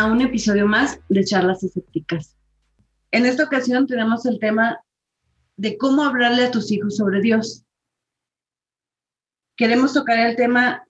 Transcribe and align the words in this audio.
A 0.00 0.06
un 0.06 0.22
episodio 0.22 0.66
más 0.66 0.98
de 1.10 1.22
Charlas 1.24 1.62
Escépticas. 1.62 2.34
En 3.10 3.26
esta 3.26 3.44
ocasión 3.44 3.86
tenemos 3.86 4.24
el 4.24 4.38
tema 4.38 4.80
de 5.58 5.76
cómo 5.76 6.04
hablarle 6.04 6.46
a 6.46 6.50
tus 6.50 6.72
hijos 6.72 6.96
sobre 6.96 7.20
Dios. 7.20 7.66
Queremos 9.58 9.92
tocar 9.92 10.18
el 10.18 10.36
tema 10.36 10.86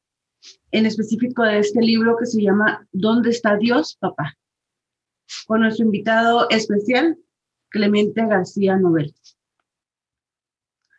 en 0.71 0.87
específico 0.87 1.43
de 1.43 1.59
este 1.59 1.81
libro 1.81 2.17
que 2.17 2.27
se 2.27 2.41
llama 2.41 2.87
¿Dónde 2.93 3.31
está 3.31 3.57
Dios, 3.57 3.97
papá? 3.99 4.37
Con 5.49 5.63
nuestro 5.63 5.87
invitado 5.87 6.49
especial, 6.49 7.19
Clemente 7.69 8.25
García 8.25 8.77
Nobel. 8.77 9.13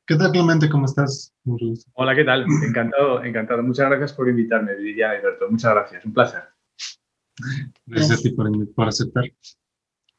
¿Qué 0.05 0.17
tal, 0.17 0.33
Clemente? 0.33 0.69
¿Cómo 0.69 0.85
estás? 0.85 1.33
Hola, 1.93 2.13
¿qué 2.13 2.25
tal? 2.25 2.45
Encantado, 2.67 3.23
encantado. 3.23 3.63
Muchas 3.63 3.87
gracias 3.87 4.11
por 4.11 4.27
invitarme, 4.27 4.77
Lidia 4.77 5.11
Alberto. 5.11 5.49
Muchas 5.49 5.73
gracias, 5.73 6.03
un 6.03 6.11
placer. 6.13 6.50
Gracias 7.85 8.19
a 8.19 8.21
ti 8.21 8.31
por, 8.31 8.87
aceptar. 8.87 9.25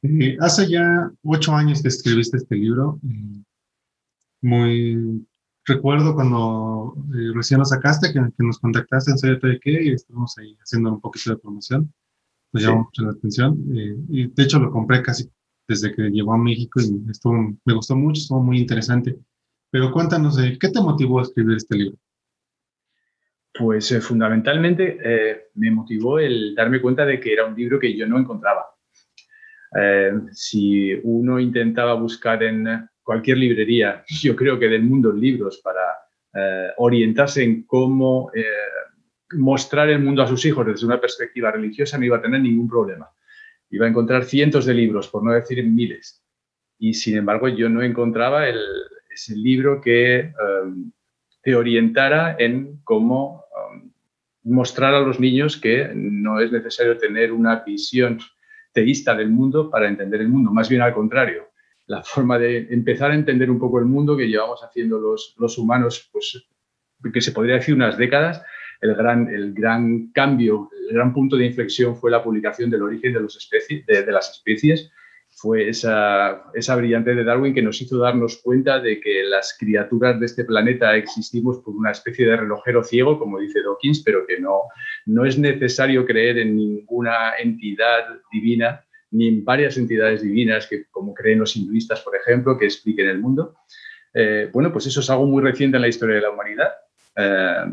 Eh, 0.02 0.36
hace 0.40 0.68
ya 0.68 1.10
ocho 1.22 1.52
años 1.54 1.82
que 1.82 1.88
escribiste 1.88 2.36
este 2.36 2.56
libro. 2.56 3.00
Eh, 3.08 3.42
muy 4.42 5.26
recuerdo 5.64 6.14
cuando 6.14 6.96
eh, 7.14 7.32
recién 7.34 7.60
lo 7.60 7.64
sacaste, 7.64 8.12
que, 8.12 8.20
nos 8.38 8.58
contactaste 8.58 9.12
en 9.12 9.38
de 9.38 9.60
qué 9.60 9.84
y 9.84 9.92
estuvimos 9.92 10.36
ahí 10.38 10.56
haciendo 10.60 10.92
un 10.92 11.00
poquito 11.00 11.30
de 11.30 11.38
promoción. 11.38 11.92
Nos 12.52 12.62
llamó 12.62 12.84
mucho 12.84 13.02
la 13.02 13.12
atención. 13.12 13.56
y 14.08 14.26
de 14.26 14.42
hecho 14.42 14.58
lo 14.58 14.70
compré 14.70 15.02
casi 15.02 15.30
desde 15.68 15.94
que 15.94 16.10
llegó 16.10 16.34
a 16.34 16.38
México 16.38 16.80
y 16.80 17.10
estuvo, 17.10 17.34
me 17.64 17.74
gustó 17.74 17.96
mucho, 17.96 18.20
estuvo 18.20 18.42
muy 18.42 18.58
interesante. 18.58 19.18
Pero 19.70 19.90
cuéntanos, 19.90 20.36
¿qué 20.36 20.68
te 20.68 20.80
motivó 20.82 21.20
a 21.20 21.22
escribir 21.22 21.56
este 21.56 21.76
libro? 21.76 21.98
Pues 23.54 23.92
eh, 23.92 24.00
fundamentalmente 24.00 24.98
eh, 25.04 25.48
me 25.54 25.70
motivó 25.70 26.18
el 26.18 26.54
darme 26.54 26.80
cuenta 26.80 27.04
de 27.04 27.20
que 27.20 27.34
era 27.34 27.44
un 27.44 27.54
libro 27.54 27.78
que 27.78 27.94
yo 27.94 28.06
no 28.06 28.18
encontraba. 28.18 28.64
Eh, 29.78 30.12
si 30.32 30.94
uno 31.02 31.38
intentaba 31.38 31.94
buscar 31.94 32.42
en 32.42 32.88
cualquier 33.02 33.38
librería, 33.38 34.04
yo 34.22 34.34
creo 34.34 34.58
que 34.58 34.68
del 34.68 34.82
mundo 34.82 35.12
libros 35.12 35.60
para 35.62 35.80
orientarse 36.78 37.44
en 37.44 37.64
cómo 37.64 38.30
mostrar 39.32 39.90
el 39.90 39.98
mundo 39.98 40.22
a 40.22 40.26
sus 40.26 40.42
hijos 40.46 40.66
desde 40.66 40.86
una 40.86 40.98
perspectiva 40.98 41.50
religiosa, 41.50 41.98
no 41.98 42.06
iba 42.06 42.16
a 42.16 42.22
tener 42.22 42.40
ningún 42.40 42.66
problema. 42.66 43.10
Iba 43.68 43.84
a 43.84 43.90
encontrar 43.90 44.24
cientos 44.24 44.64
de 44.64 44.72
libros, 44.72 45.08
por 45.08 45.22
no 45.22 45.32
decir 45.32 45.62
miles. 45.62 46.24
Y 46.78 46.94
sin 46.94 47.18
embargo, 47.18 47.48
yo 47.48 47.68
no 47.68 47.82
encontraba 47.82 48.48
el, 48.48 48.62
ese 49.10 49.36
libro 49.36 49.82
que 49.82 50.32
te 51.42 51.54
orientara 51.54 52.34
en 52.38 52.80
cómo 52.82 53.41
mostrar 54.44 54.94
a 54.94 55.00
los 55.00 55.20
niños 55.20 55.56
que 55.56 55.90
no 55.94 56.40
es 56.40 56.50
necesario 56.50 56.98
tener 56.98 57.32
una 57.32 57.62
visión 57.64 58.18
teísta 58.72 59.14
del 59.14 59.30
mundo 59.30 59.70
para 59.70 59.88
entender 59.88 60.20
el 60.20 60.28
mundo, 60.28 60.50
más 60.50 60.68
bien 60.68 60.82
al 60.82 60.94
contrario. 60.94 61.50
La 61.86 62.02
forma 62.02 62.38
de 62.38 62.68
empezar 62.70 63.10
a 63.10 63.14
entender 63.14 63.50
un 63.50 63.58
poco 63.58 63.78
el 63.78 63.84
mundo 63.84 64.16
que 64.16 64.28
llevamos 64.28 64.62
haciendo 64.62 64.98
los, 64.98 65.34
los 65.38 65.58
humanos, 65.58 66.08
pues 66.12 66.46
que 67.12 67.20
se 67.20 67.32
podría 67.32 67.56
decir 67.56 67.74
unas 67.74 67.98
décadas, 67.98 68.42
el 68.80 68.94
gran, 68.94 69.28
el 69.28 69.52
gran 69.52 70.10
cambio, 70.12 70.70
el 70.88 70.94
gran 70.94 71.12
punto 71.12 71.36
de 71.36 71.46
inflexión 71.46 71.96
fue 71.96 72.10
la 72.10 72.22
publicación 72.22 72.70
del 72.70 72.82
origen 72.82 73.12
de, 73.12 74.02
de 74.02 74.12
las 74.12 74.30
especies 74.30 74.90
fue 75.42 75.68
esa, 75.68 76.44
esa 76.54 76.76
brillante 76.76 77.16
de 77.16 77.24
Darwin 77.24 77.52
que 77.52 77.62
nos 77.62 77.82
hizo 77.82 77.98
darnos 77.98 78.36
cuenta 78.36 78.78
de 78.78 79.00
que 79.00 79.24
las 79.24 79.56
criaturas 79.58 80.20
de 80.20 80.26
este 80.26 80.44
planeta 80.44 80.96
existimos 80.96 81.58
por 81.58 81.74
una 81.74 81.90
especie 81.90 82.26
de 82.26 82.36
relojero 82.36 82.84
ciego, 82.84 83.18
como 83.18 83.40
dice 83.40 83.60
Dawkins, 83.60 84.04
pero 84.04 84.24
que 84.24 84.38
no, 84.38 84.60
no 85.06 85.24
es 85.24 85.36
necesario 85.36 86.06
creer 86.06 86.38
en 86.38 86.56
ninguna 86.56 87.32
entidad 87.40 88.04
divina, 88.30 88.84
ni 89.10 89.26
en 89.26 89.44
varias 89.44 89.76
entidades 89.78 90.22
divinas, 90.22 90.68
que, 90.68 90.84
como 90.92 91.12
creen 91.12 91.40
los 91.40 91.56
hinduistas, 91.56 92.00
por 92.02 92.14
ejemplo, 92.14 92.56
que 92.56 92.66
expliquen 92.66 93.08
el 93.08 93.18
mundo. 93.18 93.56
Eh, 94.14 94.48
bueno, 94.52 94.72
pues 94.72 94.86
eso 94.86 95.00
es 95.00 95.10
algo 95.10 95.26
muy 95.26 95.42
reciente 95.42 95.76
en 95.76 95.82
la 95.82 95.88
historia 95.88 96.14
de 96.14 96.22
la 96.22 96.30
humanidad. 96.30 96.70
Eh, 97.16 97.64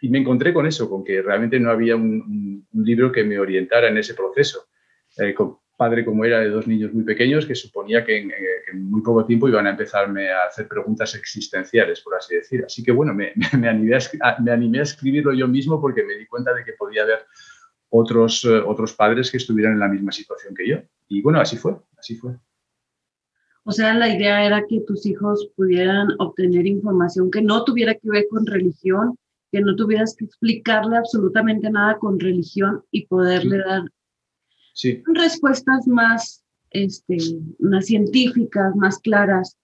y 0.00 0.08
me 0.08 0.18
encontré 0.18 0.52
con 0.52 0.66
eso, 0.66 0.90
con 0.90 1.04
que 1.04 1.22
realmente 1.22 1.60
no 1.60 1.70
había 1.70 1.94
un, 1.94 2.66
libro 2.72 3.12
que 3.12 3.22
me 3.22 3.38
orientara 3.38 3.86
en 3.86 3.98
ese 3.98 4.14
proceso. 4.14 4.66
Eh, 5.16 5.32
padre 5.76 6.04
como 6.04 6.24
era 6.24 6.40
de 6.40 6.50
dos 6.50 6.66
niños 6.66 6.92
muy 6.92 7.04
pequeños 7.04 7.46
que 7.46 7.54
suponía 7.54 8.04
que 8.04 8.18
en, 8.18 8.90
muy 8.90 9.02
poco 9.02 9.24
tiempo 9.24 9.48
iban 9.48 9.66
a 9.66 9.70
empezarme 9.70 10.30
a 10.30 10.44
hacer 10.44 10.68
preguntas 10.68 11.14
existenciales, 11.14 12.00
por 12.00 12.14
así 12.14 12.36
decir. 12.36 12.64
Así 12.64 12.82
que 12.82 12.92
bueno, 12.92 13.14
me, 13.14 13.32
me, 13.58 13.68
animé, 13.68 13.96
a, 13.96 14.40
me 14.40 14.50
animé, 14.52 14.78
a, 14.80 14.82
escribirlo 14.82 15.32
yo 15.32 15.48
mismo 15.48 15.80
porque 15.80 16.04
me 16.04 16.14
di 16.14 16.26
cuenta 16.26 16.54
de 16.54 16.64
que 16.64 16.72
podía 16.72 17.02
haber 17.02 17.20
otros, 17.90 18.44
eh, 18.44 18.58
otros 18.58 18.94
padres 18.94 19.30
que 19.30 19.36
estuvieran 19.36 19.74
en 19.74 19.80
la 19.80 19.88
misma 19.88 20.12
situación 20.12 20.54
que 20.54 20.68
yo. 20.68 20.78
Y 21.08 21.22
bueno, 21.22 21.40
así 21.40 21.56
fue, 21.56 21.76
así 21.98 22.16
fue. 22.16 22.32
O 23.64 23.72
sea, 23.72 23.94
la 23.94 24.14
idea 24.14 24.44
era 24.44 24.64
que 24.68 24.80
tus 24.80 25.06
hijos 25.06 25.50
pudieran 25.56 26.08
obtener 26.18 26.66
información 26.66 27.30
que 27.30 27.40
no 27.40 27.64
tuviera 27.64 27.94
que 27.94 28.10
ver 28.10 28.26
con 28.28 28.46
religión, 28.46 29.16
que 29.50 29.60
no 29.60 29.74
tuvieras 29.74 30.14
que 30.18 30.26
explicarle 30.26 30.98
absolutamente 30.98 31.70
nada 31.70 31.98
con 31.98 32.20
religión 32.20 32.84
y 32.90 33.06
poderle 33.06 33.58
dar 33.58 33.82
sí. 34.74 35.02
respuestas 35.06 35.86
más, 35.86 36.44
este, 36.70 37.16
más 37.60 37.86
científicas, 37.86 38.76
más 38.76 38.98
claras. 38.98 39.56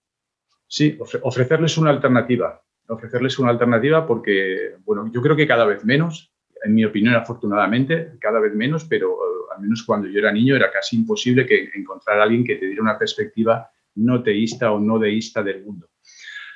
Sí, 0.67 0.97
ofrecerles 1.21 1.77
una 1.77 1.91
alternativa, 1.91 2.61
ofrecerles 2.87 3.37
una 3.37 3.51
alternativa 3.51 4.07
porque, 4.07 4.77
bueno, 4.85 5.11
yo 5.13 5.21
creo 5.21 5.35
que 5.35 5.47
cada 5.47 5.65
vez 5.65 5.85
menos, 5.85 6.31
en 6.63 6.73
mi 6.73 6.85
opinión, 6.85 7.13
afortunadamente, 7.15 8.13
cada 8.19 8.39
vez 8.39 8.55
menos, 8.55 8.85
pero 8.85 9.11
eh, 9.11 9.53
al 9.55 9.61
menos 9.61 9.83
cuando 9.83 10.07
yo 10.07 10.19
era 10.19 10.31
niño 10.31 10.55
era 10.55 10.71
casi 10.71 10.95
imposible 10.95 11.45
que 11.45 11.69
encontrar 11.75 12.19
a 12.19 12.23
alguien 12.23 12.43
que 12.43 12.55
te 12.55 12.65
diera 12.65 12.81
una 12.81 12.97
perspectiva 12.97 13.69
no 13.95 14.23
teísta 14.23 14.71
o 14.71 14.79
no 14.79 14.97
deísta 14.97 15.43
del 15.43 15.63
mundo. 15.63 15.90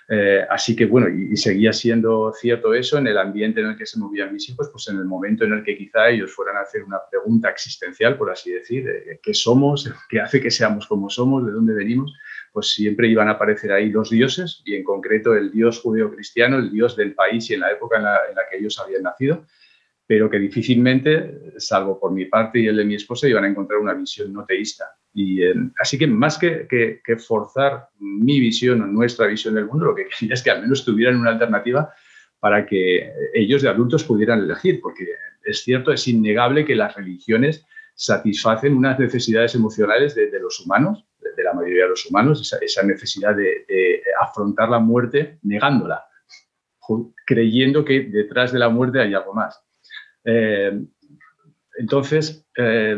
Eh, 0.08 0.46
así 0.50 0.76
que 0.76 0.86
bueno, 0.86 1.10
y, 1.10 1.36
seguía 1.36 1.74
siendo 1.74 2.32
cierto 2.32 2.76
eso 2.76 3.00
en 3.00 3.08
el 3.08 3.18
ambiente 3.18 3.62
en 3.62 3.68
el 3.68 3.78
que 3.78 3.88
se 3.88 3.98
movían 3.98 4.32
mis 4.32 4.48
hijos, 4.50 4.70
pues 4.72 4.88
en 4.88 4.98
el 4.98 5.06
momento 5.06 5.46
en 5.46 5.54
el 5.54 5.64
que 5.64 5.76
quizá 5.76 6.10
ellos 6.10 6.32
fueran 6.32 6.58
a 6.58 6.62
hacer 6.62 6.84
una 6.84 7.00
pregunta 7.10 7.50
existencial, 7.50 8.16
por 8.16 8.32
así 8.32 8.52
decir, 8.52 8.88
qué 9.24 9.34
somos, 9.34 9.92
qué 10.10 10.20
hace 10.20 10.40
que 10.40 10.52
seamos 10.52 10.86
como 10.88 11.10
somos, 11.10 11.46
de 11.46 11.52
dónde 11.52 11.74
venimos, 11.74 12.14
pues 12.54 12.72
siempre 12.72 13.08
iban 13.08 13.30
a 13.30 13.32
aparecer 13.32 13.72
ahí 13.72 13.90
los 13.90 14.12
dioses 14.12 14.62
y 14.64 14.76
en 14.76 14.84
concreto 14.84 15.34
el 15.36 15.52
dios 15.52 15.82
judeo-cristiano, 15.82 16.60
el 16.60 16.72
dios 16.72 16.96
del 16.96 17.16
país 17.16 17.50
y 17.50 17.56
en 17.56 17.62
la 17.62 17.72
época 17.72 17.98
en 17.98 18.04
la 18.04 18.42
que 18.50 18.58
ellos 18.58 18.80
habían 18.80 19.04
nacido 19.04 19.46
pero 20.08 20.30
que 20.30 20.38
difícilmente, 20.38 21.54
salvo 21.58 22.00
por 22.00 22.12
mi 22.12 22.26
parte 22.26 22.60
y 22.60 22.68
el 22.68 22.78
de 22.78 22.86
mi 22.86 22.96
esposa, 22.96 23.28
iban 23.28 23.44
a 23.44 23.48
encontrar 23.48 23.80
una 23.80 23.94
visión 23.94 24.32
no 24.32 24.46
teísta. 24.46 24.86
Y, 25.14 25.42
eh, 25.42 25.54
así 25.80 25.98
que 25.98 26.06
más 26.06 26.38
que, 26.38 26.68
forzar 27.18 27.90
mi 28.00 28.40
visión 28.40 28.82
o 28.82 28.88
nuestra 28.88 29.28
visión 29.28 29.56
del 29.56 29.66
mundo, 29.66 29.86
lo 29.86 29.96
que 29.96 30.08
quería 30.20 30.36
es 30.36 30.44
que 30.44 30.52
al 30.52 30.62
menos 30.62 30.86
tuvieran 30.86 31.18
una 31.18 31.32
alternativa 31.32 31.92
para 32.40 32.66
que 32.66 33.12
ellos 33.34 33.64
de 33.64 33.70
adultos 33.70 34.04
pudieran 34.04 34.42
elegir, 34.42 34.80
porque 34.82 35.08
es 35.44 35.64
cierto, 35.64 35.92
es 35.92 36.08
innegable 36.08 36.66
que 36.66 36.76
las 36.76 36.96
religiones 36.96 37.66
satisfacen 37.96 38.76
unas 38.76 39.00
necesidades 39.00 39.56
emocionales 39.56 40.14
de, 40.14 40.30
los 40.40 40.60
humanos, 40.60 41.08
de, 41.20 41.44
la 41.44 41.54
mayoría 41.54 41.84
de 41.84 41.90
los 41.90 42.06
humanos, 42.06 42.54
esa, 42.62 42.84
necesidad 42.84 43.36
de 43.36 44.04
afrontar 44.22 44.70
la 44.70 44.80
muerte 44.80 45.40
negándola, 45.44 46.04
creyendo 47.26 47.86
que 47.86 48.02
detrás 48.02 48.52
de 48.52 48.60
la 48.60 48.70
muerte 48.70 49.00
hay 49.00 49.14
algo 49.14 49.34
más. 49.34 49.65
Eh, 50.26 50.82
entonces, 51.78 52.48
eh, 52.58 52.98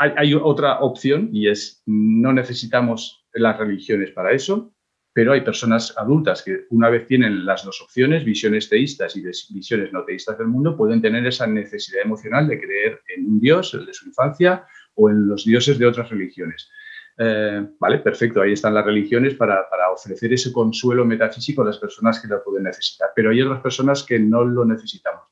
hay, 0.00 0.34
otra 0.34 0.80
opción 0.80 1.28
y 1.32 1.48
es 1.48 1.82
no 1.86 2.32
necesitamos 2.32 3.26
las 3.34 3.58
religiones 3.58 4.10
para 4.12 4.32
eso, 4.32 4.72
pero 5.12 5.32
hay 5.32 5.42
personas 5.42 5.94
adultas 5.98 6.42
que 6.42 6.66
una 6.70 6.88
vez 6.88 7.06
tienen 7.06 7.44
las 7.44 7.64
dos 7.64 7.82
opciones, 7.82 8.24
visiones 8.24 8.68
teístas 8.68 9.14
y 9.16 9.22
visiones 9.22 9.92
no 9.92 10.04
teístas 10.04 10.38
del 10.38 10.46
mundo, 10.46 10.76
pueden 10.76 11.02
tener 11.02 11.26
esa 11.26 11.46
necesidad 11.46 12.02
emocional 12.02 12.48
de 12.48 12.60
creer 12.60 13.00
en 13.14 13.26
un 13.26 13.40
dios, 13.40 13.74
el 13.74 13.84
de 13.84 13.92
su 13.92 14.06
infancia, 14.08 14.64
o 14.94 15.10
en 15.10 15.28
los 15.28 15.44
dioses 15.44 15.78
de 15.78 15.86
otras 15.86 16.08
religiones. 16.08 16.70
Eh, 17.18 17.66
vale, 17.78 17.98
perfecto, 17.98 18.40
ahí 18.40 18.52
están 18.52 18.72
las 18.72 18.86
religiones 18.86 19.34
para, 19.34 19.68
para, 19.68 19.90
ofrecer 19.90 20.32
ese 20.32 20.52
consuelo 20.52 21.04
metafísico 21.04 21.60
a 21.60 21.66
las 21.66 21.76
personas 21.76 22.20
que 22.20 22.28
lo 22.28 22.42
pueden 22.42 22.64
necesitar, 22.64 23.10
pero 23.14 23.30
hay 23.30 23.42
otras 23.42 23.60
personas 23.60 24.02
que 24.02 24.18
no 24.18 24.44
lo 24.44 24.64
necesitamos. 24.64 25.29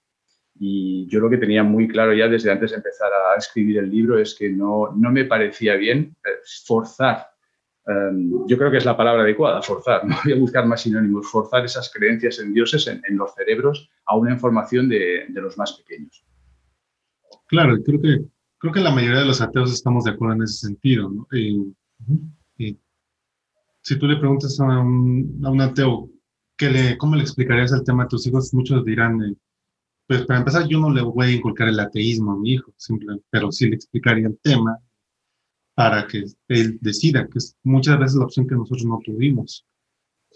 Y 0.60 1.06
yo 1.06 1.20
lo 1.20 1.31
que 1.31 1.37
tenía 1.37 1.62
muy 1.62 1.87
claro 1.87 2.12
ya 2.12 2.28
desde 2.28 2.50
antes 2.50 2.70
de 2.70 2.78
empezar 2.78 3.10
a 3.12 3.37
escribir 3.38 3.78
el 3.78 3.90
libro 3.90 4.19
es 4.19 4.34
que 4.34 4.50
no, 4.50 4.93
no 4.96 5.10
me 5.12 5.25
parecía 5.25 5.76
bien 5.76 6.16
eh, 6.25 6.31
forzar, 6.66 7.28
em, 7.87 8.46
yo 8.46 8.58
creo 8.58 8.70
que 8.70 8.78
es 8.78 8.84
la 8.84 8.96
palabra 8.96 9.22
adecuada, 9.22 9.62
forzar, 9.62 10.05
no 10.06 10.16
voy 10.25 10.32
a 10.32 10.37
buscar 10.37 10.66
más 10.66 10.82
sinónimos, 10.82 11.31
forzar 11.31 11.64
esas 11.64 11.93
creencias 11.93 12.40
en 12.40 12.52
dioses 12.52 12.87
en, 12.88 13.16
los 13.16 13.34
cerebros 13.34 13.88
a 14.06 14.16
una 14.16 14.32
información 14.32 14.88
de, 14.88 15.26
de, 15.28 15.40
los 15.40 15.56
más 15.56 15.72
pequeños. 15.75 16.25
Claro, 17.46 17.76
creo 17.84 18.00
que, 18.00 18.25
creo 18.58 18.72
que 18.72 18.81
la 18.81 18.94
mayoría 18.94 19.20
de 19.20 19.26
los 19.26 19.40
ateos 19.40 19.72
estamos 19.72 20.05
de 20.05 20.10
acuerdo 20.10 20.34
en 20.34 20.43
ese 20.43 20.66
sentido. 20.66 21.08
¿no? 21.08 21.26
Y, 21.37 21.75
si 23.81 23.99
tú 23.99 24.06
le 24.06 24.16
preguntas 24.16 24.58
a 24.60 24.64
un, 24.81 25.40
a 25.43 25.50
un 25.50 25.60
ateo, 25.62 26.10
que 26.58 26.69
le, 26.69 26.99
¿cómo 26.99 27.16
le 27.16 27.22
explicarías 27.22 27.72
el 27.72 27.84
tema 27.84 28.02
a 28.02 28.08
tus 28.08 28.26
hijos? 28.26 28.52
Muchos 28.52 28.84
dirán, 28.84 29.22
pues 30.08 30.25
para 30.25 30.38
empezar, 30.38 30.66
yo 30.66 30.81
no 30.81 30.90
le 30.90 31.02
voy 31.02 31.26
a 31.26 31.32
inculcar 31.32 31.69
el 31.69 31.78
ateísmo 31.78 32.32
a 32.32 32.38
mi 32.38 32.55
hijo, 32.55 32.72
simplemente, 32.78 33.26
pero 33.28 33.52
sí 33.52 33.69
le 33.69 33.76
explicaría 33.76 34.26
el 34.26 34.38
tema 34.38 34.78
para 35.75 36.06
que 36.06 36.25
él 36.49 36.78
decida, 36.81 37.28
que 37.28 37.37
es 37.37 37.55
muchas 37.62 37.99
veces 37.99 38.16
la 38.16 38.25
opción 38.25 38.49
que 38.49 38.55
nosotros 38.55 38.87
no 38.87 39.00
tuvimos. 39.05 39.66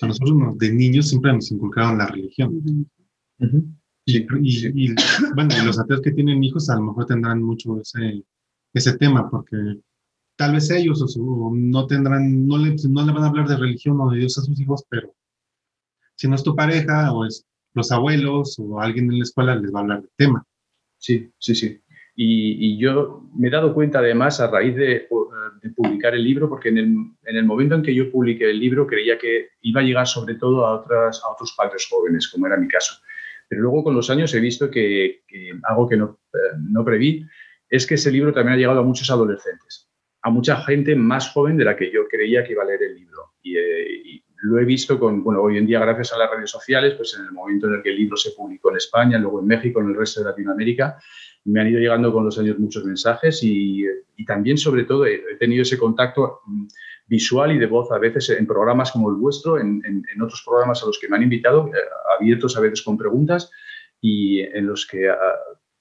A 0.02 0.06
nosotros 0.06 0.58
de 0.58 0.72
niños 0.74 1.08
siempre 1.08 1.32
nos 1.32 1.50
inculcaron 1.50 1.96
la 1.96 2.06
religión. 2.06 2.86
y, 4.04 4.26
bueno, 5.34 5.54
y 5.58 5.64
los 5.64 5.78
ateos 5.78 6.02
que 6.02 6.12
tienen 6.12 6.44
hijos 6.44 6.68
a 6.68 6.76
lo 6.76 6.82
mejor 6.82 7.06
tendrán 7.06 7.42
mucho 7.42 7.80
ese, 7.80 8.26
ese 8.74 8.98
tema, 8.98 9.30
porque 9.30 9.56
tal 10.36 10.52
vez 10.52 10.70
ellos 10.70 11.16
no 11.16 11.86
tendrán, 11.86 12.46
no 12.46 12.58
le, 12.58 12.76
no 12.90 13.06
le 13.06 13.12
van 13.12 13.24
a 13.24 13.28
hablar 13.28 13.48
de 13.48 13.56
religión 13.56 13.98
o 14.02 14.10
de 14.10 14.18
Dios 14.18 14.36
a 14.36 14.42
sus 14.42 14.60
hijos, 14.60 14.84
pero 14.90 15.14
si 16.14 16.28
no 16.28 16.34
es 16.34 16.42
tu 16.42 16.54
pareja 16.54 17.10
o 17.14 17.24
es 17.24 17.46
los 17.74 17.92
abuelos 17.92 18.58
o 18.58 18.80
alguien 18.80 19.10
en 19.10 19.18
la 19.18 19.24
escuela 19.24 19.56
les 19.56 19.72
va 19.72 19.80
a 19.80 19.82
hablar 19.82 20.00
del 20.00 20.10
tema. 20.16 20.44
Sí, 20.98 21.30
sí, 21.38 21.54
sí. 21.54 21.80
Y, 22.14 22.78
yo 22.78 23.22
me 23.34 23.48
he 23.48 23.50
dado 23.50 23.72
cuenta 23.72 24.00
además 24.00 24.38
a 24.40 24.50
raíz 24.50 24.76
de, 24.76 25.08
publicar 25.74 26.14
el 26.14 26.24
libro, 26.24 26.48
porque 26.48 26.68
en 26.68 26.78
el, 26.78 26.86
en 27.24 27.36
el, 27.36 27.44
momento 27.44 27.74
en 27.74 27.82
que 27.82 27.94
yo 27.94 28.10
publiqué 28.10 28.50
el 28.50 28.58
libro 28.58 28.86
creía 28.86 29.16
que 29.16 29.50
iba 29.62 29.80
a 29.80 29.84
llegar 29.84 30.06
sobre 30.06 30.34
todo 30.34 30.66
a, 30.66 30.80
otras, 30.80 31.22
a 31.24 31.32
otros 31.32 31.54
padres 31.56 31.86
jóvenes, 31.88 32.28
como 32.28 32.46
era 32.46 32.56
mi 32.56 32.68
caso. 32.68 33.00
Pero 33.48 33.62
luego 33.62 33.84
con 33.84 33.94
los 33.94 34.10
años 34.10 34.34
he 34.34 34.40
visto 34.40 34.70
que, 34.70 35.22
algo 35.62 35.88
que 35.88 35.96
no, 35.96 36.20
eh, 36.34 36.56
no 36.58 36.84
preví 36.84 37.24
es 37.68 37.86
que 37.86 37.94
ese 37.94 38.10
libro 38.10 38.32
también 38.32 38.54
ha 38.54 38.58
llegado 38.58 38.80
a 38.80 38.84
muchos 38.84 39.10
adolescentes, 39.10 39.88
a 40.22 40.30
mucha 40.30 40.56
gente 40.62 40.94
más 40.94 41.30
joven 41.30 41.56
de 41.56 41.64
la 41.64 41.76
que 41.76 41.90
yo 41.90 42.06
creía 42.08 42.44
que 42.44 42.52
iba 42.52 42.62
a 42.62 42.66
leer 42.66 42.82
el 42.82 42.94
libro. 42.94 43.32
y 43.42 43.56
eh, 43.56 44.21
lo 44.42 44.58
he 44.58 44.64
visto 44.64 44.98
con, 44.98 45.22
bueno, 45.22 45.40
hoy 45.40 45.56
en 45.56 45.66
día 45.66 45.78
gracias 45.78 46.12
a 46.12 46.18
las 46.18 46.30
redes 46.30 46.50
sociales, 46.50 46.94
pues 46.94 47.16
en 47.16 47.26
el 47.26 47.32
momento 47.32 47.68
en 47.68 47.74
el 47.74 47.82
que 47.82 47.90
el 47.90 47.96
libro 47.96 48.16
se 48.16 48.32
publicó 48.32 48.70
en 48.70 48.76
España, 48.76 49.16
luego 49.18 49.40
en 49.40 49.46
México, 49.46 49.80
en 49.80 49.90
el 49.90 49.96
resto 49.96 50.20
de 50.20 50.30
Latinoamérica, 50.30 50.98
me 51.44 51.60
han 51.60 51.68
ido 51.68 51.78
llegando 51.78 52.12
con 52.12 52.24
los 52.24 52.38
años 52.40 52.58
muchos 52.58 52.84
mensajes 52.84 53.40
y, 53.42 53.84
también, 54.26 54.58
sobre 54.58 54.84
todo, 54.84 55.06
he, 55.06 55.36
tenido 55.38 55.62
ese 55.62 55.78
contacto 55.78 56.40
mm, 56.46 56.66
visual 57.06 57.52
y 57.52 57.58
de 57.58 57.66
voz 57.66 57.92
a 57.92 57.98
veces 57.98 58.30
en 58.30 58.46
programas 58.46 58.90
como 58.90 59.10
el 59.10 59.16
vuestro, 59.16 59.60
en, 59.60 59.80
en, 59.84 60.22
otros 60.22 60.42
programas 60.44 60.82
a 60.82 60.86
los 60.86 60.98
que 60.98 61.08
me 61.08 61.16
han 61.16 61.22
invitado, 61.22 61.68
eh, 61.68 61.78
abiertos 62.18 62.56
a 62.56 62.60
veces 62.60 62.82
con 62.82 62.98
preguntas 62.98 63.50
y 64.00 64.40
en 64.40 64.66
los 64.66 64.86
que 64.86 65.08
ah, 65.08 65.16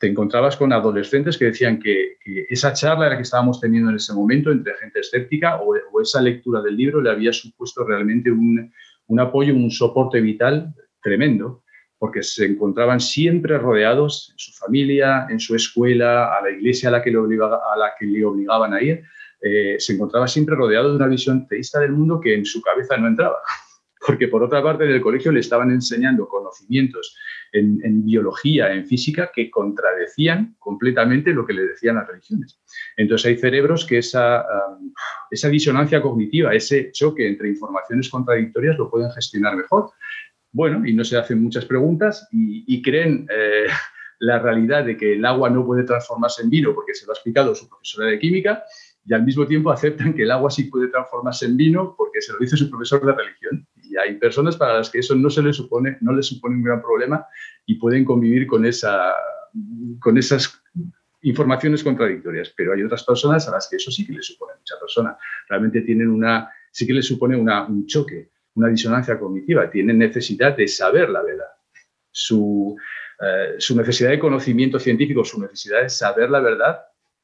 te 0.02 0.08
encontrabas 0.08 0.58
con 0.58 0.74
adolescentes 0.74 1.38
que 1.38 1.46
decían 1.46 1.80
que, 1.80 2.18
esa 2.50 2.74
charla 2.74 3.08
la 3.08 3.18
que 3.18 3.22
estábamos 3.22 3.62
teniendo 3.62 3.92
en 3.92 3.98
ese 3.98 4.14
momento 4.14 4.52
entre 4.52 4.74
gente 4.74 5.00
escéptica 5.00 5.62
o, 5.62 6.02
esa 6.02 6.20
lectura 6.20 6.60
del 6.60 6.76
libro 6.76 7.02
le 7.02 7.12
había 7.12 7.32
supuesto 7.32 7.84
realmente 7.86 8.32
un, 8.32 8.74
apoyo, 9.20 9.54
un 9.54 9.70
soporte 9.70 10.20
vital 10.20 10.74
tremendo, 11.04 11.64
porque 12.00 12.24
se 12.24 12.46
encontraban 12.46 13.00
siempre 13.00 13.60
rodeados 13.60 14.30
en 14.32 14.40
su 14.40 14.52
familia, 14.54 15.28
en 15.30 15.40
su 15.40 15.56
escuela, 15.56 16.36
a 16.36 16.42
la 16.42 16.50
iglesia 16.50 16.90
a 16.90 16.94
la 16.94 17.04
que 17.04 17.12
le, 17.12 17.18
obligaba, 17.18 17.58
a 17.58 18.28
obligaban 18.28 18.74
a 18.74 18.82
ir, 18.82 19.04
eh, 19.40 19.76
se 19.78 19.94
encontraba 19.94 20.28
siempre 20.28 20.56
rodeado 20.56 20.90
de 20.90 20.96
una 20.96 21.08
visión 21.08 21.48
teísta 21.48 21.80
del 21.80 21.92
mundo 21.92 22.20
que 22.20 22.34
en 22.34 22.46
su 22.46 22.60
cabeza 22.60 22.98
no 22.98 23.08
entraba. 23.08 23.38
Porque 24.08 24.28
por 24.28 24.42
otra 24.42 24.64
parte 24.64 24.84
en 24.84 24.92
el 24.94 25.02
colegio 25.02 25.32
le 25.32 25.42
estaban 25.42 25.70
enseñando 25.70 26.28
conocimientos 26.28 27.16
en, 27.52 28.06
biología, 28.06 28.74
en 28.74 28.86
física, 28.86 29.32
que 29.34 29.50
contradecían 29.50 30.56
completamente 30.60 31.34
lo 31.34 31.46
que 31.46 31.54
le 31.54 31.64
decían 31.64 31.96
las 31.96 32.08
religiones. 32.08 32.62
Entonces 32.98 33.28
hay 33.28 33.38
cerebros 33.38 33.86
que 33.86 33.98
esa, 33.98 34.46
esa 35.30 35.50
disonancia 35.50 36.02
cognitiva, 36.02 36.54
ese 36.54 36.92
choque 36.92 37.28
entre 37.28 37.50
informaciones 37.50 38.10
contradictorias 38.10 38.78
lo 38.78 38.90
pueden 38.90 39.12
gestionar 39.12 39.56
mejor. 39.56 39.92
Bueno, 40.54 40.86
y 40.86 40.94
no 40.94 41.04
se 41.04 41.18
hacen 41.18 41.42
muchas 41.42 41.66
preguntas 41.66 42.28
y, 42.32 42.82
creen 42.82 43.28
eh, 43.30 43.68
la 44.20 44.40
realidad 44.40 44.86
de 44.86 44.98
que 44.98 45.14
el 45.14 45.26
agua 45.26 45.50
no 45.50 45.66
puede 45.66 45.84
transformarse 45.84 46.44
en 46.44 46.50
vino 46.50 46.76
porque 46.76 46.94
se 46.94 47.06
lo 47.06 47.12
ha 47.12 47.16
explicado 47.16 47.56
su 47.56 47.68
profesora 47.68 48.08
de 48.08 48.20
química 48.20 48.64
y 49.06 49.14
al 49.14 49.24
mismo 49.24 49.48
tiempo 49.48 49.72
aceptan 49.72 50.14
que 50.14 50.24
el 50.24 50.32
agua 50.32 50.52
sí 50.52 50.66
puede 50.66 50.90
transformarse 50.90 51.46
en 51.46 51.58
vino 51.58 51.96
porque 51.98 52.22
se 52.22 52.34
lo 52.34 52.40
dice 52.40 52.56
su 52.56 52.70
profesor 52.70 53.04
de 53.06 53.14
religión. 53.14 53.68
Y 53.92 53.98
hay 53.98 54.16
personas 54.16 54.56
para 54.56 54.78
las 54.78 54.90
que 54.90 55.00
eso 55.00 55.16
no 55.16 55.30
se 55.30 55.42
les 55.42 55.58
supone, 55.58 55.98
no 56.00 56.14
les 56.14 56.28
supone 56.28 56.56
un 56.56 56.64
gran 56.64 56.82
problema 56.82 57.26
y 57.66 57.76
pueden 57.76 58.06
convivir 58.06 58.48
con, 58.48 58.66
esa, 58.66 59.14
con 60.00 60.18
esas 60.18 60.64
informaciones 61.24 61.84
contradictorias. 61.84 62.54
Pero 62.56 62.74
hay 62.74 62.84
otras 62.84 63.04
personas 63.04 63.48
a 63.50 63.52
las 63.52 63.68
que 63.70 63.76
eso 63.76 63.92
sí 63.92 64.08
que 64.08 64.14
les 64.14 64.26
supone 64.26 64.54
mucha 64.58 64.80
persona. 64.80 65.18
Realmente 65.50 65.82
tienen 65.82 66.10
una, 66.10 66.50
sí 66.72 66.88
que 66.88 66.94
les 66.94 67.06
supone 67.06 67.36
un 67.36 67.86
choque, 67.86 68.30
una 68.56 68.70
disonancia 68.70 69.20
cognitiva. 69.20 69.70
Tienen 69.70 69.98
necesidad 69.98 70.56
de 70.56 70.70
saber 70.70 71.10
la 71.10 71.22
verdad. 71.22 71.52
Su, 72.10 72.78
eh, 73.20 73.56
su 73.58 73.76
necesidad 73.76 74.12
de 74.12 74.20
conocimiento 74.20 74.80
científico, 74.80 75.26
su 75.26 75.42
necesidad 75.42 75.82
de 75.82 75.90
saber 75.90 76.30
la 76.30 76.40
verdad 76.40 76.80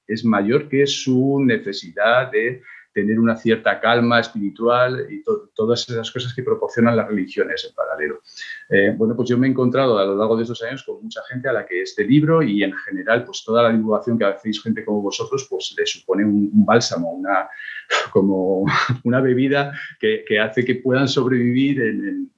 es 0.07 0.23
mayor 0.23 0.69
que 0.69 0.87
su 0.87 1.43
necesidad 1.43 2.31
de 2.31 2.63
tener 2.97 3.19
una 3.19 3.35
cierta 3.35 3.79
calma 3.79 4.19
espiritual 4.19 5.05
y 5.07 5.21
todas 5.53 5.88
esas 5.88 6.09
cosas 6.11 6.33
que 6.33 6.41
proporcionan 6.41 6.97
las 6.97 7.07
religiones 7.07 7.63
en 7.69 7.75
paralelo. 7.75 8.21
Eh, 8.69 8.91
bueno, 8.97 9.15
pues 9.15 9.29
yo 9.29 9.38
me 9.38 9.45
he 9.45 9.51
encontrado 9.51 9.99
a 9.99 10.05
lo 10.05 10.15
largo 10.15 10.35
de 10.35 10.41
estos 10.41 10.63
años 10.63 10.81
con 10.83 11.03
mucha 11.03 11.21
gente 11.29 11.47
a 11.47 11.53
la 11.53 11.63
que 11.63 11.83
este 11.83 12.03
libro 12.03 12.41
y 12.41 12.63
en 12.63 12.73
general 12.73 13.23
pues 13.23 13.44
toda 13.45 13.61
la 13.61 13.71
divulgación 13.71 14.17
que 14.17 14.25
hacéis 14.25 14.63
gente 14.63 14.83
como 14.83 15.03
vosotros 15.03 15.45
pues 15.47 15.75
le 15.77 15.85
supone 15.85 16.25
un, 16.25 16.65
bálsamo, 16.65 17.11
una, 17.11 17.47
como 18.11 18.65
una 19.03 19.21
bebida 19.21 19.79
que, 20.00 20.39
hace 20.39 20.65
que 20.65 20.75
puedan 20.75 21.07
sobrevivir 21.07 21.79
en, 21.79 22.31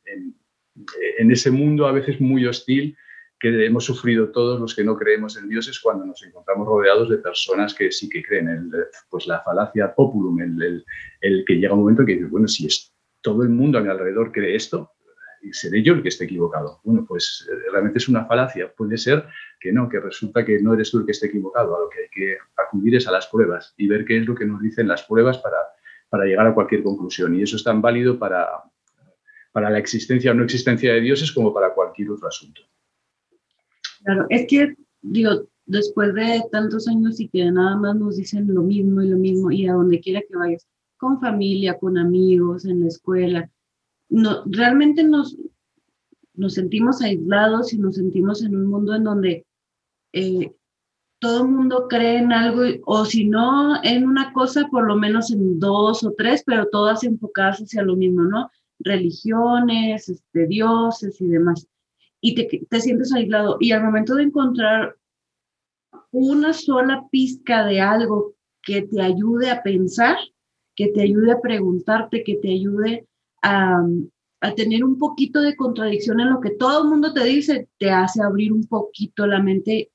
en 1.19 1.31
ese 1.31 1.51
mundo 1.51 1.87
a 1.87 1.93
veces 1.93 2.19
muy 2.19 2.45
hostil 2.45 2.97
que 3.39 3.65
hemos 3.65 3.85
sufrido 3.85 4.29
todos 4.29 4.59
los 4.59 4.75
que 4.75 4.83
no 4.83 4.97
creemos 4.97 5.37
en 5.37 5.47
Dios 5.47 5.67
es 5.67 5.79
cuando 5.79 6.05
nos 6.05 6.21
encontramos 6.23 6.67
rodeados 6.67 7.09
de 7.09 7.17
personas 7.17 7.73
que 7.73 7.91
sí 7.91 8.09
que 8.09 8.21
creen, 8.21 8.49
el, 8.49 8.71
pues 9.09 9.27
la 9.27 9.41
falacia 9.41 9.95
populum, 9.95 10.41
el, 10.41 10.85
el, 11.21 11.45
que 11.45 11.55
llega 11.55 11.73
un 11.73 11.79
momento 11.79 12.05
que 12.05 12.15
dice, 12.15 12.25
bueno, 12.25 12.47
si 12.47 12.65
es, 12.65 12.93
todo 13.21 13.43
el 13.43 13.49
mundo 13.49 13.77
a 13.77 13.81
mi 13.81 13.89
alrededor 13.89 14.31
cree 14.31 14.55
esto, 14.55 14.91
seré 15.51 15.81
yo 15.81 15.93
el 15.93 16.01
que 16.01 16.09
esté 16.09 16.25
equivocado. 16.25 16.81
Bueno, 16.83 17.05
pues 17.07 17.47
eh, 17.49 17.71
realmente 17.71 17.99
es 17.99 18.09
una 18.09 18.25
falacia. 18.25 18.73
Puede 18.75 18.97
ser 18.97 19.25
que 19.59 19.71
no, 19.71 19.87
que 19.87 19.99
resulta 19.99 20.45
que 20.45 20.59
no 20.61 20.73
eres 20.73 20.91
tú 20.91 20.99
el 20.99 21.05
que 21.05 21.11
esté 21.11 21.27
equivocado. 21.27 21.75
A 21.75 21.79
lo 21.81 21.89
que 21.89 21.99
hay 22.01 22.09
que 22.11 22.37
acudir 22.57 22.95
es 22.95 23.07
a 23.07 23.11
las 23.11 23.27
pruebas 23.27 23.73
y 23.77 23.87
ver 23.87 24.05
qué 24.05 24.17
es 24.17 24.25
lo 24.25 24.35
que 24.35 24.45
nos 24.45 24.61
dicen 24.61 24.87
las 24.87 25.03
pruebas 25.03 25.37
para, 25.37 25.57
para 26.09 26.25
llegar 26.25 26.47
a 26.47 26.53
cualquier 26.53 26.83
conclusión. 26.83 27.35
Y 27.35 27.43
eso 27.43 27.55
es 27.55 27.63
tan 27.63 27.81
válido 27.81 28.19
para, 28.19 28.47
para 29.51 29.69
la 29.69 29.79
existencia 29.79 30.31
o 30.31 30.33
no 30.33 30.43
existencia 30.43 30.93
de 30.93 31.01
dioses 31.01 31.31
como 31.31 31.53
para 31.53 31.73
cualquier 31.73 32.11
otro 32.11 32.27
asunto. 32.27 32.61
Claro, 34.03 34.25
es 34.29 34.47
que, 34.47 34.75
digo, 35.01 35.47
después 35.65 36.13
de 36.13 36.43
tantos 36.51 36.87
años 36.87 37.19
y 37.19 37.27
que 37.27 37.51
nada 37.51 37.75
más 37.75 37.95
nos 37.95 38.17
dicen 38.17 38.53
lo 38.53 38.63
mismo 38.63 39.01
y 39.01 39.09
lo 39.09 39.17
mismo 39.17 39.51
y 39.51 39.67
a 39.67 39.73
donde 39.73 39.99
quiera 39.99 40.21
que 40.27 40.35
vayas, 40.35 40.67
con 40.97 41.19
familia, 41.19 41.77
con 41.77 41.97
amigos, 41.97 42.65
en 42.65 42.81
la 42.81 42.87
escuela, 42.87 43.49
no, 44.09 44.43
realmente 44.45 45.03
nos, 45.03 45.37
nos 46.33 46.53
sentimos 46.55 47.01
aislados 47.01 47.73
y 47.73 47.77
nos 47.77 47.95
sentimos 47.95 48.41
en 48.43 48.55
un 48.55 48.65
mundo 48.67 48.95
en 48.95 49.03
donde 49.03 49.45
eh, 50.13 50.53
todo 51.19 51.43
el 51.43 51.49
mundo 51.49 51.87
cree 51.89 52.17
en 52.17 52.31
algo, 52.31 52.63
o 52.85 53.05
si 53.05 53.25
no 53.25 53.83
en 53.83 54.07
una 54.07 54.33
cosa, 54.33 54.67
por 54.71 54.87
lo 54.87 54.95
menos 54.95 55.31
en 55.31 55.59
dos 55.59 56.03
o 56.03 56.13
tres, 56.17 56.43
pero 56.45 56.67
todas 56.69 57.03
enfocadas 57.03 57.59
hacia 57.59 57.83
lo 57.83 57.95
mismo, 57.95 58.23
¿no? 58.23 58.49
Religiones, 58.79 60.07
este, 60.07 60.47
dioses 60.47 61.19
y 61.19 61.27
demás 61.27 61.67
y 62.21 62.35
te, 62.35 62.65
te 62.69 62.81
sientes 62.81 63.13
aislado. 63.13 63.57
Y 63.59 63.71
al 63.71 63.83
momento 63.83 64.15
de 64.15 64.23
encontrar 64.23 64.95
una 66.11 66.53
sola 66.53 67.07
pizca 67.11 67.65
de 67.65 67.81
algo 67.81 68.35
que 68.61 68.81
te 68.83 69.01
ayude 69.01 69.49
a 69.49 69.63
pensar, 69.63 70.17
que 70.75 70.89
te 70.89 71.01
ayude 71.01 71.31
a 71.31 71.41
preguntarte, 71.41 72.23
que 72.23 72.35
te 72.35 72.51
ayude 72.51 73.07
a, 73.41 73.83
a, 74.41 74.55
tener 74.55 74.83
un 74.83 74.97
poquito 74.97 75.41
de 75.41 75.55
contradicción 75.55 76.19
en 76.19 76.29
lo 76.29 76.41
que 76.41 76.51
todo 76.51 76.83
el 76.83 76.89
mundo 76.89 77.13
te 77.13 77.23
dice, 77.23 77.67
te 77.77 77.91
hace 77.91 78.21
abrir 78.21 78.51
un 78.53 78.65
poquito 78.65 79.27
la 79.27 79.41
mente, 79.41 79.91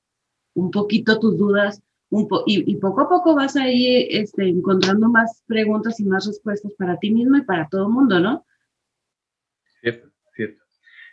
un 0.53 0.71
poquito 0.71 1.19
tus 1.19 1.37
dudas, 1.37 1.81
un 2.09 2.27
y, 2.45 2.71
y, 2.71 2.75
poco 2.77 3.01
a 3.01 3.09
poco 3.09 3.35
vas 3.35 3.55
ahí 3.55 4.07
este, 4.09 4.47
encontrando 4.47 5.09
más 5.09 5.43
preguntas 5.47 5.99
y 5.99 6.05
más 6.05 6.25
respuestas 6.25 6.73
para 6.73 6.97
ti 6.97 7.11
mismo 7.11 7.37
y 7.37 7.41
para 7.41 7.67
todo 7.67 7.87
el 7.87 7.93
mundo, 7.93 8.19
¿no? 8.19 8.45
Cierto, 9.81 10.09
cierto. 10.35 10.64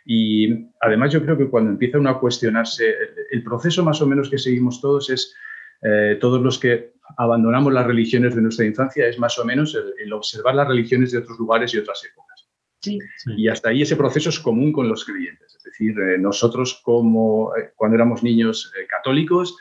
Y 0.05 0.69
además 0.81 1.13
yo 1.13 1.21
creo 1.23 1.37
que 1.37 1.49
cuando 1.49 1.71
empieza 1.71 1.97
uno 1.97 2.09
a 2.09 2.19
cuestionarse, 2.19 2.93
el, 3.31 3.43
proceso 3.43 3.83
más 3.83 4.01
o 4.01 4.07
menos 4.07 4.29
que 4.29 4.37
seguimos 4.37 4.81
todos 4.81 5.09
es, 5.09 5.33
eh, 5.81 6.17
todos 6.19 6.41
los 6.41 6.59
que 6.59 6.93
abandonamos 7.17 7.71
las 7.71 7.87
religiones 7.87 8.35
de 8.35 8.41
nuestra 8.41 8.65
infancia, 8.65 9.07
es 9.07 9.17
más 9.17 9.37
o 9.39 9.45
menos 9.45 9.77
el, 9.97 10.11
observar 10.13 10.55
las 10.55 10.67
religiones 10.67 11.11
de 11.11 11.19
otros 11.19 11.39
lugares 11.39 11.73
y 11.73 11.77
otras 11.77 12.03
épocas. 12.03 12.49
Sí. 12.81 12.99
Y 13.37 13.47
hasta 13.47 13.69
ahí 13.69 13.81
ese 13.81 13.95
proceso 13.95 14.27
es 14.27 14.39
común 14.39 14.73
con 14.73 14.89
los 14.89 15.05
creyentes. 15.05 15.55
Es 15.55 15.63
decir, 15.63 15.97
eh, 15.97 16.17
nosotros 16.17 16.81
como 16.83 17.55
eh, 17.55 17.71
cuando 17.77 17.95
éramos 17.95 18.23
niños 18.23 18.71
católicos, 18.89 19.57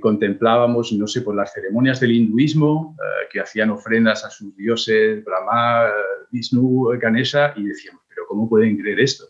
contemplábamos, 0.00 0.92
no 0.92 1.08
sé, 1.08 1.22
por 1.22 1.34
las 1.34 1.52
ceremonias 1.52 1.98
del 1.98 2.12
hinduismo, 2.12 2.96
que 3.32 3.40
hacían 3.40 3.70
ofrendas 3.70 4.24
a 4.24 4.30
sus 4.30 4.54
dioses, 4.54 5.24
Brahma, 5.24 5.90
Vishnu, 6.30 6.96
Ganesha, 7.00 7.52
y 7.56 7.64
decíamos, 7.64 8.02
pero 8.08 8.24
¿cómo 8.28 8.48
pueden 8.48 8.76
creer 8.76 9.00
esto? 9.00 9.24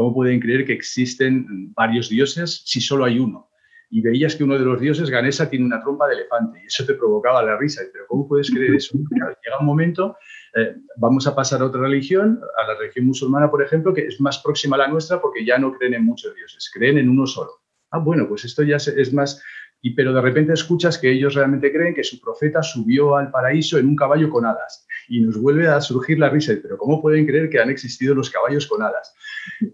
¿Cómo 0.00 0.14
pueden 0.14 0.40
creer 0.40 0.64
que 0.64 0.72
existen 0.72 1.74
varios 1.74 2.08
dioses 2.08 2.62
si 2.64 2.80
solo 2.80 3.04
hay 3.04 3.18
uno? 3.18 3.50
Y 3.90 4.00
veías 4.00 4.34
que 4.34 4.44
uno 4.44 4.58
de 4.58 4.64
los 4.64 4.80
dioses, 4.80 5.10
Ganesa, 5.10 5.50
tiene 5.50 5.66
una 5.66 5.82
trompa 5.82 6.08
de 6.08 6.14
elefante 6.14 6.58
y 6.62 6.68
eso 6.68 6.86
te 6.86 6.94
provocaba 6.94 7.42
la 7.42 7.58
risa. 7.58 7.82
Pero 7.92 8.06
¿cómo 8.08 8.26
puedes 8.26 8.50
creer 8.50 8.76
eso? 8.76 8.96
llega 9.10 9.58
un 9.60 9.66
momento, 9.66 10.16
eh, 10.56 10.74
vamos 10.96 11.26
a 11.26 11.36
pasar 11.36 11.60
a 11.60 11.66
otra 11.66 11.82
religión, 11.82 12.40
a 12.62 12.68
la 12.68 12.78
religión 12.78 13.04
musulmana, 13.04 13.50
por 13.50 13.62
ejemplo, 13.62 13.92
que 13.92 14.06
es 14.06 14.18
más 14.22 14.38
próxima 14.38 14.76
a 14.76 14.78
la 14.78 14.88
nuestra 14.88 15.20
porque 15.20 15.44
ya 15.44 15.58
no 15.58 15.70
creen 15.74 15.92
en 15.92 16.06
muchos 16.06 16.34
dioses, 16.34 16.70
creen 16.72 16.96
en 16.96 17.10
uno 17.10 17.26
solo. 17.26 17.50
Ah, 17.90 17.98
bueno, 17.98 18.26
pues 18.26 18.46
esto 18.46 18.62
ya 18.62 18.76
es 18.76 19.12
más 19.12 19.42
y, 19.82 19.94
pero 19.94 20.12
de 20.12 20.20
repente 20.20 20.52
escuchas 20.52 20.98
que 20.98 21.10
ellos 21.10 21.34
realmente 21.34 21.72
creen 21.72 21.94
que 21.94 22.04
su 22.04 22.20
profeta 22.20 22.62
subió 22.62 23.16
al 23.16 23.30
paraíso 23.30 23.78
en 23.78 23.86
un 23.86 23.96
caballo 23.96 24.28
con 24.28 24.44
alas 24.44 24.86
y 25.08 25.20
nos 25.20 25.40
vuelve 25.40 25.68
a 25.68 25.80
surgir 25.80 26.18
la 26.18 26.28
risa, 26.28 26.54
pero 26.62 26.76
¿cómo 26.76 27.00
pueden 27.00 27.26
creer 27.26 27.48
que 27.48 27.60
han 27.60 27.70
existido 27.70 28.14
los 28.14 28.30
caballos 28.30 28.66
con 28.66 28.82
alas? 28.82 29.14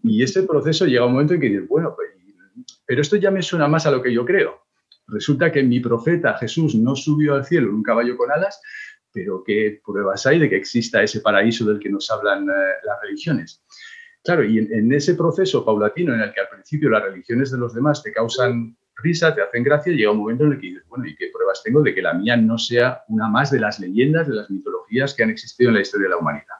Y 0.02 0.22
ese 0.22 0.44
proceso 0.44 0.86
llega 0.86 1.06
un 1.06 1.12
momento 1.12 1.34
en 1.34 1.40
que 1.40 1.48
dices, 1.48 1.68
bueno, 1.68 1.94
pues, 1.96 2.10
pero 2.86 3.02
esto 3.02 3.16
ya 3.16 3.30
me 3.30 3.42
suena 3.42 3.68
más 3.68 3.86
a 3.86 3.90
lo 3.90 4.02
que 4.02 4.12
yo 4.12 4.24
creo. 4.24 4.66
Resulta 5.08 5.52
que 5.52 5.62
mi 5.62 5.80
profeta 5.80 6.36
Jesús 6.38 6.74
no 6.74 6.96
subió 6.96 7.34
al 7.34 7.44
cielo 7.44 7.68
en 7.68 7.76
un 7.76 7.82
caballo 7.82 8.16
con 8.16 8.30
alas, 8.30 8.60
pero 9.12 9.42
¿qué 9.44 9.80
pruebas 9.84 10.26
hay 10.26 10.38
de 10.38 10.48
que 10.48 10.56
exista 10.56 11.02
ese 11.02 11.20
paraíso 11.20 11.64
del 11.64 11.78
que 11.78 11.88
nos 11.90 12.10
hablan 12.10 12.48
eh, 12.48 12.72
las 12.84 13.00
religiones? 13.02 13.62
Claro, 14.22 14.44
y 14.44 14.58
en, 14.58 14.92
ese 14.92 15.14
proceso 15.14 15.64
paulatino 15.64 16.12
en 16.12 16.20
el 16.20 16.32
que 16.32 16.40
al 16.40 16.48
principio 16.48 16.90
las 16.90 17.04
religiones 17.04 17.52
de 17.52 17.58
los 17.58 17.72
demás 17.72 18.02
te 18.02 18.12
causan 18.12 18.76
risa, 18.96 19.34
te 19.34 19.42
hacen 19.42 19.62
gracia, 19.62 19.92
llega 19.92 20.10
un 20.10 20.18
momento 20.18 20.44
en 20.44 20.52
el 20.52 20.60
que 20.60 20.68
dices, 20.68 20.84
bueno, 20.88 21.06
¿y 21.06 21.16
qué 21.16 21.30
pruebas 21.32 21.62
tengo 21.62 21.82
de 21.82 21.94
que 21.94 22.02
la 22.02 22.14
mía 22.14 22.36
no 22.36 22.58
sea 22.58 23.02
una 23.08 23.28
más 23.28 23.50
de 23.50 23.60
las 23.60 23.78
leyendas, 23.78 24.28
de 24.28 24.34
las 24.34 24.50
mitologías 24.50 25.14
que 25.14 25.22
han 25.22 25.30
existido 25.30 25.70
en 25.70 25.76
la 25.76 25.82
historia 25.82 26.04
de 26.04 26.10
la 26.10 26.18
humanidad? 26.18 26.56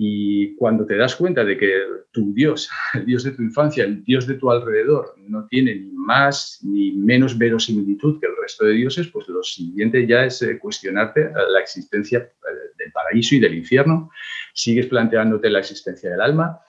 Y 0.00 0.54
cuando 0.54 0.86
te 0.86 0.96
das 0.96 1.16
cuenta 1.16 1.44
de 1.44 1.58
que 1.58 1.72
tu 2.12 2.32
Dios, 2.32 2.70
el 2.94 3.04
Dios 3.04 3.24
de 3.24 3.32
tu 3.32 3.42
infancia, 3.42 3.84
el 3.84 4.04
Dios 4.04 4.26
de 4.26 4.34
tu 4.34 4.50
alrededor, 4.50 5.14
no 5.18 5.46
tiene 5.48 5.74
ni 5.74 5.90
más 5.92 6.60
ni 6.62 6.92
menos 6.92 7.36
verosimilitud 7.36 8.20
que 8.20 8.26
el 8.26 8.36
resto 8.40 8.64
de 8.64 8.74
dioses, 8.74 9.08
pues 9.08 9.28
lo 9.28 9.42
siguiente 9.42 10.06
ya 10.06 10.24
es 10.24 10.40
eh, 10.42 10.58
cuestionarte 10.58 11.22
eh, 11.22 11.32
la 11.50 11.60
existencia 11.60 12.18
eh, 12.18 12.30
del 12.78 12.92
paraíso 12.92 13.34
y 13.34 13.40
del 13.40 13.54
infierno. 13.54 14.10
Sigues 14.54 14.86
planteándote 14.86 15.50
la 15.50 15.58
existencia 15.58 16.10
del 16.10 16.20
alma 16.20 16.60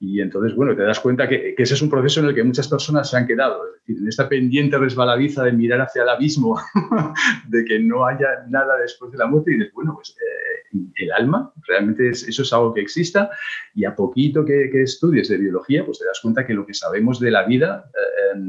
y 0.00 0.20
entonces, 0.20 0.54
bueno, 0.54 0.76
te 0.76 0.82
das 0.82 1.00
cuenta 1.00 1.28
que, 1.28 1.54
ese 1.58 1.74
es 1.74 1.82
un 1.82 1.90
proceso 1.90 2.20
en 2.20 2.26
el 2.26 2.34
que 2.34 2.44
muchas 2.44 2.68
personas 2.68 3.10
se 3.10 3.16
han 3.16 3.26
quedado, 3.26 3.66
es 3.66 3.80
decir, 3.80 3.98
en 4.00 4.08
esta 4.08 4.28
pendiente 4.28 4.78
resbaladiza 4.78 5.42
de 5.42 5.52
mirar 5.52 5.80
hacia 5.80 6.02
el 6.02 6.08
abismo, 6.08 6.56
de 7.48 7.64
que 7.64 7.80
no 7.80 8.06
haya 8.06 8.44
nada 8.48 8.76
después 8.78 9.10
de 9.10 9.18
la 9.18 9.26
muerte, 9.26 9.50
y 9.50 9.54
dices, 9.56 9.72
bueno, 9.74 9.94
pues 9.96 10.16
eh, 10.16 10.78
el 10.96 11.12
alma, 11.12 11.52
realmente 11.66 12.10
eso 12.10 12.42
es 12.42 12.52
algo 12.52 12.72
que 12.72 12.80
exista, 12.80 13.30
y 13.74 13.84
a 13.84 13.96
poquito 13.96 14.44
que, 14.44 14.70
estudies 14.82 15.28
de 15.30 15.38
biología, 15.38 15.84
pues 15.84 15.98
te 15.98 16.06
das 16.06 16.20
cuenta 16.20 16.46
que 16.46 16.54
lo 16.54 16.64
que 16.64 16.74
sabemos 16.74 17.18
de 17.18 17.32
la 17.32 17.44
vida, 17.44 17.90
eh, 17.92 18.40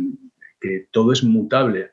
que 0.62 0.88
todo 0.92 1.14
es 1.14 1.24
mutable, 1.24 1.90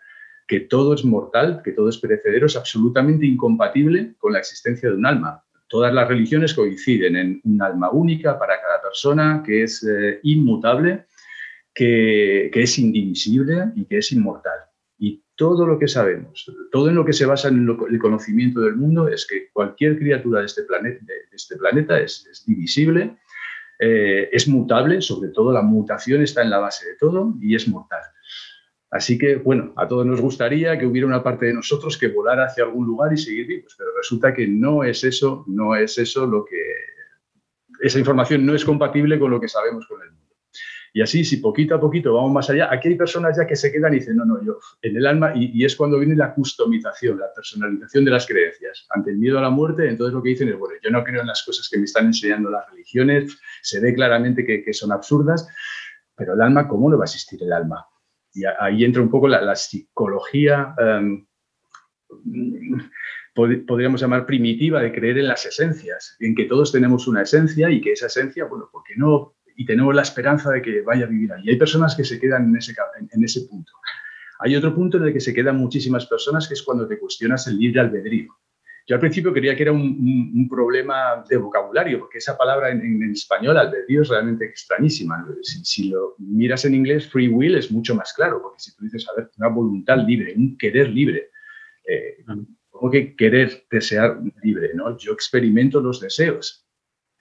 que 0.46 0.60
todo 0.60 0.92
es 0.92 1.04
mortal, 1.04 1.62
que 1.64 1.72
todo 1.72 1.88
es 1.88 1.96
perecedero, 1.96 2.46
es 2.46 2.56
absolutamente 2.56 3.24
incompatible 3.24 4.14
con 4.18 4.34
la 4.34 4.38
existencia 4.38 4.90
de 4.90 4.96
un 4.96 5.06
alma 5.06 5.45
todas 5.68 5.92
las 5.92 6.08
religiones 6.08 6.54
coinciden 6.54 7.16
en 7.16 7.40
un 7.44 7.62
alma 7.62 7.90
única 7.90 8.38
para 8.38 8.60
cada 8.60 8.80
persona, 8.82 9.42
que 9.44 9.62
es 9.64 9.82
eh, 9.84 10.20
inmutable, 10.22 11.06
que, 11.74 12.50
es 12.52 12.78
indivisible 12.78 13.72
y 13.74 13.84
que 13.84 13.98
es 13.98 14.12
inmortal. 14.12 14.58
Y 14.98 15.22
todo 15.34 15.66
lo 15.66 15.78
que 15.78 15.88
sabemos, 15.88 16.50
todo 16.72 16.88
en 16.88 16.94
lo 16.94 17.04
que 17.04 17.12
se 17.12 17.26
basa 17.26 17.48
en 17.48 17.68
el 17.90 17.98
conocimiento 17.98 18.60
del 18.60 18.76
mundo 18.76 19.08
es 19.08 19.26
que 19.26 19.50
cualquier 19.52 19.98
criatura 19.98 20.40
de 20.40 20.46
este 20.46 20.62
de, 20.62 21.00
este 21.32 21.56
planeta 21.56 22.00
es, 22.00 22.44
divisible, 22.46 23.18
eh, 23.78 24.30
es 24.32 24.48
mutable, 24.48 25.02
sobre 25.02 25.30
todo 25.30 25.52
la 25.52 25.60
mutación 25.60 26.22
está 26.22 26.42
en 26.42 26.50
la 26.50 26.58
base 26.58 26.88
de 26.88 26.96
todo 26.96 27.34
y 27.42 27.54
es 27.54 27.68
mortal. 27.68 28.00
Así 28.90 29.18
que, 29.18 29.36
bueno, 29.36 29.72
a 29.76 29.88
todos 29.88 30.06
nos 30.06 30.20
gustaría 30.20 30.78
que 30.78 30.86
hubiera 30.86 31.06
una 31.06 31.22
parte 31.22 31.46
de 31.46 31.54
nosotros 31.54 31.98
que 31.98 32.08
volara 32.08 32.46
hacia 32.46 32.64
algún 32.64 32.86
lugar 32.86 33.12
y 33.12 33.18
seguir 33.18 33.46
vivos, 33.46 33.74
pero 33.76 33.90
resulta 33.96 34.32
que 34.32 34.46
no 34.46 34.84
es 34.84 35.02
eso, 35.04 35.44
no 35.48 35.74
es 35.74 35.98
eso 35.98 36.26
lo 36.26 36.44
que... 36.44 36.56
Esa 37.80 37.98
información 37.98 38.46
no 38.46 38.54
es 38.54 38.64
compatible 38.64 39.18
con 39.18 39.30
lo 39.30 39.40
que 39.40 39.48
sabemos 39.48 39.86
con 39.86 40.00
el 40.00 40.10
mundo. 40.10 40.26
Y 40.94 41.02
así, 41.02 41.26
si 41.26 41.38
poquito 41.38 41.74
a 41.74 41.80
poquito 41.80 42.14
vamos 42.14 42.32
más 42.32 42.48
allá, 42.48 42.72
aquí 42.72 42.88
hay 42.88 42.94
personas 42.94 43.36
ya 43.36 43.46
que 43.46 43.54
se 43.54 43.70
quedan 43.70 43.92
y 43.92 43.98
dicen, 43.98 44.16
no, 44.16 44.24
no, 44.24 44.42
yo, 44.42 44.58
en 44.80 44.96
el 44.96 45.06
alma, 45.06 45.32
y, 45.34 45.62
es 45.62 45.76
cuando 45.76 45.98
viene 45.98 46.16
la 46.16 46.32
customización, 46.32 47.18
la 47.18 47.30
personalización 47.34 48.06
de 48.06 48.10
las 48.12 48.26
creencias. 48.26 48.86
Ante 48.88 49.10
el 49.10 49.18
miedo 49.18 49.38
a 49.38 49.42
la 49.42 49.50
muerte, 49.50 49.86
entonces 49.86 50.14
lo 50.14 50.22
que 50.22 50.30
dicen 50.30 50.48
es, 50.48 50.58
bueno, 50.58 50.76
yo 50.82 50.88
no 50.90 51.04
creo 51.04 51.20
en 51.20 51.26
las 51.26 51.42
cosas 51.44 51.68
que 51.68 51.76
me 51.76 51.84
están 51.84 52.06
enseñando 52.06 52.48
las 52.48 52.70
religiones, 52.70 53.38
se 53.60 53.78
ve 53.80 53.92
claramente 53.94 54.46
que, 54.46 54.64
que 54.64 54.72
son 54.72 54.90
absurdas, 54.90 55.46
pero 56.16 56.32
el 56.32 56.40
alma, 56.40 56.66
¿cómo 56.66 56.88
no 56.88 56.96
va 56.96 57.04
a 57.04 57.10
existir 57.10 57.42
el 57.42 57.52
alma? 57.52 57.86
Y 58.36 58.44
ahí 58.60 58.84
entra 58.84 59.02
un 59.02 59.10
poco 59.10 59.28
la, 59.28 59.56
psicología, 59.56 60.74
em, 60.78 61.26
podríamos 63.34 64.00
llamar 64.00 64.26
primitiva, 64.26 64.82
de 64.82 64.92
creer 64.92 65.18
en 65.18 65.28
las 65.28 65.46
esencias, 65.46 66.16
en 66.20 66.34
que 66.34 66.44
todos 66.44 66.70
tenemos 66.70 67.08
una 67.08 67.22
esencia 67.22 67.70
y 67.70 67.80
que 67.80 67.92
esa 67.92 68.06
esencia, 68.06 68.44
bueno, 68.44 68.68
¿por 68.70 68.82
qué 68.84 68.94
no? 68.96 69.36
Y 69.56 69.64
tenemos 69.64 69.94
la 69.94 70.02
esperanza 70.02 70.50
de 70.50 70.60
que 70.60 70.82
vaya 70.82 71.06
a 71.06 71.08
vivir 71.08 71.32
ahí. 71.32 71.48
Hay 71.48 71.56
personas 71.56 71.96
que 71.96 72.04
se 72.04 72.20
quedan 72.20 72.50
en 72.50 72.56
ese, 72.56 72.74
en 73.10 73.24
ese 73.24 73.42
punto. 73.48 73.72
Hay 74.40 74.54
otro 74.54 74.74
punto 74.74 74.98
en 74.98 75.04
el 75.04 75.12
que 75.14 75.20
se 75.20 75.32
quedan 75.32 75.56
muchísimas 75.56 76.06
personas, 76.06 76.46
que 76.46 76.54
es 76.54 76.62
cuando 76.62 76.86
te 76.86 76.98
cuestionas 76.98 77.46
el 77.46 77.58
libre 77.58 77.80
albedrío. 77.80 78.36
Yo 78.86 78.94
al 78.94 79.00
principio 79.00 79.32
creía 79.32 79.56
que 79.56 79.64
era 79.64 79.72
un, 79.72 80.48
problema 80.48 81.24
de 81.28 81.36
vocabulario, 81.36 81.98
porque 81.98 82.18
esa 82.18 82.38
palabra 82.38 82.70
en, 82.70 83.10
español, 83.12 83.58
albedrío, 83.58 84.02
es 84.02 84.08
realmente 84.08 84.44
extrañísima. 84.44 85.26
Si, 85.42 85.88
lo 85.88 86.14
miras 86.18 86.64
en 86.64 86.74
inglés, 86.74 87.08
free 87.08 87.28
will 87.28 87.56
es 87.56 87.70
mucho 87.72 87.96
más 87.96 88.12
claro, 88.12 88.40
porque 88.40 88.60
si 88.60 88.76
tú 88.76 88.84
dices, 88.84 89.04
a 89.08 89.20
ver, 89.20 89.30
una 89.38 89.48
voluntad 89.48 89.98
libre, 90.06 90.34
un 90.36 90.56
querer 90.56 90.88
libre, 90.88 91.30
eh, 91.84 92.24
¿cómo 92.70 92.90
que 92.90 93.16
querer, 93.16 93.66
desear 93.68 94.20
libre? 94.42 94.70
¿no? 94.74 94.96
Yo 94.96 95.12
experimento 95.12 95.80
los 95.80 96.00
deseos 96.00 96.64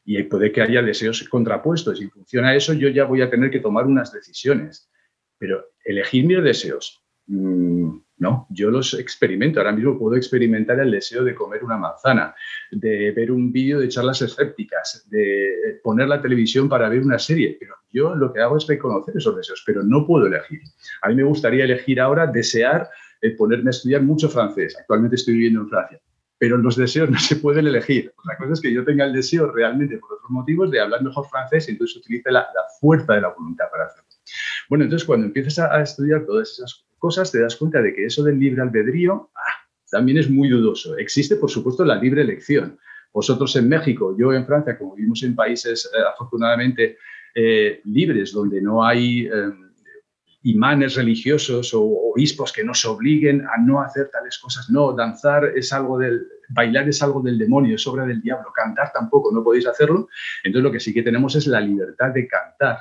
y 0.06 0.22
puede 0.24 0.52
que 0.52 0.62
haya 0.62 0.84
deseos 0.84 1.28
contrapuestos. 1.28 2.00
Y 2.00 2.04
en 2.04 2.12
función 2.12 2.46
a 2.46 2.56
eso, 2.56 2.74
yo 2.74 2.90
ya 2.90 3.06
voy 3.06 3.24
a 3.24 3.30
tener 3.32 3.50
que 3.50 3.60
tomar 3.60 3.88
unas 3.88 4.14
decisiones. 4.14 4.88
Pero 5.40 5.66
elegir 5.84 6.26
mis 6.26 6.44
deseos, 6.44 7.04
mm, 7.26 7.98
no, 8.18 8.48
yo 8.50 8.72
los 8.72 8.94
experimento. 8.94 9.60
Ahora 9.60 9.74
mismo 9.74 10.00
puedo 10.00 10.16
experimentar 10.16 10.80
el 10.80 10.92
deseo 10.92 11.24
de 11.24 11.36
comer 11.36 11.64
una 11.64 11.78
manzana, 11.78 12.34
de 12.72 13.12
ver 13.12 13.30
un 13.30 13.52
vídeo 13.52 13.80
de 13.80 13.90
charlas 13.90 14.22
escépticas, 14.22 15.08
de 15.10 15.80
poner 15.84 16.08
la 16.08 16.22
televisión 16.22 16.70
para 16.70 16.88
ver 16.88 17.02
una 17.02 17.20
serie. 17.20 17.58
Pero 17.60 17.76
yo 17.92 18.16
lo 18.16 18.32
que 18.32 18.40
hago 18.40 18.58
es 18.58 18.68
reconocer 18.68 19.18
esos 19.18 19.36
deseos, 19.36 19.64
pero 19.66 19.84
no 19.84 20.08
puedo 20.08 20.28
elegir. 20.28 20.62
A 21.02 21.10
mí 21.10 21.16
me 21.16 21.24
gustaría 21.24 21.66
elegir 21.66 22.00
ahora 22.00 22.26
desear 22.26 22.90
eh, 23.22 23.32
ponerme 23.32 23.70
a 23.70 23.72
estudiar 23.72 24.02
mucho 24.02 24.30
francés. 24.30 24.78
Actualmente 24.80 25.18
estoy 25.18 25.34
viviendo 25.34 25.62
en 25.62 25.70
Francia. 25.70 26.00
Pero 26.38 26.58
los 26.58 26.78
deseos 26.78 27.10
no 27.10 27.20
se 27.20 27.36
pueden 27.36 27.68
elegir. 27.68 28.14
La 28.24 28.38
cosa 28.38 28.54
es 28.54 28.62
que 28.62 28.74
yo 28.74 28.86
tenga 28.86 29.04
el 29.04 29.14
deseo 29.14 29.52
realmente 29.52 29.98
por 29.98 30.14
otros 30.14 30.30
motivos 30.30 30.72
de 30.72 30.80
hablar 30.80 31.04
mejor 31.04 31.28
francés 31.28 31.68
y 31.68 31.72
entonces 31.72 31.98
utilice 31.98 32.32
la, 32.32 32.48
fuerza 32.80 33.14
de 33.14 33.22
la 33.22 33.30
voluntad 33.30 33.66
para 33.70 33.86
hacerlo. 33.86 34.06
Bueno, 34.70 34.86
entonces 34.86 35.06
cuando 35.06 35.28
empiezas 35.28 35.60
a, 35.60 35.76
a 35.76 35.84
estudiar 35.84 36.26
todas 36.26 36.52
esas 36.52 36.85
cosas 36.98 37.32
te 37.32 37.40
das 37.40 37.56
cuenta 37.56 37.82
de 37.82 37.94
que 37.94 38.06
eso 38.06 38.24
del 38.24 38.40
libre 38.40 38.62
albedrío 38.62 39.30
ah, 39.36 39.66
también 39.90 40.18
es 40.18 40.30
muy 40.30 40.50
dudoso. 40.50 40.98
Existe, 40.98 41.36
por 41.36 41.50
supuesto, 41.50 41.86
la 41.86 41.96
libre 41.96 42.22
elección. 42.22 42.78
Vosotros 43.14 43.56
en 43.56 43.70
México, 43.70 44.16
yo 44.18 44.34
en 44.34 44.46
Francia, 44.46 44.78
como 44.78 44.96
vivimos 44.96 45.24
en 45.24 45.36
países 45.36 45.90
eh, 45.94 46.00
afortunadamente 46.14 46.98
eh, 47.34 47.82
libres, 47.86 48.34
donde 48.34 48.62
no 48.62 48.86
hay 48.86 49.26
eh, 49.26 49.52
imanes 50.44 50.96
religiosos 50.96 51.74
o 51.74 51.82
obispos 51.82 52.52
que 52.52 52.64
nos 52.64 52.84
obliguen 52.86 53.46
a 53.46 53.58
no 53.58 53.82
hacer 53.82 54.10
tales 54.12 54.38
cosas. 54.38 54.70
No, 54.70 54.94
danzar 54.94 55.46
es 55.56 55.72
algo 55.72 55.98
del, 55.98 56.28
bailar 56.50 56.90
es 56.90 57.02
algo 57.02 57.22
del 57.22 57.38
demonio, 57.38 57.76
es 57.76 57.88
obra 57.88 58.06
del 58.06 58.22
diablo, 58.22 58.52
cantar 58.54 58.92
tampoco, 58.94 59.32
no 59.32 59.44
podéis 59.44 59.68
hacerlo. 59.68 60.10
Entonces 60.44 60.64
lo 60.64 60.72
que 60.72 60.80
sí 60.80 60.94
que 60.94 61.04
tenemos 61.04 61.36
es 61.36 61.48
la 61.48 61.62
libertad 61.62 62.12
de 62.12 62.28
cantar 62.28 62.80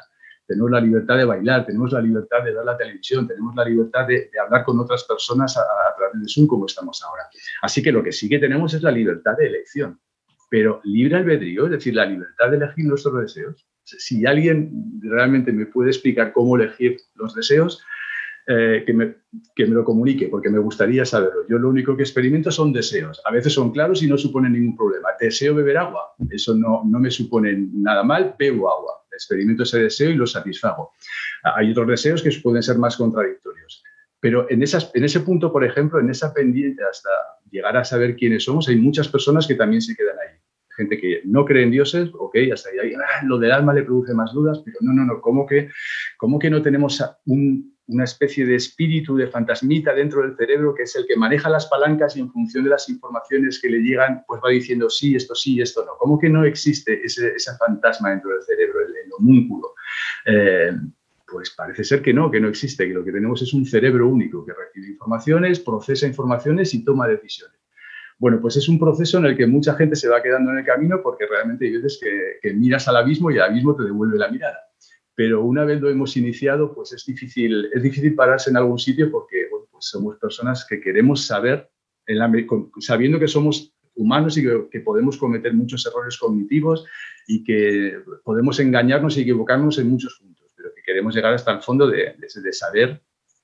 tenemos 0.54 0.70
la 0.70 0.80
libertad 0.80 1.16
de 1.16 1.24
bailar, 1.24 1.66
tenemos 1.66 1.92
la 1.92 2.00
libertad 2.00 2.44
de 2.44 2.54
ver 2.54 2.64
la 2.64 2.76
televisión, 2.76 3.26
tenemos 3.26 3.56
la 3.56 3.64
libertad 3.64 4.06
de, 4.06 4.30
hablar 4.40 4.64
con 4.64 4.78
otras 4.78 5.02
personas 5.02 5.56
a, 5.56 5.62
través 5.96 6.22
de 6.22 6.28
Zoom 6.28 6.46
como 6.46 6.66
estamos 6.66 7.02
ahora. 7.02 7.24
Así 7.62 7.82
que 7.82 7.90
lo 7.90 8.04
que 8.04 8.12
sí 8.12 8.28
que 8.28 8.38
tenemos 8.38 8.72
es 8.72 8.82
la 8.82 8.92
libertad 8.92 9.36
de 9.36 9.48
elección, 9.48 9.98
pero 10.48 10.80
libre 10.84 11.16
albedrío, 11.16 11.64
es 11.64 11.72
decir, 11.72 11.96
la 11.96 12.06
libertad 12.06 12.50
de 12.50 12.58
elegir 12.58 12.84
nuestros 12.84 13.20
deseos. 13.20 13.66
Si 13.82 14.24
alguien 14.24 14.70
realmente 15.02 15.52
me 15.52 15.66
puede 15.66 15.90
explicar 15.90 16.32
cómo 16.32 16.56
elegir 16.56 16.98
los 17.16 17.34
deseos, 17.34 17.82
eh, 18.46 18.84
que, 18.86 18.92
me, 18.92 19.16
que, 19.56 19.66
me, 19.66 19.74
lo 19.74 19.84
comunique, 19.84 20.28
porque 20.28 20.50
me 20.50 20.58
gustaría 20.58 21.04
saberlo. 21.04 21.48
Yo 21.48 21.58
lo 21.58 21.68
único 21.68 21.96
que 21.96 22.02
experimento 22.02 22.52
son 22.52 22.72
deseos. 22.72 23.20
A 23.24 23.32
veces 23.32 23.54
son 23.54 23.72
claros 23.72 24.02
y 24.02 24.06
no 24.06 24.16
suponen 24.16 24.52
ningún 24.52 24.76
problema. 24.76 25.08
Deseo 25.18 25.54
beber 25.54 25.78
agua, 25.78 26.14
eso 26.30 26.54
no, 26.54 26.82
no 26.84 27.00
me 27.00 27.10
supone 27.10 27.56
nada 27.72 28.04
mal, 28.04 28.36
bebo 28.38 28.70
agua 28.70 29.03
experimento 29.14 29.62
ese 29.62 29.80
deseo 29.80 30.10
y 30.10 30.14
lo 30.14 30.26
satisfago. 30.26 30.92
Hay 31.42 31.70
otros 31.70 31.88
deseos 31.88 32.22
que 32.22 32.30
pueden 32.42 32.62
ser 32.62 32.78
más 32.78 32.96
contradictorios. 32.96 33.82
Pero 34.20 34.50
en, 34.50 34.62
esas, 34.62 34.90
en 34.94 35.04
ese 35.04 35.20
punto, 35.20 35.52
por 35.52 35.64
ejemplo, 35.64 36.00
en 36.00 36.08
esa 36.08 36.32
pendiente 36.32 36.82
hasta 36.82 37.10
llegar 37.50 37.76
a 37.76 37.84
saber 37.84 38.16
quiénes 38.16 38.44
somos, 38.44 38.68
hay 38.68 38.76
muchas 38.76 39.08
personas 39.08 39.46
que 39.46 39.54
también 39.54 39.82
se 39.82 39.94
quedan 39.94 40.16
ahí. 40.18 40.38
gente 40.76 40.98
que 40.98 41.20
no 41.24 41.44
cree 41.44 41.64
en 41.64 41.70
dioses, 41.70 42.10
ok, 42.18 42.36
hasta 42.52 42.70
ahí, 42.70 42.94
ah, 42.94 43.24
lo 43.26 43.38
del 43.38 43.52
alma 43.52 43.74
le 43.74 43.82
produce 43.82 44.14
más 44.14 44.32
dudas, 44.32 44.60
pero 44.64 44.78
no, 44.80 44.92
no, 44.92 45.04
no, 45.04 45.20
¿cómo 45.20 45.46
que, 45.46 45.70
cómo 46.16 46.38
que 46.38 46.50
no 46.50 46.62
tenemos 46.62 47.02
una 47.86 48.04
especie 48.04 48.46
de 48.46 48.56
espíritu, 48.56 49.16
de 49.16 49.26
fantasmita 49.26 49.92
dentro 49.94 50.22
del 50.22 50.36
cerebro 50.36 50.74
que 50.74 50.84
es 50.84 50.96
el 50.96 51.06
que 51.06 51.16
maneja 51.16 51.50
las 51.50 51.66
palancas 51.66 52.16
y 52.16 52.20
en 52.20 52.30
función 52.30 52.64
de 52.64 52.70
las 52.70 52.88
informaciones 52.88 53.60
que 53.60 53.68
le 53.68 53.80
llegan, 53.80 54.24
pues 54.26 54.40
va 54.44 54.50
diciendo 54.50 54.88
sí, 54.88 55.14
esto 55.14 55.34
sí, 55.34 55.60
esto 55.60 55.84
no? 55.84 55.92
¿Cómo 55.98 56.18
que 56.18 56.30
no 56.30 56.44
existe 56.44 57.04
ese, 57.04 57.34
fantasma 57.58 58.10
dentro 58.10 58.30
del 58.30 58.42
cerebro, 58.42 58.80
el, 58.80 59.12
homúnculo? 59.18 59.74
Eh, 60.26 60.72
pues 61.26 61.50
parece 61.50 61.84
ser 61.84 62.00
que 62.00 62.12
no, 62.12 62.30
que 62.30 62.40
no 62.40 62.48
existe, 62.48 62.86
que 62.86 62.94
lo 62.94 63.04
que 63.04 63.12
tenemos 63.12 63.42
es 63.42 63.52
un 63.54 63.66
cerebro 63.66 64.08
único 64.08 64.44
que 64.44 64.52
recibe 64.52 64.88
informaciones, 64.88 65.60
procesa 65.60 66.06
informaciones 66.06 66.72
y 66.74 66.84
toma 66.84 67.08
decisiones. 67.08 67.58
Bueno, 68.18 68.40
pues 68.40 68.56
es 68.56 68.68
un 68.68 68.78
proceso 68.78 69.18
en 69.18 69.26
el 69.26 69.36
que 69.36 69.46
mucha 69.46 69.74
gente 69.74 69.96
se 69.96 70.08
va 70.08 70.22
quedando 70.22 70.52
en 70.52 70.58
el 70.58 70.64
camino 70.64 71.00
porque 71.02 71.26
realmente 71.26 71.66
hay 71.66 71.72
veces 71.72 72.00
que, 72.00 72.54
miras 72.54 72.86
al 72.88 72.96
abismo 72.96 73.30
y 73.30 73.34
el 73.34 73.42
abismo 73.42 73.74
te 73.74 73.84
devuelve 73.84 74.18
la 74.18 74.28
mirada. 74.28 74.58
Pero 75.14 75.44
una 75.44 75.64
vez 75.64 75.80
lo 75.80 75.90
hemos 75.90 76.16
iniciado, 76.16 76.74
pues 76.74 76.92
es 76.92 77.04
difícil, 77.04 77.70
es 77.72 77.82
difícil 77.82 78.14
pararse 78.14 78.50
en 78.50 78.56
algún 78.56 78.78
sitio 78.78 79.10
porque 79.10 79.46
pues 79.70 79.86
somos 79.86 80.16
personas 80.16 80.66
que 80.68 80.80
queremos 80.80 81.26
saber, 81.26 81.70
sabiendo 82.80 83.18
que 83.18 83.28
somos 83.28 83.72
humanos 83.94 84.36
y 84.36 84.42
que, 84.42 84.80
podemos 84.80 85.16
cometer 85.16 85.54
muchos 85.54 85.86
errores 85.86 86.18
cognitivos 86.18 86.84
y 87.28 87.44
que 87.44 88.00
podemos 88.24 88.58
engañarnos 88.58 89.16
y 89.16 89.22
equivocarnos 89.22 89.78
en 89.78 89.88
muchos 89.88 90.18
puntos 90.18 90.34
queremos 90.84 91.14
llegar 91.14 91.34
hasta 91.34 91.52
el 91.52 91.62
fondo 91.62 91.88
de, 91.88 92.14
de, 92.18 92.52
saber 92.52 93.02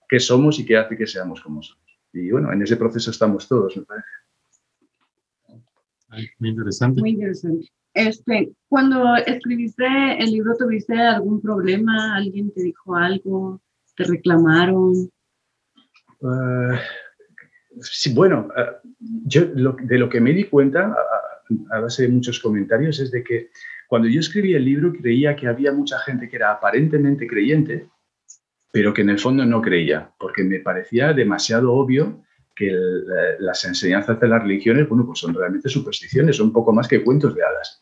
qué 0.08 0.20
somos 0.20 0.58
y 0.58 0.66
qué 0.66 0.76
hace 0.76 0.96
que 0.96 1.06
seamos 1.06 1.40
como 1.40 1.62
somos. 1.62 1.84
Y 2.12 2.30
bueno, 2.30 2.52
en 2.52 2.62
ese 2.62 2.76
proceso 2.76 3.10
estamos 3.10 3.48
todos, 3.48 3.76
me 3.76 3.84
parece. 3.84 4.08
muy 6.38 6.50
interesante. 6.50 7.00
Muy 7.00 7.10
interesante. 7.10 7.68
Este, 7.94 8.52
cuando 8.68 9.16
escribiste 9.16 9.84
el 10.18 10.30
libro, 10.30 10.54
¿tuviste 10.56 10.96
algún 10.96 11.40
problema? 11.40 12.16
¿Alguien 12.16 12.52
te 12.52 12.62
dijo 12.62 12.94
algo? 12.94 13.60
¿Te 13.96 14.04
reclamaron? 14.04 15.10
Uh, 16.20 16.76
sí, 17.80 18.14
bueno, 18.14 18.48
uh, 18.56 18.88
yo 18.98 19.46
de 19.46 19.98
lo 19.98 20.08
que 20.08 20.20
me 20.20 20.32
di 20.32 20.44
cuenta, 20.44 20.94
a, 20.94 21.76
a, 21.76 21.80
base 21.80 22.04
de 22.04 22.10
muchos 22.10 22.38
comentarios, 22.38 23.00
es 23.00 23.10
de 23.10 23.24
que 23.24 23.50
cuando 23.88 24.08
yo 24.08 24.20
escribí 24.20 24.54
el 24.54 24.64
libro 24.64 24.92
creía 24.92 25.34
que 25.34 25.48
había 25.48 25.72
mucha 25.72 25.98
gente 25.98 26.28
que 26.28 26.36
era 26.36 26.52
aparentemente 26.52 27.26
creyente, 27.26 27.88
pero 28.72 28.94
que 28.94 29.02
en 29.02 29.10
el 29.10 29.18
fondo 29.18 29.44
no 29.44 29.60
creía, 29.60 30.12
porque 30.18 30.44
me 30.44 30.60
parecía 30.60 31.12
demasiado 31.12 31.72
obvio 31.72 32.22
que 32.60 32.76
las 33.38 33.64
enseñanzas 33.64 34.20
de 34.20 34.28
las 34.28 34.42
religiones, 34.42 34.86
bueno, 34.86 35.06
pues 35.06 35.18
son 35.18 35.34
realmente 35.34 35.70
supersticiones, 35.70 36.36
son 36.36 36.52
poco 36.52 36.74
más 36.74 36.86
que 36.86 37.02
cuentos 37.02 37.34
de 37.34 37.42
hadas. 37.42 37.80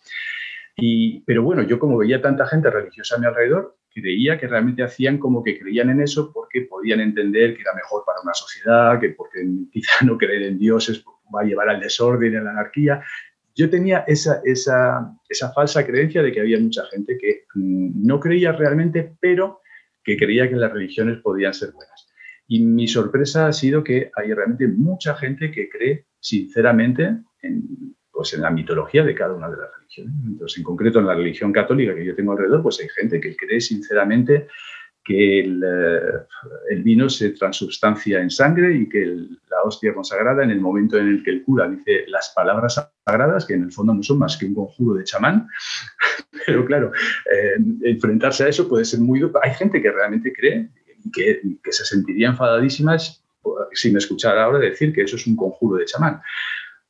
Y, 0.77 1.21
pero 1.27 1.43
bueno, 1.43 1.63
yo 1.63 1.81
como 1.81 1.99
veía 1.99 2.23
tanta 2.23 2.47
gente 2.47 2.71
religiosa 2.71 3.17
a 3.17 3.19
mi 3.19 3.27
alrededor, 3.27 3.77
creía 3.93 4.39
que 4.39 4.47
realmente 4.47 4.85
hacían 4.85 5.19
como 5.19 5.43
que 5.43 5.59
creían 5.59 5.91
en 5.91 6.01
eso 6.01 6.33
porque 6.33 6.63
podían 6.63 7.01
entender 7.01 7.57
que 7.57 7.63
era 7.63 7.75
mejor 7.75 8.05
para 8.07 8.21
una 8.23 8.33
sociedad, 8.35 9.01
que 9.01 9.11
porque 9.11 9.45
quizá 9.73 10.05
no 10.05 10.17
creer 10.17 10.43
en 10.43 10.59
dioses 10.61 11.05
va 11.35 11.41
a 11.41 11.45
llevar 11.45 11.69
al 11.71 11.81
desorden 11.81 12.37
a 12.37 12.43
la 12.43 12.51
anarquía. 12.51 13.03
Yo 13.57 13.69
tenía 13.69 14.05
esa, 14.07 14.41
esa, 14.45 15.13
esa 15.29 15.53
falsa 15.53 15.85
creencia 15.85 16.23
de 16.23 16.31
que 16.31 16.41
había 16.41 16.61
mucha 16.61 16.85
gente 16.87 17.19
que 17.19 17.47
mm, 17.55 18.07
no 18.07 18.21
creía 18.21 18.53
realmente, 18.53 19.17
pero 19.19 19.61
que 20.05 20.17
creía 20.17 20.49
que 20.49 20.55
las 20.55 20.73
religiones 20.73 21.19
podían 21.19 21.53
ser 21.53 21.73
buenas. 21.73 22.08
Y 22.49 22.65
mi 22.65 22.89
sorpresa 22.89 23.47
ha 23.47 23.53
sido 23.53 23.85
que 23.85 24.11
hay 24.17 24.33
realmente 24.33 24.67
mucha 24.67 25.15
gente 25.15 25.51
que 25.51 25.69
cree 25.69 26.07
sinceramente 26.19 27.19
en, 27.43 27.95
pues 28.11 28.35
en 28.35 28.41
la 28.41 28.51
mitología 28.51 29.05
de 29.05 29.15
cada 29.15 29.35
una 29.35 29.49
de 29.49 29.59
las 29.59 29.71
religiones. 29.77 30.15
Entonces, 30.27 30.59
en 30.59 30.65
concreto 30.65 30.99
en 30.99 31.07
la 31.07 31.15
religión 31.15 31.53
católica 31.53 31.95
que 31.95 32.05
yo 32.05 32.17
tengo 32.17 32.33
alrededor, 32.33 32.63
pues 32.63 32.81
hay 32.81 32.89
gente 32.89 33.21
que 33.21 33.37
cree 33.37 33.61
sinceramente 33.61 34.49
que 35.09 35.41
eh, 35.41 36.01
el, 36.71 36.83
vino 36.83 37.09
se 37.09 37.31
transubstancia 37.31 38.21
en 38.21 38.29
sangre 38.29 38.75
y 38.75 38.89
que 38.89 39.07
la 39.07 39.63
hostia 39.65 39.95
consagrada, 39.95 40.45
en 40.45 40.51
el 40.51 40.61
momento 40.61 40.99
en 40.99 41.09
el 41.09 41.23
que 41.23 41.31
el 41.31 41.45
cura 41.45 41.67
dice 41.67 42.05
las 42.09 42.33
palabras 42.37 42.93
sagradas, 43.07 43.47
que 43.47 43.55
en 43.55 43.63
el 43.63 43.73
fondo 43.73 43.95
no 43.95 44.03
son 44.03 44.19
más 44.19 44.37
que 44.37 44.45
un 44.45 44.55
conjuro 44.55 44.97
de 44.97 45.05
chamán, 45.05 45.49
pero 46.47 46.65
claro, 46.67 46.93
eh, 47.33 47.57
enfrentarse 47.85 48.45
a 48.45 48.49
eso 48.49 48.69
puede 48.69 48.85
ser 48.85 49.01
muy... 49.01 49.23
Hay 49.43 49.55
gente 49.55 49.81
que 49.81 49.91
realmente 49.91 50.33
cree 50.33 50.69
que, 51.13 51.41
se 51.71 51.85
sentiría 51.85 52.29
enfadadísimas 52.29 53.25
si 53.73 53.91
me 53.91 53.99
escuchara 53.99 54.45
ahora 54.45 54.59
decir 54.59 54.93
que 54.93 55.03
eso 55.03 55.17
es 55.17 55.27
un 55.27 55.37
conjuro 55.37 55.79
de 55.79 55.85
chamán 55.85 56.21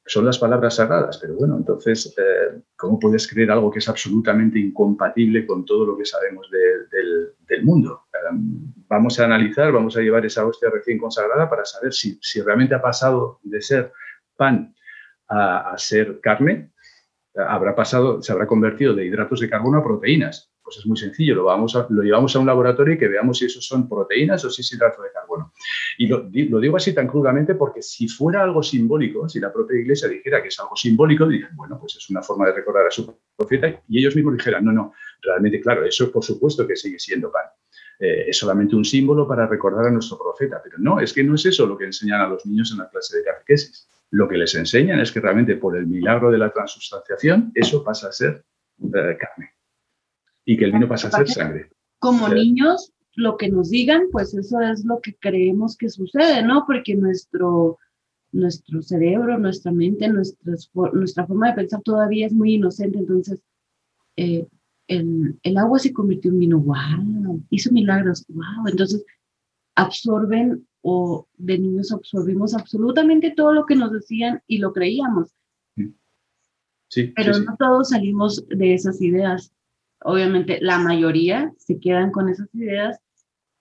son 0.09 0.25
las 0.25 0.39
palabras 0.39 0.77
sagradas, 0.77 1.19
pero 1.19 1.35
bueno, 1.35 1.57
entonces, 1.57 2.15
eh, 2.17 2.63
¿cómo 2.77 2.99
puedes 2.99 3.29
creer 3.29 3.51
algo 3.51 3.71
que 3.71 3.79
es 3.79 3.89
absolutamente 3.89 4.59
incompatible 4.59 5.47
con 5.47 5.65
todo 5.65 5.85
lo 5.85 5.99
que 5.99 6.07
sabemos 6.07 6.51
del, 6.51 7.65
mundo? 7.65 8.05
Eh, 8.13 8.35
vamos 8.89 9.21
a 9.21 9.25
analizar, 9.25 9.71
vamos 9.71 9.97
a 9.97 10.01
llevar 10.01 10.25
esa 10.25 10.47
hostia 10.47 10.71
recién 10.71 10.99
consagrada 10.99 11.49
para 11.51 11.65
saber 11.65 11.93
si, 11.93 12.19
realmente 12.41 12.75
ha 12.75 12.81
pasado 12.81 13.39
de 13.43 13.61
ser 13.61 13.93
pan 14.37 14.75
a, 15.29 15.73
a 15.73 15.79
ser 15.79 16.21
carne, 16.21 16.73
habrá 17.35 17.75
pasado, 17.77 18.23
se 18.23 18.33
habrá 18.33 18.47
convertido 18.47 18.95
de 18.95 19.05
hidratos 19.05 19.41
de 19.41 19.51
carbono 19.51 19.79
a 19.79 19.85
proteínas. 19.85 20.48
Pues 20.69 20.81
es 20.81 20.87
muy 20.87 20.99
sencillo, 20.99 21.35
lo, 21.35 21.45
vamos 21.45 21.75
lo 21.89 22.03
llevamos 22.03 22.37
a 22.37 22.41
un 22.41 22.45
laboratorio 22.45 22.93
y 22.93 22.99
que 22.99 23.09
veamos 23.09 23.39
si 23.39 23.47
eso 23.47 23.59
son 23.59 23.89
proteínas 23.89 24.45
o 24.45 24.51
si 24.51 24.61
es 24.61 24.71
hidrato 24.71 25.01
de 25.01 25.11
carbono. 25.11 25.55
Y 25.97 26.07
lo, 26.07 26.21
digo 26.29 26.77
así 26.77 26.93
tan 26.93 27.09
crudamente 27.09 27.55
porque 27.55 27.81
si 27.81 28.07
fuera 28.07 28.43
algo 28.43 28.63
simbólico, 28.63 29.27
si 29.31 29.41
la 29.41 29.51
propia 29.51 29.81
iglesia 29.81 30.09
dijera 30.09 30.43
que 30.43 30.49
es 30.49 30.61
algo 30.61 30.77
simbólico, 30.77 31.27
dirían, 31.27 31.57
bueno, 31.57 31.79
pues 31.81 31.97
es 31.97 32.11
una 32.11 32.21
forma 32.21 32.49
de 32.49 32.53
recordar 32.53 32.87
a 32.87 32.91
su 32.91 33.19
profeta 33.35 33.83
y 33.89 33.99
ellos 33.99 34.15
mismos 34.15 34.37
dijeran, 34.37 34.63
no, 34.63 34.73
no, 34.73 34.93
realmente, 35.23 35.59
claro, 35.59 35.87
eso 35.87 36.13
por 36.13 36.23
supuesto 36.23 36.67
que 36.67 36.77
sigue 36.77 36.99
siendo 36.99 37.33
pan. 37.33 37.47
Eh, 37.99 38.29
es 38.29 38.37
solamente 38.37 38.77
un 38.77 38.85
símbolo 38.85 39.27
para 39.27 39.47
recordar 39.47 39.87
a 39.87 39.91
nuestro 39.91 40.19
profeta, 40.19 40.61
pero 40.63 40.77
no, 40.77 41.01
es 41.01 41.15
que 41.15 41.25
no 41.25 41.35
es 41.35 41.47
eso 41.47 41.67
lo 41.67 41.79
que 41.79 41.87
enseñan 41.87 42.21
a 42.21 42.29
los 42.29 42.45
niños 42.45 42.73
en 42.73 42.79
la 42.81 42.91
clase 42.91 43.17
de 43.17 43.25
catequesis. 43.25 43.89
Lo 44.11 44.29
que 44.29 44.37
les 44.37 44.55
enseñan 44.55 45.01
es 45.01 45.13
que 45.13 45.21
realmente 45.21 45.57
por 45.57 45.79
el 45.79 45.87
milagro 45.87 46.31
de 46.31 46.37
la 46.37 46.53
transustanciación, 46.53 47.53
eso 47.55 47.83
pasa 47.83 48.09
a 48.09 48.13
ser 48.13 48.45
eh, 48.83 49.17
carne 49.19 49.58
y 50.49 50.57
que 50.57 50.65
el 50.65 50.73
vino 50.73 50.89
pasa 50.89 51.09
a 51.09 51.11
ser 51.11 51.29
sangre. 51.29 51.69
Como 51.99 52.27
niños, 52.27 52.95
lo 53.17 53.37
que 53.37 53.51
nos 53.51 53.69
digan, 53.69 54.05
pues 54.11 54.33
eso 54.33 54.59
es 54.63 54.83
lo 54.83 54.99
que 55.03 55.15
creemos 55.15 55.77
que 55.77 55.91
sucede, 55.91 56.43
¿no? 56.43 56.65
Porque 56.67 56.95
nuestro, 56.95 57.77
nuestro 58.33 58.81
cerebro, 58.81 59.39
nuestra 59.39 59.73
mente, 59.73 60.09
nuestra, 60.09 60.55
nuestra 60.95 61.27
forma 61.27 61.49
de 61.49 61.55
pensar 61.55 61.83
todavía 61.83 62.25
es 62.25 62.33
muy 62.33 62.55
inocente, 62.55 62.99
entonces 62.99 63.43
eh, 64.17 64.47
el, 64.87 65.39
el, 65.43 65.59
agua 65.59 65.79
se 65.79 65.93
convirtió 65.93 66.31
en 66.31 66.39
vino, 66.39 66.61
wow, 66.61 67.43
hizo 67.51 67.71
milagros, 67.71 68.25
wow, 68.29 68.69
entonces 68.69 69.05
absorben 69.75 70.67
o 70.81 71.29
de 71.37 71.59
niños 71.59 71.93
absorbimos 71.93 72.55
absolutamente 72.55 73.35
todo 73.37 73.53
lo 73.53 73.67
que 73.67 73.77
nos 73.77 73.93
decían 73.93 74.41
y 74.47 74.59
lo 74.59 74.73
creíamos. 74.73 75.29
Sí, 76.89 77.13
Pero 77.15 77.39
no 77.41 77.55
todos 77.59 77.91
salimos 77.91 78.49
de 78.49 78.73
esas 78.73 79.03
ideas 79.03 79.53
obviamente 80.01 80.59
la 80.61 80.79
mayoría 80.79 81.53
se 81.59 81.79
quedan 81.79 82.11
con 82.11 82.29
esas 82.29 82.49
ideas 82.55 83.01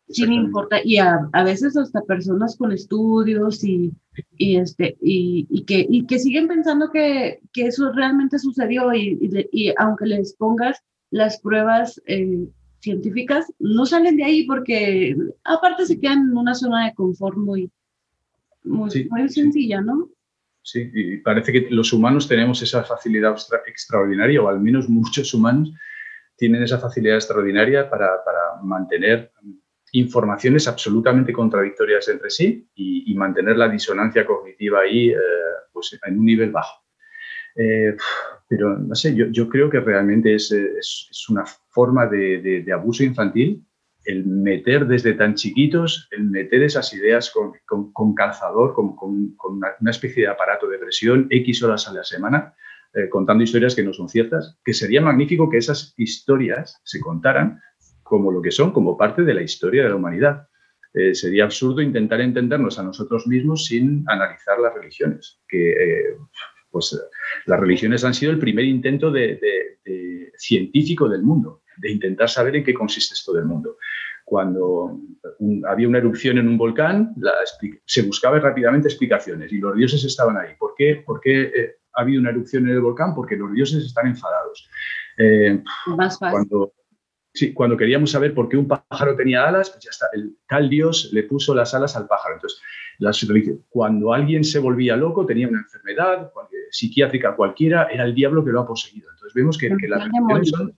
sin 0.09 0.31
importar, 0.31 0.81
y 0.85 0.97
a, 0.99 1.27
a, 1.33 1.43
veces 1.43 1.75
hasta 1.75 2.01
personas 2.01 2.55
con 2.55 2.71
estudios 2.71 3.61
y, 3.63 3.91
y 4.37 4.55
este, 4.55 4.97
y, 5.01 5.45
y, 5.49 5.65
que, 5.65 5.85
y 5.89 6.05
que 6.05 6.19
siguen 6.19 6.47
pensando 6.47 6.91
que, 6.91 7.41
que 7.51 7.67
eso 7.67 7.91
realmente 7.91 8.39
sucedió 8.39 8.93
y, 8.93 9.19
y, 9.51 9.73
aunque 9.77 10.05
les 10.05 10.33
pongas 10.35 10.81
las 11.11 11.41
pruebas 11.41 12.01
eh, 12.05 12.47
científicas, 12.79 13.51
no 13.59 13.85
salen 13.85 14.15
de 14.15 14.23
ahí 14.23 14.45
porque 14.45 15.15
aparte 15.43 15.85
se 15.85 15.99
quedan 15.99 16.29
en 16.29 16.37
una 16.37 16.55
zona 16.55 16.85
de 16.85 16.93
confort 16.93 17.37
muy, 17.37 17.69
muy, 18.63 19.09
muy 19.09 19.29
sencilla, 19.29 19.81
¿no? 19.81 20.09
Sí, 20.61 20.89
y 20.93 21.17
parece 21.17 21.51
que 21.51 21.67
los 21.69 21.91
humanos 21.93 22.27
tenemos 22.27 22.61
esa 22.61 22.83
facilidad 22.83 23.35
extraordinaria, 23.67 24.41
o 24.41 24.49
al 24.49 24.59
menos 24.59 24.89
muchos 24.89 25.33
humanos, 25.33 25.71
tienen 26.37 26.63
esa 26.63 26.79
facilidad 26.79 27.15
extraordinaria 27.15 27.89
para, 27.89 28.07
mantener 28.63 29.31
informaciones 29.91 30.67
absolutamente 30.67 31.31
contradictorias 31.31 32.07
entre 32.07 32.29
sí 32.29 32.69
y, 32.75 33.13
mantener 33.15 33.57
la 33.57 33.67
disonancia 33.67 34.25
cognitiva 34.25 34.81
ahí 34.81 35.09
eh, 35.09 35.17
pues 35.73 35.97
en 36.05 36.19
un 36.19 36.25
nivel 36.25 36.51
bajo. 36.51 36.83
Eh, 37.55 37.95
pero 38.47 38.77
no 38.77 38.93
sé, 38.93 39.15
yo, 39.15 39.49
creo 39.49 39.69
que 39.69 39.79
realmente 39.79 40.35
es, 40.35 40.51
una 41.29 41.45
forma 41.69 42.05
de, 42.05 42.65
abuso 42.71 43.03
infantil 43.03 43.63
el 44.05 44.25
meter 44.25 44.85
desde 44.87 45.13
tan 45.15 45.35
chiquitos, 45.35 46.07
el 46.11 46.23
meter 46.23 46.63
esas 46.63 46.93
ideas 46.93 47.31
con, 47.31 48.13
calzador, 48.15 48.73
con, 48.73 48.95
una, 49.01 49.69
una, 49.81 49.91
especie 49.91 50.23
de 50.23 50.29
aparato 50.29 50.69
de 50.69 50.77
presión, 50.77 51.27
X 51.29 51.61
horas 51.63 51.89
a 51.89 51.93
la 51.93 52.03
semana, 52.05 52.53
eh, 52.93 53.09
contando 53.09 53.43
historias 53.43 53.75
que 53.75 53.83
no 53.83 53.93
son 53.93 54.09
ciertas, 54.09 54.57
que 54.63 54.73
sería 54.73 55.01
magnífico 55.01 55.49
que 55.49 55.57
esas 55.57 55.93
historias 55.97 56.79
se 56.83 56.99
contaran 56.99 57.61
como 58.01 58.31
lo 58.31 58.41
que 58.41 58.51
son, 58.51 58.71
como 58.71 58.97
parte 58.97 59.23
de 59.23 59.33
la 59.33 59.41
historia 59.41 59.83
de 59.83 59.89
la 59.89 59.95
humanidad. 59.95 60.47
Eh, 60.93 61.13
sería 61.13 61.43
absurdo 61.43 61.81
intentar 61.81 62.21
entendernos 62.21 62.79
a 62.79 62.83
nosotros 62.83 63.27
mismos 63.27 63.65
sin 63.65 64.05
analizar 64.07 64.59
las 64.59 64.73
religiones, 64.73 65.41
que 65.47 65.71
eh, 65.71 66.17
pues 66.71 66.99
las 67.45 67.59
religiones 67.59 68.03
han 68.05 68.13
sido 68.13 68.31
el 68.31 68.39
primer 68.39 68.65
intento 68.65 69.11
de, 69.11 69.39
científico 70.37 71.09
del 71.09 71.23
mundo, 71.23 71.63
de 71.77 71.91
intentar 71.91 72.29
saber 72.29 72.55
en 72.55 72.63
qué 72.63 72.73
consiste 72.73 73.13
esto 73.13 73.33
del 73.33 73.45
mundo. 73.45 73.77
Cuando 74.23 74.99
había 75.67 75.87
una 75.87 75.97
erupción 75.97 76.37
en 76.37 76.47
un 76.47 76.57
volcán, 76.57 77.15
se 77.85 78.01
buscaba 78.03 78.39
rápidamente 78.39 78.87
explicaciones 78.87 79.51
y 79.51 79.57
los 79.57 79.75
dioses 79.75 80.03
estaban 80.03 80.37
ahí. 80.37 80.55
¿Por 80.59 80.73
qué, 80.77 81.03
¿Por 81.05 81.19
qué 81.21 81.75
ha 81.97 82.01
habido 82.01 82.21
una 82.21 82.29
erupción 82.29 82.67
en 82.67 82.75
el 82.75 82.81
volcán? 82.81 83.13
Porque 83.13 83.35
los 83.35 83.51
dioses 83.51 83.83
están 83.83 84.07
enfadados. 84.07 84.69
Eh, 85.17 85.61
Más 85.87 86.17
fácil. 86.19 86.31
Cuando, 86.31 86.73
Sí, 87.37 87.53
cuando 87.53 87.77
queríamos 87.77 88.09
saber 88.09 88.33
por 88.33 88.49
qué 88.49 88.57
un 88.57 88.67
pájaro 88.67 89.15
tenía 89.15 89.47
alas, 89.47 89.69
pues 89.69 89.83
ya 89.83 89.91
está, 89.91 90.07
el 90.11 90.37
tal 90.47 90.67
dios 90.71 91.11
le 91.13 91.21
puso 91.21 91.53
las 91.53 91.71
alas 91.75 91.95
al 91.95 92.07
pájaro. 92.07 92.33
Entonces, 92.33 92.59
cuando 93.69 94.11
alguien 94.11 94.43
se 94.43 94.57
volvía 94.57 94.97
loco, 94.97 95.23
tenía 95.23 95.47
una 95.47 95.59
enfermedad 95.59 96.31
psiquiátrica 96.71 97.35
cualquiera, 97.35 97.89
era 97.91 98.05
el 98.05 98.15
diablo 98.15 98.43
que 98.43 98.49
lo 98.49 98.61
ha 98.61 98.67
poseído. 98.67 99.11
Entonces 99.11 99.35
vemos 99.35 99.55
que, 99.55 99.69
las, 99.69 100.03
religiones 100.03 100.49
son, 100.49 100.73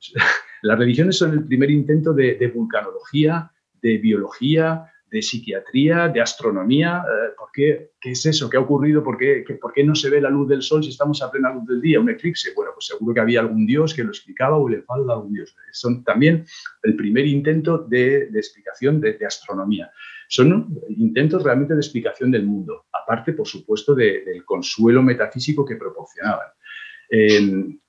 las, 0.62 0.78
religiones 0.78 1.16
son, 1.16 1.32
el 1.32 1.44
primer 1.44 1.70
intento 1.70 2.12
de, 2.12 2.34
de 2.34 2.48
vulcanología, 2.48 3.50
de 3.80 3.96
biología, 3.96 4.92
de 5.12 5.20
psiquiatría, 5.20 6.08
de 6.08 6.22
astronomía. 6.22 7.04
Eh, 7.06 7.34
¿Por 7.36 7.50
qué? 7.52 7.90
¿Qué 8.00 8.12
es 8.12 8.24
eso? 8.24 8.48
¿Qué 8.48 8.56
ha 8.56 8.60
ocurrido? 8.60 9.04
¿Por 9.04 9.18
qué, 9.18 9.44
¿Por 9.60 9.70
qué 9.74 9.84
no 9.84 9.94
se 9.94 10.08
ve 10.08 10.22
la 10.22 10.30
luz 10.30 10.48
del 10.48 10.62
sol 10.62 10.82
si 10.82 10.88
estamos 10.88 11.22
a 11.22 11.30
plena 11.30 11.52
luz 11.52 11.66
del 11.66 11.82
día? 11.82 12.00
¿Un 12.00 12.08
eclipse? 12.08 12.52
Bueno, 12.56 12.72
pues 12.74 12.86
seguro 12.86 13.12
que 13.12 13.20
había 13.20 13.40
algún 13.40 13.66
dios 13.66 13.92
que 13.92 14.04
lo 14.04 14.08
explicaba 14.08 14.56
o 14.56 14.66
le 14.66 14.80
falta 14.82 15.12
algún 15.12 15.34
dios. 15.34 15.54
Son 15.70 16.02
también 16.02 16.46
el 16.82 16.96
primer 16.96 17.26
intento 17.26 17.76
de, 17.76 18.22
explicación 18.34 19.02
de, 19.02 19.18
astronomía. 19.26 19.90
Son 20.28 20.78
intentos 20.88 21.42
realmente 21.42 21.74
de 21.74 21.80
explicación 21.80 22.30
del 22.30 22.46
mundo, 22.46 22.86
aparte, 22.90 23.34
por 23.34 23.46
supuesto, 23.46 23.94
del 23.94 24.42
consuelo 24.46 25.02
metafísico 25.02 25.62
que 25.62 25.76
proporcionaban. 25.76 26.48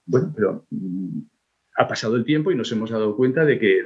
bueno, 0.06 0.34
pero 0.36 0.68
mm, 0.72 1.20
ha 1.78 1.88
pasado 1.88 2.18
el 2.18 2.26
tiempo 2.26 2.52
y 2.52 2.56
nos 2.56 2.70
hemos 2.74 2.90
dado 2.90 3.16
cuenta 3.16 3.46
de 3.46 3.58
que 3.58 3.82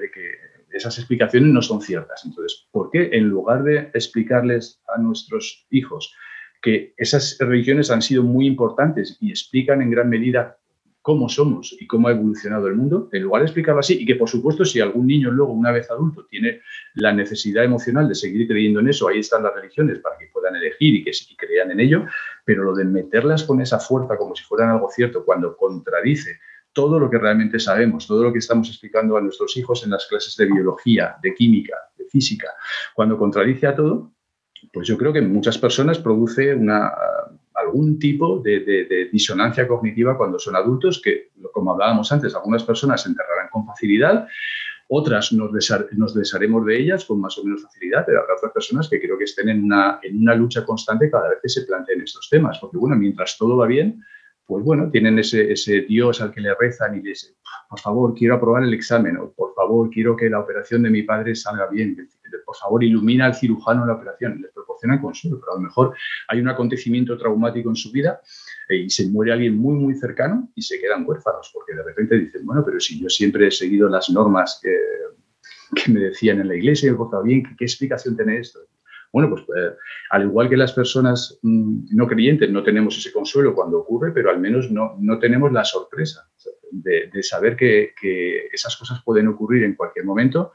esas 0.72 0.98
explicaciones 0.98 1.52
no 1.52 1.62
son 1.62 1.82
ciertas. 1.82 2.24
Entonces, 2.26 2.68
¿por 2.72 2.90
qué 2.92 3.10
en 3.14 3.30
lugar 3.30 3.64
de 3.64 3.90
explicarles 3.94 4.82
a 4.88 5.00
nuestros 5.00 5.66
hijos 5.70 6.14
que 6.62 6.94
esas 6.98 7.38
religiones 7.40 7.92
han 7.92 8.02
sido 8.02 8.24
muy 8.24 8.48
importantes 8.48 9.18
y 9.22 9.30
explican 9.30 9.82
en 9.82 9.92
gran 9.92 10.10
medida 10.10 10.58
cómo 11.08 11.30
somos 11.30 11.74
y 11.80 11.88
cómo 11.88 12.10
ha 12.10 12.12
evolucionado 12.12 12.68
el 12.68 12.76
mundo, 12.76 13.08
en 13.14 13.24
lugar 13.24 13.42
de 13.42 13.46
explicarlo 13.46 13.80
así, 13.80 13.98
y 14.02 14.06
que 14.06 14.16
por 14.16 14.28
supuesto 14.28 14.66
si 14.66 14.82
algún 14.82 15.08
niño 15.08 15.32
luego, 15.32 15.54
una 15.54 15.72
vez 15.72 15.90
adulto, 15.90 16.26
tiene 16.26 16.60
la 16.96 17.14
necesidad 17.14 17.64
emocional 17.64 18.10
de 18.10 18.16
seguir 18.16 18.46
creyendo 18.46 18.82
en 18.82 18.90
eso, 18.90 19.08
ahí 19.08 19.20
están 19.20 19.44
las 19.44 19.56
religiones 19.56 20.00
para 20.00 20.18
que 20.18 20.28
puedan 20.34 20.58
elegir 20.58 20.96
y 20.96 21.04
que 21.06 21.14
crean 21.38 21.72
en 21.72 21.80
ello, 21.80 22.06
pero 22.44 22.64
lo 22.64 22.76
de 22.76 22.84
meterlas 22.84 23.46
con 23.46 23.62
esa 23.62 23.80
fuerza 23.80 24.18
como 24.18 24.36
si 24.36 24.44
fueran 24.44 24.70
algo 24.70 24.90
cierto 24.90 25.24
cuando 25.24 25.56
contradice 25.56 26.40
todo 26.78 27.00
lo 27.00 27.10
que 27.10 27.18
realmente 27.18 27.60
sabemos, 27.60 28.06
todo 28.06 28.22
lo 28.22 28.32
que 28.32 28.38
estamos 28.38 28.70
explicando 28.70 29.18
a 29.18 29.22
nuestros 29.22 29.58
hijos 29.58 29.84
en 29.84 29.90
las 29.90 30.06
clases 30.06 30.38
de 30.38 30.46
biología, 30.46 31.16
de 31.24 31.34
química, 31.34 31.76
de 31.98 32.06
física, 32.06 32.50
cuando 32.94 33.18
contradice 33.18 33.66
a 33.66 33.76
todo, 33.76 34.12
pues 34.72 34.88
yo 34.88 34.96
creo 34.96 35.12
que 35.12 35.24
muchas 35.24 35.58
personas 35.58 35.98
produce 35.98 36.56
algún 37.56 37.98
tipo 37.98 38.40
de, 38.42 39.10
disonancia 39.12 39.68
cognitiva 39.68 40.16
cuando 40.16 40.38
son 40.38 40.56
adultos, 40.56 41.02
que 41.04 41.32
como 41.52 41.72
hablábamos 41.72 42.12
antes, 42.12 42.36
algunas 42.36 42.64
personas 42.64 43.02
se 43.02 43.10
enterrarán 43.10 43.50
con 43.52 43.66
facilidad, 43.66 44.28
otras 44.88 45.34
nos, 45.34 45.50
nos 45.94 46.14
desharemos 46.14 46.64
de 46.64 46.80
ellas 46.80 47.06
con 47.06 47.20
más 47.20 47.40
o 47.40 47.44
menos 47.44 47.64
facilidad, 47.64 48.04
pero 48.06 48.22
habrá 48.22 48.36
otras 48.36 48.54
personas 48.54 48.88
que 48.88 49.02
creo 49.02 49.18
que 49.18 49.24
estén 49.24 49.50
en 49.50 49.64
una, 49.64 50.00
en 50.04 50.16
una 50.22 50.36
lucha 50.36 50.64
constante 50.64 51.10
cada 51.10 51.30
vez 51.30 51.40
que 51.42 51.50
se 51.50 51.64
planteen 51.64 52.02
estos 52.02 52.30
temas, 52.30 52.60
porque 52.60 52.78
bueno, 52.78 52.96
mientras 52.96 53.36
todo 53.36 53.58
va 53.58 53.66
bien, 53.66 54.04
pues 54.48 54.64
bueno, 54.64 54.90
tienen 54.90 55.20
ese, 55.20 55.52
ese, 55.52 55.82
Dios 55.82 56.22
al 56.22 56.32
que 56.32 56.40
le 56.40 56.56
rezan 56.56 56.96
y 56.96 57.02
le 57.02 57.10
dicen, 57.10 57.36
por 57.70 57.80
favor, 57.80 58.14
quiero 58.16 58.36
aprobar 58.36 58.64
el 58.64 58.74
examen, 58.74 59.18
o 59.18 59.32
por 59.34 59.54
favor, 59.54 59.90
quiero 59.90 60.16
que 60.16 60.30
la 60.30 60.40
operación 60.40 60.84
de 60.84 60.90
mi 60.90 61.04
padre 61.04 61.36
salga 61.36 61.68
bien, 61.68 61.98
por 62.46 62.56
favor, 62.56 62.82
ilumina 62.82 63.26
al 63.26 63.36
cirujano 63.36 63.86
la 63.86 63.94
operación, 63.94 64.42
les 64.42 64.52
proporcionan 64.54 65.02
consuelo, 65.02 65.40
pero 65.42 65.52
a 65.52 65.56
lo 65.56 65.62
mejor 65.62 65.96
hay 66.30 66.40
un 66.40 66.48
acontecimiento 66.48 67.18
traumático 67.18 67.70
en 67.70 67.76
su 67.76 67.92
vida 67.92 68.22
eh, 68.70 68.78
y 68.78 68.90
se 68.90 69.10
muere 69.10 69.34
alguien 69.34 69.58
muy, 69.58 69.76
muy 69.76 69.96
cercano 69.96 70.50
y 70.56 70.62
se 70.62 70.80
quedan 70.80 71.04
huérfanos, 71.06 71.52
porque 71.54 71.76
de 71.76 71.84
repente 71.84 72.18
dicen, 72.18 72.46
bueno, 72.46 72.64
pero 72.66 72.80
si 72.80 73.02
yo 73.02 73.10
siempre 73.10 73.48
he 73.48 73.52
seguido 73.52 73.90
las 73.90 74.10
normas 74.10 74.62
que, 74.64 74.74
que 75.76 75.92
me 75.92 76.00
decían 76.00 76.40
en 76.40 76.48
la 76.48 76.56
iglesia 76.56 76.90
y 76.90 76.94
he 76.94 77.24
bien, 77.24 77.44
¿qué, 77.58 77.66
explicación 77.66 78.16
tiene 78.16 78.40
esto? 78.40 78.60
Bueno, 79.14 79.30
pues 79.30 79.44
eh, 79.44 79.76
al 80.12 80.24
igual 80.24 80.50
que 80.50 80.58
las 80.58 80.74
personas 80.74 81.40
mm, 81.42 81.96
no 81.96 82.08
creyentes 82.08 82.50
no 82.50 82.64
tenemos 82.64 82.98
ese 82.98 83.12
consuelo 83.12 83.56
cuando 83.56 83.80
ocurre, 83.80 84.12
pero 84.12 84.30
al 84.30 84.40
menos 84.40 84.70
no, 84.72 84.96
no 85.00 85.20
tenemos 85.20 85.52
la 85.52 85.64
sorpresa 85.64 86.30
de, 86.72 87.24
saber 87.24 87.56
que, 87.56 87.94
esas 88.52 88.76
cosas 88.76 89.02
pueden 89.04 89.28
ocurrir 89.28 89.64
en 89.64 89.76
cualquier 89.76 90.06
momento, 90.06 90.54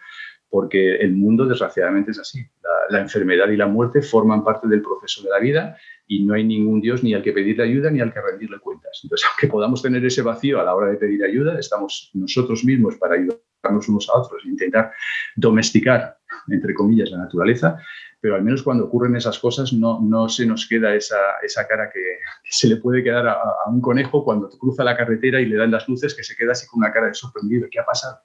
porque 0.49 0.97
el 0.97 1.13
mundo 1.13 1.47
desgraciadamente 1.47 2.11
es 2.11 2.19
así. 2.19 2.45
La, 2.91 3.01
enfermedad 3.01 3.49
y 3.49 3.57
la 3.57 3.67
muerte 3.67 4.03
forman 4.03 4.45
parte 4.45 4.69
del 4.69 4.83
proceso 4.83 5.23
de 5.23 5.31
la 5.31 5.39
vida 5.39 5.79
y 6.07 6.25
no 6.25 6.35
hay 6.35 6.45
ningún 6.45 6.81
Dios 6.81 7.03
ni 7.03 7.15
al 7.15 7.23
que 7.23 7.33
pedirle 7.33 7.65
ayuda 7.65 7.91
ni 7.91 8.01
al 8.01 8.13
que 8.13 8.21
rendirle 8.21 8.59
cuentas. 8.59 9.01
Entonces, 9.03 9.27
aunque 9.31 9.47
podamos 9.47 9.81
tener 9.81 10.05
ese 10.05 10.21
vacío 10.21 10.61
a 10.61 10.65
la 10.65 10.75
hora 10.75 10.91
de 10.91 10.99
pedir 10.99 11.25
ayuda, 11.25 11.59
estamos 11.59 12.11
nosotros 12.13 12.65
mismos 12.65 12.97
para 12.97 13.15
ayudarnos 13.15 13.89
unos 13.89 14.11
a 14.11 14.19
otros 14.19 14.45
e 14.45 14.49
intentar 14.49 14.93
domesticar, 15.37 16.19
entre 16.49 16.75
comillas, 16.75 17.11
la 17.11 17.19
naturaleza, 17.19 17.79
pero 18.23 18.37
al 18.37 18.45
menos 18.45 18.63
cuando 18.63 18.85
ocurren 18.85 19.17
esas 19.17 19.39
cosas 19.41 19.73
no, 19.73 20.01
no 20.01 20.29
se 20.29 20.47
nos 20.47 20.69
queda 20.69 20.95
esa, 20.95 21.17
esa 21.43 21.67
cara 21.67 21.91
que, 21.93 22.01
se 22.45 22.69
le 22.69 22.77
puede 22.77 23.03
quedar 23.03 23.27
a, 23.27 23.37
un 23.67 23.81
conejo 23.81 24.25
cuando 24.25 24.49
cruza 24.49 24.85
la 24.85 24.97
carretera 24.97 25.41
y 25.41 25.47
le 25.47 25.57
dan 25.57 25.73
las 25.73 25.89
luces, 25.89 26.15
que 26.15 26.23
se 26.23 26.37
queda 26.37 26.53
así 26.53 26.69
con 26.69 26.79
una 26.79 26.93
cara 26.93 27.09
de 27.09 27.15
sorprendido. 27.15 27.67
¿Qué 27.69 27.81
ha 27.81 27.85
pasado? 27.85 28.21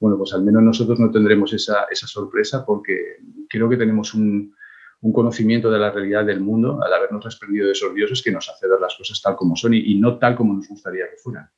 Bueno, 0.00 0.18
pues 0.18 0.34
al 0.34 0.42
menos 0.42 0.64
nosotros 0.64 0.98
no 0.98 1.12
tendremos 1.12 1.52
esa, 1.52 1.84
esa 1.90 2.08
sorpresa 2.08 2.66
porque 2.66 3.18
creo 3.48 3.68
que 3.68 3.76
tenemos 3.76 4.14
un, 4.14 4.52
un, 5.00 5.12
conocimiento 5.12 5.70
de 5.70 5.78
la 5.78 5.92
realidad 5.92 6.24
del 6.26 6.40
mundo 6.40 6.82
al 6.82 6.92
habernos 6.92 7.24
desprendido 7.24 7.66
de 7.66 7.72
esos 7.72 7.94
dioses 7.94 8.22
que 8.22 8.32
nos 8.32 8.48
hace 8.48 8.66
ver 8.66 8.80
las 8.80 8.96
cosas 8.96 9.22
tal 9.22 9.36
como 9.36 9.54
son 9.54 9.74
y, 9.74 9.94
no 9.94 10.18
tal 10.18 10.34
como 10.34 10.54
nos 10.54 10.66
gustaría 10.68 11.08
que 11.08 11.16
fueran. 11.18 11.48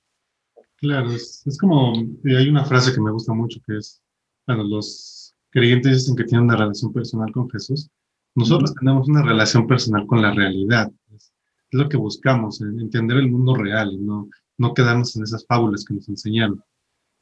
Claro, 0.77 1.11
es, 1.11 1.59
como, 1.59 1.95
hay 2.25 2.49
una 2.51 2.67
frase 2.67 2.93
que 2.93 3.01
me 3.01 3.11
gusta 3.11 3.33
mucho 3.33 3.61
que 3.67 3.79
es, 3.79 4.05
bueno, 4.47 4.63
los 4.63 5.18
creyentes 5.59 5.93
dicen 5.93 6.17
que 6.17 6.25
tienen 6.25 6.45
una 6.45 6.57
relación 6.57 6.93
personal 6.93 7.33
con 7.33 7.51
Jesús. 7.51 7.91
Nosotros 8.35 8.75
tenemos 8.75 9.09
una 9.09 9.23
relación 9.23 9.67
personal 9.67 10.07
con 10.07 10.23
la 10.23 10.33
realidad. 10.33 10.91
Es, 11.15 11.33
lo 11.71 11.89
que 11.89 11.97
buscamos, 11.97 12.61
entender 12.61 13.19
el 13.19 13.31
mundo 13.31 13.55
real 13.55 13.93
y 13.93 13.99
no, 13.99 14.29
no 14.57 14.75
quedarnos 14.75 15.15
en 15.17 15.25
esas 15.25 15.45
fábulas 15.47 15.85
que 15.85 15.95
nos 15.95 16.09
enseñaron. 16.09 16.63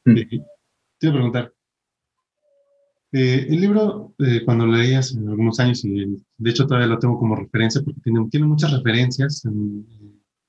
Eh, 0.05 0.27
te 0.99 1.07
iba 1.07 1.11
a 1.11 1.15
preguntar, 1.15 1.53
eh, 3.11 3.47
el 3.49 3.61
libro, 3.61 4.13
eh, 4.19 4.43
cuando 4.45 4.65
lo 4.65 4.73
leías 4.73 5.13
en 5.13 5.27
algunos 5.27 5.59
años, 5.59 5.83
y 5.85 6.05
de 6.37 6.49
hecho 6.49 6.65
todavía 6.65 6.87
lo 6.87 6.99
tengo 6.99 7.17
como 7.17 7.35
referencia 7.35 7.81
porque 7.81 8.01
tiene, 8.01 8.27
tiene 8.29 8.45
muchas 8.45 8.71
referencias 8.71 9.43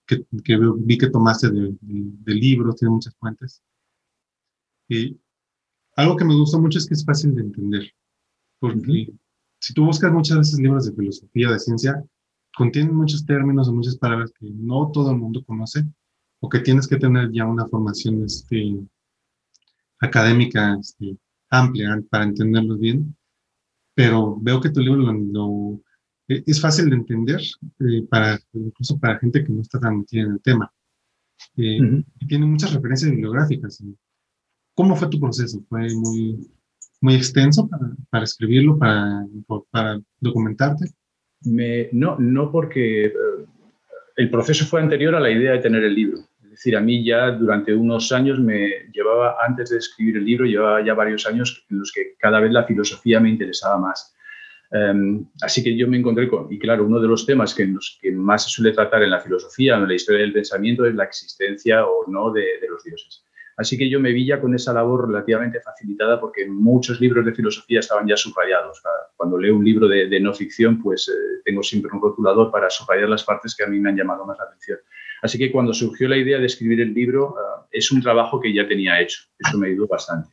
que, 0.07 0.25
que, 0.45 0.59
vi 0.79 0.99
que 0.99 1.11
tomaste 1.11 1.51
del 1.51 1.79
de, 1.83 2.35
libro, 2.35 2.75
tiene 2.75 2.95
muchas 2.95 3.15
fuentes. 3.17 3.63
Y 4.89 5.19
algo 5.99 6.17
que 6.17 6.25
me 6.25 6.35
gusta 6.35 6.59
mucho 6.59 6.79
es 6.79 6.87
que 6.87 6.95
es 6.95 7.05
fácil 7.05 7.35
de 7.35 7.43
entender, 7.43 7.93
porque 8.61 9.13
si 9.59 9.75
tú 9.75 9.85
buscas 9.85 10.13
muchas 10.13 10.39
veces 10.39 10.61
libros 10.61 10.87
de 10.87 10.93
filosofía 10.93 11.51
de 11.51 11.59
ciencia, 11.59 12.05
contienen 12.57 12.95
muchos 12.95 13.27
términos 13.27 13.69
o 13.69 13.73
muchas 13.73 13.97
palabras 13.97 14.31
que 14.39 14.47
no 14.49 14.93
todo 14.93 15.11
el 15.11 15.17
mundo 15.17 15.43
conoce, 15.45 15.85
o 16.41 16.49
que 16.49 16.61
tienes 16.61 16.87
que 16.87 16.99
tener 16.99 17.33
ya 17.33 17.47
una 17.47 17.67
formación 17.67 18.23
este, 18.25 18.79
académica 19.99 20.79
este, 20.81 21.19
amplia 21.51 22.01
para 22.09 22.25
entenderlos 22.25 22.79
bien. 22.79 23.17
Pero 23.95 24.39
veo 24.41 24.61
que 24.61 24.71
tu 24.71 24.79
libro 24.79 25.13
lo, 25.13 25.81
e, 26.29 26.45
es 26.47 26.61
fácil 26.61 26.91
de 26.91 26.97
entender, 26.97 27.41
eh, 27.81 28.07
para, 28.09 28.39
incluso 28.53 29.01
para 29.01 29.19
gente 29.19 29.43
que 29.43 29.53
no 29.53 29.63
está 29.63 29.81
tan 29.81 29.99
metida 29.99 30.23
en 30.23 30.33
el 30.33 30.41
tema. 30.41 30.73
Eh, 31.57 32.05
y 32.21 32.27
tiene 32.29 32.47
muchas 32.47 32.73
referencias 32.73 33.11
bibliográficas. 33.11 33.83
¿Cómo 34.79 34.95
fue 34.95 35.09
tu 35.09 35.19
proceso? 35.19 35.61
¿Fue 35.69 35.89
muy, 35.93 36.39
muy 37.01 37.17
extenso 37.17 37.69
para, 38.13 38.23
escribirlo, 38.23 38.79
para, 38.79 39.27
para 39.73 39.99
documentarte? 40.21 40.85
Me, 41.41 41.89
no, 41.91 42.17
no 42.21 42.53
porque 42.53 43.07
eh, 43.07 43.13
el 44.15 44.31
proceso 44.31 44.65
fue 44.67 44.81
anterior 44.81 45.17
a 45.17 45.21
la 45.21 45.33
idea 45.33 45.51
de 45.51 45.59
tener 45.59 45.83
el 45.83 45.97
libro. 45.97 46.19
Es 46.45 46.51
decir, 46.51 46.77
a 46.77 46.81
mí 46.81 47.05
ya 47.05 47.33
durante 47.33 47.75
unos 47.75 48.13
años 48.13 48.39
me 48.39 48.69
llevaba, 48.93 49.39
antes 49.45 49.71
de 49.71 49.79
escribir 49.79 50.19
el 50.19 50.25
libro, 50.25 50.45
llevaba 50.45 50.81
ya 50.87 50.95
varios 50.95 51.27
años 51.27 51.67
en 51.71 51.81
los 51.81 51.91
que 51.91 52.15
cada 52.17 52.39
vez 52.39 52.53
la 52.53 52.63
filosofía 52.63 53.19
me 53.19 53.31
interesaba 53.31 53.79
más. 53.79 54.15
Em, 54.71 55.27
así 55.43 55.65
que 55.65 55.77
yo 55.77 55.89
me 55.89 55.97
encontré 55.97 56.29
con, 56.29 56.53
y 56.53 56.59
claro, 56.61 56.87
uno 56.87 57.01
de 57.01 57.09
los 57.09 57.27
temas 57.27 57.53
que, 57.53 57.67
los 57.67 57.99
que 58.01 58.13
más 58.13 58.45
se 58.45 58.51
suele 58.51 58.71
tratar 58.71 59.03
en 59.03 59.11
la 59.11 59.19
filosofía, 59.19 59.75
en 59.75 59.89
la 59.89 59.95
historia 59.95 60.21
del 60.21 60.33
pensamiento, 60.33 60.87
es 60.87 60.95
la 60.95 61.03
existencia 61.03 61.85
o 61.85 62.09
no 62.09 62.31
de, 62.31 62.61
de 62.61 62.69
los 62.69 62.85
dioses. 62.85 63.25
Así 63.59 63.77
que 63.77 63.91
yo 63.91 63.99
me 63.99 64.13
vi 64.13 64.25
ya 64.25 64.41
con 64.41 64.55
esa 64.55 64.73
labor 64.73 65.09
relativamente 65.09 65.61
facilitada 65.61 66.21
porque 66.21 66.47
muchos 66.47 67.01
libros 67.01 67.27
de 67.27 67.35
filosofía 67.35 67.81
estaban 67.81 68.07
ya 68.07 68.17
subrayados. 68.17 68.81
Cuando 69.17 69.37
leo 69.37 69.57
un 69.57 69.65
libro 69.65 69.89
de, 69.89 70.21
no 70.21 70.33
ficción, 70.33 70.81
pues 70.81 71.09
eh, 71.09 71.43
tengo 71.45 71.65
siempre 71.65 71.91
un 71.93 72.01
rotulador 72.01 72.53
para 72.53 72.71
subrayar 72.71 73.09
las 73.09 73.25
partes 73.25 73.57
que 73.57 73.65
a 73.65 73.67
mí 73.67 73.81
me 73.81 73.91
han 73.91 73.97
llamado 73.97 74.25
más 74.25 74.39
la 74.39 74.45
atención. 74.45 74.79
Así 75.23 75.39
que 75.39 75.51
cuando 75.51 75.75
surgió 75.75 76.09
la 76.09 76.17
idea 76.17 76.39
de 76.39 76.47
escribir 76.47 76.81
el 76.81 76.95
libro, 76.95 77.35
ah, 77.37 77.67
es 77.73 77.91
un 77.91 78.01
trabajo 78.01 78.41
que 78.41 78.55
ya 78.55 78.69
tenía 78.69 79.01
hecho. 79.01 79.23
Eso 79.37 79.59
me 79.59 79.67
ayudó 79.67 79.89
bastante. 79.89 80.31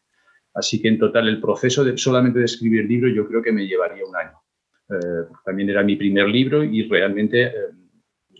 Así 0.53 0.79
que 0.79 0.89
en 0.89 0.99
total 0.99 1.27
el 1.27 1.41
proceso 1.41 1.83
de, 1.83 1.97
solamente 1.97 2.37
de 2.37 2.45
escribir 2.45 2.81
el 2.81 2.87
libro 2.87 3.09
yo 3.09 3.27
creo 3.27 3.41
que 3.41 3.51
me 3.51 3.65
llevaría 3.65 4.05
un 4.05 4.15
año. 4.15 4.39
Eh, 4.87 5.33
también 5.43 5.71
era 5.71 5.81
mi 5.81 5.95
primer 5.95 6.27
libro 6.27 6.63
y 6.63 6.87
realmente... 6.87 7.47
Eh, 7.47 7.84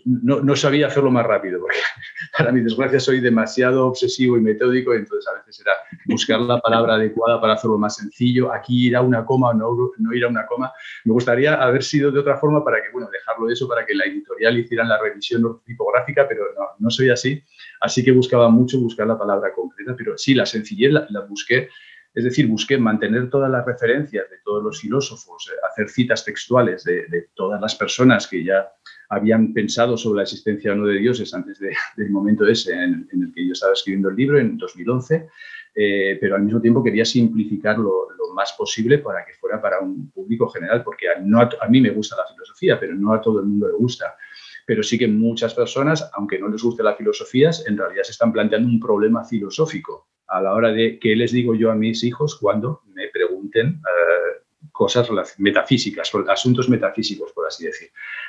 no, 0.06 0.54
sabía 0.54 0.86
hacerlo 0.86 1.10
más 1.10 1.26
rápido, 1.26 1.60
porque 1.60 1.78
para 2.38 2.52
mi 2.52 2.60
desgracia 2.60 3.00
soy 3.00 3.20
demasiado 3.20 3.88
obsesivo 3.88 4.38
y 4.38 4.40
metódico, 4.40 4.94
entonces 4.94 5.28
a 5.28 5.38
veces 5.38 5.60
era 5.60 5.72
buscar 6.06 6.40
la 6.40 6.60
palabra 6.60 6.94
adecuada 6.94 7.40
para 7.40 7.54
hacerlo 7.54 7.76
más 7.76 7.96
sencillo, 7.96 8.52
aquí 8.52 8.86
ir 8.86 8.96
a 8.96 9.02
una 9.02 9.24
coma 9.24 9.48
o 9.50 9.54
no, 9.54 9.90
no 9.98 10.14
ir 10.14 10.24
a 10.24 10.28
una 10.28 10.46
coma. 10.46 10.72
Me 11.04 11.12
gustaría 11.12 11.54
haber 11.60 11.82
sido 11.82 12.12
de 12.12 12.20
otra 12.20 12.36
forma 12.36 12.64
para 12.64 12.80
que, 12.82 12.90
bueno, 12.92 13.08
dejarlo 13.10 13.50
eso, 13.50 13.68
para 13.68 13.84
que 13.84 13.94
la 13.94 14.04
editorial 14.04 14.56
hicieran 14.58 14.88
la 14.88 15.00
revisión 15.00 15.60
tipográfica, 15.64 16.26
pero 16.28 16.44
no, 16.56 16.66
no 16.78 16.90
soy 16.90 17.10
así, 17.10 17.42
así 17.80 18.04
que 18.04 18.12
buscaba 18.12 18.48
mucho 18.48 18.78
buscar 18.78 19.06
la 19.06 19.18
palabra 19.18 19.52
concreta, 19.52 19.94
pero 19.96 20.16
sí, 20.16 20.34
la 20.34 20.46
sencillez 20.46 20.92
la, 20.92 21.20
busqué. 21.28 21.68
Es 22.14 22.24
decir, 22.24 22.46
busqué 22.46 22.78
mantener 22.78 23.28
todas 23.28 23.50
las 23.50 23.66
referencias 23.66 24.30
de 24.30 24.38
todos 24.42 24.62
los 24.62 24.80
filósofos, 24.80 25.50
eh, 25.50 25.56
hacer 25.68 25.88
citas 25.90 26.24
textuales 26.24 26.82
de, 26.84 27.28
todas 27.34 27.60
las 27.60 27.74
personas 27.74 28.26
que 28.26 28.42
ya 28.42 28.72
habían 29.08 29.52
pensado 29.52 29.96
sobre 29.96 30.18
la 30.18 30.22
existencia 30.22 30.72
o 30.72 30.74
no 30.74 30.86
de 30.86 30.98
dioses 30.98 31.32
antes 31.34 31.58
del 31.96 32.10
momento 32.10 32.46
ese 32.46 32.72
en, 32.72 33.08
el 33.10 33.32
que 33.34 33.46
yo 33.46 33.52
estaba 33.52 33.72
escribiendo 33.72 34.08
el 34.08 34.16
libro, 34.16 34.38
en 34.38 34.56
2011, 34.56 35.28
eh, 35.74 36.18
pero 36.20 36.36
al 36.36 36.42
mismo 36.42 36.60
tiempo 36.60 36.82
quería 36.82 37.04
simplificar 37.04 37.78
lo, 37.78 38.08
más 38.34 38.52
posible 38.52 38.98
para 38.98 39.24
que 39.24 39.32
fuera 39.32 39.62
para 39.62 39.80
un 39.80 40.10
público 40.10 40.46
general, 40.50 40.84
porque 40.84 41.08
a, 41.08 41.18
no 41.20 41.40
a, 41.40 41.68
mí 41.68 41.80
me 41.80 41.88
gusta 41.88 42.16
la 42.16 42.26
filosofía, 42.30 42.78
pero 42.78 42.94
no 42.94 43.14
a 43.14 43.20
todo 43.22 43.40
el 43.40 43.46
mundo 43.46 43.66
le 43.66 43.72
gusta. 43.72 44.14
Pero 44.66 44.82
sí 44.82 44.98
que 44.98 45.08
muchas 45.08 45.54
personas, 45.54 46.10
aunque 46.12 46.38
no 46.38 46.48
les 46.48 46.62
guste 46.62 46.82
la 46.82 46.94
filosofía, 46.94 47.50
en 47.66 47.78
realidad 47.78 48.02
se 48.02 48.12
están 48.12 48.34
planteando 48.34 48.68
un 48.68 48.78
problema 48.78 49.24
filosófico 49.24 50.08
a 50.28 50.42
la 50.42 50.52
hora 50.52 50.70
de 50.70 50.98
qué 50.98 51.16
les 51.16 51.32
digo 51.32 51.54
yo 51.54 51.70
a 51.70 51.74
mis 51.74 52.04
hijos 52.04 52.36
cuando 52.36 52.82
me 52.92 53.08
pregunten 53.08 53.80
eh, 53.80 54.42
cosas 54.72 55.08
metafísicas, 55.38 56.10
asuntos 56.28 56.68
metafísicos, 56.68 57.32
por 57.32 57.46
así 57.46 57.64
decir. 57.64 57.88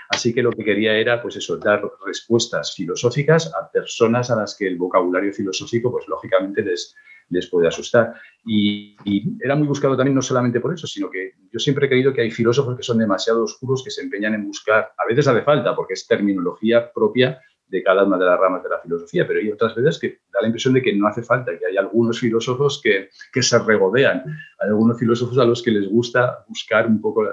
Así 0.10 0.34
que 0.34 0.42
lo 0.42 0.52
que 0.52 0.64
quería 0.64 0.94
era, 0.96 1.22
pues 1.22 1.36
eso, 1.36 1.58
dar 1.58 1.82
respuestas 2.06 2.74
filosóficas 2.74 3.54
a 3.54 3.70
personas 3.72 4.32
a 4.32 4.36
las 4.36 4.56
que 4.56 4.68
el 4.68 4.78
vocabulario 4.78 5.34
filosófico, 5.34 5.92
pues 5.92 6.08
lógicamente 6.08 6.62
les, 6.62 6.96
les 7.30 7.48
puede 7.48 7.68
asustar. 7.68 8.14
Y, 8.46 8.96
era 9.44 9.56
muy 9.56 9.68
buscado 9.68 9.96
también 9.96 10.16
no 10.16 10.22
solamente 10.22 10.60
por 10.60 10.74
eso, 10.74 10.88
sino 10.88 11.10
que 11.10 11.34
yo 11.52 11.60
siempre 11.60 11.86
he 11.86 11.90
creído 11.90 12.14
que 12.14 12.22
hay 12.22 12.32
filósofos 12.32 12.76
que 12.76 12.84
son 12.84 12.98
demasiado 12.98 13.44
oscuros, 13.44 13.84
que 13.84 13.92
se 13.92 14.02
empeñan 14.02 14.34
en 14.34 14.46
buscar, 14.46 14.92
a 14.98 15.06
veces 15.08 15.28
hace 15.28 15.42
falta, 15.42 15.76
porque 15.76 15.94
es 15.94 16.08
terminología 16.08 16.92
propia 16.92 17.42
de 17.68 17.84
cada 17.84 18.06
una 18.06 18.18
de 18.18 18.26
las 18.26 18.40
ramas 18.40 18.64
de 18.64 18.70
la 18.70 18.80
filosofía, 18.80 19.28
pero 19.28 19.40
hay 19.40 19.52
otras 19.52 19.76
veces 19.76 20.00
que 20.00 20.22
da 20.32 20.42
la 20.42 20.48
impresión 20.48 20.74
de 20.74 20.82
que 20.82 20.96
no 20.96 21.08
hace 21.08 21.22
falta, 21.22 21.58
que 21.58 21.66
hay 21.66 21.76
algunos 21.76 22.20
filósofos 22.20 22.80
que, 22.82 23.10
que 23.34 23.44
se 23.44 23.60
regodean, 23.60 24.24
hay 24.60 24.70
algunos 24.70 24.98
filósofos 24.98 25.38
a 25.38 25.44
los 25.44 25.62
que 25.62 25.72
les 25.72 25.90
gusta 25.90 26.46
buscar 26.48 26.88
un 26.88 27.02
poco 27.02 27.26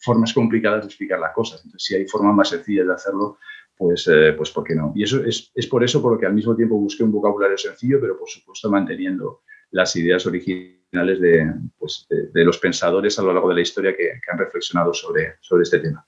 formas 0.00 0.32
complicadas 0.32 0.82
de 0.82 0.86
explicar 0.86 1.18
las 1.20 1.34
cosas. 1.34 1.62
Entonces, 1.64 1.86
si 1.86 1.94
hay 1.94 2.06
formas 2.06 2.34
más 2.34 2.48
sencillas 2.48 2.86
de 2.86 2.94
hacerlo, 2.94 3.38
pues, 3.76 4.08
eh, 4.08 4.34
pues 4.36 4.50
¿por 4.50 4.64
qué 4.64 4.74
no? 4.74 4.92
Y 4.94 5.04
eso 5.04 5.24
es, 5.24 5.50
es, 5.54 5.66
por 5.66 5.82
eso 5.84 6.02
por 6.02 6.12
lo 6.12 6.18
que 6.18 6.26
al 6.26 6.34
mismo 6.34 6.54
tiempo 6.54 6.76
busqué 6.76 7.02
un 7.02 7.12
vocabulario 7.12 7.56
sencillo, 7.56 7.98
pero 8.00 8.18
por 8.18 8.28
supuesto 8.28 8.70
manteniendo 8.70 9.42
las 9.70 9.94
ideas 9.96 10.26
originales 10.26 11.20
de, 11.20 11.54
pues, 11.78 12.06
de, 12.08 12.44
los 12.44 12.58
pensadores 12.58 13.18
a 13.18 13.22
lo 13.22 13.32
largo 13.32 13.48
de 13.48 13.54
la 13.54 13.60
historia 13.60 13.92
que, 13.96 14.04
que 14.04 14.32
han 14.32 14.38
reflexionado 14.38 14.92
sobre, 14.92 15.36
sobre 15.40 15.62
este 15.62 15.78
tema. 15.78 16.06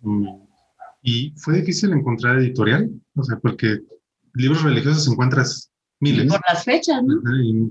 Mm. 0.00 0.50
¿Y 1.02 1.32
fue 1.36 1.54
difícil 1.54 1.92
encontrar 1.92 2.38
editorial? 2.38 2.90
O 3.14 3.22
sea, 3.22 3.38
porque 3.38 3.80
libros 4.34 4.62
religiosos 4.62 5.08
encuentras 5.10 5.70
miles. 6.00 6.28
Por 6.28 6.40
las 6.48 6.64
fechas, 6.64 7.02
¿no? 7.02 7.20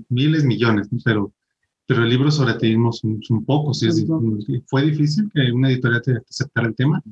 miles, 0.08 0.44
millones, 0.44 0.88
pero, 1.04 1.32
pero 1.90 2.04
libros 2.04 2.36
sobre 2.36 2.54
ti 2.54 2.76
son, 2.92 3.20
son 3.20 3.44
pocos. 3.44 3.84
¿Fue 4.66 4.82
difícil 4.82 5.28
que 5.34 5.50
una 5.50 5.70
editorial 5.70 6.00
te 6.00 6.12
aceptara 6.18 6.68
el 6.68 6.76
tema? 6.76 7.02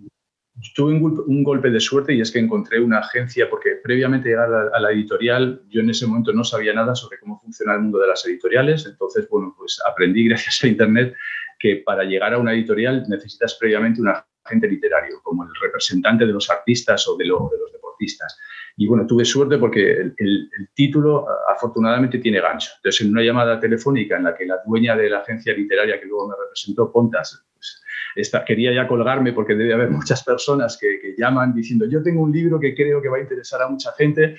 Tuve 0.73 0.95
un, 0.95 1.43
golpe 1.43 1.69
de 1.69 1.81
suerte 1.81 2.15
y 2.15 2.21
es 2.21 2.31
que 2.31 2.39
encontré 2.39 2.79
una 2.79 3.01
agencia, 3.01 3.51
porque 3.51 3.71
previamente 3.83 4.29
llegar 4.29 4.49
a, 4.73 4.79
la 4.79 4.93
editorial, 4.93 5.63
yo 5.69 5.81
en 5.81 5.91
ese 5.91 6.07
momento 6.07 6.33
no 6.33 6.45
sabía 6.45 6.73
nada 6.75 6.95
sobre 6.95 7.19
cómo 7.19 7.41
funciona 7.41 7.75
el 7.75 7.81
mundo 7.81 7.99
de 7.99 8.07
las 8.07 8.25
editoriales, 8.25 8.87
entonces, 8.87 9.29
bueno, 9.29 9.53
pues 9.59 9.81
aprendí 9.85 10.25
gracias 10.29 10.63
a 10.63 10.69
Internet 10.69 11.13
que 11.59 11.83
para 11.85 12.05
llegar 12.05 12.35
a 12.35 12.39
una 12.39 12.55
editorial 12.55 13.05
necesitas 13.09 13.57
previamente 13.59 14.01
una 14.01 14.25
agente 14.45 14.69
literario, 14.69 15.21
como 15.25 15.43
el 15.43 15.51
representante 15.61 16.25
de 16.25 16.33
los 16.33 16.49
artistas 16.51 17.09
o 17.09 17.17
de, 17.17 17.25
de 17.25 17.31
los 17.31 17.73
deportistas. 17.73 18.39
Y 18.81 18.87
bueno, 18.87 19.09
tuve 19.09 19.25
suerte 19.25 19.59
porque 19.59 20.13
el, 20.17 20.51
título 20.73 21.27
afortunadamente 21.49 22.19
tiene 22.19 22.41
gancho. 22.41 22.71
Entonces, 22.77 23.05
en 23.05 23.11
una 23.11 23.23
llamada 23.23 23.59
telefónica 23.59 24.17
en 24.17 24.23
la 24.23 24.37
que 24.37 24.47
la 24.47 24.61
dueña 24.65 24.97
de 24.97 25.11
la 25.11 25.19
agencia 25.19 25.53
literaria 25.53 25.99
que 25.99 26.07
luego 26.07 26.29
me 26.29 26.37
representó, 26.41 26.93
Pontas, 26.93 27.45
pues, 27.53 27.83
quería 28.47 28.73
ya 28.73 28.87
colgarme 28.87 29.33
porque 29.33 29.57
debe 29.57 29.75
haber 29.75 29.91
muchas 29.91 30.23
personas 30.23 30.79
que, 30.81 31.01
que, 31.01 31.17
llaman 31.19 31.53
diciendo 31.53 31.87
yo 31.87 32.05
tengo 32.05 32.23
un 32.23 32.31
libro 32.31 32.61
que 32.61 32.73
creo 32.77 33.03
que 33.03 33.09
va 33.09 33.17
a 33.17 33.21
interesar 33.21 33.63
a 33.63 33.69
mucha 33.69 33.93
gente. 33.95 34.37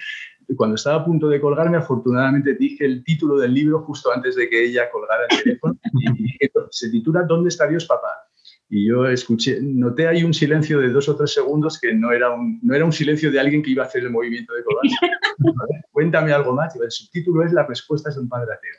Cuando 0.55 0.75
estaba 0.75 1.01
a 1.01 1.05
punto 1.05 1.27
de 1.27 1.41
colgarme, 1.41 1.75
afortunadamente 1.75 2.53
dije 2.53 2.85
el 2.85 3.03
título 3.03 3.37
del 3.37 3.53
libro 3.53 3.81
justo 3.81 4.09
antes 4.09 4.37
de 4.37 4.49
que 4.49 4.63
ella 4.63 4.89
colgara 4.89 5.27
el 5.29 5.43
teléfono 5.43 5.77
y 5.93 6.23
dije, 6.23 6.49
se 6.71 6.89
titula 6.89 7.23
¿Dónde 7.23 7.49
está 7.49 7.67
Dios, 7.67 7.85
papá? 7.85 8.28
Y 8.71 8.87
yo 8.87 9.07
escuché, 9.07 9.59
noté 9.61 10.07
ahí 10.07 10.23
un 10.23 10.33
silencio 10.33 10.79
de 10.79 10.89
dos 10.89 11.09
o 11.09 11.15
tres 11.15 11.33
segundos 11.33 11.79
que 11.79 11.91
no 11.91 12.11
era 12.11 12.29
un, 12.29 12.59
no 12.61 12.75
era 12.75 12.85
un 12.85 12.91
silencio 12.91 13.31
de 13.31 13.39
alguien 13.39 13.63
que 13.63 13.71
iba 13.71 13.83
a 13.83 13.87
hacer 13.87 14.03
el 14.03 14.11
movimiento 14.11 14.53
de 14.53 14.63
colgarse. 14.63 14.95
Cuéntame 15.91 16.31
algo 16.31 16.53
más. 16.53 16.75
El 16.75 16.91
subtítulo 16.91 17.43
es 17.43 17.51
Las 17.51 17.67
respuestas 17.67 18.15
de 18.15 18.21
un 18.21 18.29
padre 18.29 18.53
ateo. 18.53 18.75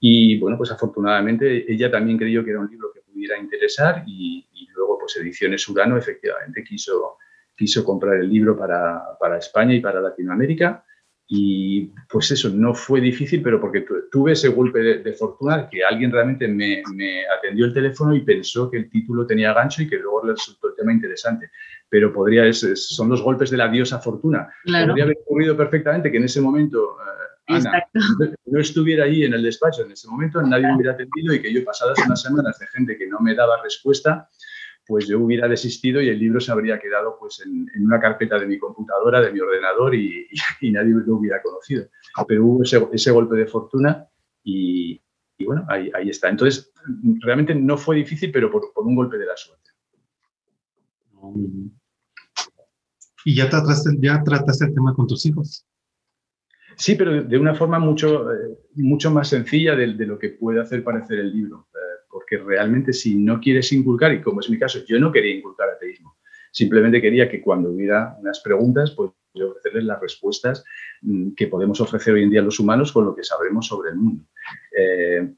Y 0.00 0.38
bueno, 0.40 0.56
pues 0.56 0.70
afortunadamente 0.70 1.70
ella 1.70 1.90
también 1.90 2.16
creyó 2.16 2.42
que 2.42 2.50
era 2.50 2.60
un 2.60 2.70
libro 2.70 2.90
que 2.92 3.02
pudiera 3.02 3.38
interesar 3.38 4.02
y, 4.06 4.48
luego 4.74 4.98
pues 4.98 5.14
Ediciones 5.18 5.68
Urano 5.68 5.98
efectivamente 5.98 6.64
quiso, 6.64 7.18
quiso 7.54 7.84
comprar 7.84 8.16
el 8.16 8.30
libro 8.30 8.56
para, 8.56 8.98
para 9.20 9.36
España 9.36 9.74
y 9.74 9.80
para 9.80 10.00
Latinoamérica. 10.00 10.84
Y 11.34 11.90
pues 12.10 12.30
eso, 12.30 12.50
no 12.50 12.74
fue 12.74 13.00
difícil, 13.00 13.40
pero 13.40 13.58
porque 13.58 13.86
tuve 14.10 14.32
ese 14.32 14.48
golpe 14.48 14.80
de, 14.80 15.12
fortuna 15.14 15.66
que 15.66 15.82
alguien 15.82 16.12
realmente 16.12 16.46
me, 16.46 16.82
atendió 17.38 17.64
el 17.64 17.72
teléfono 17.72 18.14
y 18.14 18.20
pensó 18.20 18.70
que 18.70 18.76
el 18.76 18.90
título 18.90 19.26
tenía 19.26 19.54
gancho 19.54 19.80
y 19.80 19.88
que 19.88 19.96
luego 19.96 20.26
le 20.26 20.32
resultó 20.32 20.68
el 20.68 20.74
tema 20.74 20.92
interesante. 20.92 21.50
Pero 21.88 22.12
podría, 22.12 22.52
son 22.52 23.08
los 23.08 23.22
golpes 23.22 23.48
de 23.48 23.56
la 23.56 23.68
diosa 23.68 23.98
fortuna. 23.98 24.46
Podría 24.62 25.04
haber 25.04 25.16
ocurrido 25.24 25.56
perfectamente 25.56 26.10
que 26.10 26.18
en 26.18 26.24
ese 26.24 26.42
momento 26.42 26.98
eh, 27.48 27.54
Ana 27.54 27.82
no 28.44 28.60
estuviera 28.60 29.04
ahí 29.04 29.24
en 29.24 29.32
el 29.32 29.42
despacho, 29.42 29.86
en 29.86 29.92
ese 29.92 30.08
momento 30.08 30.42
nadie 30.42 30.66
me 30.66 30.76
hubiera 30.76 30.92
atendido 30.92 31.32
y 31.32 31.40
que 31.40 31.50
yo 31.50 31.64
pasadas 31.64 31.98
unas 32.04 32.20
semanas 32.20 32.58
de 32.58 32.66
gente 32.66 32.98
que 32.98 33.06
no 33.06 33.20
me 33.20 33.34
daba 33.34 33.62
respuesta, 33.62 34.28
pues 34.86 35.06
yo 35.06 35.20
hubiera 35.20 35.48
desistido 35.48 36.00
y 36.00 36.08
el 36.08 36.18
libro 36.18 36.40
se 36.40 36.52
habría 36.52 36.78
quedado 36.78 37.16
pues 37.18 37.42
en, 37.44 37.66
una 37.82 38.00
carpeta 38.00 38.38
de 38.38 38.46
mi 38.46 38.58
computadora, 38.58 39.20
de 39.20 39.32
mi 39.32 39.40
ordenador 39.40 39.94
y, 39.94 40.26
nadie 40.62 40.94
lo 41.06 41.16
hubiera 41.16 41.40
conocido. 41.42 41.86
Pero 42.26 42.44
hubo 42.44 42.62
ese, 42.62 43.10
golpe 43.10 43.36
de 43.36 43.46
fortuna 43.46 44.08
y, 44.42 45.00
bueno, 45.44 45.64
ahí, 45.68 46.08
está. 46.08 46.28
Entonces, 46.28 46.72
realmente 47.20 47.54
no 47.54 47.76
fue 47.76 47.96
difícil, 47.96 48.30
pero 48.32 48.50
por, 48.50 48.70
un 48.76 48.94
golpe 48.94 49.18
de 49.18 49.26
la 49.26 49.36
suerte. 49.36 49.70
¿Y 53.24 53.36
ya 53.36 53.48
trataste, 53.48 53.90
ya 54.00 54.22
trataste 54.22 54.66
el 54.66 54.74
tema 54.74 54.94
con 54.94 55.06
tus 55.06 55.24
hijos? 55.26 55.64
Sí, 56.76 56.94
pero 56.94 57.22
de 57.22 57.38
una 57.38 57.54
forma 57.54 57.78
mucho, 57.78 58.32
eh, 58.32 58.58
mucho 58.74 59.10
más 59.10 59.28
sencilla 59.28 59.76
de, 59.76 59.88
lo 59.88 60.18
que 60.18 60.30
puede 60.30 60.60
hacer 60.60 60.82
parecer 60.82 61.18
el 61.20 61.32
libro. 61.32 61.68
Porque 62.12 62.36
realmente 62.36 62.92
si 62.92 63.14
no 63.14 63.40
quieres 63.40 63.72
inculcar, 63.72 64.12
y 64.12 64.20
como 64.20 64.40
es 64.40 64.50
mi 64.50 64.58
caso, 64.58 64.84
yo 64.86 65.00
no 65.00 65.10
quería 65.10 65.34
inculcar 65.34 65.70
ateísmo, 65.70 66.18
simplemente 66.52 67.00
quería 67.00 67.28
que 67.28 67.40
cuando 67.40 67.70
hubiera 67.70 68.14
unas 68.20 68.40
preguntas, 68.40 68.90
pues 68.90 69.10
ofrecerles 69.34 69.84
las 69.84 69.98
respuestas 69.98 70.62
mm, 71.00 71.32
que 71.32 71.46
podemos 71.46 71.80
ofrecer 71.80 72.12
hoy 72.12 72.24
en 72.24 72.30
día 72.30 72.42
los 72.42 72.60
humanos 72.60 72.92
con 72.92 73.06
lo 73.06 73.14
que 73.14 73.24
sabremos 73.24 73.66
sobre 73.66 73.90
el 73.90 73.96
mundo. 73.96 74.24
Eh, 74.76 75.32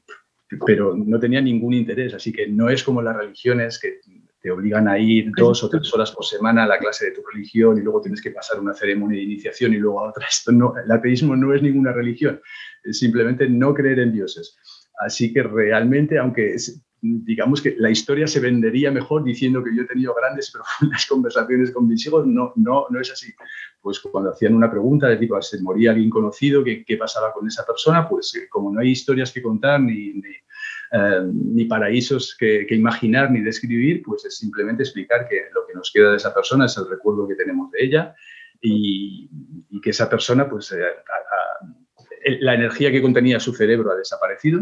pero 0.65 0.95
no 0.95 1.17
tenía 1.19 1.41
ningún 1.41 1.73
interés, 1.73 2.13
así 2.13 2.31
que 2.31 2.47
no 2.47 2.69
es 2.69 2.83
como 2.83 3.01
las 3.01 3.15
religiones 3.15 3.79
que 3.79 3.99
te 4.39 4.51
obligan 4.51 4.87
a 4.87 4.99
ir 4.99 5.31
dos 5.35 5.63
o 5.63 5.69
tres 5.69 5.91
horas 5.93 6.11
por 6.11 6.23
semana 6.23 6.65
a 6.65 6.67
la 6.67 6.77
clase 6.77 7.05
de 7.05 7.11
tu 7.13 7.23
religión 7.23 7.79
y 7.79 7.81
luego 7.81 8.01
tienes 8.01 8.21
que 8.21 8.29
pasar 8.29 8.59
una 8.59 8.75
ceremonia 8.75 9.17
de 9.17 9.23
iniciación 9.23 9.73
y 9.73 9.77
luego 9.77 10.01
a 10.01 10.09
otra. 10.09 10.27
Esto 10.29 10.51
no, 10.51 10.75
el 10.77 10.91
ateísmo 10.91 11.35
no 11.35 11.53
es 11.53 11.63
ninguna 11.63 11.91
religión, 11.91 12.39
es 12.83 12.99
simplemente 12.99 13.49
no 13.49 13.73
creer 13.73 13.99
en 13.99 14.13
dioses. 14.13 14.55
Así 14.99 15.33
que 15.33 15.43
realmente, 15.43 16.17
aunque 16.17 16.55
digamos 17.01 17.61
que 17.61 17.75
la 17.77 17.91
historia 17.91 18.25
se 18.25 18.39
vendería 18.39 18.91
mejor 18.91 19.23
diciendo 19.23 19.63
que 19.63 19.75
yo 19.75 19.83
he 19.83 19.87
tenido 19.87 20.13
grandes 20.13 20.51
profundas 20.53 21.05
conversaciones 21.05 21.71
con 21.71 21.87
mis 21.87 22.05
hijos. 22.05 22.25
No, 22.25 22.53
no, 22.55 22.87
no 22.89 22.99
es 22.99 23.11
así. 23.11 23.33
Pues 23.81 23.99
cuando 23.99 24.31
hacían 24.31 24.55
una 24.55 24.71
pregunta 24.71 25.07
de 25.07 25.17
tipo, 25.17 25.39
¿se 25.41 25.61
moría 25.61 25.91
alguien 25.91 26.09
conocido? 26.09 26.63
¿Qué, 26.63 26.83
qué 26.83 26.97
pasaba 26.97 27.31
con 27.33 27.47
esa 27.47 27.65
persona? 27.65 28.07
Pues 28.07 28.35
eh, 28.35 28.47
como 28.49 28.71
no 28.71 28.79
hay 28.79 28.89
historias 28.89 29.31
que 29.31 29.41
contar 29.41 29.79
ni, 29.81 30.13
ni, 30.13 31.61
eh, 31.61 31.67
paraísos 31.67 32.35
que, 32.37 32.65
que, 32.67 32.75
imaginar 32.75 33.29
ni 33.31 33.41
describir, 33.41 34.01
pues 34.03 34.25
es 34.25 34.37
simplemente 34.37 34.83
explicar 34.83 35.27
que 35.27 35.41
lo 35.53 35.65
que 35.67 35.73
nos 35.73 35.91
queda 35.91 36.11
de 36.11 36.17
esa 36.17 36.33
persona 36.33 36.65
es 36.65 36.77
el 36.77 36.89
recuerdo 36.89 37.27
que 37.27 37.35
tenemos 37.35 37.69
de 37.71 37.83
ella 37.83 38.15
y, 38.61 39.29
y 39.69 39.81
que 39.81 39.89
esa 39.89 40.09
persona, 40.09 40.49
pues 40.49 40.71
eh, 40.71 42.37
la 42.39 42.55
energía 42.55 42.91
que 42.91 43.01
contenía 43.01 43.39
su 43.39 43.53
cerebro 43.53 43.91
ha 43.91 43.95
desaparecido 43.95 44.61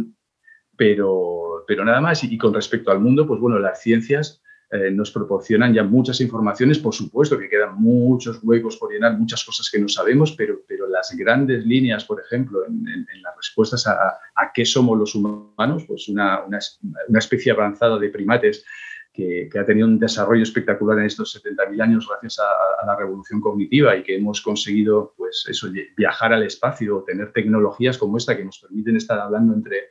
pero, 0.76 1.64
pero 1.68 1.86
nada 1.86 2.02
más. 2.02 2.24
Y, 2.24 2.38
con 2.38 2.54
respecto 2.54 2.92
al 2.92 3.00
mundo, 3.00 3.28
pues 3.28 3.40
bueno, 3.40 3.60
las 3.60 3.82
ciencias 3.82 4.42
eh, 4.72 4.90
nos 4.92 5.12
proporcionan 5.12 5.74
ya 5.74 5.84
muchas 5.84 6.20
informaciones, 6.22 6.80
por 6.80 6.94
supuesto 6.94 7.38
que 7.38 7.50
quedan 7.50 7.76
muchos 7.76 8.40
huecos 8.44 8.78
por 8.78 8.92
llenar, 8.92 9.18
muchas 9.18 9.44
cosas 9.44 9.70
que 9.70 9.80
no 9.80 9.88
sabemos, 9.88 10.32
pero, 10.32 10.62
pero 10.68 10.88
las 10.88 11.16
grandes 11.16 11.66
líneas, 11.66 12.06
por 12.06 12.20
ejemplo, 12.20 12.66
en, 12.66 13.06
las 13.22 13.36
respuestas 13.36 13.86
a, 13.88 14.18
qué 14.54 14.66
somos 14.66 14.98
los 14.98 15.16
humanos, 15.16 15.84
pues 15.88 16.08
una, 16.10 16.44
una, 16.44 16.60
una 17.08 17.20
especie 17.20 17.52
avanzada 17.52 18.00
de 18.00 18.10
primates 18.10 18.66
que, 19.14 19.48
que, 19.52 19.60
ha 19.60 19.66
tenido 19.66 19.88
un 19.88 20.00
desarrollo 20.00 20.42
espectacular 20.42 20.98
en 20.98 21.06
estos 21.06 21.40
70.000 21.44 21.82
años 21.84 22.08
gracias 22.10 22.40
a, 22.40 22.82
a, 22.82 22.86
la 22.86 22.96
revolución 22.96 23.42
cognitiva 23.42 23.96
y 23.96 24.02
que 24.02 24.16
hemos 24.16 24.42
conseguido, 24.42 25.14
pues 25.16 25.46
eso, 25.48 25.68
viajar 25.96 26.34
al 26.34 26.44
espacio, 26.44 27.04
tener 27.06 27.32
tecnologías 27.32 28.00
como 28.00 28.18
esta 28.18 28.36
que 28.36 28.44
nos 28.44 28.58
permiten 28.58 28.98
estar 28.98 29.20
hablando 29.20 29.54
entre 29.54 29.90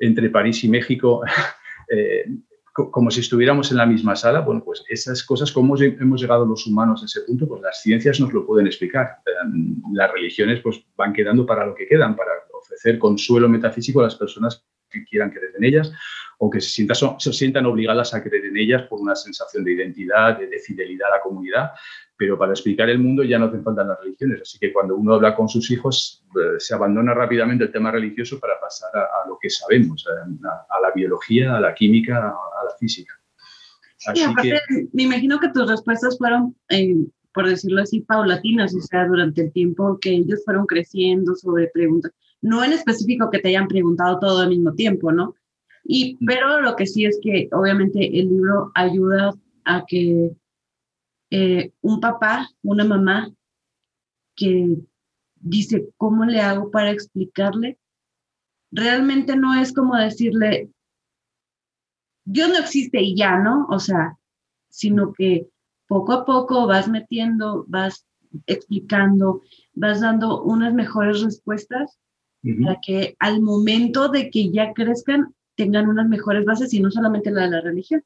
entre 0.00 0.30
París 0.30 0.64
y 0.64 0.68
México 0.68 1.22
eh, 1.88 2.24
como 2.72 3.10
si 3.10 3.20
estuviéramos 3.20 3.70
en 3.70 3.78
la 3.78 3.86
misma 3.86 4.16
sala, 4.16 4.40
bueno, 4.40 4.62
pues 4.64 4.84
esas 4.88 5.22
cosas, 5.24 5.50
cómo 5.52 5.76
hemos 5.76 6.20
llegado 6.20 6.46
los 6.46 6.66
humanos 6.66 7.02
a 7.02 7.06
ese 7.06 7.22
punto, 7.22 7.46
pues 7.48 7.62
las 7.62 7.82
ciencias 7.82 8.20
nos 8.20 8.32
lo 8.32 8.46
pueden 8.46 8.66
explicar. 8.66 9.18
Em, 9.26 9.82
las 9.92 10.10
religiones 10.12 10.60
pues 10.60 10.80
van 10.96 11.12
quedando 11.12 11.44
para 11.44 11.66
lo 11.66 11.74
que 11.74 11.86
quedan, 11.86 12.16
para 12.16 12.30
ofrecer 12.52 12.98
consuelo 12.98 13.48
metafísico 13.48 14.00
a 14.00 14.04
las 14.04 14.14
personas 14.14 14.64
que 14.88 15.04
quieran 15.04 15.30
creer 15.30 15.52
en 15.56 15.64
ellas 15.64 15.92
o 16.38 16.48
que 16.48 16.60
se 16.60 16.86
sientan, 17.32 17.66
obligadas 17.66 18.14
a 18.14 18.22
creer 18.22 18.46
en 18.46 18.56
ellas 18.56 18.82
por 18.82 19.00
una 19.00 19.14
sensación 19.14 19.62
de 19.64 19.72
identidad, 19.72 20.38
de, 20.38 20.46
de 20.46 20.58
fidelidad 20.58 21.08
a 21.12 21.16
la 21.16 21.22
comunidad, 21.22 21.70
pero 22.20 22.36
para 22.36 22.52
explicar 22.52 22.90
el 22.90 22.98
mundo 22.98 23.24
ya 23.24 23.38
no 23.38 23.46
hacen 23.46 23.64
falta 23.64 23.82
las 23.82 23.98
religiones. 23.98 24.42
Así 24.42 24.58
que 24.58 24.74
cuando 24.74 24.94
uno 24.94 25.14
habla 25.14 25.34
con 25.34 25.48
sus 25.48 25.70
hijos, 25.70 26.22
eh, 26.36 26.56
se 26.60 26.74
abandona 26.74 27.14
rápidamente 27.14 27.64
el 27.64 27.72
tema 27.72 27.90
religioso 27.90 28.38
para 28.38 28.60
pasar 28.60 28.90
a, 28.94 29.26
lo 29.26 29.38
que 29.40 29.48
sabemos, 29.48 30.06
a, 30.06 30.80
la 30.82 30.90
biología, 30.94 31.56
a 31.56 31.60
la 31.60 31.72
química, 31.72 32.18
a, 32.18 32.64
la 32.68 32.76
física. 32.78 33.14
Sí, 33.96 34.22
aparte, 34.22 34.60
me 34.92 35.04
imagino 35.04 35.40
que 35.40 35.48
tus 35.48 35.66
respuestas 35.66 36.18
fueron, 36.18 36.54
eh, 36.68 36.94
por 37.32 37.48
decirlo 37.48 37.80
así, 37.80 38.00
paulatinas, 38.00 38.74
o 38.74 38.82
sea, 38.82 39.06
durante 39.06 39.40
el 39.40 39.52
tiempo 39.52 39.98
que 39.98 40.10
ellos 40.10 40.42
fueron 40.44 40.66
creciendo 40.66 41.34
sobre 41.36 41.68
preguntas, 41.68 42.12
no 42.42 42.62
en 42.62 42.74
específico 42.74 43.30
que 43.30 43.38
te 43.38 43.48
hayan 43.48 43.66
preguntado 43.66 44.18
todo 44.18 44.40
al 44.42 44.50
mismo 44.50 44.74
tiempo, 44.74 45.10
¿no? 45.10 45.34
Y, 45.84 46.16
mm. 46.20 46.26
pero 46.26 46.60
lo 46.60 46.76
que 46.76 46.86
sí 46.86 47.06
es 47.06 47.18
que 47.22 47.48
obviamente 47.52 47.98
el 48.20 48.28
libro 48.28 48.72
ayuda 48.74 49.32
a 49.64 49.86
que 49.86 50.32
eh, 51.30 51.72
un 51.80 52.00
papá, 52.00 52.50
una 52.62 52.84
mamá 52.84 53.30
que 54.34 54.76
dice, 55.36 55.90
¿cómo 55.96 56.24
le 56.24 56.40
hago 56.40 56.70
para 56.70 56.90
explicarle? 56.90 57.78
Realmente 58.70 59.36
no 59.36 59.54
es 59.60 59.72
como 59.72 59.96
decirle, 59.96 60.70
Dios 62.24 62.48
no 62.48 62.58
existe 62.58 63.00
y 63.00 63.16
ya, 63.16 63.38
¿no? 63.38 63.66
O 63.70 63.78
sea, 63.78 64.18
sino 64.68 65.12
que 65.12 65.48
poco 65.86 66.12
a 66.12 66.24
poco 66.24 66.66
vas 66.66 66.88
metiendo, 66.88 67.64
vas 67.68 68.06
explicando, 68.46 69.42
vas 69.74 70.00
dando 70.00 70.42
unas 70.42 70.72
mejores 70.72 71.20
respuestas 71.22 71.98
para 72.64 72.80
que 72.80 73.16
al 73.18 73.42
momento 73.42 74.08
de 74.08 74.30
que 74.30 74.50
ya 74.50 74.72
crezcan 74.72 75.34
tengan 75.56 75.88
unas 75.88 76.08
mejores 76.08 76.44
bases 76.44 76.72
y 76.72 76.80
no 76.80 76.90
solamente 76.90 77.30
la 77.30 77.42
de 77.42 77.50
la 77.50 77.60
religión. 77.60 78.02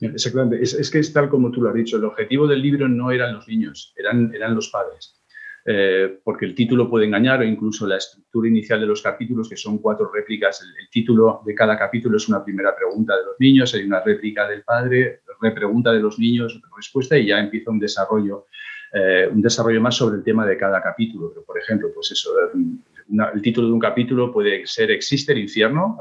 Exactamente. 0.00 0.62
Es, 0.62 0.90
que 0.90 0.98
es 0.98 1.12
tal 1.12 1.28
como 1.28 1.50
tú 1.50 1.60
lo 1.60 1.68
has 1.68 1.74
dicho. 1.74 1.96
El 1.96 2.04
objetivo 2.04 2.46
del 2.46 2.62
libro 2.62 2.88
no 2.88 3.10
eran 3.10 3.34
los 3.34 3.46
niños, 3.46 3.92
eran, 3.96 4.34
eran 4.34 4.54
los 4.54 4.68
padres. 4.68 5.20
Eh, 5.66 6.20
porque 6.24 6.46
el 6.46 6.54
título 6.54 6.88
puede 6.88 7.04
engañar 7.04 7.40
o 7.40 7.44
incluso 7.44 7.86
la 7.86 7.98
estructura 7.98 8.48
inicial 8.48 8.80
de 8.80 8.86
los 8.86 9.02
capítulos, 9.02 9.48
que 9.48 9.56
son 9.56 9.78
cuatro 9.78 10.10
réplicas. 10.10 10.62
El, 10.62 10.88
título 10.90 11.42
de 11.44 11.54
cada 11.54 11.78
capítulo 11.78 12.16
es 12.16 12.28
una 12.28 12.42
primera 12.42 12.74
pregunta 12.74 13.14
de 13.16 13.24
los 13.24 13.36
niños, 13.38 13.74
hay 13.74 13.84
una 13.84 14.00
réplica 14.00 14.48
del 14.48 14.62
padre, 14.62 15.20
repregunta 15.40 15.92
de 15.92 16.00
los 16.00 16.18
niños, 16.18 16.60
respuesta 16.74 17.16
y 17.16 17.26
ya 17.26 17.38
empieza 17.38 17.70
un 17.70 17.78
desarrollo, 17.78 18.46
eh, 18.92 19.28
un 19.30 19.42
desarrollo 19.42 19.80
más 19.80 19.96
sobre 19.96 20.16
el 20.16 20.24
tema 20.24 20.46
de 20.46 20.56
cada 20.56 20.82
capítulo. 20.82 21.30
Pero, 21.32 21.44
por 21.44 21.58
ejemplo, 21.58 21.88
pues 21.94 22.10
eso, 22.10 22.30
una, 23.08 23.28
el 23.28 23.42
título 23.42 23.68
de 23.68 23.74
un 23.74 23.80
capítulo 23.80 24.32
puede 24.32 24.66
ser 24.66 24.90
¿Existe 24.90 25.32
el 25.32 25.38
infierno? 25.38 25.98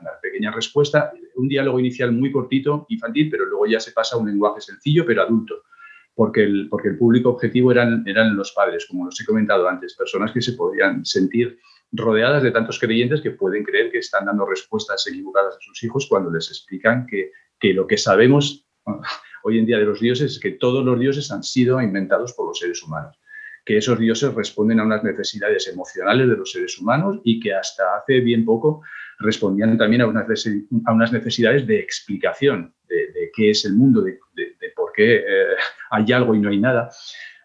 Una 0.00 0.12
pequeña 0.20 0.50
respuesta, 0.50 1.12
un 1.36 1.48
diálogo 1.48 1.78
inicial 1.78 2.12
muy 2.12 2.30
cortito, 2.30 2.86
infantil, 2.88 3.30
pero 3.30 3.46
luego 3.46 3.66
ya 3.66 3.80
se 3.80 3.92
pasa 3.92 4.16
a 4.16 4.18
un 4.18 4.28
lenguaje 4.28 4.60
sencillo, 4.60 5.04
pero 5.06 5.22
adulto, 5.22 5.62
porque 6.14 6.44
el, 6.44 6.68
porque 6.68 6.88
el 6.88 6.98
público 6.98 7.30
objetivo 7.30 7.72
eran, 7.72 8.02
eran 8.06 8.36
los 8.36 8.52
padres, 8.52 8.86
como 8.86 9.06
os 9.06 9.20
he 9.20 9.24
comentado 9.24 9.68
antes, 9.68 9.94
personas 9.94 10.32
que 10.32 10.40
se 10.40 10.52
podían 10.52 11.04
sentir 11.04 11.58
rodeadas 11.92 12.42
de 12.42 12.50
tantos 12.50 12.78
creyentes 12.78 13.20
que 13.20 13.32
pueden 13.32 13.64
creer 13.64 13.90
que 13.90 13.98
están 13.98 14.24
dando 14.24 14.46
respuestas 14.46 15.06
equivocadas 15.06 15.56
a 15.56 15.60
sus 15.60 15.82
hijos 15.82 16.06
cuando 16.08 16.30
les 16.30 16.48
explican 16.48 17.06
que, 17.06 17.32
que 17.60 17.74
lo 17.74 17.86
que 17.86 17.98
sabemos 17.98 18.66
hoy 19.44 19.58
en 19.58 19.66
día 19.66 19.78
de 19.78 19.84
los 19.84 20.00
dioses 20.00 20.32
es 20.32 20.40
que 20.40 20.52
todos 20.52 20.84
los 20.84 20.98
dioses 20.98 21.30
han 21.30 21.42
sido 21.42 21.80
inventados 21.80 22.32
por 22.32 22.46
los 22.46 22.58
seres 22.58 22.82
humanos. 22.82 23.18
Que 23.64 23.76
esos 23.76 23.98
dioses 23.98 24.34
responden 24.34 24.80
a 24.80 24.84
unas 24.84 25.04
necesidades 25.04 25.68
emocionales 25.68 26.28
de 26.28 26.36
los 26.36 26.50
seres 26.50 26.78
humanos 26.78 27.20
y 27.22 27.38
que 27.38 27.54
hasta 27.54 27.96
hace 27.96 28.20
bien 28.20 28.44
poco 28.44 28.82
respondían 29.22 29.78
también 29.78 30.02
a 30.02 30.06
unas, 30.06 30.26
a 30.84 30.92
unas 30.92 31.12
necesidades 31.12 31.66
de 31.66 31.78
explicación 31.78 32.72
de, 32.88 33.30
qué 33.34 33.50
es 33.50 33.64
el 33.64 33.74
mundo, 33.74 34.02
de, 34.02 34.18
por 34.76 34.92
qué 34.92 35.16
eh, 35.16 35.56
hay 35.90 36.12
algo 36.12 36.34
y 36.34 36.38
no 36.38 36.50
hay 36.50 36.58
nada. 36.58 36.90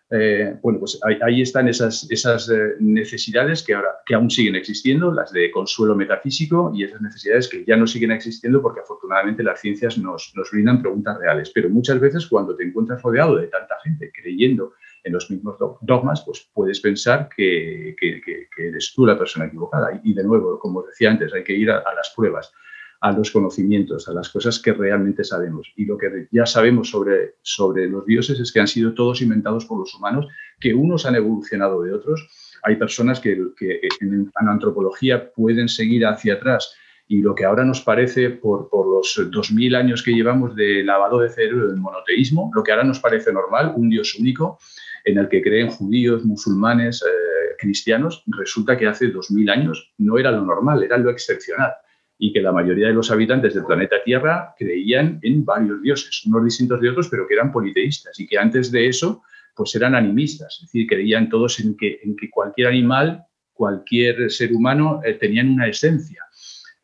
Eh, 0.09 0.55
bueno, 0.61 0.79
pues 0.79 0.99
ahí, 1.03 1.41
están 1.41 1.67
esas, 1.67 2.09
esas 2.09 2.49
eh, 2.49 2.75
necesidades 2.79 3.61
que, 3.61 3.73
ahora, 3.73 3.89
que 4.05 4.15
aún 4.15 4.29
siguen 4.29 4.55
existiendo, 4.55 5.11
las 5.11 5.33
de 5.33 5.51
consuelo 5.51 5.95
metafísico 5.95 6.71
y 6.73 6.83
esas 6.85 7.01
necesidades 7.01 7.49
que 7.49 7.65
ya 7.65 7.75
no 7.75 7.85
siguen 7.85 8.11
existiendo 8.11 8.61
porque 8.61 8.79
afortunadamente 8.79 9.43
las 9.43 9.59
ciencias 9.59 9.97
nos, 9.97 10.31
nos 10.35 10.49
brindan 10.51 10.81
preguntas 10.81 11.17
reales. 11.19 11.51
Pero 11.53 11.69
muchas 11.69 11.99
veces 11.99 12.25
cuando 12.27 12.55
te 12.55 12.63
encuentras 12.63 13.01
rodeado 13.01 13.35
de 13.35 13.47
tanta 13.47 13.75
gente 13.83 14.11
creyendo 14.13 14.73
en 15.07 15.13
los 15.13 15.29
mismos 15.31 15.57
dogmas, 15.81 16.23
pues 16.25 16.49
puedes 16.53 16.79
pensar 16.79 17.29
que, 17.35 17.95
que, 17.99 18.21
que 18.21 18.67
eres 18.67 18.93
tú 18.95 19.05
la 19.05 19.17
persona 19.17 19.45
equivocada. 19.45 19.99
Y, 20.03 20.13
de 20.13 20.23
nuevo, 20.23 20.59
como 20.59 20.83
decía 20.83 21.09
antes, 21.09 21.33
hay 21.33 21.43
que 21.43 21.53
ir 21.53 21.71
a, 21.71 21.79
a, 21.79 21.95
las 21.95 22.11
pruebas, 22.15 22.53
a 23.01 23.11
los 23.11 23.31
conocimientos, 23.31 24.07
a 24.07 24.13
las 24.13 24.29
cosas 24.29 24.59
que 24.59 24.73
realmente 24.73 25.23
sabemos. 25.23 25.71
Y 25.75 25.85
lo 25.85 25.97
que 25.97 26.27
ya 26.31 26.45
sabemos 26.45 26.89
sobre, 26.89 27.35
sobre 27.41 27.87
los 27.87 28.05
dioses 28.05 28.39
es 28.39 28.51
que 28.51 28.59
han 28.59 28.67
sido 28.67 28.93
todos 28.93 29.21
inventados 29.21 29.65
por 29.65 29.79
los 29.79 29.93
humanos, 29.95 30.27
que 30.59 30.73
unos 30.73 31.05
han 31.05 31.15
evolucionado 31.15 31.81
de 31.81 31.93
otros. 31.93 32.27
Hay 32.63 32.75
personas 32.75 33.19
que, 33.19 33.37
que 33.57 33.79
en 34.01 34.31
la 34.43 34.51
antropología 34.51 35.31
pueden 35.31 35.69
seguir 35.69 36.05
hacia 36.05 36.35
atrás 36.35 36.75
y 37.07 37.21
lo 37.21 37.35
que 37.35 37.45
ahora 37.45 37.63
nos 37.63 37.81
parece, 37.81 38.29
por, 38.29 38.69
por 38.69 38.85
los 38.85 39.17
2.000 39.17 39.77
años 39.77 40.03
que 40.03 40.11
llevamos 40.11 40.55
de 40.55 40.83
lavado 40.83 41.19
de 41.19 41.29
cerebro 41.29 41.67
del 41.67 41.77
monoteísmo, 41.77 42.51
lo 42.53 42.63
que 42.63 42.71
ahora 42.71 42.83
nos 42.83 42.99
parece 42.99 43.31
normal, 43.31 43.73
un 43.75 43.89
Dios 43.89 44.15
único, 44.15 44.59
en 45.07 45.17
el 45.17 45.29
que 45.29 45.41
creen 45.41 45.69
judíos, 45.69 46.25
musulmanes, 46.25 47.01
eh, 47.01 47.55
cristianos, 47.57 48.23
resulta 48.27 48.77
que 48.77 48.87
hace 48.87 49.07
2.000 49.07 49.49
años 49.49 49.93
no 49.97 50.17
era 50.17 50.31
lo 50.31 50.43
normal, 50.43 50.83
era 50.83 50.97
lo 50.97 51.09
excepcional. 51.09 51.71
Y 52.19 52.33
que 52.33 52.41
la 52.41 52.51
mayoría 52.51 52.87
de 52.87 52.93
los 52.93 53.09
habitantes 53.09 53.53
del 53.53 53.63
planeta 53.63 54.03
Tierra 54.03 54.53
creían 54.57 55.19
en 55.21 55.45
varios 55.45 55.81
dioses, 55.81 56.25
unos 56.25 56.43
distintos 56.43 56.81
de 56.81 56.89
otros, 56.89 57.07
pero 57.09 57.25
que 57.25 57.35
eran 57.35 57.53
politeístas. 57.53 58.19
Y 58.19 58.27
que 58.27 58.37
antes 58.37 58.69
de 58.69 58.87
eso, 58.87 59.23
pues 59.55 59.73
eran 59.75 59.95
animistas, 59.95 60.55
es 60.57 60.67
decir, 60.67 60.87
creían 60.87 61.29
todos 61.29 61.59
en 61.61 61.77
que, 61.77 61.99
cualquier 62.29 62.67
animal, 62.67 63.23
cualquier 63.53 64.29
ser 64.29 64.51
humano 64.51 64.99
eh, 65.05 65.13
tenían 65.13 65.49
una 65.49 65.67
esencia 65.67 66.23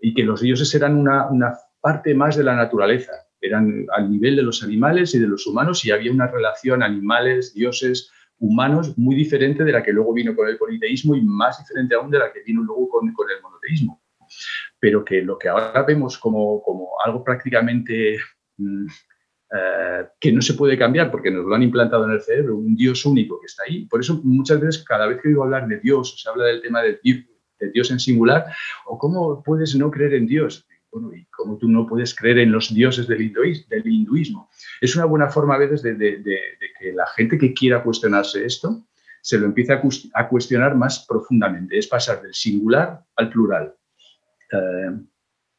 y 0.02 0.14
que 0.14 0.24
los 0.24 0.41
dioses 0.41 0.74
eran 0.74 0.95
una 0.98 1.58
parte 1.82 2.16
más 2.16 2.38
de 2.38 2.43
la 2.43 2.56
naturaleza 2.56 3.12
eran 3.44 3.86
al 3.94 4.10
nivel 4.10 4.38
de 4.38 4.41
los 4.41 4.64
animales 4.64 5.14
y 5.14 5.20
de 5.20 5.28
los 5.28 5.46
humanos 5.46 5.84
y 5.84 5.91
había 5.91 6.12
una 6.12 6.28
relación 6.28 6.82
animales, 6.82 7.54
dioses, 7.54 8.10
humanos 8.39 8.98
muy 8.98 9.16
diferente 9.16 9.66
de 9.66 9.72
la 9.74 9.84
que 9.84 9.91
luego 9.91 10.14
vino 10.14 10.34
con 10.34 10.48
el 10.48 10.58
politeísmo 10.58 11.14
y 11.16 11.22
más 11.22 11.60
diferente 11.60 11.94
aún 11.94 12.10
de 12.10 12.20
la 12.20 12.32
que 12.32 12.41
vino 12.41 12.64
luego 12.64 12.88
con, 12.88 13.08
el 13.08 13.41
monoteísmo. 13.41 14.02
Pero 14.80 15.04
que 15.04 15.22
lo 15.22 15.38
que 15.38 15.50
ahora 15.50 15.84
vemos 15.84 16.18
como, 16.18 16.62
como 16.64 16.89
algo 17.04 17.22
prácticamente 17.22 18.18
mm, 18.58 18.88
eh, 19.56 20.06
que 20.20 20.32
no 20.32 20.41
se 20.41 20.54
puede 20.54 20.78
cambiar 20.78 21.12
porque 21.12 21.30
nos 21.30 21.46
lo 21.46 21.54
han 21.54 21.64
implantado 21.64 22.06
en 22.06 22.12
el 22.12 22.22
cerebro, 22.22 22.56
un 22.56 22.76
Dios 22.76 23.06
único 23.06 23.39
que 23.41 23.48
está 23.48 23.64
ahí. 23.68 23.86
Por 23.88 24.00
eso 24.00 24.22
muchas 24.24 24.60
veces 24.60 24.86
cada 24.86 25.06
vez 25.06 25.22
que 25.22 25.28
oigo 25.28 25.44
hablar 25.44 25.68
de 25.68 25.80
Dios, 25.80 26.14
o 26.14 26.18
se 26.18 26.30
habla 26.30 26.46
del 26.46 26.62
tema 26.62 26.82
de 26.82 27.00
Dios 27.74 27.91
en 27.91 28.00
singular, 28.00 28.46
o 28.86 28.98
cómo 28.98 29.44
puedes 29.44 29.76
no 29.76 29.91
creer 29.91 30.14
en 30.14 30.28
Dios 30.28 30.66
bueno, 30.94 31.14
¿y 31.14 31.26
cómo 31.26 31.58
tú 31.58 31.68
no 31.68 31.88
puedes 31.88 32.16
creer 32.16 32.38
en 32.39 32.52
los 32.52 32.74
dioses 32.74 33.08
del, 33.08 33.22
hinduismo? 33.22 34.50
Es 34.80 34.96
una 34.96 35.06
buena 35.06 35.28
forma 35.28 35.56
a 35.56 35.58
veces 35.58 35.82
de, 35.82 35.98
que 36.80 36.94
la 36.94 37.08
gente 37.08 37.38
que 37.38 37.54
quiera 37.54 37.84
cuestionarse 37.84 38.46
esto 38.46 38.86
se 39.22 39.39
lo 39.39 39.46
empiece 39.46 39.74
a, 39.74 40.28
cuestionar 40.30 40.76
más 40.76 41.06
profundamente. 41.08 41.78
Es 41.78 41.88
pasar 41.88 42.22
del 42.22 42.34
singular 42.34 43.04
al 43.16 43.30
plural. 43.30 43.74
Eh, 44.52 44.91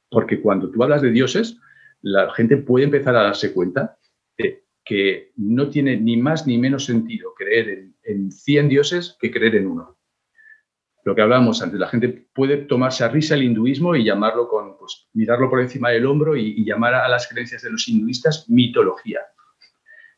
porque 0.08 0.40
cuando 0.40 0.70
tú 0.70 0.82
hablas 0.82 1.02
de 1.02 1.10
dioses, 1.10 1.58
la 2.02 2.32
gente 2.32 2.58
puede 2.58 2.84
empezar 2.84 3.16
a 3.16 3.24
darse 3.24 3.52
cuenta 3.52 3.98
de 4.38 4.64
que 4.84 5.32
no 5.36 5.68
tiene 5.68 5.96
ni 5.96 6.16
más 6.16 6.46
ni 6.46 6.58
menos 6.58 6.84
sentido 6.84 7.34
creer 7.34 7.68
en, 7.70 7.96
en 8.04 8.30
100 8.30 8.68
dioses 8.68 9.16
que 9.18 9.32
creer 9.32 9.56
en 9.56 9.66
uno 9.66 9.93
lo 11.04 11.14
que 11.14 11.20
hablábamos 11.20 11.60
antes, 11.60 11.78
la 11.78 11.88
gente 11.88 12.08
puede 12.08 12.56
tomarse 12.56 13.04
a 13.04 13.08
risa 13.08 13.34
el 13.34 13.42
hinduismo 13.42 13.94
y 13.94 14.04
llamarlo 14.04 14.48
con, 14.48 14.78
pues, 14.78 15.06
mirarlo 15.12 15.50
por 15.50 15.60
encima 15.60 15.90
del 15.90 16.06
hombro 16.06 16.34
y, 16.34 16.64
llamar 16.64 16.94
a, 16.94 17.08
las 17.08 17.28
creencias 17.28 17.62
de 17.62 17.70
los 17.70 17.86
hinduistas 17.88 18.48
mitología. 18.48 19.20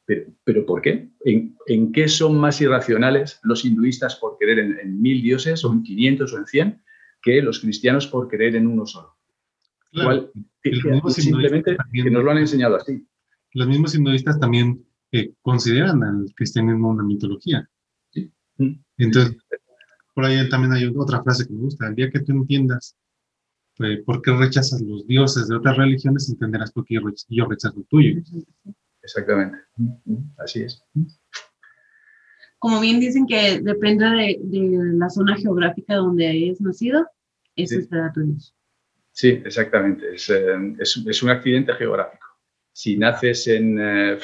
Pero, 0.04 0.30
pero 0.44 0.64
¿por 0.64 0.80
qué? 0.82 1.08
¿En, 1.24 1.92
qué 1.92 2.06
son 2.06 2.38
más 2.38 2.60
irracionales 2.60 3.40
los 3.42 3.64
hinduistas 3.64 4.14
por 4.14 4.38
creer 4.38 4.60
en, 4.60 5.02
mil 5.02 5.20
dioses 5.20 5.64
o 5.64 5.72
en 5.72 5.82
500 5.82 6.32
o 6.32 6.38
en 6.38 6.46
100 6.46 6.82
que 7.20 7.42
los 7.42 7.58
cristianos 7.58 8.06
por 8.06 8.28
creer 8.28 8.54
en 8.54 8.68
uno 8.68 8.86
solo? 8.86 9.16
simplemente 11.08 11.76
que 11.92 12.10
nos 12.10 12.22
lo 12.22 12.30
han 12.30 12.38
enseñado 12.38 12.76
así. 12.76 13.04
Los 13.54 13.66
mismos 13.66 13.94
hinduistas 13.94 14.38
también 14.38 14.86
eh, 15.10 15.32
consideran 15.42 16.04
al 16.04 16.26
cristianismo 16.36 16.90
una 16.90 17.02
mitología. 17.02 17.68
¿sí? 18.12 18.30
Entonces, 18.98 19.36
por 20.16 20.24
ahí 20.24 20.48
también 20.48 20.72
hay 20.72 20.86
otra 20.96 21.22
frase 21.22 21.46
que 21.46 21.52
me 21.52 21.60
gusta. 21.60 21.86
El 21.86 21.94
día 21.94 22.10
que 22.10 22.20
tú 22.20 22.32
entiendas 22.32 22.96
eh, 23.80 24.02
por 24.02 24.22
qué 24.22 24.32
rechazas 24.32 24.80
los 24.80 25.06
dioses 25.06 25.46
de 25.46 25.56
otras 25.56 25.76
religiones, 25.76 26.30
entenderás 26.30 26.72
por 26.72 26.86
qué 26.86 26.94
yo 27.28 27.44
rechazo 27.46 27.78
el 27.78 27.86
tuyo. 27.86 28.22
Exactamente. 29.02 29.58
Así 30.38 30.62
es. 30.62 30.82
Como 32.58 32.80
bien 32.80 32.98
dicen 32.98 33.26
que 33.26 33.60
depende 33.60 34.06
de, 34.06 34.38
la 34.94 35.10
zona 35.10 35.36
geográfica 35.36 35.96
donde 35.96 36.28
hayas 36.28 36.62
nacido, 36.62 37.06
eso 37.54 37.78
sí. 37.78 37.86
será 37.86 38.10
tu 38.10 38.22
Dios. 38.22 38.54
Sí, 39.12 39.42
exactamente. 39.44 40.14
Es, 40.14 40.30
eh, 40.30 40.74
es, 40.78 40.96
es, 41.06 41.22
un 41.22 41.28
accidente 41.28 41.74
geográfico. 41.74 42.26
Si 42.72 42.96
naces 42.96 43.46
en... 43.48 43.78
Eh, 43.78 44.18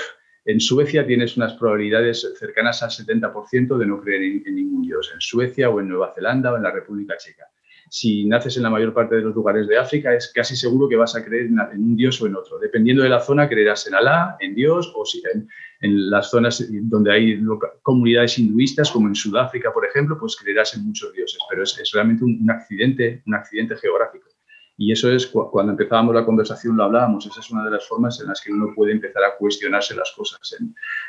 en 0.45 0.61
Suecia 0.61 1.07
tienes 1.07 1.37
unas 1.37 1.55
probabilidades 1.55 2.33
cercanas 2.39 2.83
al 2.83 2.91
70% 2.91 3.79
de 3.79 3.87
no 3.87 4.01
creer 4.01 4.43
en, 4.45 4.55
ningún 4.55 4.83
dios, 4.83 5.11
en 5.15 5.21
Suecia 5.21 5.71
o 5.71 5.81
en 5.81 5.89
Nueva 5.89 6.13
Zelanda 6.15 6.53
o 6.53 6.57
en 6.57 6.65
la 6.65 6.73
República 6.73 7.17
Checa. 7.17 7.45
Si 7.89 8.25
naces 8.25 8.57
en 8.57 8.63
la 8.63 8.71
mayor 8.71 8.95
parte 8.95 9.17
de 9.17 9.21
los 9.21 9.35
lugares 9.35 9.69
de 9.69 9.77
África, 9.77 10.15
es 10.15 10.33
casi 10.35 10.57
seguro 10.57 10.89
que 10.89 10.97
vas 10.97 11.15
a 11.15 11.23
creer 11.23 11.47
en, 11.47 11.61
un 11.61 11.95
dios 11.95 12.21
o 12.23 12.27
en 12.27 12.35
otro. 12.35 12.59
Dependiendo 12.59 13.03
de 13.03 13.11
la 13.11 13.21
zona, 13.21 13.49
creerás 13.49 13.87
en 13.87 13.95
Alá, 13.95 14.37
en 14.41 14.55
Dios, 14.55 14.91
o 14.97 15.05
si 15.05 15.23
en, 15.33 15.47
las 16.11 16.31
zonas 16.31 16.67
donde 16.71 17.13
hay 17.13 17.41
comunidades 17.83 18.39
hinduistas, 18.39 18.91
como 18.91 19.09
en 19.09 19.15
Sudáfrica, 19.15 19.73
por 19.73 19.85
ejemplo, 19.85 20.17
pues 20.19 20.37
creerás 20.37 20.75
en 20.75 20.87
muchos 20.87 21.13
dioses. 21.13 21.39
Pero 21.51 21.65
es, 21.65 21.91
realmente 21.93 22.25
un 22.25 22.51
accidente, 22.51 23.23
un 23.27 23.35
accidente 23.35 23.77
geográfico. 23.77 24.22
Y 24.77 24.91
eso 24.91 25.13
es 25.13 25.27
cuando 25.27 25.73
empezábamos 25.73 26.15
la 26.15 26.25
conversación, 26.25 26.77
lo 26.77 26.85
hablábamos, 26.85 27.27
esa 27.27 27.41
es 27.41 27.51
una 27.51 27.65
de 27.65 27.73
las 27.73 27.87
formas 27.87 28.21
en 28.21 28.29
las 28.29 28.41
que 28.41 28.53
uno 28.53 28.73
puede 28.75 28.93
empezar 28.93 29.23
a 29.23 29.37
cuestionarse 29.37 29.95
las 29.95 30.13
cosas, 30.13 30.41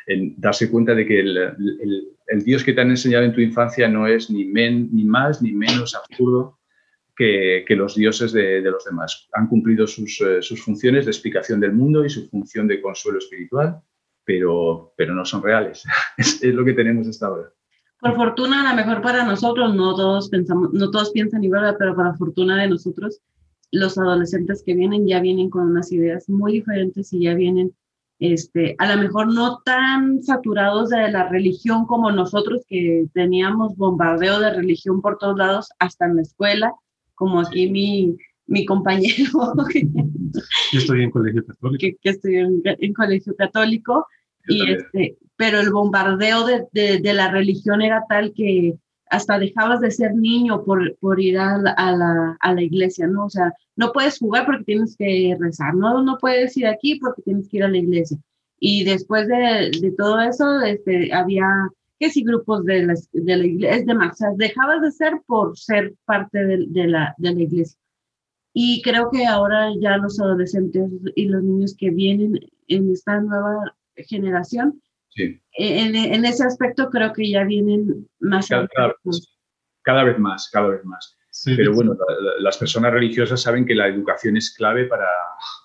en, 0.07 0.36
darse 0.38 0.70
cuenta 0.70 0.93
de 0.93 1.05
que 1.05 1.20
el, 1.22 2.43
Dios 2.43 2.64
que 2.64 2.74
te 2.74 2.82
han 2.82 2.89
enseñado 2.89 3.24
en 3.24 3.34
tu 3.34 3.41
infancia 3.41 3.88
no 3.88 4.05
es 4.05 4.30
ni, 4.30 4.45
ni 4.45 5.03
más 5.05 5.41
ni 5.41 5.53
menos 5.53 5.95
absurdo 5.95 6.59
que, 7.16 7.66
los 7.70 7.95
dioses 7.95 8.34
de, 8.34 8.61
los 8.61 8.84
demás. 8.86 9.30
Han 9.34 9.47
cumplido 9.47 9.88
sus, 9.88 10.20
eh, 10.22 10.41
sus, 10.41 10.61
funciones 10.64 11.05
de 11.05 11.11
explicación 11.11 11.59
del 11.59 11.74
mundo 11.74 12.03
y 12.05 12.09
su 12.09 12.28
función 12.30 12.68
de 12.68 12.82
consuelo 12.82 13.20
espiritual, 13.20 13.82
pero, 14.26 14.93
pero 14.97 15.14
no 15.14 15.24
son 15.26 15.43
reales. 15.43 15.84
es, 16.18 16.43
es 16.43 16.53
lo 16.53 16.66
que 16.66 16.74
tenemos 16.74 17.07
hasta 17.07 17.28
ahora. 17.28 17.51
Por 17.99 18.16
fortuna, 18.16 18.70
a 18.70 18.76
lo 18.76 18.76
mejor 18.76 19.01
para 19.01 19.24
nosotros, 19.24 19.74
no 19.76 19.95
todos, 19.95 20.28
pensamos, 20.30 20.74
no 20.74 20.91
todos 20.91 21.11
piensan 21.11 21.43
igual, 21.43 21.76
pero 21.80 21.95
para 21.95 22.14
fortuna 22.16 22.61
de 22.61 22.68
nosotros, 22.68 23.22
los 23.74 23.97
adolescentes 23.97 24.63
que 24.63 24.76
vienen 24.76 25.07
ya 25.07 25.19
vienen 25.19 25.49
con 25.49 25.71
unas 25.71 25.91
ideas 25.91 26.30
muy 26.30 26.53
diferentes 26.53 27.11
y 27.11 27.24
ya 27.24 27.34
vienen, 27.34 27.74
este, 28.19 28.76
a 28.78 28.95
lo 28.95 29.01
mejor 29.01 29.34
no 29.34 29.61
tan 29.65 30.21
saturados 30.21 30.89
de 30.89 31.11
la 31.11 31.28
religión 31.28 31.88
como 31.88 32.11
nosotros 32.11 32.61
que 32.69 33.07
teníamos 33.15 33.76
bombardeo 33.76 34.39
de 34.39 34.53
religión 34.53 35.01
por 35.01 35.17
todos 35.17 35.38
lados, 35.38 35.69
hasta 35.80 36.05
en 36.05 36.17
la 36.17 36.21
escuela, 36.21 36.71
como 37.15 37.39
aquí 37.39 37.67
mi, 37.67 38.15
mi 38.45 38.63
compañero. 38.63 39.32
Yo 40.71 40.80
estoy 40.80 41.03
en 41.03 41.09
colegio 41.09 41.43
católico. 41.43 41.80
Que, 41.80 41.95
que 41.99 42.09
estoy 42.09 42.36
en, 42.36 42.93
colegio 42.93 43.36
católico. 43.36 44.05
y 44.47 44.71
este, 44.71 45.17
pero 45.36 45.59
el 45.59 45.71
bombardeo 45.71 46.45
de, 46.45 46.67
de, 46.74 46.99
de, 46.99 47.13
la 47.15 47.32
religión 47.32 47.82
era 47.82 48.03
tal 48.07 48.34
que 48.36 48.76
hasta 49.14 49.38
dejabas 49.38 49.80
de 49.80 49.91
ser 49.91 50.16
niño 50.16 50.64
por, 50.64 50.97
por 50.97 51.22
ir 51.22 51.38
a 51.38 51.59
la, 51.59 51.72
a, 52.39 52.53
la, 52.53 52.61
iglesia, 52.64 53.05
¿no? 53.05 53.26
O 53.26 53.30
sea, 53.30 53.53
no 53.76 53.91
puedes 53.91 54.18
jugar 54.18 54.47
porque 54.47 54.64
tienes 54.64 54.97
que 54.97 55.38
rezar, 55.39 55.76
¿no? 55.76 56.01
No 56.01 56.18
puedes 56.18 56.57
ir 56.57 56.66
aquí 56.66 56.95
porque 56.99 57.22
tienes 57.22 57.47
que 57.47 57.57
ir 57.57 57.64
a 57.64 57.70
la 57.70 57.78
iglesia. 57.78 58.18
Y 58.59 58.84
después 58.86 59.28
de, 59.28 59.70
de 59.80 59.93
todo 59.95 60.20
eso, 60.20 60.61
este, 60.61 61.14
había, 61.14 61.45
que 61.99 62.09
si 62.09 62.24
grupos 62.24 62.66
de 62.66 62.88
la, 62.88 62.95
de 63.11 63.38
la 63.38 63.45
iglesia, 63.45 63.78
es 63.78 63.86
demás, 63.86 64.14
o 64.14 64.16
sea, 64.16 64.30
dejabas 64.36 64.82
de 64.82 64.91
ser 64.91 65.14
por 65.28 65.55
ser 65.59 65.93
parte 66.05 66.43
de, 66.43 66.66
de, 66.70 66.88
la, 66.88 67.14
de 67.20 67.36
la 67.36 67.41
iglesia. 67.41 67.78
Y 68.51 68.82
creo 68.82 69.11
que 69.11 69.28
ahora 69.28 69.70
ya 69.80 69.97
los 69.97 70.20
adolescentes 70.20 70.89
y 71.16 71.26
los 71.26 71.43
niños 71.43 71.76
que 71.78 71.91
vienen 71.91 72.39
en 72.68 72.91
esta 72.91 73.22
nueva 73.22 73.76
generación, 73.95 74.82
Sí. 75.16 75.39
En, 75.53 76.26
ese 76.26 76.43
aspecto 76.43 76.89
creo 76.89 77.14
que 77.14 77.30
ya 77.30 77.43
vienen 77.43 78.07
más. 78.20 78.47
Cada, 78.47 78.68
cada, 79.84 80.03
vez 80.03 80.18
más, 80.18 80.49
cada 80.51 80.70
vez 80.70 80.84
más. 80.84 81.18
Pero 81.45 81.74
bueno, 81.74 81.97
las 82.39 82.57
personas 82.57 82.93
religiosas 82.93 83.41
saben 83.41 83.66
que 83.66 83.76
la 83.76 83.88
educación 83.88 84.38
es 84.38 84.53
clave 84.55 84.86
para, 84.86 85.07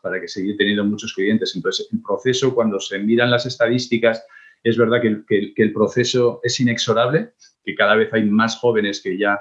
para 0.03 0.21
que 0.21 0.29
seguir 0.29 0.57
teniendo 0.57 0.85
muchos 0.85 1.15
clientes. 1.15 1.55
Entonces, 1.55 1.89
el 1.93 2.03
proceso, 2.03 2.55
cuando 2.55 2.81
se 2.81 2.99
miran 2.99 3.31
las 3.31 3.47
estadísticas, 3.47 4.25
es 4.63 4.77
verdad 4.77 5.01
que, 5.01 5.23
que, 5.27 5.55
que 5.55 5.63
el 5.63 5.73
proceso 5.73 6.41
es 6.43 6.59
inexorable, 6.61 7.33
que 7.65 7.75
cada 7.75 7.97
vez 7.97 8.13
hay 8.13 8.25
más 8.25 8.59
jóvenes 8.59 9.01
que 9.03 9.17
ya 9.17 9.41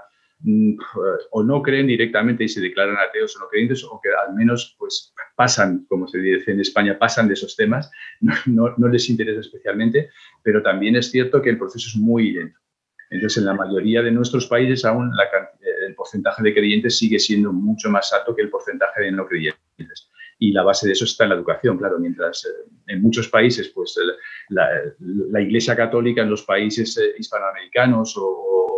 o 1.31 1.43
no 1.43 1.61
creen 1.61 1.87
directamente 1.87 2.43
y 2.43 2.47
se 2.47 2.61
declaran 2.61 2.97
ateos 2.97 3.35
o 3.35 3.39
no 3.39 3.47
creyentes, 3.49 3.83
o 3.83 3.99
que 4.01 4.09
al 4.09 4.35
menos 4.35 4.75
pues, 4.77 5.13
pasan, 5.35 5.85
como 5.89 6.07
se 6.07 6.19
dice 6.19 6.51
en 6.51 6.59
España, 6.59 6.97
pasan 6.97 7.27
de 7.27 7.33
esos 7.33 7.55
temas, 7.55 7.89
no, 8.45 8.73
no, 8.77 8.87
les 8.87 9.09
interesa 9.09 9.41
especialmente, 9.41 10.09
pero 10.43 10.61
también 10.61 10.95
es 10.95 11.09
cierto 11.09 11.41
que 11.41 11.49
el 11.49 11.57
proceso 11.57 11.87
es 11.89 11.95
muy 11.95 12.31
lento. 12.31 12.59
Entonces, 13.09 13.37
en 13.37 13.45
la 13.45 13.53
mayoría 13.53 14.01
de 14.01 14.11
nuestros 14.11 14.47
países 14.47 14.83
aún 14.83 15.09
la, 15.15 15.23
el 15.87 15.95
porcentaje 15.95 16.43
de 16.43 16.53
creyentes 16.53 16.97
sigue 16.97 17.19
siendo 17.19 17.53
mucho 17.53 17.89
más 17.89 18.11
alto 18.13 18.35
que 18.35 18.41
el 18.41 18.49
porcentaje 18.49 19.03
de 19.03 19.11
no 19.11 19.25
creyentes. 19.25 20.09
Y 20.39 20.51
la 20.51 20.61
base 20.61 20.85
de 20.85 20.93
eso 20.93 21.05
está 21.05 21.23
en 21.23 21.31
la 21.31 21.35
educación, 21.35 21.77
claro, 21.77 21.97
mientras 21.99 22.45
eh, 22.45 22.69
en 22.87 23.01
muchos 23.01 23.27
países, 23.29 23.69
pues 23.69 23.97
la, 24.49 24.69
la, 24.99 25.41
Iglesia 25.41 25.75
Católica 25.75 26.21
en 26.21 26.29
los 26.29 26.43
países 26.43 26.95
eh, 26.97 27.15
hispanoamericanos 27.17 28.15
o 28.17 28.76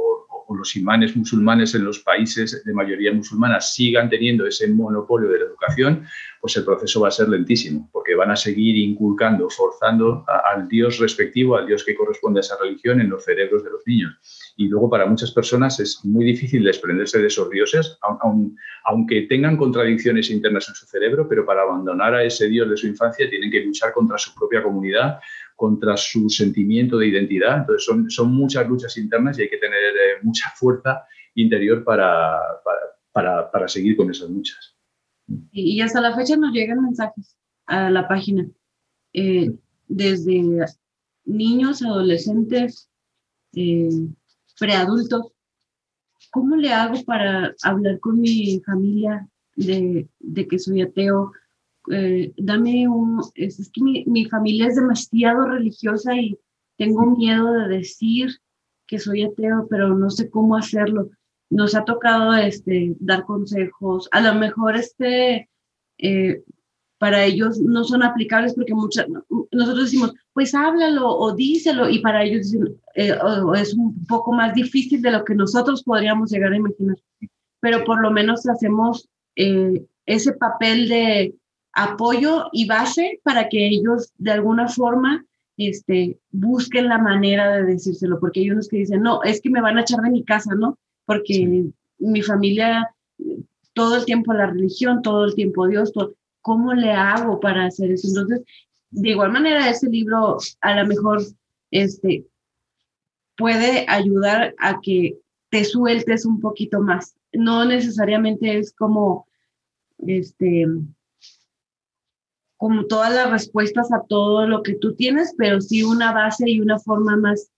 o 0.50 0.56
los 0.56 0.76
imanes 0.76 1.16
musulmanes 1.16 1.76
en 1.76 1.86
los 1.86 2.00
países 2.00 2.64
de 2.66 2.74
mayoría 2.74 3.14
musulmana 3.14 3.62
sigan 3.62 4.10
teniendo 4.10 4.47
ese 4.47 4.68
monopolio 4.68 5.30
de 5.30 5.39
la 5.39 5.45
educación, 5.45 6.06
pues 6.41 6.58
el 6.58 6.66
proceso 6.66 7.02
va 7.02 7.10
a 7.10 7.12
ser 7.12 7.30
lentísimo, 7.30 7.88
porque 7.93 8.16
van 8.16 8.32
a 8.32 8.36
seguir 8.36 8.76
inculcando, 8.78 9.47
forzando 9.50 10.26
al 10.28 10.68
Dios 10.68 10.97
respectivo, 10.97 11.56
al 11.56 11.68
Dios 11.68 11.84
que 11.84 11.95
corresponde 11.95 12.39
a 12.39 12.41
esa 12.41 12.58
religión 12.60 13.00
en 13.00 13.10
los 13.10 13.24
cerebros 13.24 13.64
de 13.64 13.70
los 13.70 13.82
niños. 13.86 14.18
Y 14.58 14.68
luego 14.68 14.89
para 14.89 15.06
muchas 15.06 15.32
personas 15.32 15.80
es 15.80 16.04
muy 16.04 16.26
difícil 16.26 16.64
desprenderse 16.64 17.20
de 17.20 17.28
esos 17.28 17.47
dioses, 17.52 18.00
aunque 18.86 19.22
tengan 19.30 19.56
contradicciones 19.56 20.32
internas 20.32 20.68
en 20.68 20.74
su 20.74 20.88
cerebro, 20.88 21.30
pero 21.30 21.45
para 21.45 21.62
abandonar 21.62 22.16
a 22.16 22.24
ese 22.24 22.47
Dios 22.47 22.68
de 22.68 22.78
su 22.78 22.88
infancia 22.88 23.30
tienen 23.30 23.52
que 23.52 23.62
luchar 23.62 23.93
contra 23.93 24.18
su 24.18 24.34
propia 24.34 24.64
comunidad, 24.64 25.20
contra 25.60 25.97
su 25.97 26.30
sentimiento 26.30 26.97
de 26.97 27.07
identidad. 27.07 27.57
Entonces 27.57 27.84
son, 27.86 28.10
son 28.10 28.34
muchas 28.34 28.66
luchas 28.66 28.97
internas 28.97 29.38
y 29.38 29.41
hay 29.41 29.49
que 29.49 29.57
tener 29.57 29.78
eh, 29.78 30.24
mucha 30.24 30.49
fuerza 30.55 31.03
interior 31.36 31.84
para, 31.84 32.39
para, 33.12 33.51
para, 33.51 33.68
seguir 33.68 33.97
con 33.97 34.10
esas 34.10 34.30
luchas. 34.30 34.78
Y 35.51 35.82
hasta 35.82 35.99
la 35.99 36.16
fecha 36.16 36.38
nos 36.38 36.53
llegan 36.53 36.82
mensajes 36.82 37.36
a 37.66 37.89
la 37.89 38.07
página, 38.07 38.47
eh, 39.12 39.51
desde 39.89 40.66
niños, 41.26 41.82
adolescentes, 41.82 42.89
eh, 43.53 43.89
preadultos. 44.57 45.34
¿Cómo 46.32 46.55
le 46.55 46.72
hago 46.72 47.03
para 47.03 47.53
hablar 47.64 47.99
con 47.99 48.22
mi 48.22 48.62
familia 48.66 49.28
de, 49.57 50.07
de 50.20 50.47
que 50.47 50.57
soy 50.57 50.84
ateo? 50.84 51.34
Eh, 51.92 52.34
dame 52.38 52.88
un, 52.88 53.22
es, 53.36 53.70
que 53.74 53.82
mi, 53.82 54.06
mi, 54.06 54.26
familia 54.26 54.68
es 54.68 54.76
demasiado 54.76 55.46
religiosa 55.46 56.16
y 56.16 56.38
tengo 56.78 57.06
miedo 57.16 57.52
de 57.54 57.68
decir 57.68 58.30
que 58.88 59.00
soy 59.00 59.24
ateo, 59.24 59.68
pero 59.70 59.96
no 59.96 60.10
sé 60.10 60.30
cómo 60.30 60.56
hacerlo. 60.56 61.10
Nos 61.50 61.76
ha 61.76 61.86
tocado 61.86 62.36
este, 62.36 62.96
dar 63.00 63.24
consejos, 63.24 64.08
a 64.12 64.22
lo 64.22 64.36
mejor 64.36 64.76
este, 64.76 65.50
eh, 65.98 66.44
para 67.00 67.24
ellos 67.24 67.60
no 67.60 67.84
son 67.84 68.04
aplicables 68.04 68.54
porque 68.54 68.74
muchas, 68.74 69.08
nosotros 69.52 69.86
decimos, 69.86 70.14
pues 70.34 70.54
háblalo 70.54 71.08
o 71.08 71.34
díselo, 71.34 71.90
y 71.90 72.00
para 72.00 72.24
ellos 72.24 72.54
eh, 72.96 73.18
es 73.56 73.74
un 73.74 74.06
poco 74.06 74.34
más 74.34 74.54
difícil 74.54 75.02
de 75.02 75.12
lo 75.12 75.24
que 75.24 75.34
nosotros 75.34 75.84
podríamos 75.84 76.30
llegar 76.30 76.52
a 76.52 76.58
imaginar. 76.58 76.98
Pero 77.62 77.84
por 77.84 78.02
lo 78.02 78.12
menos 78.12 78.48
hacemos 78.48 79.10
eh, 79.36 79.86
ese 80.06 80.34
papel 80.34 80.90
de 80.90 81.36
apoyo 81.84 82.50
y 82.52 82.68
base 82.68 83.20
para 83.24 83.50
que 83.50 83.68
ellos 83.68 84.12
de 84.18 84.32
alguna 84.32 84.68
forma 84.68 85.26
este, 85.58 86.20
busquen 86.32 86.88
la 86.88 86.98
manera 86.98 87.52
de 87.56 87.64
decírselo, 87.64 88.20
porque 88.20 88.42
hay 88.42 88.52
unos 88.52 88.68
que 88.68 88.78
dicen, 88.78 89.02
no, 89.02 89.24
es 89.24 89.42
que 89.42 89.50
me 89.50 89.62
van 89.62 89.78
a 89.78 89.82
echar 89.82 90.02
de 90.02 90.10
mi 90.10 90.24
casa, 90.24 90.56
¿no? 90.56 90.78
Porque 91.06 91.66
mi 91.98 92.22
familia, 92.22 92.94
todo 93.74 93.98
el 93.98 94.06
tiempo 94.06 94.34
la 94.34 94.48
religión, 94.48 95.02
todo 95.02 95.26
el 95.26 95.36
tiempo 95.36 95.68
Dios, 95.68 95.92
¿cómo 96.42 96.74
le 96.74 96.92
hago 96.92 97.40
para 97.40 97.66
hacer 97.66 97.92
eso? 97.92 98.08
Entonces, 98.08 98.42
de 98.92 99.10
igual 99.10 99.32
manera, 99.32 99.70
ese 99.70 99.90
libro 99.90 100.38
a 100.62 100.82
lo 100.82 100.88
mejor 100.88 101.22
este, 101.72 102.26
puede 103.38 103.86
ayudar 103.88 104.56
a 104.60 104.80
que 104.82 105.18
te 105.50 105.64
sueltes 105.66 106.26
un 106.26 106.40
poquito 106.40 106.82
más. 106.82 107.16
No 107.32 107.66
necesariamente 107.66 108.58
es 108.58 108.74
como, 108.74 109.28
este, 110.00 110.68
como 112.60 112.88
todas 112.88 113.16
las 113.16 113.32
respuestas 113.32 113.89
a 113.93 114.03
todo 114.05 114.45
lo 114.45 114.64
que 114.64 114.76
tú 114.76 114.93
tienes, 114.93 115.34
pero 115.38 115.62
sí 115.62 115.82
una 115.82 116.12
base 116.12 116.43
y 116.49 116.60
una 116.60 116.78
forma 116.78 117.16
más 117.16 117.49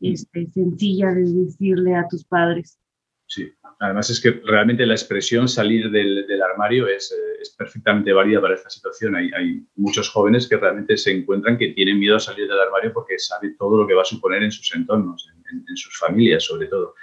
este, 0.00 0.46
sencilla 0.48 1.14
de 1.14 1.22
decirle 1.22 1.96
a 1.96 2.06
tus 2.08 2.26
padres. 2.26 2.78
Sí, 3.26 3.50
además 3.80 4.10
es 4.10 4.20
que 4.20 4.32
realmente 4.44 4.84
la 4.84 4.92
expresión 4.92 5.48
salir 5.48 5.90
del, 5.90 6.42
armario 6.42 6.86
es, 6.88 7.10
eh, 7.10 7.40
es, 7.40 7.54
perfectamente 7.56 8.12
válida 8.12 8.42
para 8.42 8.54
esta 8.54 8.68
situación. 8.68 9.16
Hay, 9.16 9.66
muchos 9.76 10.10
jóvenes 10.10 10.46
que 10.46 10.58
realmente 10.58 10.98
se 10.98 11.10
encuentran 11.10 11.56
que 11.56 11.68
tienen 11.68 11.98
miedo 11.98 12.16
a 12.16 12.20
salir 12.20 12.46
del 12.46 12.60
armario 12.60 12.92
porque 12.92 13.18
saben 13.18 13.56
todo 13.56 13.78
lo 13.78 13.86
que 13.86 13.94
va 13.94 14.02
a 14.02 14.04
suponer 14.04 14.42
en 14.42 14.52
sus 14.52 14.74
entornos, 14.76 15.26
en, 15.50 15.76
sus 15.76 15.96
familias 15.96 16.44
sobre 16.44 16.66
todo. 16.66 16.94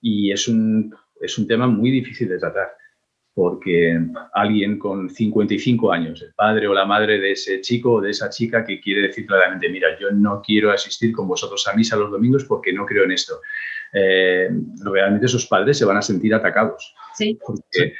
Y 0.00 0.32
es 0.32 0.48
un, 0.48 0.94
es 1.20 1.36
un 1.36 1.46
tema 1.46 1.66
muy 1.66 1.90
difícil 1.90 2.30
de 2.30 2.38
tratar 2.38 2.68
porque 3.36 4.00
alguien 4.32 4.78
con 4.78 5.10
55 5.10 5.92
años, 5.92 6.22
el 6.22 6.32
padre 6.32 6.68
o 6.68 6.72
la 6.72 6.86
madre 6.86 7.18
de 7.18 7.32
ese 7.32 7.60
chico 7.60 7.92
o 7.92 8.00
de 8.00 8.12
esa 8.12 8.30
chica 8.30 8.64
que 8.64 8.80
quiere 8.80 9.02
decir 9.02 9.26
claramente, 9.26 9.68
mira, 9.68 9.88
yo 10.00 10.10
no 10.10 10.40
quiero 10.40 10.72
asistir 10.72 11.12
con 11.12 11.28
vosotros 11.28 11.68
a 11.68 11.74
misa 11.74 11.96
los 11.96 12.10
domingos 12.10 12.46
porque 12.46 12.72
no 12.72 12.86
creo 12.86 13.04
en 13.04 13.12
esto 13.12 13.42
eh, 13.92 14.50
realmente 14.84 15.26
esos 15.26 15.46
padres 15.46 15.78
se 15.78 15.84
van 15.84 15.96
a 15.96 16.02
sentir 16.02 16.34
atacados. 16.34 16.94
Sí, 17.14 17.38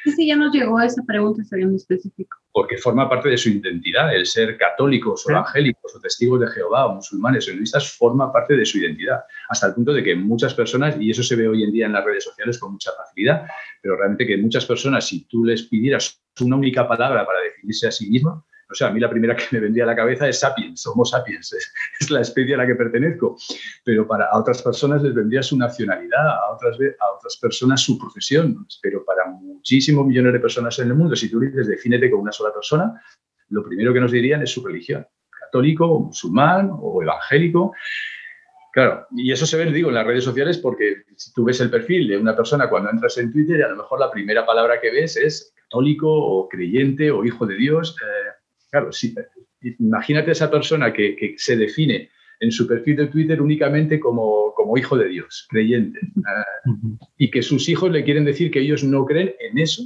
sí, 0.05 0.27
ya 0.27 0.37
nos 0.37 0.55
llegó 0.55 0.79
esa 0.81 1.03
pregunta 1.07 1.43
en 1.53 1.75
específico. 1.75 2.37
Porque 2.53 2.77
forma 2.77 3.09
parte 3.09 3.31
de 3.31 3.39
su 3.39 3.49
identidad, 3.49 4.15
el 4.15 4.27
ser 4.27 4.59
católicos 4.59 5.25
o 5.27 5.31
evangélicos 5.31 5.95
o 5.97 6.01
testigos 6.01 6.41
de 6.41 6.49
Jehová 6.49 6.87
o 6.87 6.95
musulmanes 6.97 7.49
o 7.49 7.53
hinduistas 7.53 7.97
forma 7.97 8.31
parte 8.31 8.57
de 8.57 8.67
su 8.67 8.79
identidad, 8.79 9.21
hasta 9.49 9.69
el 9.69 9.75
punto 9.75 9.93
de 9.93 10.03
que 10.03 10.15
muchas 10.15 10.53
personas, 10.55 10.97
y 11.01 11.11
eso 11.11 11.23
se 11.23 11.37
ve 11.37 11.49
hoy 11.49 11.65
en 11.65 11.73
día 11.73 11.87
en 11.87 11.93
las 11.93 12.05
redes 12.05 12.25
sociales 12.25 12.59
con 12.59 12.73
mucha 12.73 12.91
facilidad, 12.93 13.47
pero 13.81 13.97
realmente 13.97 14.27
que 14.27 14.37
muchas 14.37 14.67
personas, 14.67 15.07
si 15.07 15.27
tú 15.27 15.45
les 15.45 15.63
pidieras 15.63 16.23
una 16.41 16.57
única 16.57 16.87
palabra 16.87 17.25
para 17.25 17.41
definirse 17.41 17.89
a 17.89 17.93
sí 17.93 18.11
misma, 18.11 18.45
o 18.69 18.75
sea, 18.75 18.89
a 18.89 18.91
mí 18.91 18.99
la 18.99 19.09
primera 19.09 19.37
que 19.37 19.45
me 19.53 19.61
vendría 19.61 19.85
a 19.85 19.87
la 19.87 19.97
cabeza 19.97 20.29
es 20.29 20.41
sapiens, 20.41 20.81
somos 20.81 21.11
sapiens, 21.11 21.53
es, 21.53 22.11
la 22.11 22.21
especie 22.21 22.55
a 22.55 22.59
la 22.59 22.67
que 22.67 22.75
pertenezco. 22.75 23.37
Pero 23.85 24.07
para 24.07 24.29
otras 24.37 24.63
personas 24.63 25.03
les 25.03 25.15
vendría 25.15 25.43
su 25.43 25.57
nacionalidad, 25.57 26.29
a 26.29 26.53
otras, 26.53 26.77
a 26.77 27.17
otras 27.17 27.37
personas 27.37 27.81
su 27.81 27.99
profesión. 27.99 28.67
Pero 28.83 29.05
para 29.05 29.27
muchísimos 29.27 30.07
millones 30.07 30.33
de 30.33 30.41
personas 30.41 30.79
en 30.81 30.89
el 30.89 30.95
mundo, 30.95 31.15
si 31.15 31.31
tú 31.31 31.41
dices 31.41 31.69
defínete 31.69 32.11
con 32.11 32.21
una 32.21 32.33
sola 32.33 32.53
persona, 32.53 33.01
lo 33.51 33.63
primero 33.65 33.93
que 33.93 34.01
nos 34.01 34.11
dirían 34.11 34.43
es 34.43 34.51
su 34.51 34.65
religión, 34.65 35.07
católico, 35.31 36.01
musulmán 36.01 36.71
o 36.73 37.03
evangélico. 37.03 37.73
Claro, 38.73 39.07
y 39.13 39.33
eso 39.33 39.47
se 39.47 39.57
ve, 39.57 39.73
digo, 39.73 39.89
en 39.89 39.95
las 39.95 40.07
redes 40.07 40.25
sociales 40.25 40.59
porque 40.59 41.05
si 41.17 41.33
tú 41.33 41.45
ves 41.45 41.61
el 41.61 41.71
perfil 41.71 42.09
de 42.09 42.19
una 42.19 42.37
persona 42.37 42.69
cuando 42.69 42.91
entras 42.91 43.17
en 43.17 43.33
Twitter, 43.33 43.63
a 43.65 43.71
lo 43.71 43.77
mejor 43.77 44.01
la 44.01 44.11
primera 44.11 44.45
palabra 44.45 44.81
que 44.81 44.91
ves 44.91 45.17
es 45.17 45.55
católico 45.55 46.09
o 46.09 46.49
creyente 46.49 47.11
o 47.11 47.25
hijo 47.25 47.47
de 47.47 47.57
Dios. 47.57 47.97
Eh, 48.03 48.36
Claro, 48.71 48.91
imagínate 49.79 50.31
a 50.31 50.33
esa 50.33 50.51
persona 50.51 50.93
que, 50.93 51.35
se 51.37 51.57
define 51.57 52.11
en 52.41 52.53
su 52.53 52.67
perfil 52.67 52.97
de 52.97 53.07
Twitter 53.07 53.41
únicamente 53.41 53.99
como, 53.99 54.53
como 54.55 54.77
hijo 54.77 54.97
de 54.97 55.09
Dios, 55.09 55.47
creyente, 55.49 56.01
ah, 56.27 56.45
y 57.17 57.31
que 57.31 57.43
sus 57.43 57.69
hijos 57.69 57.91
le 57.91 58.05
quieren 58.05 58.25
decir 58.25 58.51
que 58.51 58.61
ellos 58.61 58.85
no 58.85 59.07
creen 59.07 59.35
en 59.41 59.59
eso, 59.59 59.83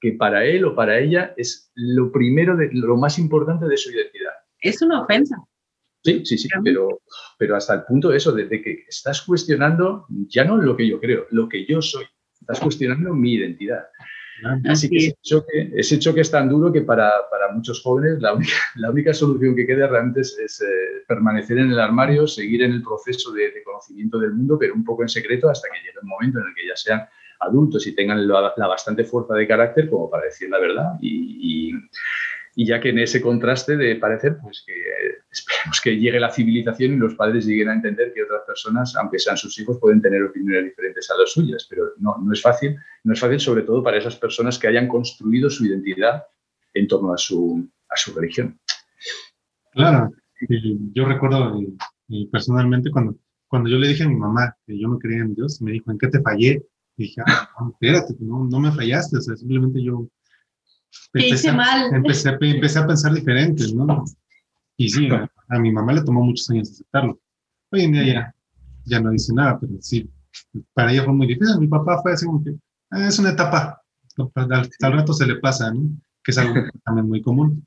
que 0.00 0.12
para 0.12 0.44
él 0.44 0.64
o 0.64 0.74
para 0.74 0.98
ella 0.98 1.32
es 1.36 1.72
lo 1.74 2.12
primero, 2.12 2.56
de, 2.56 2.68
lo 2.72 2.96
más 2.96 3.18
importante 3.18 3.66
de 3.66 3.76
su 3.76 3.90
identidad. 3.90 4.32
Es 4.60 4.82
una 4.82 5.02
ofensa. 5.02 5.36
Sí, 6.04 6.24
sí, 6.24 6.38
sí, 6.38 6.48
pero, 6.62 7.00
pero 7.38 7.56
hasta 7.56 7.74
el 7.74 7.84
punto 7.84 8.10
de 8.10 8.18
eso, 8.18 8.32
de, 8.32 8.48
que 8.48 8.84
estás 8.88 9.22
cuestionando 9.22 10.06
ya 10.28 10.44
no 10.44 10.56
lo 10.56 10.76
que 10.76 10.86
yo 10.86 11.00
creo, 11.00 11.26
lo 11.30 11.48
que 11.48 11.66
yo 11.66 11.82
soy, 11.82 12.04
estás 12.40 12.60
cuestionando 12.60 13.12
mi 13.12 13.34
identidad. 13.34 13.86
Así 14.68 14.88
que 14.88 15.14
ese 15.74 15.98
choque, 15.98 16.20
es 16.20 16.30
tan 16.30 16.48
duro 16.48 16.72
que 16.72 16.82
para, 16.82 17.12
muchos 17.54 17.82
jóvenes 17.82 18.20
la 18.76 18.90
única, 18.90 19.14
solución 19.14 19.54
que 19.54 19.66
queda 19.66 19.86
realmente 19.86 20.20
es, 20.20 20.60
eh, 20.60 21.04
permanecer 21.06 21.58
en 21.58 21.70
el 21.70 21.80
armario, 21.80 22.26
seguir 22.26 22.62
en 22.62 22.72
el 22.72 22.82
proceso 22.82 23.32
de, 23.32 23.62
conocimiento 23.64 24.18
del 24.18 24.34
mundo, 24.34 24.58
pero 24.58 24.74
un 24.74 24.84
poco 24.84 25.02
en 25.02 25.08
secreto 25.08 25.48
hasta 25.48 25.68
que 25.68 25.78
llegue 25.78 25.98
el 26.00 26.06
momento 26.06 26.38
en 26.40 26.46
el 26.46 26.54
que 26.54 26.66
ya 26.66 26.76
sean 26.76 27.06
adultos 27.40 27.86
y 27.86 27.94
tengan 27.94 28.26
la, 28.26 28.54
bastante 28.56 29.04
fuerza 29.04 29.34
de 29.34 29.46
carácter 29.46 29.90
como 29.90 30.08
para 30.10 30.24
decir 30.24 30.48
la 30.48 30.58
verdad 30.58 30.94
y, 31.00 31.70
y 31.70 31.72
ya 32.64 32.80
que 32.80 32.88
en 32.88 33.00
ese 33.00 33.20
contraste 33.20 33.76
de 33.76 33.96
parecer, 33.96 34.38
pues 34.40 34.64
que 34.66 34.72
esperemos 35.30 35.80
que 35.82 35.96
llegue 35.98 36.18
la 36.18 36.32
civilización 36.32 36.94
y 36.94 36.96
los 36.96 37.14
padres 37.14 37.44
lleguen 37.44 37.68
a 37.68 37.74
entender 37.74 38.12
que 38.14 38.22
otras 38.22 38.42
personas, 38.46 38.96
aunque 38.96 39.18
sean 39.18 39.36
sus 39.36 39.58
hijos, 39.58 39.78
pueden 39.78 40.00
tener 40.00 40.22
opiniones 40.22 40.64
diferentes 40.64 41.10
a 41.10 41.18
las 41.18 41.32
suyas, 41.32 41.66
pero 41.68 41.92
no, 41.98 42.16
no 42.16 42.32
es 42.32 42.40
fácil, 42.40 42.76
no 43.04 43.12
es 43.12 43.20
fácil 43.20 43.40
sobre 43.40 43.62
todo 43.62 43.82
para 43.82 43.98
esas 43.98 44.16
personas 44.16 44.58
que 44.58 44.68
hayan 44.68 44.88
construido 44.88 45.50
su 45.50 45.66
identidad 45.66 46.24
en 46.72 46.88
torno 46.88 47.12
a 47.12 47.18
su, 47.18 47.68
a 47.90 47.96
su 47.96 48.14
religión. 48.14 48.58
Claro, 49.72 50.10
yo 50.94 51.04
recuerdo 51.04 51.60
personalmente 52.32 52.90
cuando, 52.90 53.16
cuando 53.48 53.68
yo 53.68 53.76
le 53.76 53.88
dije 53.88 54.04
a 54.04 54.08
mi 54.08 54.16
mamá 54.16 54.56
que 54.66 54.78
yo 54.78 54.88
no 54.88 54.98
creía 54.98 55.22
en 55.22 55.34
Dios, 55.34 55.60
me 55.60 55.72
dijo, 55.72 55.90
¿en 55.90 55.98
qué 55.98 56.08
te 56.08 56.22
fallé? 56.22 56.62
Y 56.96 57.02
dije, 57.02 57.20
ah, 57.26 57.50
espérate, 57.72 58.14
no, 58.20 58.44
no 58.44 58.60
me 58.60 58.72
fallaste, 58.72 59.18
o 59.18 59.20
sea, 59.20 59.36
simplemente 59.36 59.82
yo 59.82 60.08
empecé, 61.14 61.52
mal. 61.52 61.94
Empecé, 61.94 62.28
a 62.28 62.86
pensar 62.86 63.12
diferente, 63.12 63.64
¿no? 63.74 64.04
Y 64.76 64.88
sí, 64.88 65.08
a, 65.10 65.58
mi 65.58 65.72
mamá 65.72 65.92
le 65.92 66.02
tomó 66.02 66.22
muchos 66.22 66.48
años 66.50 66.70
aceptarlo. 66.70 67.18
Hoy 67.70 67.82
en 67.82 67.92
día 67.92 68.04
ya, 68.04 68.34
ya 68.84 69.00
no 69.00 69.10
dice 69.10 69.32
nada, 69.32 69.58
pero 69.58 69.72
sí, 69.80 70.08
para 70.74 70.92
ella 70.92 71.04
fue 71.04 71.14
muy 71.14 71.26
difícil. 71.26 71.58
Mi 71.58 71.68
papá 71.68 72.00
fue 72.02 72.12
así 72.12 72.26
como 72.26 72.42
que, 72.42 72.54
ah, 72.90 73.08
es 73.08 73.18
una 73.18 73.30
etapa, 73.30 73.82
al, 74.34 74.92
rato 74.92 75.12
se 75.12 75.26
le 75.26 75.36
pasa, 75.36 75.72
¿no? 75.72 75.82
Que 76.22 76.30
es 76.30 76.38
algo 76.38 76.54
también 76.84 77.08
muy 77.08 77.22
común. 77.22 77.66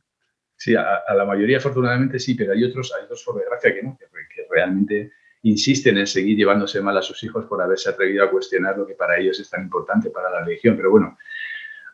Sí, 0.56 0.76
a, 0.76 1.02
la 1.16 1.26
mayoría 1.26 1.58
afortunadamente 1.58 2.20
sí, 2.20 2.36
pero 2.36 2.54
hay 2.54 2.64
otros, 2.64 2.94
hay 2.98 3.06
otros 3.06 3.24
por 3.24 3.38
desgracia 3.38 3.74
que 3.74 3.84
no, 3.84 3.98
que, 3.98 4.06
que 4.06 4.46
realmente 4.50 5.12
insisten 5.44 5.98
en 5.98 6.08
seguir 6.08 6.38
llevándose 6.38 6.82
mal 6.82 6.98
a 6.98 7.02
sus 7.02 7.24
hijos 7.24 7.46
por 7.46 7.62
haberse 7.62 7.90
atrevido 7.90 8.26
a 8.26 8.30
cuestionar 8.30 8.78
lo 8.78 8.86
que 8.86 8.94
para 8.94 9.18
ellos 9.18 9.40
es 9.40 9.50
tan 9.50 9.64
importante 9.64 10.10
para 10.10 10.30
la 10.30 10.44
religión. 10.44 10.76
Pero 10.76 10.92
bueno, 10.92 11.18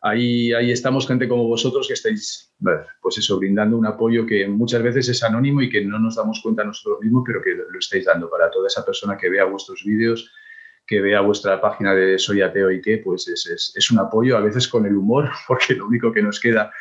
ahí, 0.05 0.53
ahí 0.53 0.71
estamos 0.71 1.07
gente 1.07 1.27
como 1.27 1.47
vosotros 1.47 1.87
que 1.87 1.93
estáis, 1.93 2.53
pues 3.01 3.17
eso, 3.17 3.39
brindando 3.39 3.75
un 3.75 3.87
apoyo 3.87 4.25
que 4.25 4.47
muchas 4.47 4.83
veces 4.83 5.09
es 5.09 5.23
anónimo 5.23 5.61
y 5.61 5.69
que 5.69 5.83
no 5.83 5.97
nos 5.97 6.15
damos 6.15 6.41
cuenta 6.43 6.63
nosotros 6.63 6.99
mismos, 7.01 7.23
pero 7.25 7.41
que 7.41 7.55
lo 7.55 7.79
estáis 7.79 8.05
dando. 8.05 8.29
Para 8.29 8.51
toda 8.51 8.67
esa 8.67 8.85
persona 8.85 9.17
que 9.17 9.29
vea 9.29 9.45
vuestros 9.45 9.83
vídeos, 9.83 10.31
que 10.85 11.01
vea 11.01 11.21
vuestra 11.21 11.59
página 11.59 11.95
de 11.95 12.19
Soy 12.19 12.43
Ateo 12.43 12.69
y 12.69 12.81
qué, 12.81 12.99
pues 12.99 13.27
es, 13.27 13.73
es, 13.75 13.91
un 13.91 13.97
apoyo, 13.97 14.37
a 14.37 14.41
veces 14.41 14.67
con 14.67 14.85
el 14.85 14.95
humor, 14.95 15.29
porque 15.47 15.73
lo 15.73 15.87
único 15.87 16.13
que 16.13 16.21
nos 16.21 16.39
queda 16.39 16.71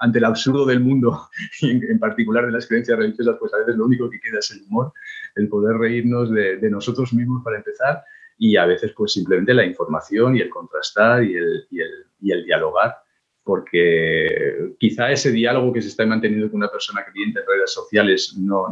ante 0.00 0.18
el 0.18 0.24
absurdo 0.24 0.66
del 0.66 0.80
mundo 0.80 1.28
y 1.60 1.70
en, 1.70 2.00
particular 2.00 2.44
de 2.44 2.52
las 2.52 2.66
creencias 2.66 2.98
religiosas, 2.98 3.36
pues 3.38 3.54
a 3.54 3.58
veces 3.58 3.76
lo 3.76 3.86
único 3.86 4.10
que 4.10 4.18
queda 4.18 4.40
es 4.40 4.50
el 4.50 4.62
humor, 4.62 4.92
el 5.36 5.48
poder 5.48 5.76
reírnos 5.76 6.28
de, 6.32 6.56
de 6.56 6.70
nosotros 6.70 7.12
mismos 7.12 7.44
para 7.44 7.58
empezar 7.58 8.02
y 8.38 8.56
a 8.56 8.66
veces 8.66 8.92
pues 8.96 9.12
simplemente 9.12 9.54
la 9.54 9.64
información 9.64 10.36
y 10.36 10.40
el 10.40 10.50
contrastar 10.50 11.22
y 11.22 11.36
el, 11.36 11.66
y 11.70 11.80
el, 11.80 12.06
y 12.24 12.32
el 12.32 12.44
dialogar, 12.44 12.96
porque 13.44 14.72
quizá 14.78 15.12
ese 15.12 15.30
diálogo 15.30 15.72
que 15.72 15.82
se 15.82 15.88
está 15.88 16.06
manteniendo 16.06 16.50
con 16.50 16.56
una 16.56 16.70
persona 16.70 17.04
creyente 17.04 17.40
en 17.40 17.46
redes 17.46 17.72
sociales 17.72 18.34
no, 18.38 18.68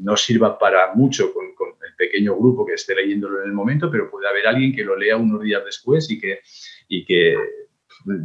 no 0.00 0.16
sirva 0.16 0.58
para 0.58 0.94
mucho 0.94 1.32
con, 1.32 1.54
con, 1.54 1.68
el 1.86 1.94
pequeño 1.94 2.36
grupo 2.36 2.64
que 2.64 2.74
esté 2.74 2.94
leyéndolo 2.94 3.42
en 3.42 3.48
el 3.48 3.52
momento, 3.52 3.90
pero 3.90 4.10
puede 4.10 4.28
haber 4.28 4.46
alguien 4.46 4.74
que 4.74 4.84
lo 4.84 4.96
lea 4.96 5.16
unos 5.16 5.42
días 5.42 5.64
después 5.64 6.10
y 6.10 6.18
que, 6.18 6.40
y 6.88 7.04
que 7.04 7.36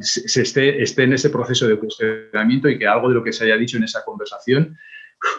se 0.02 0.42
esté, 0.42 0.82
esté 0.82 1.04
en 1.04 1.14
ese 1.14 1.30
proceso 1.30 1.68
de 1.68 1.78
cuestionamiento 1.78 2.70
y 2.70 2.78
que 2.78 2.88
algo 2.88 3.10
de 3.10 3.16
lo 3.16 3.24
que 3.24 3.34
se 3.34 3.46
haya 3.46 3.58
dicho 3.58 3.78
en 3.78 3.84
esa 3.84 4.06
conversación 4.06 4.78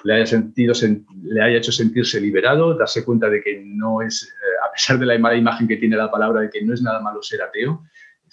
le 0.05 0.15
haya, 0.15 0.27
sentido, 0.27 0.75
le 1.23 1.43
haya 1.43 1.59
hecho 1.59 1.73
sentirse 1.73 2.21
liberado, 2.21 2.75
darse 2.75 3.05
cuenta 3.05 3.29
de 3.29 3.43
que 3.43 3.63
no 3.65 4.03
es, 4.03 4.23
eh, 4.25 4.67
a 4.67 4.73
pesar 4.73 4.99
de 4.99 5.07
la 5.07 5.19
mala 5.19 5.37
imagen 5.37 5.69
que 5.69 5.77
tiene 5.77 5.97
la 5.97 6.11
palabra, 6.11 6.43
de 6.43 6.51
que 6.51 6.63
no 6.63 6.75
es 6.75 6.83
nada 6.83 7.01
malo 7.01 7.23
ser 7.23 7.43
ateo, 7.43 7.85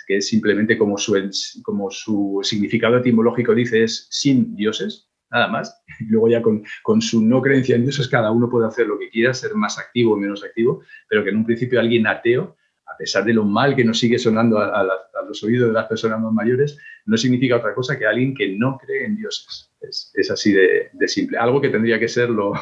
que 0.06 0.18
es 0.18 0.28
simplemente 0.28 0.78
como 0.78 0.98
su, 0.98 1.18
como 1.64 1.90
su 1.92 2.40
significado 2.44 2.98
etimológico 2.98 3.54
dice, 3.54 3.84
es 3.84 4.08
sin 4.10 4.56
dioses, 4.56 5.10
nada 5.32 5.48
más. 5.48 5.84
Y 6.00 6.06
luego 6.10 6.30
ya 6.30 6.42
con, 6.42 6.64
con, 6.84 7.02
su 7.02 7.26
no 7.26 7.42
creencia 7.42 7.76
en 7.76 7.84
dioses, 7.84 8.08
cada 8.08 8.32
uno 8.32 8.50
puede 8.50 8.68
hacer 8.68 8.88
lo 8.88 9.00
que 9.00 9.10
quiera, 9.10 9.34
ser 9.34 9.56
más 9.56 9.80
activo 9.80 10.14
o 10.14 10.18
menos 10.18 10.44
activo, 10.44 10.84
pero 11.08 11.24
que 11.24 11.30
en 11.30 11.38
un 11.38 11.46
principio 11.46 11.80
alguien 11.80 12.08
ateo, 12.08 12.58
a 12.86 12.98
pesar 12.98 13.24
de 13.24 13.34
lo 13.34 13.46
mal 13.46 13.76
que 13.76 13.86
nos 13.86 14.00
sigue 14.00 14.20
sonando 14.20 14.60
a, 14.60 14.84
los 15.28 15.44
oídos 15.44 15.70
de 15.70 15.74
las 15.74 15.88
personas 15.88 16.20
más 16.20 16.34
mayores, 16.34 16.78
no 17.06 17.16
significa 17.16 17.56
otra 17.56 17.74
cosa 17.74 17.98
que 17.98 18.06
alguien 18.06 18.36
que 18.36 18.50
no 18.58 18.78
cree 18.78 19.06
en 19.06 19.16
dioses. 19.16 19.72
Es, 19.80 20.12
es 20.14 20.30
así 20.30 20.52
de, 20.52 20.90
simple. 21.08 21.38
Algo 21.38 21.62
que 21.62 21.70
tendría 21.70 21.98
que 22.00 22.10
ser 22.10 22.30
lo, 22.30 22.54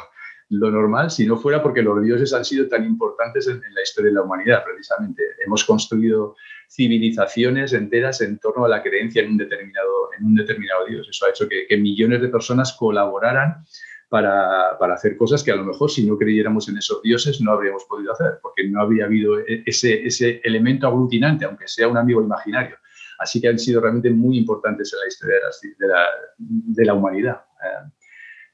lo 0.49 0.71
normal 0.71 1.11
si 1.11 1.25
no 1.25 1.37
fuera 1.37 1.61
porque 1.61 1.81
los 1.81 2.01
dioses 2.03 2.33
han 2.33 2.43
sido 2.43 2.67
tan 2.67 2.85
importantes 2.85 3.47
en, 3.47 3.61
la 3.73 3.81
historia 3.81 4.09
de 4.09 4.15
la 4.15 4.23
humanidad, 4.23 4.63
precisamente. 4.63 5.23
Hemos 5.45 5.63
construido 5.63 6.35
civilizaciones 6.70 7.74
enteras 7.74 8.22
en 8.22 8.38
torno 8.38 8.65
a 8.65 8.70
la 8.70 8.84
creencia 8.84 9.24
en 9.24 9.32
un 9.32 9.38
determinado, 9.38 10.13
en 10.17 10.26
un 10.26 10.36
determinado 10.36 10.86
dios. 10.86 11.07
Eso 11.09 11.26
ha 11.26 11.30
hecho 11.30 11.47
que, 11.49 11.78
millones 11.78 12.22
de 12.22 12.30
personas 12.30 12.74
colaboraran 12.74 13.65
para, 14.07 14.78
para, 14.80 14.93
hacer 14.93 15.17
cosas 15.17 15.43
que 15.43 15.51
a 15.51 15.55
lo 15.55 15.63
mejor 15.63 15.89
si 15.89 16.05
no 16.05 16.17
creyéramos 16.17 16.70
en 16.70 16.78
esos 16.78 17.01
dioses 17.01 17.41
no 17.41 17.51
habríamos 17.51 17.86
podido 17.86 18.11
hacer, 18.11 18.39
porque 18.41 18.67
no 18.67 18.82
habría 18.82 19.05
habido 19.05 19.39
e, 19.39 19.63
ese, 19.65 20.05
ese 20.05 20.41
elemento 20.43 20.88
aglutinante, 20.88 21.45
aunque 21.45 21.67
sea 21.67 21.88
un 21.88 21.97
amigo 21.97 22.22
imaginario. 22.22 22.78
Así 23.20 23.41
que 23.41 23.49
han 23.49 23.59
sido 23.59 23.82
realmente 23.82 24.09
muy 24.09 24.38
importantes 24.38 24.93
en 24.93 24.99
la 24.99 25.07
historia 25.07 25.36
de 25.78 25.88
la, 25.88 26.05
de 26.38 26.86
la, 26.86 26.93
humanidad. 26.93 27.41
Eh, 27.63 27.89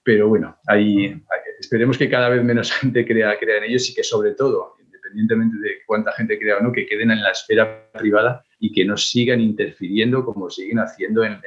pero 0.03 0.27
bueno, 0.27 0.57
ahí, 0.67 1.21
esperemos 1.59 1.97
que 1.97 2.09
cada 2.09 2.29
vez 2.29 2.43
menos 2.43 2.71
gente 2.79 3.05
crea, 3.05 3.37
crea 3.37 3.57
en 3.57 3.65
ellos 3.65 3.89
y 3.89 3.93
que 3.93 4.03
sobre 4.03 4.33
todo, 4.33 4.74
independientemente 5.13 5.57
de 5.57 5.83
cuánta 5.85 6.11
gente 6.13 6.39
crea 6.39 6.57
o 6.57 6.63
no, 6.63 6.71
que 6.71 6.85
queden 6.85 7.11
en 7.11 7.21
la 7.21 7.31
esfera 7.31 7.89
privada 7.91 8.43
y 8.59 8.71
que 8.71 8.85
no 8.85 8.97
sigan 8.97 9.41
interfiriendo 9.41 10.25
como 10.25 10.49
siguen 10.49 10.79
haciendo 10.79 11.23
en, 11.23 11.39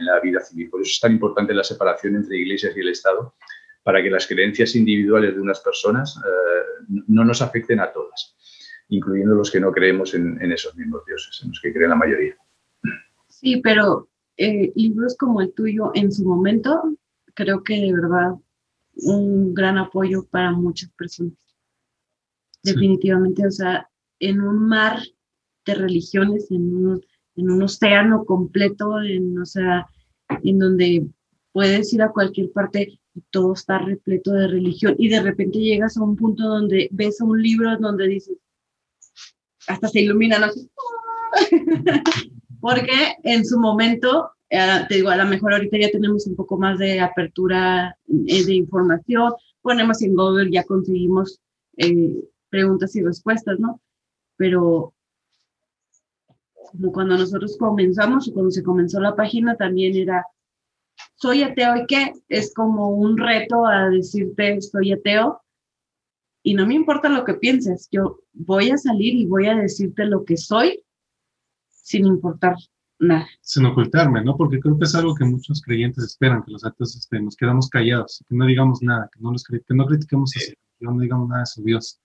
la, 0.00 0.20
vida 0.20 0.40
civil. 0.40 0.70
Por 0.70 0.80
eso 0.80 0.90
es 0.90 1.00
tan 1.00 1.12
importante 1.12 1.54
la 1.54 1.64
separación 1.64 2.16
entre 2.16 2.38
iglesias 2.38 2.76
y 2.76 2.80
el 2.80 2.88
Estado, 2.88 3.34
para 3.82 4.02
que 4.02 4.10
las 4.10 4.26
creencias 4.26 4.76
individuales 4.76 5.34
de 5.34 5.40
unas 5.40 5.60
personas 5.60 6.16
eh, 6.18 6.94
no 7.08 7.24
nos 7.24 7.42
afecten 7.42 7.80
a 7.80 7.92
todas, 7.92 8.36
incluyendo 8.88 9.34
los 9.34 9.50
que 9.50 9.60
no 9.60 9.72
creemos 9.72 10.14
en, 10.14 10.52
esos 10.52 10.76
mismos 10.76 11.04
dioses, 11.06 11.40
en 11.42 11.48
los 11.48 11.60
que 11.60 11.72
creen 11.72 11.90
la 11.90 11.96
mayoría. 11.96 12.36
Sí, 13.28 13.60
pero 13.62 14.08
eh, 14.36 14.72
libros 14.74 15.16
como 15.16 15.40
el 15.40 15.52
tuyo 15.52 15.92
en 15.94 16.12
su 16.12 16.24
momento, 16.24 16.94
creo 17.34 17.62
que 17.62 17.74
de 17.74 17.92
verdad 17.92 18.34
un 18.96 19.54
gran 19.54 19.78
apoyo 19.78 20.26
para 20.30 20.52
muchas 20.52 20.90
personas. 20.90 21.49
Definitivamente, 22.62 23.46
o 23.46 23.50
sea, 23.50 23.88
en 24.18 24.40
un 24.40 24.68
mar 24.68 25.00
de 25.64 25.74
religiones, 25.74 26.50
en 26.50 26.74
un, 26.74 27.06
en 27.36 27.50
un 27.50 27.62
océano 27.62 28.24
completo, 28.24 29.00
en, 29.02 29.38
o 29.38 29.46
sea, 29.46 29.86
en 30.42 30.58
donde 30.58 31.06
puedes 31.52 31.92
ir 31.92 32.02
a 32.02 32.10
cualquier 32.10 32.52
parte 32.52 33.00
y 33.14 33.22
todo 33.30 33.54
está 33.54 33.78
repleto 33.78 34.32
de 34.32 34.46
religión 34.46 34.94
y 34.98 35.08
de 35.08 35.20
repente 35.20 35.58
llegas 35.58 35.96
a 35.96 36.02
un 36.02 36.16
punto 36.16 36.44
donde 36.44 36.88
ves 36.92 37.20
un 37.20 37.42
libro 37.42 37.76
donde 37.78 38.06
dices, 38.06 38.36
hasta 39.66 39.88
se 39.88 40.02
iluminan 40.02 40.44
así, 40.44 40.70
porque 42.60 43.16
en 43.24 43.44
su 43.44 43.58
momento 43.58 44.30
eh, 44.50 44.84
te 44.88 44.96
digo, 44.96 45.10
a 45.10 45.16
lo 45.16 45.26
mejor 45.26 45.54
ahorita 45.54 45.78
ya 45.78 45.90
tenemos 45.90 46.26
un 46.26 46.34
poco 46.34 46.58
más 46.58 46.78
de 46.78 47.00
apertura 47.00 47.96
eh, 48.26 48.44
de 48.44 48.54
información, 48.54 49.32
ponemos 49.62 50.02
en 50.02 50.14
Google, 50.14 50.50
ya 50.50 50.64
conseguimos 50.64 51.40
eh, 51.76 52.16
preguntas 52.50 52.94
y 52.96 53.02
respuestas, 53.02 53.58
¿no? 53.58 53.80
Pero 54.36 54.94
como 56.54 56.92
cuando 56.92 57.16
nosotros 57.16 57.56
comenzamos 57.58 58.28
o 58.28 58.32
cuando 58.32 58.50
se 58.50 58.62
comenzó 58.62 59.00
la 59.00 59.16
página 59.16 59.56
también 59.56 59.96
era, 59.96 60.24
soy 61.16 61.42
ateo 61.42 61.76
y 61.76 61.86
qué, 61.86 62.12
es 62.28 62.54
como 62.54 62.90
un 62.90 63.18
reto 63.18 63.66
a 63.66 63.88
decirte, 63.88 64.60
soy 64.60 64.92
ateo 64.92 65.40
y 66.42 66.54
no 66.54 66.66
me 66.66 66.74
importa 66.74 67.08
lo 67.08 67.24
que 67.24 67.34
pienses, 67.34 67.88
yo 67.90 68.20
voy 68.32 68.70
a 68.70 68.78
salir 68.78 69.14
y 69.14 69.26
voy 69.26 69.46
a 69.46 69.56
decirte 69.56 70.04
lo 70.06 70.24
que 70.24 70.36
soy 70.36 70.82
sin 71.70 72.06
importar 72.06 72.56
sin 73.40 73.66
ocultarme, 73.66 74.22
¿no? 74.22 74.36
Porque 74.36 74.60
creo 74.60 74.78
que 74.78 74.84
es 74.84 74.94
algo 74.94 75.14
que 75.14 75.24
muchos 75.24 75.62
creyentes 75.62 76.04
esperan, 76.04 76.42
que 76.42 76.52
los 76.52 76.64
ateos 76.64 76.96
este, 76.96 77.20
nos 77.20 77.34
quedamos 77.34 77.68
callados, 77.68 78.22
que 78.28 78.34
no 78.34 78.46
digamos 78.46 78.82
nada, 78.82 79.08
que 79.12 79.20
no, 79.20 79.32
los, 79.32 79.42
que 79.44 79.60
no 79.70 79.86
critiquemos 79.86 80.32
que 80.32 80.54
no 80.80 80.98
digamos 80.98 81.28
nada 81.28 81.40
de 81.40 81.46
su 81.46 81.62
Dios. 81.62 81.98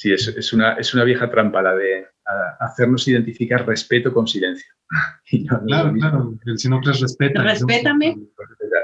Sí, 0.00 0.10
es, 0.14 0.28
es, 0.28 0.54
una, 0.54 0.72
es 0.76 0.94
una 0.94 1.04
vieja 1.04 1.30
trampa 1.30 1.60
la 1.60 1.74
de 1.74 2.06
hacernos 2.60 3.06
identificar 3.06 3.66
respeto 3.66 4.14
con 4.14 4.26
silencio. 4.26 4.72
claro, 5.66 5.92
claro, 5.92 6.38
el 6.46 6.58
si 6.58 6.70
no 6.70 6.80
crees 6.80 7.02
respeta. 7.02 7.42
Respétame. 7.42 8.16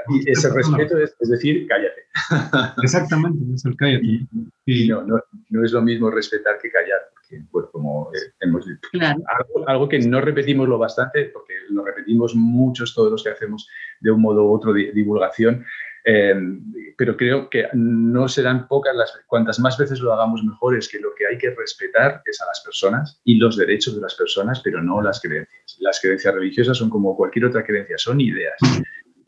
Y 0.09 0.29
ese 0.29 0.53
respeto 0.53 0.99
es, 0.99 1.15
es, 1.19 1.29
decir, 1.29 1.67
cállate. 1.67 2.03
Exactamente, 2.83 3.39
es 3.51 3.65
el 3.65 3.75
cállate. 3.75 4.05
Y, 4.67 4.87
no, 4.87 5.01
no, 5.07 5.19
no, 5.49 5.65
es 5.65 5.71
lo 5.71 5.81
mismo 5.81 6.11
respetar 6.11 6.59
que 6.61 6.69
callar 6.69 6.99
bueno, 7.51 7.69
como 7.71 8.11
eh, 8.13 8.33
hemos 8.39 8.65
dicho. 8.65 8.89
Algo, 9.65 9.89
que 9.89 9.99
no 9.99 10.21
repetimos 10.21 10.67
lo 10.67 10.77
bastante, 10.77 11.25
porque 11.25 11.53
lo 11.69 11.83
repetimos 11.83 12.35
muchos 12.35 12.93
todos 12.93 13.11
los 13.11 13.23
que 13.23 13.31
hacemos 13.31 13.67
de 13.99 14.11
un 14.11 14.21
modo 14.21 14.45
u 14.45 14.53
otro 14.53 14.73
de 14.73 14.91
divulgación, 14.91 15.65
em, 16.07 16.63
pero 16.97 17.15
creo 17.15 17.49
que 17.49 17.67
no 17.73 18.27
serán 18.27 18.67
pocas 18.67 18.95
las 18.95 19.13
cuantas 19.27 19.59
más 19.59 19.77
veces 19.77 19.99
lo 19.99 20.13
hagamos 20.13 20.43
mejor 20.43 20.77
es 20.77 20.87
que 20.87 20.99
lo 20.99 21.13
que 21.15 21.27
hay 21.27 21.37
que 21.37 21.51
respetar 21.51 22.21
es 22.25 22.41
a 22.41 22.45
las 22.47 22.61
personas 22.61 23.21
y 23.23 23.37
los 23.37 23.57
derechos 23.57 23.95
de 23.95 24.01
las 24.01 24.15
personas, 24.15 24.61
pero 24.63 24.81
no 24.81 25.01
las 25.01 25.21
creencias. 25.21 25.77
Las 25.79 25.99
creencias 25.99 26.33
religiosas 26.33 26.77
son 26.77 26.89
como 26.89 27.15
cualquier 27.15 27.45
otra 27.45 27.63
creencia, 27.63 27.97
son 27.97 28.19
ideas 28.21 28.57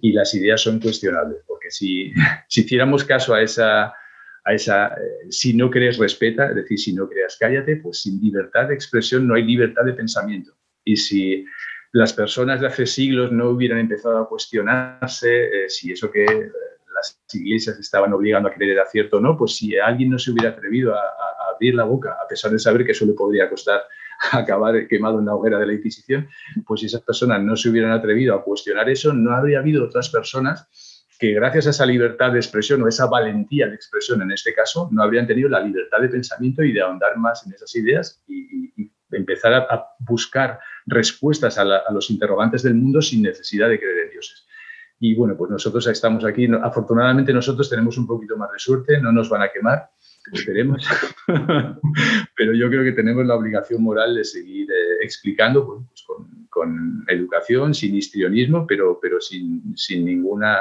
y 0.02 0.14
las 0.14 0.34
ideas 0.34 0.62
son 0.62 0.80
cuestionables, 0.80 1.44
porque 1.46 1.70
si, 1.70 2.12
si 2.48 2.62
hiciéramos 2.62 3.04
caso 3.04 3.34
a 3.34 3.42
esa 3.42 3.94
a 4.46 4.54
esa, 4.54 4.88
eh, 4.88 5.28
si 5.30 5.54
no 5.54 5.70
crees, 5.70 5.98
respeta, 5.98 6.50
es 6.50 6.56
decir, 6.56 6.80
si 6.80 6.94
no 6.94 7.08
creas, 7.08 7.38
cállate, 7.40 7.76
pues 7.76 8.02
sin 8.02 8.20
libertad 8.22 8.70
de 8.70 8.74
expresión 8.74 9.28
no 9.28 9.36
hay 9.36 9.44
libertad 9.44 9.84
de 9.84 9.94
pensamiento. 9.94 10.54
Y 10.84 10.96
si 10.96 11.46
las 11.92 12.14
personas 12.14 12.62
de 12.62 12.68
hace 12.68 12.86
siglos 12.86 13.32
no 13.32 13.50
hubieran 13.50 13.80
empezado 13.80 14.18
a 14.18 14.30
cuestionarse 14.30 15.46
eh, 15.46 15.70
si 15.70 15.92
eso 15.92 16.12
que 16.12 16.24
eh, 16.24 16.52
las 17.00 17.20
iglesias 17.34 17.80
estaban 17.80 18.14
obligando 18.14 18.50
a 18.50 18.54
creer 18.54 18.74
era 18.74 18.86
cierto 18.86 19.18
o 19.18 19.20
no, 19.20 19.38
pues 19.38 19.56
si 19.56 19.78
alguien 19.78 20.12
no 20.12 20.20
se 20.20 20.32
hubiera 20.32 20.50
atrevido 20.50 20.94
a, 20.94 21.00
a, 21.00 21.54
abrir 21.54 21.76
la 21.76 21.84
boca, 21.84 22.18
a 22.24 22.28
pesar 22.28 22.52
de 22.52 22.60
saber 22.60 22.86
que 22.86 22.92
eso 22.92 23.06
le 23.06 23.14
podría 23.14 23.50
costar 23.50 23.82
acabar 24.32 24.88
quemado 24.88 25.20
en 25.20 25.26
la 25.26 25.36
hoguera 25.36 25.60
de 25.60 25.68
la 25.68 25.74
Inquisición, 25.74 26.28
pues 26.66 26.82
si 26.82 26.88
esas 26.88 27.02
personas 27.02 27.42
no 27.42 27.56
se 27.56 27.70
hubieran 27.70 27.92
atrevido 27.92 28.36
a 28.36 28.44
cuestionar 28.44 28.90
eso, 28.90 29.14
no 29.14 29.34
habría 29.34 29.60
habido 29.60 29.86
otras 29.86 30.10
personas 30.10 30.68
que 31.20 31.34
gracias 31.34 31.68
a 31.68 31.70
esa 31.72 31.86
libertad 31.86 32.32
de 32.32 32.40
expresión 32.40 32.82
o 32.82 32.88
esa 32.88 33.06
valentía 33.08 33.68
de 33.68 33.76
expresión 33.76 34.22
en 34.22 34.32
este 34.32 34.54
caso, 34.54 34.88
no 34.92 35.04
habrían 35.04 35.28
tenido 35.28 35.50
la 35.50 35.60
libertad 35.60 36.00
de 36.00 36.08
pensamiento 36.08 36.64
y 36.64 36.72
de 36.72 36.82
ahondar 36.82 37.18
más 37.18 37.46
en 37.46 37.54
esas 37.54 37.76
ideas 37.76 38.24
y, 38.28 38.50
empezar 39.12 39.54
a, 39.54 39.88
buscar 40.00 40.60
respuestas 40.86 41.58
a, 41.58 41.66
los 41.92 42.12
interrogantes 42.12 42.62
del 42.62 42.76
mundo 42.76 43.02
sin 43.02 43.24
necesidad 43.24 43.68
de 43.68 43.80
creer 43.80 44.06
en 44.06 44.12
dioses. 44.12 44.46
Y 45.00 45.16
bueno, 45.16 45.38
pues 45.38 45.50
nosotros 45.50 45.88
estamos 45.88 46.26
aquí, 46.26 46.48
afortunadamente 46.62 47.34
nosotros 47.34 47.70
tenemos 47.70 47.98
un 47.98 48.06
poquito 48.06 48.36
más 48.36 48.52
de 48.52 48.60
suerte, 48.60 49.00
no 49.02 49.12
nos 49.12 49.30
van 49.30 49.44
a 49.44 49.50
quemar, 49.50 49.90
esperemos, 50.34 50.86
pero 52.36 52.54
yo 52.54 52.70
creo 52.70 52.84
que 52.84 52.92
tenemos 52.92 53.26
la 53.26 53.36
obligación 53.36 53.82
moral 53.82 54.16
de 54.16 54.26
seguir 54.26 54.70
eh, 54.70 54.98
explicando 55.02 55.66
pues 55.66 56.04
con, 56.06 56.48
con, 56.50 57.06
educación, 57.08 57.74
sin 57.74 57.96
histrionismo, 57.96 58.68
pero, 58.68 59.00
pero 59.02 59.22
sin, 59.22 59.76
sin 59.78 60.04
ninguna 60.04 60.58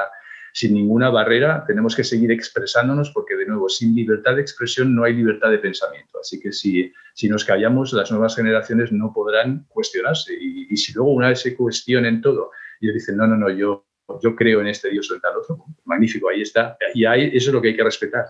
sin 0.53 0.73
ninguna 0.73 1.09
barrera, 1.09 1.63
tenemos 1.65 1.95
que 1.95 2.03
seguir 2.03 2.31
expresándonos 2.31 3.11
porque, 3.11 3.35
de 3.35 3.45
nuevo, 3.45 3.69
sin 3.69 3.95
libertad 3.95 4.35
de 4.35 4.41
expresión 4.41 4.95
no 4.95 5.03
hay 5.03 5.13
libertad 5.13 5.51
de 5.51 5.59
pensamiento. 5.59 6.19
Así 6.19 6.39
que 6.39 6.51
si, 6.51 6.91
si 7.13 7.29
nos 7.29 7.45
callamos, 7.45 7.93
las 7.93 8.11
nuevas 8.11 8.35
generaciones 8.35 8.91
no 8.91 9.13
podrán 9.13 9.65
cuestionarse. 9.69 10.33
Y, 10.33 10.75
si 10.77 10.93
luego 10.93 11.11
una 11.11 11.29
vez 11.29 11.41
se 11.41 11.55
cuestionen 11.55 12.21
todo 12.21 12.51
y 12.79 12.91
dicen, 12.91 13.17
no, 13.17 13.27
no, 13.27 13.35
no, 13.35 13.49
yo, 13.49 13.85
yo 14.21 14.35
creo 14.35 14.61
en 14.61 14.67
este 14.67 14.89
Dios 14.89 15.09
o 15.11 15.15
en 15.15 15.21
tal 15.21 15.37
otro, 15.37 15.65
magnífico, 15.85 16.29
ahí 16.29 16.41
está. 16.41 16.77
Y 16.93 17.05
ahí, 17.05 17.31
eso 17.33 17.49
es 17.49 17.53
lo 17.53 17.61
que 17.61 17.69
hay 17.69 17.75
que 17.75 17.83
respetar. 17.83 18.25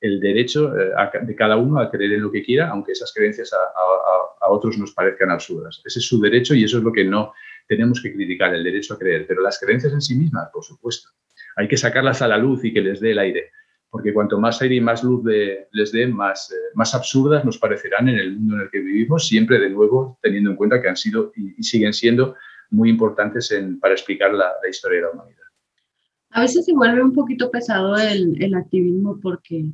El 0.00 0.20
derecho 0.20 0.78
eh, 0.78 0.92
de 1.22 1.34
cada 1.34 1.56
uno 1.56 1.80
a 1.80 1.90
creer 1.90 2.12
en 2.12 2.22
lo 2.22 2.30
que 2.30 2.42
quiera, 2.42 2.68
aunque 2.68 2.92
esas 2.92 3.12
creencias 3.12 3.52
a, 3.52 3.56
a, 3.56 4.46
a 4.46 4.50
otros 4.50 4.76
nos 4.78 4.92
parezcan 4.92 5.30
absurdas. 5.30 5.80
Ese 5.84 5.98
es 5.98 6.06
su 6.06 6.20
derecho 6.20 6.54
y 6.54 6.64
eso 6.64 6.78
es 6.78 6.84
lo 6.84 6.92
que 6.92 7.04
no 7.04 7.32
tenemos 7.66 8.02
que 8.02 8.12
criticar, 8.12 8.54
el 8.54 8.64
derecho 8.64 8.94
a 8.94 8.98
creer. 8.98 9.26
Pero 9.26 9.42
las 9.42 9.58
creencias 9.58 9.92
en 9.92 10.02
sí 10.02 10.14
mismas, 10.14 10.50
por 10.52 10.64
supuesto 10.64 11.08
hay 11.56 11.68
que 11.68 11.76
sacarlas 11.76 12.22
a 12.22 12.28
la 12.28 12.38
luz 12.38 12.64
y 12.64 12.72
que 12.72 12.80
les 12.80 13.00
dé 13.00 13.12
el 13.12 13.18
aire, 13.18 13.50
porque 13.90 14.12
cuanto 14.12 14.38
más 14.38 14.60
aire 14.62 14.76
y 14.76 14.80
más 14.80 15.04
luz 15.04 15.24
les 15.70 15.92
dé, 15.92 16.06
más, 16.06 16.50
eh, 16.50 16.56
más 16.74 16.94
absurdas 16.94 17.44
nos 17.44 17.58
parecerán 17.58 18.08
en 18.08 18.18
el 18.18 18.32
mundo 18.32 18.56
en 18.56 18.60
el 18.62 18.70
que 18.70 18.80
vivimos, 18.80 19.26
siempre 19.26 19.58
de 19.58 19.70
nuevo 19.70 20.18
teniendo 20.22 20.50
en 20.50 20.56
cuenta 20.56 20.82
que 20.82 20.88
han 20.88 20.96
sido 20.96 21.32
y, 21.36 21.62
siguen 21.62 21.92
siendo 21.92 22.36
muy 22.74 22.90
importantes 22.90 23.54
para 23.80 23.94
explicar 23.94 24.32
la, 24.34 24.52
historia 24.68 24.98
de 24.98 25.04
la 25.04 25.10
humanidad. 25.10 25.38
A 26.30 26.40
veces 26.40 26.64
se 26.64 26.72
vuelve 26.72 27.02
un 27.02 27.12
poquito 27.12 27.50
pesado 27.50 27.96
el, 27.96 28.42
el 28.42 28.54
activismo 28.54 29.18
porque 29.22 29.66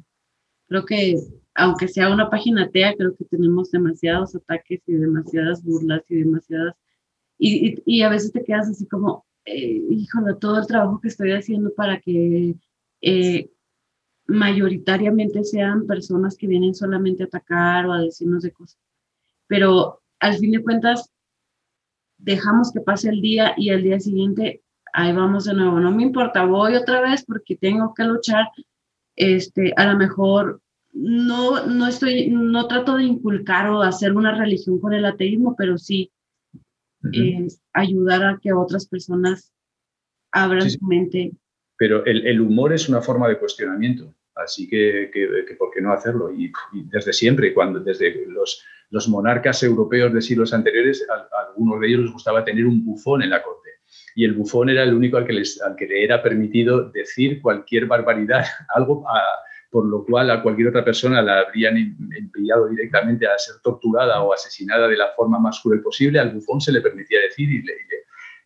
creo 0.68 0.84
que 0.84 1.16
aunque 1.54 1.88
sea 1.88 2.12
una 2.12 2.30
página 2.30 2.64
atea, 2.64 2.94
creo 2.96 3.14
que 3.16 3.24
tenemos 3.24 3.70
demasiados 3.70 4.34
ataques 4.34 4.80
y 4.86 4.92
demasiadas 4.94 5.62
burlas 5.62 6.02
y 6.08 6.16
demasiadas 6.16 6.74
Y, 7.38 7.82
y, 7.84 8.02
a 8.02 8.08
veces 8.08 8.32
te 8.32 8.44
quedas 8.44 8.68
así 8.68 8.86
como, 8.86 9.26
eh, 9.44 9.82
híjole, 9.90 10.34
todo 10.40 10.58
el 10.58 10.66
trabajo 10.66 11.00
que 11.00 11.08
estoy 11.08 11.32
haciendo 11.32 11.72
para 11.74 12.00
que 12.00 12.54
eh, 13.02 13.50
mayoritariamente 14.26 15.44
sean 15.44 15.86
personas 15.86 16.36
que 16.36 16.46
vienen 16.46 16.74
solamente 16.74 17.24
a 17.24 17.26
atacar 17.26 17.86
o 17.86 17.92
a 17.92 18.00
decirnos 18.02 18.42
de 18.42 18.52
cosas. 18.52 18.80
Pero 19.48 20.02
al 20.20 20.38
fin 20.38 20.52
de 20.52 20.62
cuentas, 20.62 21.09
dejamos 22.22 22.72
que 22.72 22.80
pase 22.80 23.10
el 23.10 23.20
día 23.20 23.54
y 23.56 23.70
al 23.70 23.82
día 23.82 24.00
siguiente, 24.00 24.62
ahí 24.92 25.12
vamos 25.12 25.44
de 25.44 25.54
nuevo. 25.54 25.80
No 25.80 25.90
me 25.92 26.02
importa, 26.02 26.44
voy 26.44 26.74
otra 26.74 27.00
vez 27.00 27.24
porque 27.24 27.56
tengo 27.56 27.94
que 27.94 28.04
luchar. 28.04 28.48
Este, 29.16 29.72
a 29.76 29.92
lo 29.92 29.98
mejor 29.98 30.60
no, 30.92 31.66
no 31.66 31.86
estoy, 31.86 32.28
no 32.30 32.66
trato 32.66 32.96
de 32.96 33.04
inculcar 33.04 33.70
o 33.70 33.82
hacer 33.82 34.12
una 34.12 34.36
religión 34.36 34.80
con 34.80 34.92
el 34.92 35.04
ateísmo, 35.04 35.54
pero 35.56 35.78
sí 35.78 36.10
ayudar 37.72 38.24
a 38.24 38.38
que 38.40 38.52
otras 38.52 38.86
personas 38.86 39.52
abran 40.32 40.70
su 40.70 40.84
mente. 40.86 41.32
Pero 41.78 42.04
el, 42.04 42.26
el, 42.26 42.40
humor 42.40 42.72
es 42.72 42.88
una 42.88 43.00
forma 43.00 43.26
de 43.28 43.38
cuestionamiento, 43.38 44.14
así 44.34 44.68
que, 44.68 45.10
que, 45.12 45.54
¿por 45.58 45.70
qué 45.70 45.80
no 45.80 45.92
hacerlo? 45.92 46.30
Y, 46.32 46.52
desde 46.90 47.12
siempre, 47.12 47.54
cuando 47.54 47.80
desde 47.80 48.26
los, 48.26 48.62
los, 48.90 49.08
monarcas 49.08 49.62
europeos 49.62 50.12
de 50.12 50.22
siglos 50.22 50.52
anteriores, 50.52 51.06
a, 51.08 51.46
algunos 51.48 51.80
de 51.80 51.88
ellos 51.88 52.00
les 52.02 52.12
gustaba 52.12 52.44
tener 52.44 52.66
un 52.66 52.84
bufón 52.84 53.22
en 53.22 53.30
la 53.30 53.42
corte. 53.42 53.70
Y 54.14 54.24
el 54.24 54.34
bufón 54.34 54.70
era 54.70 54.82
el 54.82 54.94
único 54.94 55.16
al 55.16 55.26
que, 55.26 55.32
les, 55.32 55.60
le 55.78 56.04
era 56.04 56.22
permitido 56.22 56.90
decir 56.90 57.40
cualquier 57.40 57.86
barbaridad, 57.86 58.44
algo 58.74 59.04
por 59.70 59.86
lo 59.86 60.04
cual 60.04 60.30
a 60.30 60.42
cualquier 60.42 60.68
otra 60.68 60.84
persona 60.84 61.22
la 61.22 61.40
habrían 61.40 61.76
enviado 61.76 62.68
directamente 62.68 63.26
a 63.26 63.38
ser 63.38 63.56
torturada 63.62 64.20
o 64.22 64.32
asesinada 64.32 64.88
de 64.88 64.96
la 64.96 65.12
forma 65.16 65.38
más 65.38 65.60
cruel 65.60 65.80
posible. 65.80 66.18
Al 66.18 66.34
bufón 66.34 66.60
se 66.60 66.72
le 66.72 66.80
permitía 66.80 67.20
decir 67.20 67.48
y, 67.48 67.64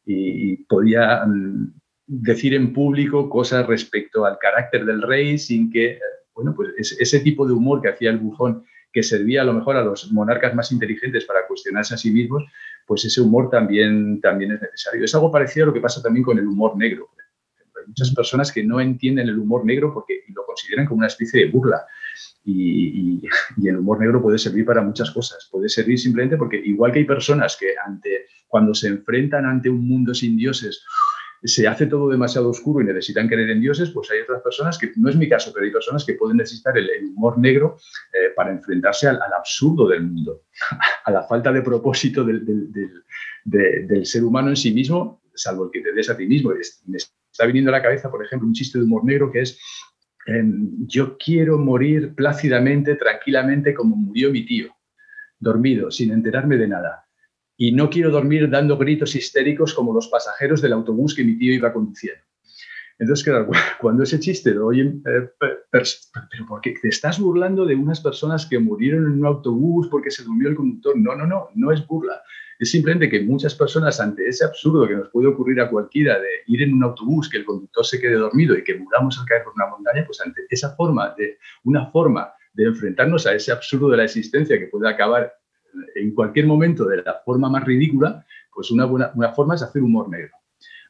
y, 0.06 0.56
podía 0.64 1.24
mm, 1.24 1.72
decir 2.06 2.54
en 2.54 2.74
público 2.74 3.30
cosas 3.30 3.66
respecto 3.66 4.26
al 4.26 4.38
carácter 4.38 4.84
del 4.84 5.00
rey 5.00 5.38
sin 5.38 5.70
que, 5.70 5.98
bueno, 6.34 6.54
pues 6.54 6.94
ese 7.00 7.20
tipo 7.20 7.46
de 7.46 7.54
humor 7.54 7.80
que 7.80 7.88
hacía 7.88 8.10
el 8.10 8.18
bufón, 8.18 8.64
que 8.94 9.02
servía 9.02 9.42
a 9.42 9.44
lo 9.44 9.52
mejor 9.52 9.76
a 9.76 9.84
los 9.84 10.10
monarcas 10.12 10.54
más 10.54 10.72
inteligentes 10.72 11.26
para 11.26 11.46
cuestionarse 11.46 11.94
a 11.94 11.98
sí 11.98 12.10
mismos, 12.10 12.44
pues 12.86 13.04
ese 13.04 13.20
humor 13.20 13.50
también, 13.50 14.20
también 14.20 14.52
es 14.52 14.62
necesario. 14.62 15.04
Es 15.04 15.14
algo 15.14 15.30
parecido 15.30 15.64
a 15.64 15.66
lo 15.66 15.74
que 15.74 15.80
pasa 15.80 16.00
también 16.00 16.24
con 16.24 16.38
el 16.38 16.46
humor 16.46 16.76
negro 16.76 17.10
muchas 17.86 18.14
personas 18.14 18.52
que 18.52 18.64
no 18.64 18.80
entienden 18.80 19.28
el 19.28 19.38
humor 19.38 19.64
negro 19.64 19.92
porque 19.92 20.22
lo 20.34 20.44
consideran 20.44 20.86
como 20.86 20.98
una 20.98 21.06
especie 21.06 21.44
de 21.44 21.50
burla. 21.50 21.84
Y, 22.44 23.22
el 23.64 23.78
humor 23.78 24.00
negro 24.00 24.20
puede 24.20 24.38
servir 24.38 24.66
para 24.66 24.82
muchas 24.82 25.10
cosas. 25.10 25.48
Puede 25.50 25.68
servir 25.68 25.98
simplemente 25.98 26.36
porque 26.36 26.56
igual 26.56 26.92
que 26.92 27.00
hay 27.00 27.04
personas 27.04 27.56
que 27.58 27.74
ante, 27.84 28.26
cuando 28.46 28.74
se 28.74 28.88
enfrentan 28.88 29.46
ante 29.46 29.70
un 29.70 29.86
mundo 29.86 30.14
sin 30.14 30.36
dioses, 30.36 30.84
se 31.44 31.68
hace 31.68 31.86
todo 31.86 32.08
demasiado 32.08 32.48
oscuro 32.48 32.82
y 32.82 32.86
necesitan 32.86 33.28
creer 33.28 33.50
en 33.50 33.60
dioses, 33.60 33.90
pues 33.90 34.10
hay 34.10 34.20
otras 34.20 34.42
personas 34.42 34.78
que, 34.78 34.92
no 34.96 35.10
es 35.10 35.16
mi 35.16 35.28
caso, 35.28 35.52
pero 35.52 35.66
hay 35.66 35.72
personas 35.72 36.04
que 36.04 36.14
pueden 36.14 36.38
necesitar 36.38 36.76
el, 36.78 36.88
humor 37.14 37.38
negro 37.38 37.76
eh, 38.12 38.32
para 38.34 38.50
enfrentarse 38.50 39.08
al, 39.08 39.20
absurdo 39.36 39.88
del 39.88 40.02
mundo, 40.02 40.44
a 41.04 41.10
la 41.10 41.22
falta 41.22 41.52
de 41.52 41.62
propósito 41.62 42.24
del, 42.24 42.42
ser 44.04 44.24
humano 44.24 44.48
en 44.48 44.56
sí 44.56 44.72
mismo, 44.72 45.22
salvo 45.34 45.66
el 45.66 45.70
que 45.70 45.80
te 45.80 45.92
des 45.92 46.08
a 46.08 46.16
ti 46.16 46.26
mismo 46.26 46.52
está 47.34 47.46
viniendo 47.46 47.70
a 47.70 47.72
la 47.72 47.82
cabeza, 47.82 48.10
por 48.10 48.24
ejemplo, 48.24 48.46
un 48.46 48.54
chiste 48.54 48.78
de 48.78 48.84
humor 48.84 49.04
negro 49.04 49.30
que 49.32 49.40
es, 49.40 49.58
em, 50.26 50.86
yo 50.86 51.18
quiero 51.18 51.58
morir 51.58 52.14
plácidamente, 52.14 52.94
tranquilamente, 52.94 53.74
como 53.74 53.96
murió 53.96 54.30
mi 54.30 54.46
tío, 54.46 54.72
dormido, 55.40 55.90
sin 55.90 56.12
enterarme 56.12 56.56
de 56.56 56.68
nada. 56.68 57.03
Y 57.56 57.72
no 57.72 57.88
quiero 57.88 58.10
dormir 58.10 58.50
dando 58.50 58.76
gritos 58.76 59.14
histéricos 59.14 59.74
como 59.74 59.94
los 59.94 60.08
pasajeros 60.08 60.60
del 60.60 60.72
autobús 60.72 61.14
que 61.14 61.24
mi 61.24 61.38
tío 61.38 61.52
iba 61.52 61.72
conduciendo. 61.72 62.22
Entonces, 62.98 63.24
claro, 63.24 63.50
cuando 63.80 64.02
ese 64.02 64.20
chiste 64.20 64.52
lo 64.52 64.66
oyen, 64.66 65.02
eh, 65.06 65.28
pero, 65.70 65.84
¿por 66.48 66.60
qué 66.60 66.74
te 66.80 66.88
estás 66.88 67.18
burlando 67.18 67.64
de 67.64 67.74
unas 67.74 68.00
personas 68.00 68.46
que 68.46 68.58
murieron 68.58 69.04
en 69.06 69.18
un 69.18 69.26
autobús 69.26 69.88
porque 69.88 70.10
se 70.10 70.24
durmió 70.24 70.48
el 70.48 70.54
conductor? 70.54 70.96
No, 70.96 71.14
no, 71.14 71.26
no, 71.26 71.48
no 71.54 71.72
es 71.72 71.86
burla. 71.86 72.22
Es 72.58 72.70
simplemente 72.70 73.08
que 73.08 73.20
muchas 73.20 73.54
personas, 73.54 73.98
ante 74.00 74.28
ese 74.28 74.44
absurdo 74.44 74.86
que 74.86 74.94
nos 74.94 75.08
puede 75.10 75.26
ocurrir 75.26 75.60
a 75.60 75.68
cualquiera 75.68 76.20
de 76.20 76.28
ir 76.46 76.62
en 76.62 76.74
un 76.74 76.84
autobús, 76.84 77.28
que 77.28 77.38
el 77.38 77.44
conductor 77.44 77.84
se 77.84 78.00
quede 78.00 78.14
dormido 78.14 78.56
y 78.56 78.62
que 78.62 78.76
muramos 78.78 79.18
al 79.18 79.26
caer 79.26 79.42
por 79.42 79.54
una 79.54 79.66
montaña, 79.66 80.04
pues 80.06 80.20
ante 80.20 80.42
esa 80.48 80.74
forma 80.76 81.14
de, 81.18 81.38
una 81.64 81.90
forma 81.90 82.32
de 82.52 82.66
enfrentarnos 82.66 83.26
a 83.26 83.34
ese 83.34 83.50
absurdo 83.50 83.90
de 83.90 83.96
la 83.96 84.04
existencia 84.04 84.56
que 84.56 84.68
puede 84.68 84.88
acabar 84.88 85.32
en 85.94 86.14
cualquier 86.14 86.46
momento 86.46 86.84
de 86.84 87.02
la 87.02 87.20
forma 87.24 87.48
más 87.48 87.64
ridícula, 87.64 88.24
pues 88.52 88.70
una, 88.70 88.84
buena, 88.84 89.32
forma 89.34 89.54
es 89.54 89.62
hacer 89.62 89.82
humor 89.82 90.08
negro. 90.08 90.36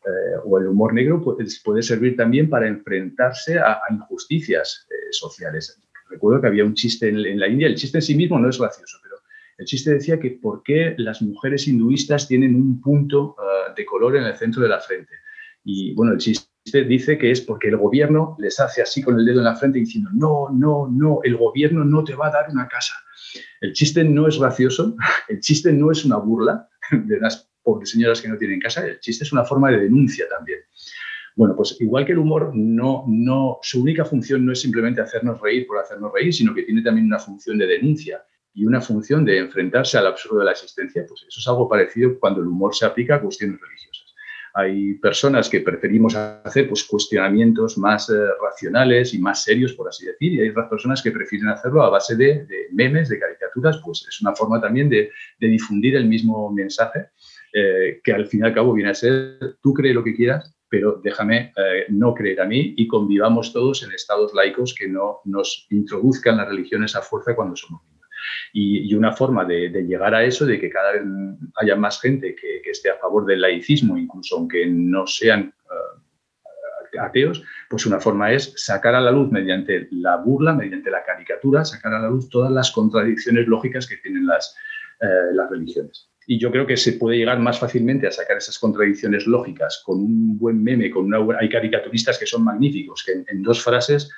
Eh, 0.05 0.37
o 0.45 0.59
el 0.59 0.69
humor 0.69 0.93
negro 0.93 1.23
puede, 1.23 1.83
servir 1.83 2.17
también 2.17 2.51
para 2.51 2.69
enfrentarse 2.69 3.59
a, 3.59 3.81
injusticias 3.91 4.87
eh, 4.91 5.13
sociales. 5.13 5.81
Recuerdo 6.11 6.43
que 6.43 6.49
había 6.49 6.65
un 6.65 6.75
chiste 6.75 7.09
en, 7.09 7.19
en, 7.19 7.41
la 7.41 7.49
India, 7.49 7.67
el 7.67 7.75
chiste 7.75 7.99
en 7.99 8.03
sí 8.03 8.15
mismo 8.15 8.39
no 8.39 8.51
es 8.51 8.59
gracioso, 8.59 8.99
el 9.57 9.67
chiste 9.67 9.93
decía 9.93 10.19
que 10.19 10.33
por 10.33 10.63
qué 10.63 10.95
las 10.99 11.23
mujeres 11.23 11.69
hinduistas 11.69 12.27
tienen 12.27 12.55
un 12.55 12.81
punto 12.81 13.37
ah, 13.39 13.73
de 13.75 13.85
color 13.85 14.17
en 14.17 14.25
el 14.25 14.37
centro 14.37 14.63
de 14.63 14.69
la 14.69 14.81
frente. 14.81 15.13
Y 15.65 15.95
bueno, 15.95 16.13
el 16.13 16.19
chiste 16.19 16.49
dice 16.65 17.19
que 17.19 17.31
es 17.31 17.41
porque 17.41 17.69
el 17.69 17.77
gobierno 17.77 18.37
les 18.39 18.59
hace 18.59 18.83
así 18.83 19.03
con 19.03 19.19
el 19.19 19.27
dedo 19.27 19.39
en 19.39 19.45
la 19.45 19.57
frente 19.57 19.79
diciendo, 19.79 20.11
no, 20.15 20.49
no, 20.51 20.89
no, 20.91 21.21
el 21.23 21.37
gobierno 21.37 21.85
no 21.85 22.03
te 22.05 22.15
va 22.15 22.29
a 22.29 22.33
dar 22.33 22.51
una 22.51 22.69
casa. 22.69 22.95
El 23.61 23.73
chiste 23.73 24.05
no 24.05 24.27
es 24.29 24.39
gracioso, 24.39 24.97
el 25.29 25.41
chiste 25.41 25.73
no 25.73 25.91
es 25.91 26.05
una 26.05 26.17
burla 26.17 26.69
de 26.91 27.21
las 27.21 27.51
pobres 27.63 27.91
señoras 27.91 28.21
que 28.21 28.29
no 28.29 28.37
tienen 28.37 28.61
casa, 28.61 28.87
el 28.87 29.01
chiste 29.01 29.25
es 29.25 29.33
una 29.33 29.45
forma 29.45 29.71
de 29.71 29.81
denuncia 29.81 30.27
también. 30.29 30.61
Bueno, 31.37 31.57
pues 31.57 31.77
igual 31.81 32.05
que 32.05 32.13
el 32.13 32.19
humor, 32.19 32.53
no, 32.55 33.05
no, 33.09 33.59
su 33.63 33.83
única 33.83 34.05
función 34.05 34.47
no 34.47 34.53
es 34.53 34.61
simplemente 34.61 35.01
hacernos 35.01 35.41
reír 35.41 35.67
por 35.67 35.79
hacernos 35.79 36.13
reír, 36.13 36.33
sino 36.33 36.55
que 36.55 36.63
tiene 36.63 36.83
también 36.83 37.07
una 37.07 37.19
función 37.19 37.59
de 37.59 37.67
denuncia 37.67 38.23
y 38.53 38.65
una 38.65 38.81
función 38.81 39.25
de 39.25 39.39
enfrentarse 39.39 39.99
al 39.99 40.07
absurdo 40.07 40.39
de 40.39 40.45
la 40.45 40.53
existencia, 40.53 41.05
pues 41.09 41.25
eso 41.27 41.41
es 41.41 41.49
algo 41.49 41.69
parecido 41.69 42.19
cuando 42.21 42.41
el 42.41 42.47
humor 42.47 42.75
se 42.75 42.87
aplica 42.87 43.17
a 43.17 43.21
cuestiones 43.21 43.61
religiosas. 43.61 43.94
Hay 44.57 44.95
personas 44.95 45.49
que 45.49 45.61
preferimos 45.61 46.15
hacer 46.15 46.69
pues, 46.69 46.85
cuestionamientos 46.85 47.77
más 47.77 48.09
eh, 48.09 48.15
racionales 48.41 49.13
y 49.13 49.19
más 49.19 49.43
serios, 49.43 49.73
por 49.73 49.89
así 49.89 50.07
decir, 50.07 50.33
y 50.33 50.41
hay 50.41 50.51
otras 50.51 50.69
personas 50.69 51.03
que 51.03 51.11
prefieren 51.11 51.49
hacerlo 51.49 51.83
a 51.83 51.91
base 51.91 52.15
de, 52.15 52.47
memes, 52.71 53.09
de 53.09 53.19
caricaturas, 53.19 53.81
pues 53.85 54.07
es 54.09 54.21
una 54.21 54.35
forma 54.35 54.61
también 54.61 54.89
de, 54.89 55.11
difundir 55.41 55.97
el 55.97 56.07
mismo 56.07 56.53
mensaje, 56.53 57.09
eh, 57.53 58.01
que 58.03 58.13
al 58.13 58.27
fin 58.29 58.41
y 58.41 58.43
al 58.45 58.55
cabo 58.55 58.73
viene 58.73 58.91
a 58.91 58.95
ser, 58.95 59.57
tú 59.61 59.75
crees 59.75 59.95
lo 59.95 60.05
que 60.05 60.15
quieras, 60.15 60.55
pero 60.69 61.01
déjame 61.03 61.53
eh, 61.57 61.87
no 61.89 62.15
creer 62.15 62.41
a 62.41 62.47
mí 62.47 62.75
y 62.77 62.87
convivamos 62.87 63.53
todos 63.53 63.83
en 63.83 63.93
estados 63.93 64.35
laicos 64.35 64.75
que 64.75 64.89
no 64.89 65.21
nos 65.25 65.67
introduzcan 65.71 66.37
las 66.37 66.49
religiones 66.49 66.95
a 66.95 67.03
fuerza 67.03 67.35
cuando 67.35 67.57
somos 67.57 67.83
niños. 67.83 67.94
Y, 68.57 68.95
una 68.95 69.11
forma 69.11 69.45
de, 69.45 69.69
llegar 69.69 70.15
a 70.15 70.23
eso, 70.23 70.47
de 70.47 70.61
que 70.61 70.71
cada 70.71 70.93
vez 70.93 71.03
haya 71.57 71.75
más 71.75 72.01
gente 72.01 72.37
que, 72.37 72.63
esté 72.71 72.89
a 72.89 72.99
favor 72.99 73.27
del 73.27 73.41
laicismo, 73.41 73.99
incluso 73.99 74.37
aunque 74.37 74.65
no 74.65 75.09
sean 75.09 75.53
eh, 75.71 76.99
ateos, 77.01 77.43
pues 77.69 77.85
una 77.85 77.99
forma 77.99 78.33
es 78.33 78.53
sacar 78.57 78.95
a 78.95 79.01
la 79.01 79.11
luz 79.11 79.33
mediante 79.33 79.89
la 79.91 80.19
burla, 80.19 80.55
mediante 80.55 80.89
la 80.89 81.03
caricatura, 81.03 81.65
sacar 81.65 81.95
a 81.95 81.99
la 81.99 82.09
luz 82.09 82.29
todas 82.29 82.53
las 82.53 82.71
contradicciones 82.71 83.49
lógicas 83.49 83.89
que 83.89 83.97
tienen 83.97 84.25
las, 84.25 84.57
eh, 85.01 85.33
religiones. 85.51 86.09
Y 86.29 86.39
yo 86.39 86.53
creo 86.53 86.65
que 86.65 86.77
se 86.77 86.93
puede 86.93 87.19
llegar 87.19 87.41
más 87.41 87.59
fácilmente 87.59 88.07
a 88.07 88.13
sacar 88.13 88.37
esas 88.37 88.59
contradicciones 88.61 89.27
lógicas 89.27 89.83
con 89.85 89.99
un 89.99 90.39
buen 90.39 90.63
meme, 90.63 90.91
con 90.91 91.07
una 91.07 91.39
hay 91.41 91.49
caricaturistas 91.49 92.19
que 92.19 92.27
son 92.27 92.45
magníficos, 92.45 93.03
que 93.05 93.25
en 93.27 93.43
dos 93.43 93.63
frases 93.63 94.11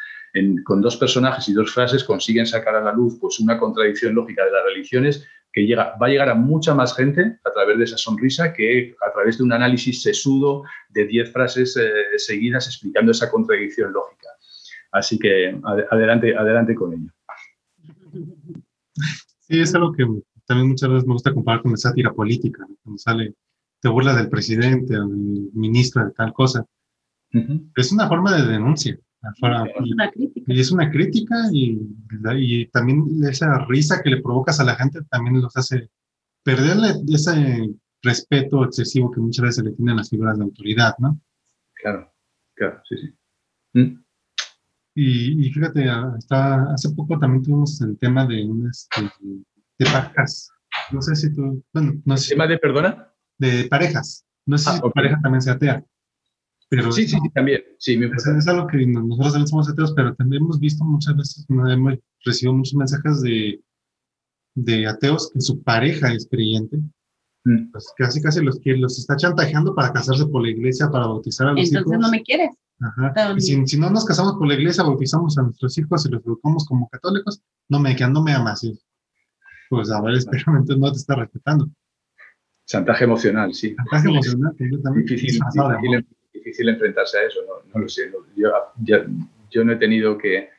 con 0.65 0.81
dos 0.81 0.97
personajes 0.97 1.49
y 1.49 1.53
dos 1.53 1.73
frases 1.73 2.05
consiguen 2.05 2.47
sacar 2.47 2.75
a 2.77 2.81
la 2.81 2.93
luz 2.93 3.19
pues, 3.21 3.41
una 3.41 3.59
contradicción 3.59 4.15
lógica 4.15 4.45
de 4.45 4.51
las 4.51 4.65
religiones 4.65 5.27
que 5.53 5.63
llega, 5.63 5.97
va 6.01 6.07
a 6.07 6.11
llegar 6.11 6.29
a 6.29 6.35
mucha 6.35 6.75
más 6.75 6.95
gente 6.95 7.39
a 7.45 7.51
través 7.53 7.79
de 7.79 7.85
esa 7.85 7.97
sonrisa 7.97 8.53
que 8.53 8.95
a 9.07 9.13
través 9.13 9.39
de 9.39 9.45
un 9.45 9.53
análisis 9.53 10.03
sesudo 10.03 10.65
de 10.91 11.07
diez 11.07 11.33
frases 11.33 11.77
eh, 11.77 12.19
seguidas 12.19 12.67
explicando 12.67 13.13
esa 13.13 13.31
contradicción 13.31 13.93
lógica. 13.93 14.29
Así 14.93 15.19
que 15.19 15.59
adelante, 15.91 16.37
adelante 16.37 16.75
con 16.75 16.93
ello. 16.93 17.11
Sí, 19.41 19.61
es 19.61 19.75
algo 19.75 19.93
que 19.93 20.05
también 20.47 20.69
muchas 20.69 20.91
veces 20.91 21.07
me 21.07 21.15
gusta 21.15 21.33
comparar 21.33 21.63
con 21.63 21.73
la 21.73 21.77
sátira 21.77 22.13
política, 22.13 22.67
cuando 22.83 22.99
sale, 22.99 23.35
te 23.81 23.89
burla 23.89 24.15
del 24.15 24.29
presidente 24.29 24.97
o 24.99 25.07
del 25.07 25.51
ministro 25.55 26.05
de 26.05 26.13
tal 26.13 26.33
cosa. 26.33 26.65
Es 27.77 27.93
una 27.93 28.09
forma 28.09 28.35
de 28.37 28.51
denuncia 28.51 28.99
y, 30.47 30.61
es 30.61 30.71
una 30.71 30.91
crítica 30.91 31.35
y, 31.53 31.81
y, 32.37 32.67
también 32.67 33.05
esa 33.29 33.65
risa 33.67 34.03
que 34.03 34.11
le 34.11 34.23
provocas 34.23 34.61
a 34.61 34.65
la 34.65 34.75
gente 34.77 35.01
también 35.11 35.41
los 35.41 35.57
hace 35.57 35.91
perderle 36.43 37.03
ese 37.09 37.75
respeto 38.03 38.65
excesivo 38.65 39.11
que 39.11 39.21
muchas 39.21 39.45
veces 39.45 39.65
le 39.65 39.73
tienen 39.73 39.97
las 39.97 40.11
figuras 40.11 40.39
de 40.39 40.45
autoridad, 40.45 40.95
¿no? 40.99 41.21
Claro, 41.75 42.13
claro, 42.55 42.81
sí, 42.89 42.97
sí. 42.99 43.15
¿Mm? 43.75 44.03
Y, 44.99 45.51
fíjate, 45.53 45.89
hasta 45.91 46.73
hace 46.73 46.89
poco 46.91 47.19
también 47.19 47.43
tuvimos 47.43 47.81
el 47.83 47.99
tema 47.99 48.25
de 48.27 48.45
unas 48.47 48.89
de, 48.97 49.85
de 49.85 49.91
No 50.91 51.03
sé 51.03 51.15
si 51.17 51.35
tú, 51.35 51.63
bueno, 51.75 52.01
no 52.07 52.17
sé. 52.17 52.31
¿Tema 52.31 52.47
de 52.47 52.59
perdona? 52.59 53.13
de 53.39 53.67
parejas. 53.69 54.25
No 54.47 54.59
sé 54.59 54.71
si 54.71 54.81
tu 54.81 54.87
ah, 54.87 54.93
pareja 54.93 55.19
también 55.23 55.43
sea 55.43 55.55
atea. 55.55 55.85
Pero 56.69 56.91
sí, 56.91 57.07
sí, 57.07 57.17
sí, 57.23 57.31
también. 57.33 57.63
Sí, 57.79 57.95
es, 57.95 58.27
es, 58.27 58.49
algo 58.49 58.67
que 58.67 58.85
nosotros 58.87 59.33
también 59.33 59.47
somos 59.47 59.69
ateos, 59.69 59.93
pero 59.95 60.15
también 60.15 60.43
hemos 60.43 60.59
visto 60.59 60.85
muchas 60.85 61.17
veces, 61.17 61.47
hemos 61.49 61.95
recibido 62.25 62.55
muchos 62.55 62.75
mensajes 62.75 63.23
de, 63.23 63.61
de 64.57 64.87
ateos 64.87 65.31
que 65.33 65.41
su 65.41 65.63
pareja 65.63 66.13
es 66.13 66.27
creyente. 66.29 66.79
Mm. 67.45 67.71
Pues 67.71 67.93
casi, 67.97 68.21
casi 68.21 68.43
los, 68.43 68.59
que 68.59 68.77
los 68.77 68.99
está 68.99 69.15
chantajeando 69.17 69.75
para 69.75 69.93
casarse 69.93 70.27
por 70.27 70.43
la 70.43 70.51
iglesia, 70.51 70.91
para 70.91 71.07
bautizar 71.07 71.47
a 71.47 71.53
los 71.53 71.61
hijos. 71.61 71.77
Entonces 71.77 72.01
no 72.01 72.11
me 72.11 72.23
quieres. 72.23 72.51
Ajá. 72.81 73.35
Y 73.37 73.41
si, 73.41 73.67
si, 73.67 73.79
no 73.79 73.89
nos 73.89 74.05
casamos 74.05 74.35
por 74.35 74.49
la 74.49 74.55
iglesia, 74.55 74.83
bautizamos 74.83 75.39
a 75.39 75.43
nuestros 75.43 75.79
hijos 75.79 76.05
y 76.05 76.11
los 76.11 76.25
educamos 76.27 76.67
como 76.67 76.89
católicos, 76.89 77.41
no 77.69 77.79
me, 77.79 77.95
no 77.95 78.23
me 78.23 78.33
amas. 78.33 78.67
Pues 79.71 79.91
a 79.91 80.01
ver, 80.03 80.17
entonces 80.17 80.79
no 80.79 80.91
te 80.91 80.99
está 80.99 81.15
respetando. 81.15 81.69
Chantaje 82.67 83.05
emocional, 83.05 83.55
sí. 83.55 83.75
Chantaje 83.77 84.09
emocional, 84.09 84.53
Difícil, 84.59 85.41
difícil, 85.43 86.07
enfrentarse 86.51 87.19
a 87.19 87.23
eso, 87.25 87.41
no, 87.73 87.81
lo 87.81 87.89
sé. 87.89 88.11
Yo, 88.37 89.65
no 89.65 89.73
he 89.73 89.77
tenido 89.77 90.19
que, 90.19 90.51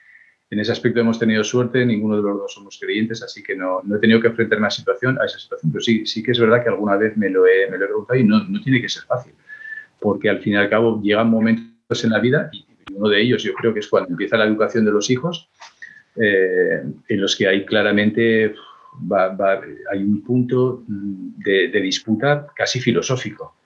en 0.49 0.59
ese 0.59 0.71
aspecto 0.71 0.99
hemos 0.99 1.19
tenido 1.19 1.43
suerte, 1.43 1.85
ninguno 1.85 2.17
de 2.17 2.23
los 2.23 2.37
dos 2.37 2.53
somos 2.53 2.79
creyentes, 2.79 3.21
así 3.21 3.43
que 3.43 3.55
no, 3.55 3.81
no 3.83 3.97
he 3.97 3.99
tenido 3.99 4.21
que 4.21 4.27
enfrentarme 4.27 4.67
a, 4.67 4.71
situación, 4.71 5.19
a 5.21 5.25
esa 5.25 5.39
situación, 5.39 5.71
pero 5.71 5.81
sí, 5.81 6.05
sí 6.05 6.23
que 6.23 6.31
es 6.31 6.39
verdad 6.39 6.63
que 6.63 6.69
alguna 6.69 6.95
vez 6.95 7.15
me 7.17 7.29
lo 7.29 7.45
he, 7.45 7.69
me 7.69 7.77
lo 7.77 7.85
he 7.85 7.87
preguntado 7.87 8.19
y 8.19 8.23
no, 8.23 8.43
no 8.43 8.61
tiene 8.61 8.81
que 8.81 8.89
ser 8.89 9.03
fácil, 9.03 9.33
porque 9.99 10.29
al 10.29 10.39
fin 10.39 10.53
y 10.53 10.57
al 10.57 10.69
cabo 10.69 11.01
llegan 11.01 11.29
momentos 11.29 12.03
en 12.03 12.11
la 12.11 12.19
vida, 12.19 12.49
y 12.51 12.65
uno 12.93 13.09
de 13.09 13.21
ellos 13.21 13.43
yo 13.43 13.53
creo 13.53 13.73
que 13.73 13.81
es 13.81 13.87
cuando 13.87 14.09
empieza 14.09 14.37
la 14.37 14.45
educación 14.45 14.85
de 14.85 14.91
los 14.91 15.09
hijos, 15.09 15.49
eh, 16.15 16.83
en 17.09 17.21
los 17.21 17.35
que 17.35 17.47
hay 17.47 17.65
claramente 17.65 18.55
hay 19.91 20.03
un 20.03 20.23
punto 20.23 20.83
de, 20.87 21.69
disputa 21.81 22.47
casi 22.55 22.79
filosófico, 22.79 23.56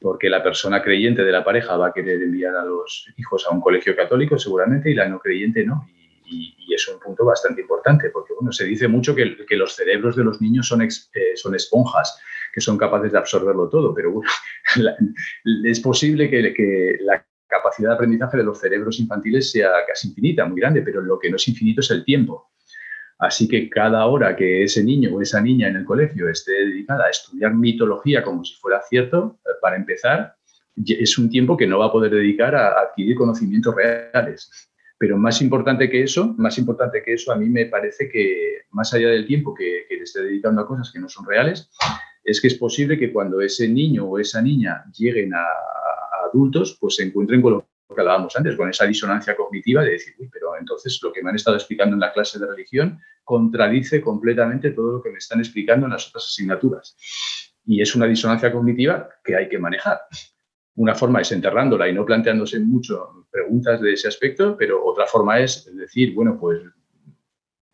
porque 0.00 0.28
la 0.28 0.42
persona 0.42 0.82
creyente 0.82 1.24
de 1.24 1.32
la 1.32 1.44
pareja 1.44 1.76
va 1.76 1.88
a 1.88 1.92
querer 1.92 2.22
enviar 2.22 2.54
a 2.54 2.64
los 2.64 3.06
hijos 3.16 3.46
a 3.48 3.54
un 3.54 3.60
colegio 3.60 3.96
católico 3.96 4.38
seguramente 4.38 4.90
y 4.90 4.94
la 4.94 5.08
no 5.08 5.18
creyente 5.18 5.64
no. 5.64 5.86
Y, 6.24 6.54
es 6.74 6.86
un 6.86 7.00
punto 7.00 7.24
bastante 7.24 7.62
importante, 7.62 8.10
porque 8.10 8.34
bueno, 8.34 8.52
se 8.52 8.64
dice 8.64 8.86
mucho 8.86 9.12
que, 9.14 9.24
los 9.56 9.74
cerebros 9.74 10.14
de 10.14 10.22
los 10.22 10.40
niños 10.40 10.68
son, 10.68 10.82
eh, 10.82 10.88
son 11.34 11.54
esponjas, 11.56 12.20
que 12.52 12.60
son 12.60 12.78
capaces 12.78 13.10
de 13.10 13.18
absorberlo 13.18 13.68
todo, 13.68 13.92
pero 13.94 14.12
bueno, 14.12 14.30
es 15.64 15.80
posible 15.80 16.30
que, 16.30 16.52
que 16.54 16.98
la 17.00 17.26
capacidad 17.48 17.88
de 17.88 17.94
aprendizaje 17.94 18.36
de 18.36 18.44
los 18.44 18.60
cerebros 18.60 19.00
infantiles 19.00 19.50
sea 19.50 19.70
casi 19.88 20.08
infinita, 20.08 20.44
muy 20.44 20.60
grande, 20.60 20.82
pero 20.82 21.00
lo 21.00 21.18
que 21.18 21.30
no 21.30 21.36
es 21.36 21.48
infinito 21.48 21.80
es 21.80 21.90
el 21.90 22.04
tiempo. 22.04 22.52
Así 23.18 23.48
que 23.48 23.68
cada 23.68 24.06
hora 24.06 24.36
que 24.36 24.62
ese 24.62 24.84
niño 24.84 25.14
o 25.14 25.20
esa 25.20 25.40
niña 25.40 25.68
en 25.68 25.76
el 25.76 25.84
colegio 25.84 26.28
esté 26.28 26.52
dedicada 26.52 27.06
a 27.06 27.10
estudiar 27.10 27.52
mitología 27.54 28.22
como 28.22 28.44
si 28.44 28.54
fuera 28.54 28.80
cierto, 28.88 29.40
eh, 29.44 29.50
para 29.60 29.76
empezar, 29.76 30.36
es 30.76 31.18
un 31.18 31.28
tiempo 31.28 31.56
que 31.56 31.66
no 31.66 31.80
va 31.80 31.86
a 31.86 31.92
poder 31.92 32.12
dedicar 32.12 32.54
a 32.54 32.80
adquirir 32.80 33.16
conocimientos 33.16 33.74
reales. 33.74 34.70
Pero 34.98 35.16
más 35.16 35.42
importante 35.42 35.90
que 35.90 36.02
eso, 36.02 36.34
más 36.38 36.58
importante 36.58 37.02
que 37.02 37.14
eso, 37.14 37.32
a 37.32 37.36
mí 37.36 37.48
me 37.48 37.66
parece 37.66 38.08
que 38.08 38.62
más 38.70 38.94
allá 38.94 39.08
del 39.08 39.26
tiempo 39.26 39.52
que, 39.52 39.86
le 39.90 40.02
esté 40.02 40.22
dedicando 40.22 40.60
a 40.60 40.66
cosas 40.66 40.92
que 40.92 41.00
no 41.00 41.08
son 41.08 41.26
reales, 41.26 41.70
es 42.22 42.40
que 42.40 42.46
es 42.46 42.54
posible 42.54 42.98
que 42.98 43.12
cuando 43.12 43.40
ese 43.40 43.68
niño 43.68 44.04
o 44.04 44.18
esa 44.18 44.40
niña 44.40 44.84
lleguen 44.96 45.34
a, 45.34 45.42
a 45.42 46.28
adultos, 46.30 46.76
pues 46.80 46.96
se 46.96 47.04
encuentren 47.04 47.42
con 47.42 47.52
lo 47.52 47.68
que 47.94 48.00
hablábamos 48.00 48.36
antes, 48.36 48.56
con 48.56 48.68
esa 48.68 48.86
disonancia 48.86 49.34
cognitiva 49.36 49.82
de 49.82 49.92
decir, 49.92 50.14
uy, 50.18 50.28
pero 50.32 50.56
entonces 50.58 50.98
lo 51.02 51.12
que 51.12 51.22
me 51.22 51.30
han 51.30 51.36
estado 51.36 51.56
explicando 51.56 51.94
en 51.94 52.00
la 52.00 52.12
clase 52.12 52.38
de 52.38 52.46
religión 52.46 53.00
contradice 53.24 54.00
completamente 54.00 54.70
todo 54.72 54.92
lo 54.92 55.02
que 55.02 55.10
me 55.10 55.18
están 55.18 55.38
explicando 55.38 55.86
en 55.86 55.92
las 55.92 56.08
otras 56.08 56.24
asignaturas. 56.24 56.96
Y 57.64 57.80
es 57.80 57.94
una 57.94 58.06
disonancia 58.06 58.52
cognitiva 58.52 59.08
que 59.24 59.36
hay 59.36 59.48
que 59.48 59.58
manejar. 59.58 60.00
Una 60.76 60.94
forma 60.94 61.20
es 61.20 61.32
enterrándola 61.32 61.88
y 61.88 61.92
no 61.92 62.04
planteándose 62.04 62.60
mucho 62.60 63.26
preguntas 63.30 63.80
de 63.80 63.92
ese 63.92 64.08
aspecto, 64.08 64.56
pero 64.56 64.84
otra 64.84 65.06
forma 65.06 65.40
es 65.40 65.74
decir, 65.74 66.14
bueno, 66.14 66.38
pues 66.38 66.62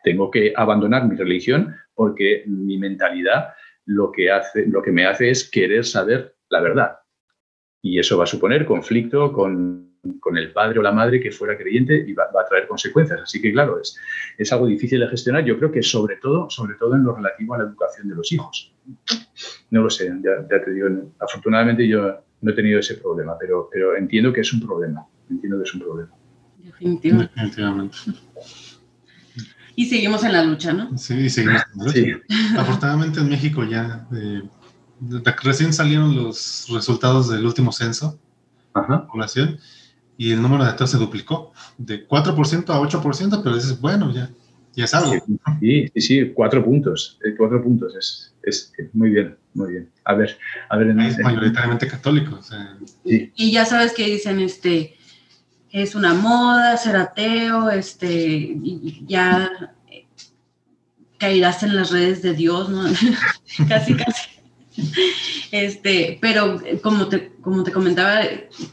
tengo 0.03 0.31
que 0.31 0.53
abandonar 0.55 1.07
mi 1.07 1.15
religión 1.15 1.75
porque 1.93 2.43
mi 2.47 2.77
mentalidad 2.77 3.53
lo 3.85 4.11
que, 4.11 4.31
hace, 4.31 4.65
lo 4.67 4.81
que 4.81 4.91
me 4.91 5.05
hace 5.05 5.29
es 5.29 5.49
querer 5.49 5.85
saber 5.85 6.35
la 6.49 6.61
verdad. 6.61 6.99
Y 7.81 7.99
eso 7.99 8.17
va 8.17 8.23
a 8.23 8.27
suponer 8.27 8.65
conflicto 8.65 9.31
con 9.31 9.94
con 10.19 10.37
el 10.37 10.51
padre 10.51 10.79
o 10.79 10.81
la 10.81 10.91
madre 10.91 11.19
que 11.19 11.31
fuera 11.31 11.57
creyente 11.57 12.05
y 12.07 12.13
va, 12.13 12.23
a 12.23 12.45
traer 12.47 12.67
consecuencias. 12.67 13.21
Así 13.21 13.41
que, 13.41 13.51
claro, 13.51 13.79
es, 13.79 13.97
es 14.37 14.51
algo 14.51 14.67
difícil 14.67 14.99
de 14.99 15.07
gestionar. 15.07 15.43
Yo 15.45 15.57
creo 15.57 15.71
que 15.71 15.83
sobre 15.83 16.17
todo, 16.17 16.49
sobre 16.49 16.75
todo 16.75 16.95
en 16.95 17.03
lo 17.03 17.15
relativo 17.15 17.53
a 17.53 17.59
la 17.59 17.63
educación 17.65 18.07
de 18.09 18.15
los 18.15 18.31
hijos. 18.31 18.73
No 19.71 19.81
lo 19.81 19.89
sé, 19.89 20.11
ya, 20.23 20.47
te 20.47 20.71
digo, 20.71 20.87
afortunadamente 21.19 21.87
yo 21.87 22.23
no 22.41 22.51
he 22.51 22.53
tenido 22.53 22.79
ese 22.79 22.95
problema, 22.95 23.35
pero, 23.39 23.69
pero 23.71 23.95
entiendo 23.95 24.31
que 24.31 24.41
es 24.41 24.53
un 24.53 24.61
problema. 24.61 25.05
Entiendo 25.29 25.57
que 25.57 25.63
es 25.63 25.73
un 25.73 25.81
problema. 25.81 26.11
Definitivamente. 26.59 27.97
Y 29.75 29.85
seguimos 29.87 30.23
en 30.23 30.33
la 30.33 30.43
lucha, 30.43 30.71
¿no? 30.71 30.97
Sí, 30.97 31.29
seguimos 31.29 31.63
en 31.73 31.79
la 31.79 31.85
lucha. 31.85 32.23
Afortunadamente 32.57 33.19
en 33.19 33.29
México 33.29 33.63
ya 33.63 34.07
eh, 34.15 34.43
recién 35.43 35.73
salieron 35.73 36.15
los 36.15 36.67
resultados 36.71 37.29
del 37.29 37.45
último 37.45 37.71
censo 37.71 38.19
Ajá. 38.73 39.07
población 39.07 39.59
y 40.17 40.31
el 40.31 40.41
número 40.41 40.63
de 40.63 40.71
ateos 40.71 40.91
se 40.91 40.97
duplicó 40.97 41.53
de 41.77 42.07
4% 42.07 42.69
a 42.69 42.79
8%, 42.79 43.41
pero 43.43 43.55
dices, 43.55 43.79
bueno, 43.79 44.13
ya, 44.13 44.29
ya 44.73 44.85
es 44.85 44.93
algo. 44.93 45.13
Sí, 45.59 45.87
sí, 45.93 46.01
sí, 46.01 46.31
cuatro 46.33 46.63
puntos, 46.63 47.19
eh, 47.25 47.35
cuatro 47.37 47.63
puntos, 47.63 47.95
es, 47.95 48.33
es, 48.43 48.73
muy 48.93 49.09
bien, 49.09 49.37
muy 49.53 49.71
bien. 49.71 49.89
A 50.05 50.13
ver, 50.13 50.37
a 50.69 50.77
ver. 50.77 50.89
es 50.99 51.19
mayoritariamente 51.19 51.87
católicos. 51.87 52.49
Y 53.03 53.51
ya 53.51 53.65
sabes 53.65 53.93
que 53.93 54.05
dicen, 54.05 54.39
este, 54.39 54.95
es 55.71 55.95
una 55.95 56.13
moda 56.13 56.77
ser 56.77 56.95
ateo, 56.95 57.69
este, 57.69 58.55
ya 59.05 59.49
caerás 61.17 61.63
en 61.63 61.75
las 61.75 61.91
redes 61.91 62.21
de 62.21 62.33
Dios, 62.33 62.69
¿no? 62.69 62.83
casi, 63.67 63.93
casi. 63.95 64.29
Este, 65.55 66.17
pero 66.19 66.59
eh, 66.65 66.81
como 66.81 67.07
te, 67.07 67.31
como 67.39 67.63
te 67.63 67.71
comentaba 67.71 68.19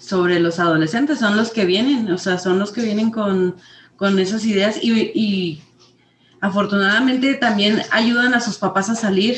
sobre 0.00 0.40
los 0.40 0.58
adolescentes, 0.58 1.20
son 1.20 1.36
los 1.36 1.52
que 1.52 1.64
vienen, 1.64 2.10
o 2.10 2.18
sea, 2.18 2.38
son 2.38 2.58
los 2.58 2.72
que 2.72 2.82
vienen 2.82 3.12
con, 3.12 3.54
con 3.94 4.18
esas 4.18 4.44
ideas 4.44 4.82
y, 4.82 5.62
afortunadamente 6.40 7.34
también 7.34 7.82
ayudan 7.92 8.34
a 8.34 8.40
sus 8.40 8.58
papás 8.58 8.90
a 8.90 8.96
salir. 8.96 9.36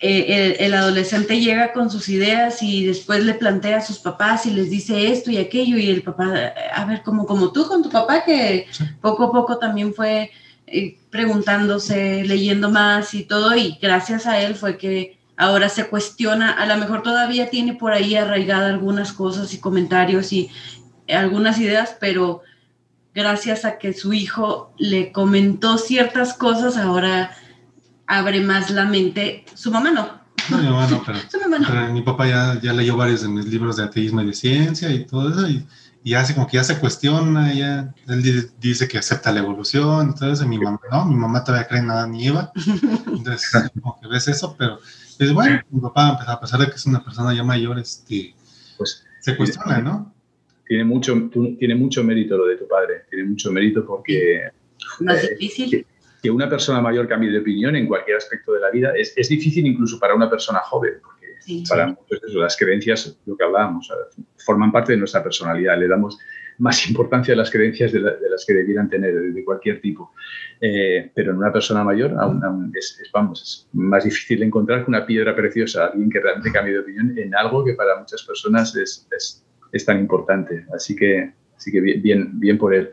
Eh, 0.00 0.56
el, 0.60 0.74
adolescente 0.74 1.40
llega 1.40 1.72
con 1.72 1.90
sus 1.90 2.10
ideas 2.10 2.62
y 2.62 2.84
después 2.84 3.24
le 3.24 3.32
plantea 3.32 3.78
a 3.78 3.80
sus 3.80 3.98
papás 3.98 4.44
y 4.44 4.50
les 4.50 4.68
dice 4.68 5.10
esto 5.10 5.30
y 5.30 5.38
aquello 5.38 5.78
y 5.78 5.88
el 5.88 6.02
papá, 6.02 6.52
a 6.74 6.84
ver, 6.84 7.02
como, 7.02 7.24
como 7.24 7.52
tú 7.52 7.66
con 7.66 7.82
tu 7.82 7.88
papá 7.88 8.22
que 8.22 8.66
poco 9.00 9.24
a 9.24 9.32
poco 9.32 9.56
también 9.56 9.94
fue 9.94 10.30
eh, 10.66 10.98
preguntándose, 11.10 12.22
leyendo 12.24 12.70
más 12.70 13.14
y 13.14 13.24
todo 13.24 13.56
y 13.56 13.78
gracias 13.80 14.26
a 14.26 14.38
él 14.42 14.54
fue 14.54 14.76
que 14.76 15.17
ahora 15.38 15.68
se 15.68 15.86
cuestiona, 15.86 16.50
a 16.50 16.66
lo 16.66 16.76
mejor 16.76 17.02
todavía 17.02 17.48
tiene 17.48 17.72
por 17.72 17.92
ahí 17.92 18.16
arraigada 18.16 18.68
algunas 18.68 19.12
cosas 19.12 19.54
y 19.54 19.60
comentarios 19.60 20.32
y 20.32 20.50
algunas 21.08 21.58
ideas, 21.58 21.96
pero 21.98 22.42
gracias 23.14 23.64
a 23.64 23.78
que 23.78 23.94
su 23.94 24.12
hijo 24.12 24.74
le 24.78 25.12
comentó 25.12 25.78
ciertas 25.78 26.34
cosas, 26.34 26.76
ahora 26.76 27.30
abre 28.06 28.40
más 28.40 28.70
la 28.70 28.84
mente. 28.84 29.44
Su 29.54 29.70
mamá 29.70 29.92
no. 29.92 30.18
No, 30.50 30.58
mi 30.58 30.64
mamá 30.70 30.86
no, 30.88 31.02
pero, 31.66 31.92
mi 31.92 32.02
papá 32.02 32.26
ya, 32.26 32.60
ya, 32.60 32.72
leyó 32.72 32.96
varios 32.96 33.22
de 33.22 33.28
mis 33.28 33.46
libros 33.46 33.76
de 33.76 33.84
ateísmo 33.84 34.22
y 34.22 34.26
de 34.26 34.32
ciencia 34.32 34.90
y 34.90 35.04
todo 35.06 35.30
eso, 35.30 35.48
y, 35.48 35.64
y 36.02 36.14
hace 36.14 36.34
como 36.34 36.48
que 36.48 36.56
ya 36.56 36.64
se 36.64 36.78
cuestiona, 36.78 37.52
ya, 37.52 37.94
él 38.08 38.50
dice 38.58 38.88
que 38.88 38.98
acepta 38.98 39.30
la 39.30 39.40
evolución, 39.40 40.08
entonces 40.08 40.46
mi 40.46 40.58
mamá 40.58 40.80
no, 40.90 41.04
mi 41.04 41.14
mamá 41.14 41.44
todavía 41.44 41.68
cree 41.68 41.80
en 41.80 41.86
nada 41.86 42.06
ni 42.08 42.24
iba, 42.24 42.50
entonces 43.06 43.70
como 43.80 44.00
que 44.00 44.08
ves 44.08 44.26
eso, 44.26 44.56
pero 44.58 44.80
pues 45.18 45.32
bueno, 45.32 45.60
mi 45.70 45.80
papá, 45.80 46.18
a 46.26 46.40
pesar 46.40 46.60
de 46.60 46.66
que 46.66 46.76
es 46.76 46.86
una 46.86 47.02
persona 47.02 47.34
ya 47.34 47.42
mayor, 47.42 47.78
este, 47.78 48.34
pues 48.76 49.04
se 49.20 49.36
cuestiona, 49.36 49.80
¿no? 49.80 50.14
Tiene 50.66 50.84
mucho, 50.84 51.30
tiene 51.58 51.74
mucho 51.74 52.04
mérito 52.04 52.36
lo 52.36 52.46
de 52.46 52.56
tu 52.56 52.68
padre, 52.68 53.04
tiene 53.10 53.28
mucho 53.28 53.50
mérito 53.50 53.84
porque... 53.84 54.50
Más 55.00 55.24
eh, 55.24 55.36
difícil. 55.38 55.86
Que, 56.22 56.30
una 56.30 56.48
persona 56.48 56.80
mayor 56.80 57.08
cambie 57.08 57.30
de 57.30 57.38
opinión 57.38 57.74
en 57.74 57.86
cualquier 57.86 58.16
aspecto 58.16 58.52
de 58.52 58.60
la 58.60 58.70
vida 58.70 58.92
es, 58.96 59.14
es 59.16 59.28
difícil 59.28 59.66
incluso 59.66 59.98
para 59.98 60.14
una 60.14 60.28
persona 60.28 60.58
joven, 60.60 60.94
porque 61.02 61.64
para 61.68 61.86
muchos 61.86 62.20
las 62.34 62.56
creencias, 62.56 63.16
lo 63.24 63.36
que 63.36 63.44
hablábamos, 63.44 63.90
forman 64.36 64.70
parte 64.70 64.92
de 64.92 64.98
nuestra 64.98 65.22
personalidad, 65.22 65.78
le 65.78 65.88
damos 65.88 66.18
más 66.58 66.88
importancia 66.88 67.34
a 67.34 67.36
las 67.36 67.50
creencias 67.50 67.92
de, 67.92 68.00
las 68.00 68.44
que 68.46 68.54
debieran 68.54 68.88
tener, 68.88 69.14
de, 69.14 69.44
cualquier 69.44 69.80
tipo. 69.80 70.12
Eh, 70.60 71.10
pero 71.14 71.32
en 71.32 71.38
una 71.38 71.52
persona 71.52 71.84
mayor 71.84 72.14
aún, 72.18 72.72
es, 72.76 73.00
vamos, 73.12 73.42
es 73.42 73.68
más 73.72 74.04
difícil 74.04 74.42
encontrar 74.42 74.84
que 74.84 74.90
una 74.90 75.06
piedra 75.06 75.34
preciosa, 75.34 75.86
alguien 75.86 76.10
que 76.10 76.20
realmente 76.20 76.52
cambie 76.52 76.74
de 76.74 76.80
opinión 76.80 77.16
en 77.16 77.34
algo 77.34 77.64
que 77.64 77.74
para 77.74 77.98
muchas 77.98 78.22
personas 78.24 78.74
es, 78.76 79.08
es, 79.72 79.84
tan 79.84 80.00
importante. 80.00 80.66
Así 80.74 80.96
que, 80.96 81.32
así 81.56 81.70
que 81.70 81.80
bien, 81.80 82.38
bien 82.40 82.58
por 82.58 82.74
él. 82.74 82.90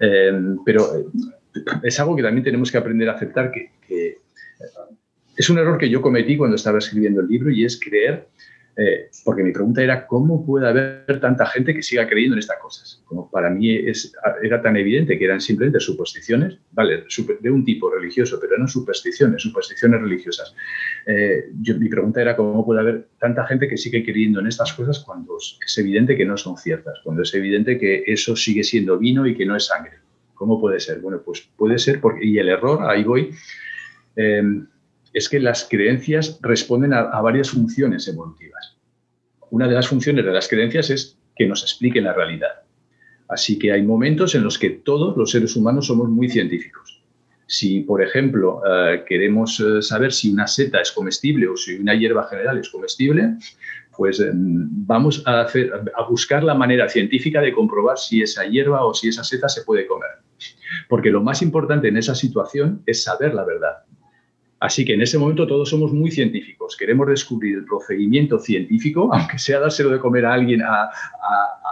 Eh, 0.00 0.40
pero 0.64 0.96
eh, 0.96 1.04
es 1.82 1.98
algo 1.98 2.14
que 2.14 2.22
también 2.22 2.44
tenemos 2.44 2.70
que 2.70 2.78
aprender 2.78 3.08
a 3.08 3.14
aceptar 3.14 3.50
que, 3.50 3.70
es 5.36 5.48
un 5.50 5.58
error 5.58 5.78
que 5.78 5.88
yo 5.88 6.02
cometí 6.02 6.36
cuando 6.36 6.56
estaba 6.56 6.78
escribiendo 6.78 7.20
el 7.20 7.28
libro 7.28 7.50
y 7.50 7.64
es 7.64 7.78
creer 7.78 8.26
eh, 8.80 9.10
porque 9.24 9.42
mi 9.42 9.50
pregunta 9.50 9.82
era 9.82 10.06
cómo 10.06 10.46
puede 10.46 10.68
haber 10.68 11.18
tanta 11.20 11.44
gente 11.46 11.74
que 11.74 11.82
siga 11.82 12.08
creyendo 12.08 12.36
en 12.36 12.38
estas 12.38 12.58
cosas. 12.58 13.02
Como 13.06 13.28
para 13.28 13.50
mí 13.50 13.74
es, 13.74 14.12
era 14.40 14.62
tan 14.62 14.76
evidente 14.76 15.18
que 15.18 15.24
eran 15.24 15.40
simplemente 15.40 15.80
supersticiones, 15.80 16.58
vale, 16.70 17.02
de 17.40 17.50
un 17.50 17.64
tipo 17.64 17.90
religioso, 17.90 18.38
pero 18.40 18.56
no 18.56 18.68
supersticiones, 18.68 19.42
supersticiones 19.42 20.00
religiosas. 20.00 20.54
Eh, 21.06 21.50
yo, 21.60 21.76
mi 21.76 21.88
pregunta 21.88 22.22
era 22.22 22.36
cómo 22.36 22.64
puede 22.64 22.80
haber 22.80 23.08
tanta 23.18 23.44
gente 23.48 23.66
que 23.66 23.76
sigue 23.76 24.04
creyendo 24.04 24.38
en 24.38 24.46
estas 24.46 24.72
cosas 24.72 25.00
cuando 25.00 25.38
es 25.38 25.78
evidente 25.78 26.16
que 26.16 26.24
no 26.24 26.36
son 26.36 26.56
ciertas, 26.56 27.00
cuando 27.02 27.22
es 27.22 27.34
evidente 27.34 27.78
que 27.78 28.04
eso 28.06 28.36
sigue 28.36 28.62
siendo 28.62 28.96
vino 28.96 29.26
y 29.26 29.34
que 29.34 29.44
no 29.44 29.56
es 29.56 29.66
sangre. 29.66 29.98
¿Cómo 30.34 30.60
puede 30.60 30.78
ser? 30.78 31.00
Bueno, 31.00 31.20
pues 31.24 31.50
puede 31.56 31.80
ser 31.80 32.00
porque, 32.00 32.24
y 32.24 32.38
el 32.38 32.48
error, 32.48 32.88
ahí 32.88 33.02
voy, 33.02 33.30
eh, 34.14 34.42
es 35.18 35.28
que 35.28 35.40
las 35.40 35.66
creencias 35.68 36.38
responden 36.42 36.94
a, 36.94 37.20
varias 37.20 37.50
funciones 37.50 38.06
evolutivas. 38.06 38.76
Una 39.50 39.66
de 39.66 39.74
las 39.74 39.88
funciones 39.88 40.24
de 40.24 40.30
las 40.32 40.46
creencias 40.46 40.90
es 40.90 41.18
que 41.34 41.46
nos 41.46 41.62
expliquen 41.62 42.04
la 42.04 42.12
realidad. 42.12 42.62
Así 43.28 43.58
que 43.58 43.72
hay 43.72 43.82
momentos 43.82 44.36
en 44.36 44.44
los 44.44 44.58
que 44.58 44.70
todos 44.70 45.16
los 45.16 45.32
seres 45.32 45.56
humanos 45.56 45.86
somos 45.88 46.08
muy 46.08 46.28
científicos. 46.28 47.02
Si, 47.46 47.80
por 47.80 48.00
ejemplo, 48.00 48.62
eh, 48.64 49.04
queremos 49.08 49.58
eh, 49.58 49.82
saber 49.82 50.12
si 50.12 50.30
una 50.30 50.46
seta 50.46 50.80
es 50.80 50.92
comestible 50.92 51.48
o 51.48 51.56
si 51.56 51.74
una 51.74 51.94
hierba 51.94 52.28
general 52.28 52.58
es 52.58 52.68
comestible, 52.68 53.36
pues 53.96 54.20
eh, 54.20 54.30
vamos 54.32 55.24
a, 55.26 55.48
a 55.96 56.02
buscar 56.08 56.44
la 56.44 56.54
manera 56.54 56.88
científica 56.88 57.40
de 57.40 57.52
comprobar 57.52 57.98
si 57.98 58.22
esa 58.22 58.44
hierba 58.46 58.84
o 58.84 58.94
si 58.94 59.08
esa 59.08 59.24
seta 59.24 59.48
se 59.48 59.62
puede 59.62 59.86
comer. 59.86 60.10
Porque 60.88 61.10
lo 61.10 61.22
más 61.22 61.42
importante 61.42 61.88
en 61.88 61.96
esa 61.96 62.14
situación 62.14 62.82
es 62.86 63.02
saber 63.02 63.34
la 63.34 63.44
verdad. 63.44 63.87
Así 64.60 64.84
que 64.84 64.94
en 64.94 65.02
ese 65.02 65.18
momento 65.18 65.46
todos 65.46 65.68
somos 65.68 65.92
muy 65.92 66.10
científicos. 66.10 66.76
Queremos 66.76 67.06
descubrir 67.06 67.58
el 67.58 67.64
procedimiento 67.64 68.38
científico, 68.38 69.10
aunque 69.12 69.38
sea 69.38 69.60
dárselo 69.60 69.90
de 69.90 69.98
comer 69.98 70.26
a 70.26 70.34
alguien, 70.34 70.62
a, 70.62 70.90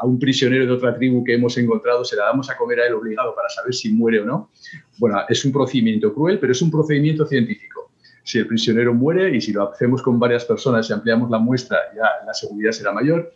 un 0.02 0.18
prisionero 0.18 0.66
de 0.66 0.72
otra 0.72 0.94
tribu 0.94 1.24
que 1.24 1.34
hemos 1.34 1.56
encontrado, 1.56 2.04
se 2.04 2.16
la 2.16 2.26
damos 2.26 2.50
a 2.50 2.56
comer 2.56 2.80
a 2.80 2.86
él 2.86 2.94
obligado 2.94 3.34
para 3.34 3.48
saber 3.48 3.74
si 3.74 3.90
muere 3.90 4.20
o 4.20 4.24
no. 4.24 4.50
Bueno, 4.98 5.18
es 5.28 5.44
un 5.44 5.52
procedimiento 5.52 6.12
cruel, 6.12 6.38
pero 6.38 6.52
es 6.52 6.62
un 6.62 6.70
procedimiento 6.70 7.26
científico. 7.26 7.90
Si 8.22 8.38
el 8.38 8.46
prisionero 8.46 8.92
muere 8.92 9.34
y 9.34 9.40
si 9.40 9.52
lo 9.52 9.72
hacemos 9.72 10.02
con 10.02 10.18
varias 10.18 10.44
personas 10.44 10.88
y 10.90 10.92
ampliamos 10.92 11.30
la 11.30 11.38
muestra, 11.38 11.78
ya 11.94 12.26
la 12.26 12.34
seguridad 12.34 12.72
será 12.72 12.92
mayor. 12.92 13.32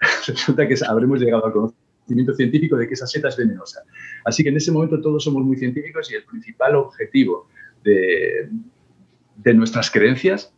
Resulta 0.26 0.68
que 0.68 0.76
habremos 0.86 1.18
llegado 1.20 1.46
al 1.46 1.52
conocimiento 1.52 2.34
científico 2.34 2.76
de 2.76 2.86
que 2.86 2.94
esa 2.94 3.06
seta 3.06 3.28
es 3.28 3.36
venenosa. 3.36 3.82
Así 4.24 4.42
que 4.42 4.50
en 4.50 4.58
ese 4.58 4.70
momento 4.70 5.00
todos 5.00 5.24
somos 5.24 5.42
muy 5.42 5.56
científicos 5.56 6.10
y 6.12 6.16
el 6.16 6.24
principal 6.24 6.76
objetivo 6.76 7.48
de, 7.82 8.50
de 9.36 9.54
nuestras 9.54 9.90
creencias, 9.90 10.52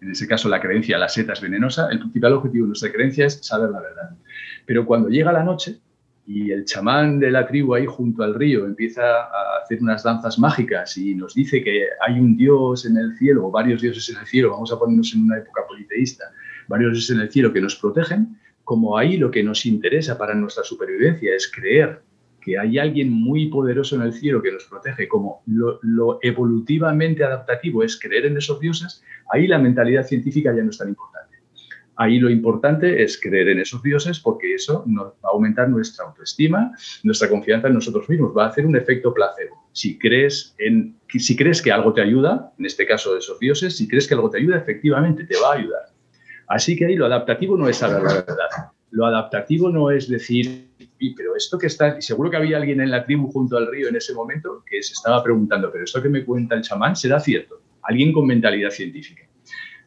en 0.00 0.10
ese 0.10 0.26
caso 0.26 0.48
la 0.48 0.60
creencia, 0.60 0.98
la 0.98 1.08
seta 1.08 1.32
es 1.32 1.40
venenosa, 1.40 1.88
el 1.90 1.98
principal 1.98 2.34
objetivo 2.34 2.64
de 2.64 2.68
nuestra 2.68 2.92
creencia 2.92 3.26
es 3.26 3.44
saber 3.44 3.70
la 3.70 3.80
verdad. 3.80 4.10
Pero 4.66 4.84
cuando 4.84 5.08
llega 5.08 5.32
la 5.32 5.42
noche 5.42 5.80
y 6.26 6.50
el 6.50 6.64
chamán 6.64 7.18
de 7.18 7.30
la 7.30 7.46
tribu 7.46 7.74
ahí 7.74 7.86
junto 7.86 8.22
al 8.22 8.34
río 8.34 8.66
empieza 8.66 9.02
a 9.02 9.62
hacer 9.62 9.80
unas 9.80 10.02
danzas 10.02 10.38
mágicas 10.38 10.96
y 10.96 11.14
nos 11.14 11.34
dice 11.34 11.62
que 11.62 11.86
hay 12.06 12.18
un 12.18 12.36
dios 12.36 12.86
en 12.86 12.96
el 12.96 13.16
cielo, 13.16 13.46
o 13.46 13.50
varios 13.50 13.80
dioses 13.80 14.08
en 14.10 14.20
el 14.20 14.26
cielo, 14.26 14.50
vamos 14.50 14.72
a 14.72 14.78
ponernos 14.78 15.14
en 15.14 15.24
una 15.24 15.38
época 15.38 15.62
politeísta, 15.66 16.24
varios 16.68 16.92
dioses 16.92 17.16
en 17.16 17.22
el 17.22 17.30
cielo 17.30 17.52
que 17.52 17.60
nos 17.60 17.76
protegen, 17.76 18.38
como 18.62 18.96
ahí 18.96 19.16
lo 19.16 19.30
que 19.30 19.42
nos 19.42 19.66
interesa 19.66 20.16
para 20.18 20.34
nuestra 20.34 20.64
supervivencia 20.64 21.34
es 21.34 21.50
creer 21.50 22.02
que 22.44 22.58
hay 22.58 22.78
alguien 22.78 23.10
muy 23.10 23.48
poderoso 23.48 23.96
en 23.96 24.02
el 24.02 24.12
cielo 24.12 24.42
que 24.42 24.52
nos 24.52 24.64
protege, 24.64 25.08
como 25.08 25.42
lo, 25.46 26.18
evolutivamente 26.22 27.24
adaptativo 27.24 27.82
es 27.82 27.98
creer 27.98 28.26
en 28.26 28.36
esos 28.36 28.60
dioses, 28.60 29.02
ahí 29.32 29.46
la 29.46 29.58
mentalidad 29.58 30.06
científica 30.06 30.54
ya 30.54 30.62
no 30.62 30.70
es 30.70 30.78
tan 30.78 30.88
importante. 30.88 31.38
Ahí 31.96 32.18
lo 32.18 32.28
importante 32.28 33.02
es 33.04 33.20
creer 33.20 33.48
en 33.50 33.60
esos 33.60 33.82
dioses 33.82 34.18
porque 34.18 34.54
eso 34.54 34.84
va 34.86 35.12
a 35.22 35.32
aumentar 35.32 35.68
nuestra 35.68 36.04
autoestima, 36.04 36.72
nuestra 37.04 37.28
confianza 37.28 37.68
en 37.68 37.74
nosotros 37.74 38.08
mismos, 38.08 38.36
va 38.36 38.46
a 38.46 38.48
hacer 38.48 38.66
un 38.66 38.76
efecto 38.76 39.14
placebo. 39.14 39.68
Si 39.72 39.96
crees, 39.96 40.54
en, 40.58 40.96
si 41.08 41.36
crees 41.36 41.62
que 41.62 41.70
algo 41.70 41.94
te 41.94 42.02
ayuda, 42.02 42.52
en 42.58 42.66
este 42.66 42.84
caso 42.84 43.12
de 43.12 43.20
esos 43.20 43.38
dioses, 43.38 43.76
si 43.76 43.86
crees 43.86 44.08
que 44.08 44.14
algo 44.14 44.28
te 44.28 44.38
ayuda, 44.38 44.56
efectivamente 44.56 45.24
te 45.24 45.36
va 45.40 45.52
a 45.52 45.56
ayudar. 45.56 45.82
Así 46.48 46.76
que 46.76 46.86
ahí 46.86 46.96
lo 46.96 47.06
adaptativo 47.06 47.56
no 47.56 47.68
es 47.68 47.76
saber 47.76 48.02
la 48.02 48.14
verdad. 48.14 48.73
Lo 48.94 49.06
adaptativo 49.06 49.70
no 49.70 49.90
es 49.90 50.08
decir, 50.08 50.68
pero 51.16 51.34
esto 51.34 51.58
que 51.58 51.66
está, 51.66 52.00
seguro 52.00 52.30
que 52.30 52.36
había 52.36 52.58
alguien 52.58 52.80
en 52.80 52.92
la 52.92 53.04
tribu 53.04 53.26
junto 53.26 53.56
al 53.56 53.66
río 53.66 53.88
en 53.88 53.96
ese 53.96 54.14
momento 54.14 54.62
que 54.64 54.84
se 54.84 54.92
estaba 54.92 55.20
preguntando, 55.20 55.68
pero 55.72 55.82
esto 55.82 56.00
que 56.00 56.08
me 56.08 56.24
cuenta 56.24 56.54
el 56.54 56.62
chamán 56.62 56.94
será 56.94 57.18
cierto, 57.18 57.60
alguien 57.82 58.12
con 58.12 58.24
mentalidad 58.24 58.70
científica. 58.70 59.24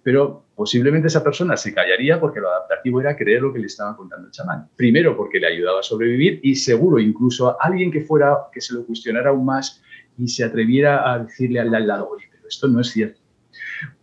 Pero 0.04 0.48
posiblemente 0.54 1.08
esa 1.08 1.24
persona 1.24 1.56
se 1.56 1.74
callaría 1.74 2.20
porque 2.20 2.42
lo 2.42 2.50
adaptativo 2.50 3.00
era 3.00 3.16
creer 3.16 3.44
lo 3.44 3.54
que 3.54 3.60
le 3.60 3.68
estaba 3.68 3.96
contando 3.96 4.28
el 4.28 4.34
chamán. 4.34 4.68
Primero 4.76 5.16
porque 5.16 5.40
le 5.40 5.48
ayudaba 5.48 5.80
a 5.80 5.84
sobrevivir 5.84 6.42
y 6.44 6.56
seguro 6.56 7.00
incluso 7.00 7.50
a 7.50 7.58
alguien 7.62 7.90
que 7.90 8.02
fuera, 8.02 8.36
que 8.52 8.60
se 8.60 8.74
lo 8.74 8.86
cuestionara 8.86 9.30
aún 9.30 9.46
más 9.46 9.82
y 10.18 10.28
se 10.28 10.44
atreviera 10.44 11.10
a 11.10 11.20
decirle 11.20 11.62
al 11.62 11.88
lado, 11.88 12.10
oye, 12.10 12.26
pero 12.30 12.46
esto 12.46 12.68
no 12.68 12.82
es 12.82 12.88
cierto 12.88 13.22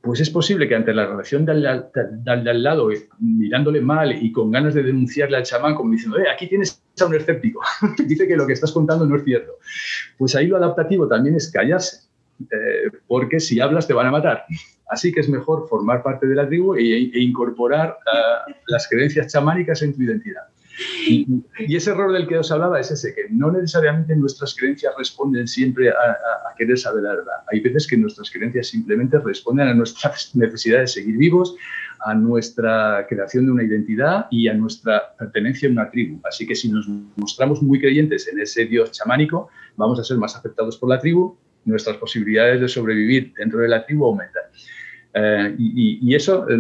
pues 0.01 0.21
es 0.21 0.31
posible 0.31 0.69
que 0.69 0.75
ante 0.75 0.93
la 0.93 1.07
relación 1.07 1.45
del, 1.45 1.67
al 1.67 2.63
lado, 2.63 2.89
mirándole 3.19 3.81
mal 3.81 4.13
y 4.23 4.33
con 4.33 4.51
ganas 4.51 4.75
de 4.75 4.83
denunciarle 4.83 5.37
al 5.37 5.45
chamán, 5.45 5.75
como 5.75 5.93
diciendo, 5.93 6.19
eh, 6.19 6.29
aquí 6.33 6.49
tienes 6.49 6.83
a 7.01 7.07
un 7.07 7.15
escéptico, 7.15 7.61
dice 8.07 8.29
que 8.29 8.37
lo 8.37 8.47
que 8.47 8.53
estás 8.53 8.73
contando 8.73 9.07
no 9.07 9.17
es 9.17 9.25
cierto, 9.25 9.53
pues 10.19 10.35
ahí 10.37 10.47
lo 10.47 10.57
adaptativo 10.57 11.09
también 11.09 11.37
es 11.37 11.51
callarse, 11.51 12.09
eh, 12.41 12.91
porque 13.07 13.41
si 13.41 13.61
hablas 13.61 13.87
te 13.87 13.95
van 13.95 14.07
a 14.07 14.11
matar. 14.11 14.45
Así 14.89 15.13
que 15.13 15.21
es 15.21 15.29
mejor 15.29 15.67
formar 15.69 16.03
parte 16.03 16.27
de 16.27 16.35
la 16.35 16.47
tribu 16.47 16.75
e, 16.75 16.83
e 16.83 17.21
incorporar 17.21 17.97
uh, 18.07 18.53
las 18.67 18.87
creencias 18.87 19.33
chamánicas 19.33 19.81
en 19.83 19.95
tu 19.95 20.03
identidad. 20.03 20.43
Y, 21.07 21.77
ese 21.77 21.91
error 21.91 22.13
del 22.13 22.27
que 22.27 22.39
os 22.39 22.51
hablaba 22.51 22.81
es 22.81 22.91
ese, 22.91 23.15
que 23.15 23.23
no 23.31 23.51
necesariamente 23.51 24.17
nuestras 24.17 24.55
creencias 24.55 24.93
responden 24.99 25.47
siempre 25.47 25.91
a, 25.91 25.95
querer 26.57 26.79
saber 26.79 27.03
la 27.03 27.11
verdad. 27.11 27.33
Hay 27.51 27.61
veces 27.61 27.87
que 27.87 27.97
nuestras 27.97 28.31
creencias 28.31 28.69
simplemente 28.69 29.19
responden 29.19 29.69
a 29.69 29.75
nuestra 29.75 30.13
necesidad 30.35 30.81
de 30.81 30.87
seguir 30.87 31.17
vivos, 31.17 31.57
a 32.05 32.15
nuestra 32.15 33.07
creación 33.09 33.47
de 33.47 33.53
una 33.53 33.65
identidad 33.65 34.27
y 34.31 34.49
a 34.49 34.55
nuestra 34.55 35.15
pertenencia 35.17 35.69
a 35.69 35.73
una 35.73 35.91
tribu. 35.91 36.21
Así 36.25 36.47
que 36.47 36.55
si 36.55 36.69
nos 36.69 36.87
mostramos 37.17 37.63
muy 37.63 37.81
creyentes 37.81 38.29
en 38.29 38.41
ese 38.41 38.67
Dios 38.67 38.93
chamánico, 38.93 39.49
vamos 39.77 39.99
a 39.99 40.05
ser 40.05 40.19
más 40.19 40.37
aceptados 40.37 40.77
por 40.77 40.91
la 40.91 40.99
tribu, 40.99 41.37
nuestras 41.65 41.97
posibilidades 41.97 42.61
de 42.61 42.69
sobrevivir 42.69 43.33
dentro 43.37 43.61
de 43.61 43.69
la 43.69 43.85
tribu 43.85 44.05
aumentan. 44.07 44.45
Eh, 45.17 45.55
y, 45.59 46.15
eso 46.15 46.49
eh, 46.51 46.57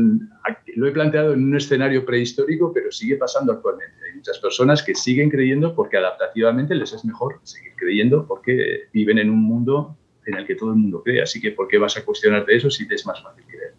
lo 0.77 0.87
he 0.87 0.93
planteado 0.93 1.35
en 1.35 1.43
un 1.43 1.57
escenario 1.57 2.05
prehistórico, 2.07 2.73
pero 2.73 2.91
sigue 2.93 3.17
pasando 3.17 3.53
actualmente. 3.53 4.04
Muchas 4.25 4.39
personas 4.39 4.83
que 4.83 4.95
siguen 4.95 5.29
creyendo 5.29 5.75
porque 5.75 5.99
adaptativamente 5.99 6.75
les 6.75 6.95
es 6.95 7.05
mejor 7.05 7.41
seguir 7.43 7.73
creyendo 7.77 8.27
porque 8.27 8.85
viven 8.91 9.19
en 9.19 9.29
un 9.29 9.43
mundo 9.43 9.99
en 10.25 10.37
el 10.37 10.47
que 10.47 10.55
todo 10.55 10.71
el 10.71 10.77
mundo 10.77 11.03
cree. 11.03 11.21
Así 11.21 11.43
que, 11.43 11.51
¿por 11.51 11.69
qué 11.69 11.77
vas 11.77 11.99
a 11.99 12.07
cuestionarte 12.07 12.57
eso 12.57 12.71
si 12.71 12.89
te 12.89 12.95
es 12.95 13.05
más 13.05 13.23
fácil 13.23 13.45
creer? 13.45 13.75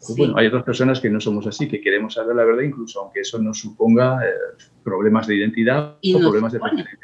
Pues 0.00 0.16
bueno, 0.16 0.38
hay 0.38 0.46
otras 0.46 0.62
personas 0.62 0.98
que 0.98 1.10
no 1.10 1.20
somos 1.20 1.46
así, 1.46 1.68
que 1.68 1.82
queremos 1.82 2.14
saber 2.14 2.34
la 2.34 2.44
verdad, 2.44 2.62
incluso 2.62 3.02
aunque 3.02 3.20
eso 3.20 3.38
nos 3.38 3.60
suponga 3.60 4.26
eh, 4.26 4.32
problemas 4.82 5.26
de 5.26 5.36
identidad 5.36 5.98
o 6.02 6.18
problemas 6.20 6.54
de 6.54 6.60
pertenencia. 6.60 6.98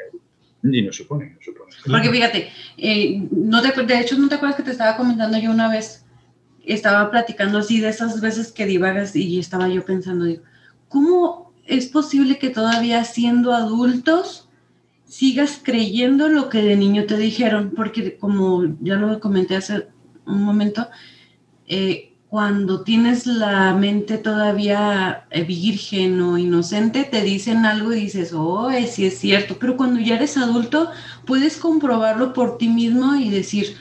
Y 0.62 0.81
no 0.81 0.93
supone, 0.93 1.37
supone. 1.43 1.73
Porque 1.91 2.09
fíjate, 2.09 2.49
no 3.33 3.61
de 3.61 4.01
hecho, 4.01 4.16
¿no 4.16 4.31
te 4.31 4.37
acuerdas 4.37 4.57
que 4.57 4.62
te 4.62 4.70
estaba 4.70 4.97
comentando 4.97 5.37
yo 5.39 5.51
una 5.51 5.70
vez 5.70 6.07
estaba 6.64 7.11
platicando 7.11 7.59
así 7.59 7.83
de 7.83 7.91
esas 7.91 8.18
veces 8.23 8.51
que 8.51 8.64
divagas 8.64 9.14
y 9.14 9.39
estaba 9.39 9.68
yo 9.68 9.85
pensando, 9.85 10.25
digo, 10.25 10.43
¿cómo 10.89 11.51
es 11.67 11.87
posible 11.87 12.39
que 12.39 12.51
todavía 12.51 13.05
siendo 13.05 13.53
adultos 13.53 14.49
sigas 15.05 15.61
creyendo 15.63 16.29
lo 16.29 16.49
que 16.49 16.63
de 16.63 16.77
niño 16.77 17.07
te 17.07 17.17
dijeron? 17.17 17.73
Porque 17.77 18.17
como 18.17 18.65
ya 18.81 18.97
lo 18.97 19.21
comenté 19.21 19.57
hace 19.57 19.89
un 20.27 20.43
momento, 20.43 20.89
eh, 21.67 22.13
cuando 22.33 22.83
tienes 22.83 23.27
la 23.27 23.75
mente 23.75 24.17
todavía 24.17 25.27
eh, 25.31 25.45
virgen 25.45 26.19
o 26.23 26.39
inocente, 26.39 27.05
te 27.05 27.21
dicen 27.23 27.67
algo 27.67 27.93
y 27.93 28.01
dices, 28.01 28.33
oh, 28.33 28.71
sí 28.89 29.05
es 29.05 29.19
cierto, 29.19 29.59
pero 29.61 29.77
cuando 29.77 30.01
ya 30.01 30.17
eres 30.17 30.39
adulto, 30.39 30.91
puedes 31.27 31.59
comprobarlo 31.59 32.33
por 32.33 32.57
ti 32.57 32.69
mismo 32.69 33.15
y 33.17 33.29
decir, 33.29 33.77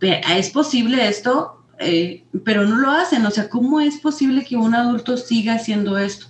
¿es 0.00 0.48
posible 0.48 1.06
esto? 1.06 1.66
Eh, 1.78 2.24
pero 2.44 2.64
no 2.64 2.76
lo 2.76 2.90
hacen. 2.90 3.26
O 3.26 3.30
sea, 3.30 3.50
¿cómo 3.50 3.80
es 3.80 3.98
posible 3.98 4.42
que 4.42 4.56
un 4.56 4.74
adulto 4.74 5.18
siga 5.18 5.56
haciendo 5.56 5.98
esto? 5.98 6.28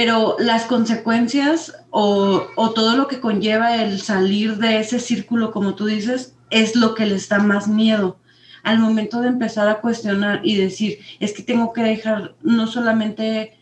Pero 0.00 0.36
las 0.38 0.64
consecuencias 0.64 1.74
o, 1.90 2.46
todo 2.74 2.96
lo 2.96 3.06
que 3.06 3.20
conlleva 3.20 3.76
el 3.84 4.00
salir 4.00 4.56
de 4.56 4.80
ese 4.80 4.98
círculo, 4.98 5.50
como 5.52 5.74
tú 5.74 5.84
dices, 5.84 6.34
es 6.48 6.74
lo 6.74 6.94
que 6.94 7.04
les 7.04 7.28
da 7.28 7.38
más 7.38 7.68
miedo. 7.68 8.18
Al 8.62 8.78
momento 8.78 9.20
de 9.20 9.28
empezar 9.28 9.68
a 9.68 9.82
cuestionar 9.82 10.40
y 10.42 10.56
decir, 10.56 11.00
es 11.18 11.34
que 11.34 11.42
tengo 11.42 11.74
que 11.74 11.82
dejar 11.82 12.34
no 12.40 12.66
solamente 12.66 13.58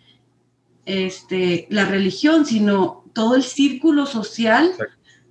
este, 0.86 1.66
la 1.70 1.86
religión, 1.86 2.47
sino 2.47 3.03
todo 3.14 3.34
el 3.34 3.43
círculo 3.43 4.07
social, 4.07 4.70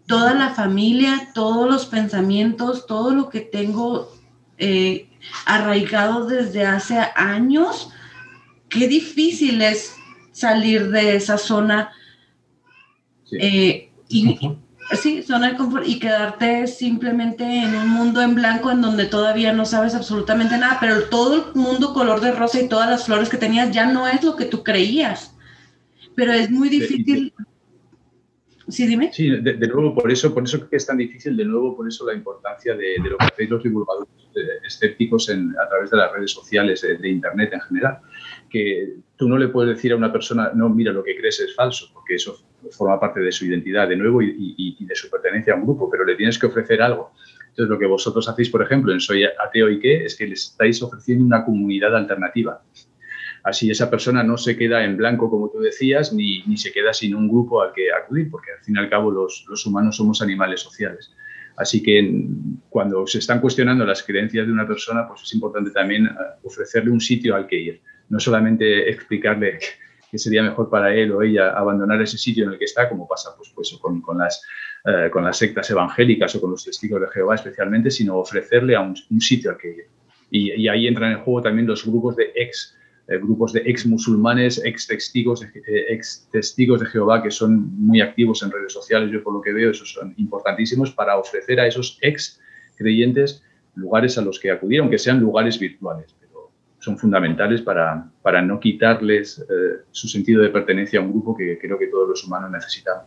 toda 0.08 0.34
la 0.34 0.50
familia, 0.50 1.32
todos 1.34 1.70
los 1.70 1.86
pensamientos, 1.86 2.86
todo 2.86 3.12
lo 3.12 3.30
que 3.30 3.40
tengo 3.40 4.14
eh, 4.58 5.08
arraigado 5.46 6.26
desde 6.26 6.66
hace 6.66 7.00
años, 7.16 7.92
qué 8.68 8.90
difícil 8.90 9.62
es 9.62 9.97
salir 10.38 10.92
de 10.92 11.16
esa 11.16 11.40
zona 11.40 11.92
eh, 13.32 13.90
y, 14.08 14.38
sí, 15.02 15.24
zona 15.24 15.50
de 15.50 15.58
confort 15.58 15.88
y 15.88 15.98
quedarte 15.98 16.68
simplemente 16.68 17.44
en 17.44 17.76
un 17.76 17.90
mundo 17.90 18.22
en 18.22 18.36
blanco 18.36 18.70
en 18.70 18.82
donde 18.82 19.06
todavía 19.06 19.52
no 19.52 19.66
sabes 19.66 19.96
absolutamente 19.96 20.56
nada, 20.60 20.78
pero 20.80 21.10
todo 21.10 21.36
el 21.36 21.56
mundo 21.56 21.92
color 21.92 22.22
de 22.22 22.34
rosa 22.34 22.62
y 22.62 22.70
todas 22.70 22.88
las 22.88 23.06
flores 23.06 23.30
que 23.30 23.38
tenías 23.38 23.72
ya 23.72 23.92
no 23.92 24.08
es 24.08 24.24
lo 24.24 24.36
que 24.36 24.46
tú 24.46 24.64
creías. 24.64 25.36
Pero 26.16 26.34
es 26.34 26.52
muy 26.52 26.70
difícil. 26.70 27.34
Sí, 28.68 28.86
dime. 28.86 29.12
Sí, 29.12 29.30
de, 29.30 29.68
nuevo, 29.68 29.96
por 29.96 30.12
eso, 30.12 30.34
por 30.34 30.44
eso 30.44 30.70
que 30.70 30.76
es 30.76 30.86
tan 30.86 30.98
difícil, 30.98 31.36
de 31.36 31.46
nuevo, 31.46 31.76
por 31.76 31.88
eso 31.88 32.06
la 32.06 32.14
importancia 32.14 32.76
de, 32.76 32.98
lo 33.00 33.18
que 33.18 33.26
hacéis 33.26 33.50
los 33.50 33.64
divulgadores 33.64 34.10
escépticos 34.66 35.30
a 35.30 35.70
través 35.70 35.90
de 35.92 35.98
las 35.98 36.12
redes 36.12 36.32
sociales, 36.32 36.82
de, 36.82 37.10
Internet 37.10 37.54
en 37.54 37.62
general. 37.62 38.00
Que 38.50 38.96
tú 39.16 39.28
no 39.28 39.38
le 39.38 39.48
puedes 39.50 39.76
decir 39.76 39.92
a 39.94 39.96
una 39.96 40.12
persona, 40.12 40.52
no, 40.54 40.70
mira, 40.70 40.92
lo 40.92 41.04
que 41.04 41.16
crees 41.16 41.40
es 41.40 41.56
falso, 41.56 41.90
porque 41.94 42.16
eso 42.16 42.38
forma 42.72 43.00
parte 43.00 43.20
de 43.20 43.32
su 43.32 43.46
identidad, 43.46 43.88
de 43.88 43.96
nuevo, 43.96 44.22
y, 44.22 44.78
de 44.80 44.96
su 44.96 45.10
pertenencia 45.10 45.54
a 45.54 45.58
un 45.58 45.64
grupo, 45.64 45.90
pero 45.90 46.06
le 46.06 46.16
tienes 46.16 46.38
que 46.40 46.48
ofrecer 46.48 46.82
algo. 46.82 47.12
Entonces, 47.50 47.70
lo 47.70 47.80
que 47.80 47.86
vosotros 47.86 48.28
hacéis, 48.30 48.50
por 48.50 48.62
ejemplo, 48.62 48.94
en 48.94 49.00
Soy 49.00 49.24
Ateo 49.24 49.70
y 49.70 49.80
qué, 49.80 50.06
es 50.06 50.16
que 50.16 50.28
le 50.28 50.34
estáis 50.34 50.82
ofreciendo 50.82 51.26
una 51.26 51.44
comunidad 51.44 51.96
alternativa. 51.96 52.62
Así 53.44 53.72
esa 53.72 53.90
persona 53.90 54.24
no 54.24 54.38
se 54.38 54.58
queda 54.58 54.84
en 54.84 54.98
blanco, 54.98 55.30
como 55.30 55.50
tú 55.50 55.60
decías, 55.60 56.12
ni, 56.12 56.44
ni 56.44 56.58
se 56.58 56.72
queda 56.72 56.94
sin 56.94 57.16
un 57.16 57.30
grupo 57.30 57.62
al 57.62 57.72
que 57.74 57.92
acudir, 57.92 58.30
porque 58.30 58.52
al 58.52 58.64
fin 58.64 58.76
y 58.76 58.80
al 58.80 58.90
cabo 58.90 59.10
los, 59.10 59.46
los 59.48 59.66
humanos 59.66 59.96
somos 59.96 60.22
animales 60.22 60.60
sociales. 60.60 61.14
Así 61.58 61.82
que 61.82 62.24
cuando 62.70 63.06
se 63.08 63.18
están 63.18 63.42
cuestionando 63.42 63.84
las 63.84 64.04
creencias 64.04 64.46
de 64.46 64.54
una 64.54 64.68
persona, 64.68 65.08
pues 65.08 65.24
es 65.24 65.34
importante 65.34 65.72
también 65.72 66.06
eh, 66.06 66.10
ofrecerle 66.44 66.92
un 66.92 67.02
sitio 67.02 67.36
al 67.36 67.48
que 67.48 67.60
ir. 67.60 67.82
No 68.10 68.20
solamente 68.20 68.90
explicarle 68.90 69.58
que 70.12 70.18
sería 70.20 70.44
mejor 70.44 70.70
para 70.70 70.94
él 70.94 71.12
o 71.12 71.24
ella 71.24 71.50
abandonar 71.50 72.00
ese 72.02 72.18
sitio 72.18 72.46
en 72.46 72.52
el 72.54 72.60
que 72.60 72.66
está, 72.66 72.88
como 72.88 73.08
pasa 73.08 73.32
pues, 73.36 73.52
pues 73.56 73.76
con, 73.82 74.02
con, 74.02 74.20
las, 74.20 74.44
eh, 74.86 75.10
con 75.12 75.24
las 75.24 75.38
sectas 75.38 75.70
evangélicas 75.72 76.36
o 76.36 76.42
con 76.42 76.52
los 76.52 76.64
testigos 76.64 77.02
de 77.02 77.08
Jehová 77.08 77.36
especialmente, 77.36 77.90
sino 77.90 78.18
ofrecerle 78.18 78.78
un, 78.78 78.96
sitio 79.20 79.50
al 79.50 79.58
que 79.58 79.70
ir. 79.70 79.86
Y, 80.30 80.62
y, 80.62 80.68
ahí 80.68 80.88
entran 80.88 81.14
en 81.14 81.20
juego 81.22 81.42
también 81.42 81.66
los 81.66 81.86
grupos 81.86 82.16
de 82.18 82.32
ex 82.36 82.77
grupos 83.16 83.54
de 83.54 83.62
ex 83.66 83.86
musulmanes, 83.86 84.62
ex 84.66 84.86
testigos, 84.86 85.42
eh, 85.42 85.86
ex 85.90 86.28
testigos 86.32 86.82
de 86.82 86.88
Jehová 86.88 87.24
que 87.24 87.32
son 87.32 87.74
muy 87.78 88.02
activos 88.02 88.44
en 88.44 88.52
redes 88.52 88.74
sociales. 88.74 89.10
Yo 89.12 89.24
por 89.24 89.34
lo 89.34 89.42
que 89.42 89.54
veo, 89.54 89.72
esos 89.72 89.94
son 89.94 90.14
importantísimos 90.18 90.92
para 90.92 91.18
ofrecer 91.18 91.60
a 91.60 91.68
esos 91.68 91.98
ex 92.02 92.40
creyentes 92.76 93.44
lugares 93.76 94.18
a 94.18 94.22
los 94.22 94.40
que 94.40 94.52
acudir, 94.52 94.82
aunque 94.82 94.98
sean 94.98 95.20
lugares 95.20 95.58
virtuales, 95.58 96.14
pero 96.20 96.52
son 96.80 96.98
fundamentales 96.98 97.62
para, 97.62 98.10
para 98.22 98.42
no 98.42 98.60
quitarles 98.60 99.40
eh, 99.40 99.84
su 99.92 100.08
sentido 100.08 100.42
de 100.42 100.50
pertenencia 100.50 101.00
a 101.00 101.04
un 101.04 101.12
grupo 101.12 101.38
que 101.38 101.58
creo 101.60 101.80
que 101.80 101.88
todos 101.88 102.10
los 102.10 102.24
humanos 102.26 102.52
necesitamos. 102.52 103.06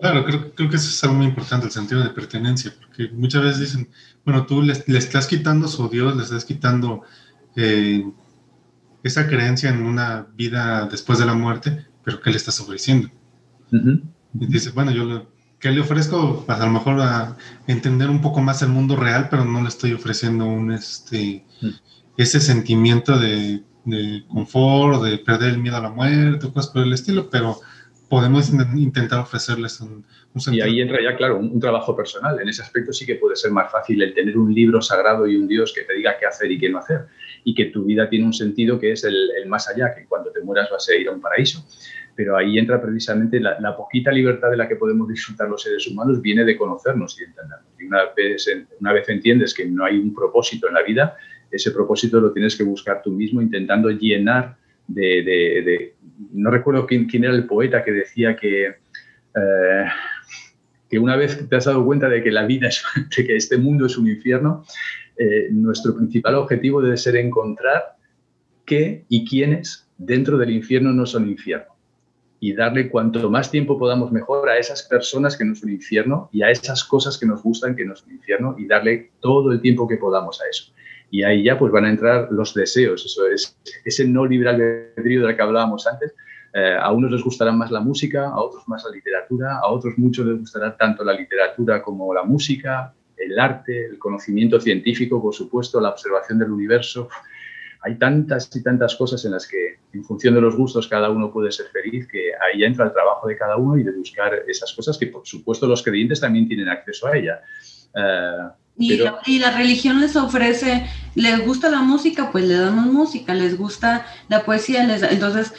Claro, 0.00 0.24
creo, 0.24 0.52
creo, 0.54 0.68
que 0.68 0.76
eso 0.76 0.88
es 0.88 1.04
algo 1.04 1.16
muy 1.16 1.26
importante, 1.26 1.66
el 1.66 1.72
sentido 1.72 2.02
de 2.02 2.10
pertenencia, 2.10 2.72
porque 2.78 3.08
muchas 3.12 3.42
veces 3.42 3.60
dicen, 3.60 3.88
bueno, 4.24 4.44
tú 4.44 4.60
le, 4.60 4.72
estás 4.72 5.26
quitando 5.26 5.68
su 5.68 5.88
Dios, 5.88 6.16
le 6.16 6.22
estás 6.22 6.44
quitando 6.44 7.02
esa 9.06 9.26
creencia 9.28 9.70
en 9.70 9.84
una 9.84 10.26
vida 10.34 10.88
después 10.90 11.18
de 11.18 11.26
la 11.26 11.34
muerte, 11.34 11.86
pero 12.04 12.20
¿qué 12.20 12.30
le 12.30 12.36
estás 12.36 12.60
ofreciendo? 12.60 13.08
Y 13.72 14.46
dices, 14.46 14.74
bueno, 14.74 14.90
yo 14.92 15.26
¿qué 15.58 15.70
le 15.70 15.80
ofrezco? 15.80 16.44
Pues 16.46 16.60
a 16.60 16.66
lo 16.66 16.72
mejor 16.72 17.00
a 17.00 17.36
entender 17.66 18.10
un 18.10 18.20
poco 18.20 18.40
más 18.40 18.62
el 18.62 18.68
mundo 18.68 18.96
real, 18.96 19.28
pero 19.30 19.44
no 19.44 19.62
le 19.62 19.68
estoy 19.68 19.92
ofreciendo 19.92 20.44
un, 20.44 20.72
este, 20.72 21.44
ese 22.16 22.40
sentimiento 22.40 23.18
de, 23.18 23.62
de 23.84 24.24
confort, 24.28 25.02
de 25.02 25.18
perder 25.18 25.50
el 25.50 25.58
miedo 25.58 25.76
a 25.76 25.80
la 25.80 25.90
muerte, 25.90 26.50
cosas 26.52 26.70
por 26.70 26.82
el 26.82 26.92
estilo, 26.92 27.28
pero 27.30 27.58
podemos 28.08 28.52
intentar 28.76 29.20
ofrecerles 29.20 29.80
un, 29.80 30.04
un 30.34 30.54
Y 30.54 30.60
ahí 30.60 30.80
entra 30.80 31.02
ya, 31.02 31.16
claro, 31.16 31.38
un, 31.38 31.58
trabajo 31.58 31.96
personal. 31.96 32.38
En 32.40 32.48
ese 32.48 32.62
aspecto 32.62 32.92
sí 32.92 33.04
que 33.04 33.16
puede 33.16 33.34
ser 33.34 33.50
más 33.50 33.70
fácil 33.72 34.02
el 34.02 34.14
tener 34.14 34.38
un 34.38 34.54
libro 34.54 34.80
sagrado 34.80 35.26
y 35.26 35.36
un 35.36 35.48
Dios 35.48 35.72
que 35.74 35.82
te 35.82 35.94
diga 35.94 36.16
qué 36.18 36.26
hacer 36.26 36.52
y 36.52 36.58
qué 36.58 36.68
no 36.68 36.78
hacer 36.78 37.06
y 37.48 37.54
que 37.54 37.66
tu 37.66 37.84
vida 37.84 38.08
tiene 38.10 38.24
un 38.26 38.32
sentido 38.32 38.76
que 38.76 38.90
es 38.90 39.04
el, 39.04 39.30
más 39.46 39.68
allá, 39.68 39.94
que 39.94 40.04
cuando 40.06 40.32
te 40.32 40.40
mueras 40.40 40.68
vas 40.68 40.88
a 40.88 40.96
ir 40.96 41.06
a 41.06 41.12
un 41.12 41.20
paraíso. 41.20 41.64
Pero 42.16 42.36
ahí 42.36 42.58
entra 42.58 42.82
precisamente 42.82 43.38
la, 43.38 43.76
poquita 43.76 44.10
libertad 44.10 44.50
de 44.50 44.56
la 44.56 44.66
que 44.66 44.74
podemos 44.74 45.06
disfrutar 45.06 45.48
los 45.48 45.62
seres 45.62 45.86
humanos, 45.86 46.20
viene 46.20 46.44
de 46.44 46.56
conocernos 46.56 47.16
y 47.20 47.22
entendernos. 47.22 47.68
Y 47.78 47.84
una 47.84 48.00
vez, 48.16 48.50
una 48.80 48.92
vez 48.92 49.08
entiendes 49.08 49.54
que 49.54 49.64
no 49.64 49.84
hay 49.84 49.96
un 49.96 50.12
propósito 50.12 50.66
en 50.66 50.74
la 50.74 50.82
vida, 50.82 51.16
ese 51.48 51.70
propósito 51.70 52.20
lo 52.20 52.32
tienes 52.32 52.56
que 52.56 52.64
buscar 52.64 53.00
tú 53.00 53.12
mismo 53.12 53.40
intentando 53.40 53.90
llenar 53.90 54.56
de... 54.88 55.94
no 56.32 56.50
recuerdo 56.50 56.84
quién, 56.84 57.06
quién, 57.06 57.22
era 57.22 57.34
el 57.34 57.46
poeta 57.46 57.84
que 57.84 57.92
decía 57.92 58.34
que... 58.34 58.74
Eh, 59.36 59.84
que 60.88 60.98
una 60.98 61.16
vez 61.16 61.48
te 61.48 61.56
has 61.56 61.64
dado 61.64 61.84
cuenta 61.84 62.08
de 62.08 62.22
que 62.22 62.30
la 62.30 62.46
vida 62.46 62.68
es, 62.68 62.82
de 63.16 63.24
que 63.24 63.36
este 63.36 63.56
mundo 63.56 63.86
es 63.86 63.96
un 63.96 64.08
infierno, 64.08 64.64
eh, 65.18 65.48
nuestro 65.50 65.94
principal 65.94 66.34
objetivo 66.34 66.82
debe 66.82 66.96
ser 66.96 67.16
encontrar 67.16 67.96
qué 68.64 69.04
y 69.08 69.26
quiénes 69.26 69.88
dentro 69.96 70.36
del 70.36 70.50
infierno 70.50 70.92
no 70.92 71.06
son 71.06 71.28
infierno. 71.28 71.74
Y 72.38 72.52
darle 72.52 72.90
cuanto 72.90 73.30
más 73.30 73.50
tiempo 73.50 73.78
podamos 73.78 74.12
mejor 74.12 74.48
a 74.50 74.58
esas 74.58 74.82
personas 74.82 75.36
que 75.36 75.44
no 75.44 75.54
son 75.54 75.70
infierno 75.70 76.28
y 76.32 76.42
a 76.42 76.50
esas 76.50 76.84
cosas 76.84 77.16
que 77.16 77.24
nos 77.24 77.42
gustan 77.42 77.74
que 77.74 77.86
no 77.86 77.96
son 77.96 78.10
infierno 78.12 78.54
y 78.58 78.66
darle 78.66 79.12
todo 79.20 79.52
el 79.52 79.60
tiempo 79.60 79.88
que 79.88 79.96
podamos 79.96 80.40
a 80.42 80.48
eso. 80.48 80.72
Y 81.10 81.22
ahí 81.22 81.44
ya 81.44 81.58
pues 81.58 81.72
van 81.72 81.86
a 81.86 81.90
entrar 81.90 82.28
los 82.30 82.52
deseos, 82.52 83.04
eso 83.06 83.26
es 83.28 83.56
ese 83.84 84.06
no 84.06 84.26
libre 84.26 84.50
albedrío 84.50 85.26
del 85.26 85.36
que 85.36 85.42
hablábamos 85.42 85.86
antes. 85.86 86.14
Eh, 86.52 86.76
a 86.78 86.90
unos 86.92 87.10
les 87.10 87.22
gustará 87.22 87.52
más 87.52 87.70
la 87.70 87.80
música, 87.80 88.28
a 88.28 88.40
otros 88.40 88.66
más 88.66 88.84
la 88.84 88.90
literatura, 88.90 89.58
a 89.58 89.68
otros 89.68 89.94
muchos 89.96 90.26
les 90.26 90.38
gustará 90.38 90.76
tanto 90.76 91.04
la 91.04 91.12
literatura 91.12 91.82
como 91.82 92.12
la 92.12 92.22
música, 92.22 92.94
el 93.16 93.38
arte, 93.38 93.86
el 93.86 93.98
conocimiento 93.98 94.60
científico, 94.60 95.20
por 95.20 95.34
supuesto, 95.34 95.80
la 95.80 95.90
observación 95.90 96.38
del 96.38 96.50
universo. 96.50 97.08
Hay 97.82 97.96
tantas 97.96 98.54
y 98.54 98.62
tantas 98.62 98.96
cosas 98.96 99.24
en 99.24 99.32
las 99.32 99.46
que, 99.46 99.78
en 99.92 100.04
función 100.04 100.34
de 100.34 100.40
los 100.40 100.56
gustos, 100.56 100.88
cada 100.88 101.10
uno 101.10 101.32
puede 101.32 101.52
ser 101.52 101.66
feliz, 101.66 102.06
que 102.08 102.30
ahí 102.34 102.64
entra 102.64 102.84
el 102.84 102.92
trabajo 102.92 103.28
de 103.28 103.36
cada 103.36 103.56
uno 103.56 103.78
y 103.78 103.84
de 103.84 103.92
buscar 103.92 104.34
esas 104.48 104.72
cosas 104.72 104.98
que, 104.98 105.06
por 105.06 105.26
supuesto, 105.26 105.66
los 105.66 105.82
creyentes 105.82 106.20
también 106.20 106.48
tienen 106.48 106.68
acceso 106.68 107.06
a 107.06 107.16
ella. 107.16 107.40
Eh, 107.94 108.48
y, 108.78 109.38
la, 109.38 109.56
religión 109.56 110.00
les 110.00 110.16
ofrece, 110.16 110.86
les 111.14 111.46
gusta 111.46 111.70
la 111.70 111.80
música, 111.80 112.30
pues 112.30 112.44
le 112.44 112.54
damos 112.54 112.86
música, 112.86 113.32
les 113.32 113.56
gusta 113.56 114.06
la 114.28 114.44
poesía, 114.44 114.84
les, 114.84 115.02
entonces, 115.02 115.54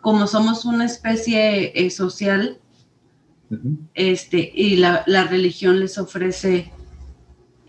como 0.00 0.26
somos 0.26 0.64
una 0.64 0.86
especie 0.86 1.72
eh, 1.74 1.90
social, 1.90 2.58
este, 3.94 4.52
y 4.54 4.76
la, 4.76 5.02
la, 5.06 5.24
religión 5.24 5.80
les 5.80 5.98
ofrece 5.98 6.70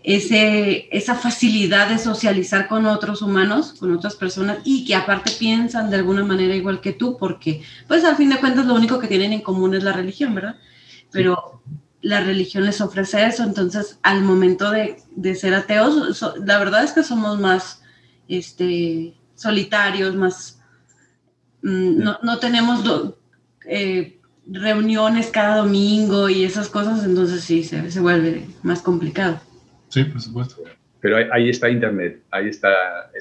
ese, 0.02 0.88
esa 0.96 1.14
facilidad 1.14 1.88
de 1.88 1.98
socializar 1.98 2.68
con 2.68 2.86
otros 2.86 3.22
humanos, 3.22 3.74
con 3.78 3.92
otras 3.92 4.16
personas 4.16 4.58
y 4.64 4.84
que 4.84 4.94
aparte 4.94 5.30
piensan 5.38 5.90
de 5.90 5.96
alguna 5.96 6.24
manera 6.24 6.54
igual 6.54 6.80
que 6.80 6.92
tú, 6.92 7.16
porque 7.18 7.62
pues 7.86 8.04
al 8.04 8.16
fin 8.16 8.30
de 8.30 8.38
cuentas 8.38 8.66
lo 8.66 8.74
único 8.74 8.98
que 8.98 9.08
tienen 9.08 9.32
en 9.32 9.42
común 9.42 9.74
es 9.74 9.82
la 9.82 9.92
religión, 9.92 10.34
¿verdad? 10.34 10.56
Pero 11.10 11.62
la 12.00 12.20
religión 12.20 12.64
les 12.64 12.80
ofrece 12.80 13.26
eso, 13.26 13.42
entonces 13.42 13.98
al 14.02 14.22
momento 14.22 14.70
de, 14.70 14.96
de 15.14 15.34
ser 15.34 15.54
ateos, 15.54 16.22
la 16.44 16.58
verdad 16.58 16.84
es 16.84 16.92
que 16.92 17.02
somos 17.02 17.38
más 17.38 17.82
este, 18.28 19.14
solitarios, 19.34 20.14
más... 20.14 20.60
Mm, 21.62 21.98
no, 21.98 22.18
no, 22.22 22.38
tenemos... 22.38 23.14
Eh, 23.66 24.16
reuniones 24.52 25.28
cada 25.28 25.58
domingo 25.58 26.28
y 26.28 26.44
esas 26.44 26.68
cosas, 26.68 27.04
entonces 27.04 27.44
sí, 27.44 27.62
se, 27.62 27.88
se 27.90 28.00
vuelve 28.00 28.48
más 28.62 28.82
complicado. 28.82 29.40
Sí, 29.90 30.04
por 30.04 30.20
supuesto. 30.20 30.56
Pero 31.00 31.16
ahí, 31.32 31.48
está 31.48 31.70
Internet, 31.70 32.22
ahí 32.30 32.48
está 32.48 32.68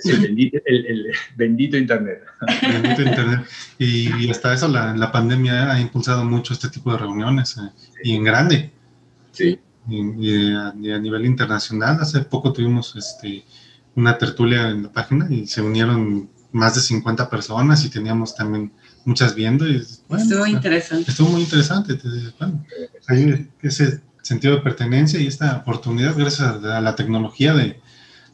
el, 0.03 1.11
bendito, 1.37 1.77
Internet. 1.77 2.23
Bendito 2.61 3.01
Internet. 3.03 3.45
Y, 3.77 4.29
hasta 4.29 4.53
eso, 4.53 4.67
la, 4.67 4.93
la, 4.95 5.11
pandemia 5.11 5.71
ha 5.71 5.79
impulsado 5.79 6.25
mucho 6.25 6.53
este 6.53 6.67
tipo 6.69 6.91
de 6.91 6.97
reuniones 6.97 7.57
eh, 7.57 7.71
y 8.03 8.15
en 8.15 8.23
grande. 8.25 8.71
Sí. 9.31 9.57
Y, 9.87 10.53
a, 10.53 10.73
nivel 10.73 11.25
internacional, 11.25 11.97
hace 12.01 12.19
poco 12.21 12.51
tuvimos 12.51 12.95
este, 12.97 13.45
una 13.95 14.17
tertulia 14.17 14.69
en 14.69 14.83
la 14.83 14.91
página 14.91 15.27
y 15.29 15.47
se 15.47 15.61
unieron 15.61 16.29
más 16.51 16.75
de 16.75 16.81
50 16.81 17.29
personas 17.29 17.85
y 17.85 17.89
teníamos 17.89 18.35
también 18.35 18.73
muchas 19.05 19.35
viendo. 19.35 19.65
Y, 19.65 19.77
estuvo 19.77 20.45
interesante. 20.45 21.11
Estuvo 21.11 21.29
muy 21.29 21.41
interesante. 21.41 21.97
bueno, 22.37 22.65
hay 23.07 23.49
ese 23.61 24.01
sentido 24.29 24.55
de 24.55 24.61
pertenencia 24.61 25.19
y 25.19 25.27
esta 25.27 25.57
oportunidad, 25.57 26.15
gracias 26.15 26.63
a 26.63 26.81
la 26.81 26.95
tecnología, 26.95 27.53
de, 27.53 27.79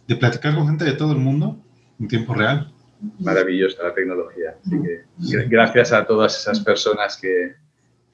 de 0.08 0.16
platicar 0.16 0.54
con 0.56 0.68
gente 0.68 0.86
de 0.86 0.94
todo 0.94 1.14
el 1.14 1.20
mundo 1.20 1.58
en 2.00 2.08
tiempo 2.08 2.34
real. 2.34 2.72
Maravillosa 3.20 3.84
la 3.84 3.94
tecnología. 3.94 4.56
Así 4.62 4.78
que, 4.82 5.46
gracias 5.48 5.92
a 5.94 6.06
todas 6.06 6.38
esas 6.40 6.60
personas 6.60 7.18
que, 7.22 7.54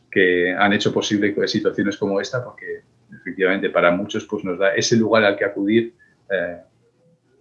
que 0.09 0.53
han 0.53 0.73
hecho 0.73 0.93
posible 0.93 1.35
situaciones 1.47 1.97
como 1.97 2.21
esta, 2.21 2.43
porque 2.43 2.83
efectivamente 3.19 3.69
para 3.69 3.91
muchos 3.91 4.25
pues, 4.25 4.43
nos 4.43 4.57
da 4.59 4.73
ese 4.75 4.95
lugar 4.97 5.23
al 5.23 5.35
que 5.37 5.45
acudir 5.45 5.93
Eh, 6.31 6.57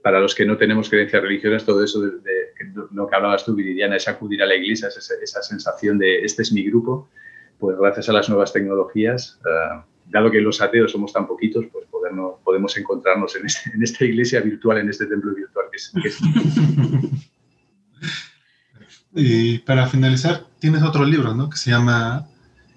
para 0.02 0.18
los 0.18 0.34
que 0.34 0.44
no 0.46 0.56
tenemos 0.56 0.88
creencias 0.88 1.22
religiosas, 1.22 1.64
todo 1.64 1.84
eso 1.84 2.00
de, 2.00 2.10
lo 2.92 3.06
que 3.06 3.16
hablabas 3.16 3.44
tú, 3.44 3.54
Viridiana, 3.54 3.96
es 3.96 4.08
acudir 4.08 4.42
a 4.42 4.46
la 4.46 4.54
iglesia, 4.54 4.88
esa, 4.88 5.14
esa, 5.22 5.42
sensación 5.42 5.98
de 5.98 6.24
este 6.24 6.42
es 6.42 6.52
mi 6.52 6.64
grupo, 6.64 7.08
pues 7.58 7.76
gracias 7.78 8.08
a 8.08 8.12
las 8.12 8.28
nuevas 8.28 8.52
tecnologías, 8.52 9.38
uh, 9.44 9.82
dado 10.10 10.30
que 10.30 10.40
los 10.40 10.60
ateos 10.60 10.92
somos 10.92 11.12
tan 11.12 11.26
poquitos, 11.26 11.66
pues 11.72 11.86
podernos, 11.86 12.34
podemos 12.44 12.76
encontrarnos 12.76 13.36
en, 13.36 13.46
este, 13.46 13.70
en, 13.74 13.82
esta 13.82 14.04
iglesia 14.04 14.40
virtual, 14.40 14.78
en 14.78 14.90
este 14.90 15.06
templo 15.06 15.34
virtual 15.34 15.66
que 15.70 15.76
es. 15.76 15.92
Que 16.02 16.08
es... 16.08 16.18
y 19.14 19.58
para 19.58 19.86
finalizar, 19.86 20.46
tienes 20.58 20.82
otro 20.82 21.04
libro, 21.04 21.34
¿no? 21.34 21.48
Que 21.48 21.56
se 21.56 21.70
llama 21.70 22.26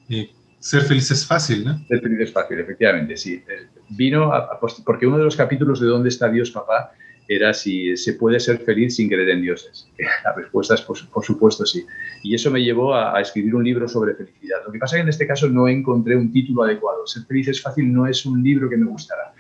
eh, 0.10 0.30
Ser 0.64 0.84
feliz 0.84 1.12
es 1.12 1.28
fácil, 1.28 1.66
¿no? 1.66 1.78
Ser 1.90 2.00
feliz 2.00 2.20
es 2.22 2.32
fácil, 2.32 2.58
efectivamente, 2.58 3.18
sí. 3.18 3.34
Eh, 3.34 3.68
vino 3.90 4.34
a, 4.34 4.58
porque 4.86 5.06
uno 5.06 5.18
de 5.18 5.26
los 5.26 5.36
capítulos 5.36 5.82
de 5.82 5.88
¿Dónde 5.88 6.08
está 6.08 6.30
Dios, 6.30 6.52
papá? 6.52 6.94
Era 7.36 7.54
si 7.54 7.96
se 7.98 8.14
puede 8.14 8.40
ser 8.40 8.60
feliz 8.60 8.96
sin 8.96 9.10
creer 9.10 9.30
en 9.30 9.42
dioses. 9.42 9.90
La 10.24 10.34
respuesta 10.34 10.76
es 10.76 10.82
por, 10.82 11.24
supuesto 11.24 11.66
sí. 11.66 11.86
Y 12.24 12.36
eso 12.36 12.52
me 12.52 12.64
llevó 12.64 12.96
a, 12.96 13.20
escribir 13.22 13.56
un 13.56 13.64
libro 13.64 13.88
sobre 13.88 14.16
felicidad. 14.16 14.60
Lo 14.66 14.72
que 14.72 14.80
pasa 14.80 14.96
es 14.96 15.00
que 15.00 15.04
en 15.04 15.10
este 15.10 15.28
caso 15.28 15.48
no 15.48 15.68
encontré 15.68 16.16
un 16.16 16.32
título 16.32 16.64
adecuado. 16.64 17.06
Ser 17.08 17.24
feliz 17.24 17.48
es 17.48 17.62
fácil 17.62 17.92
no 17.92 18.08
es 18.08 18.26
un 18.26 18.44
libro 18.44 18.70
que 18.70 18.78
me 18.78 18.86
gustara. 18.86 19.34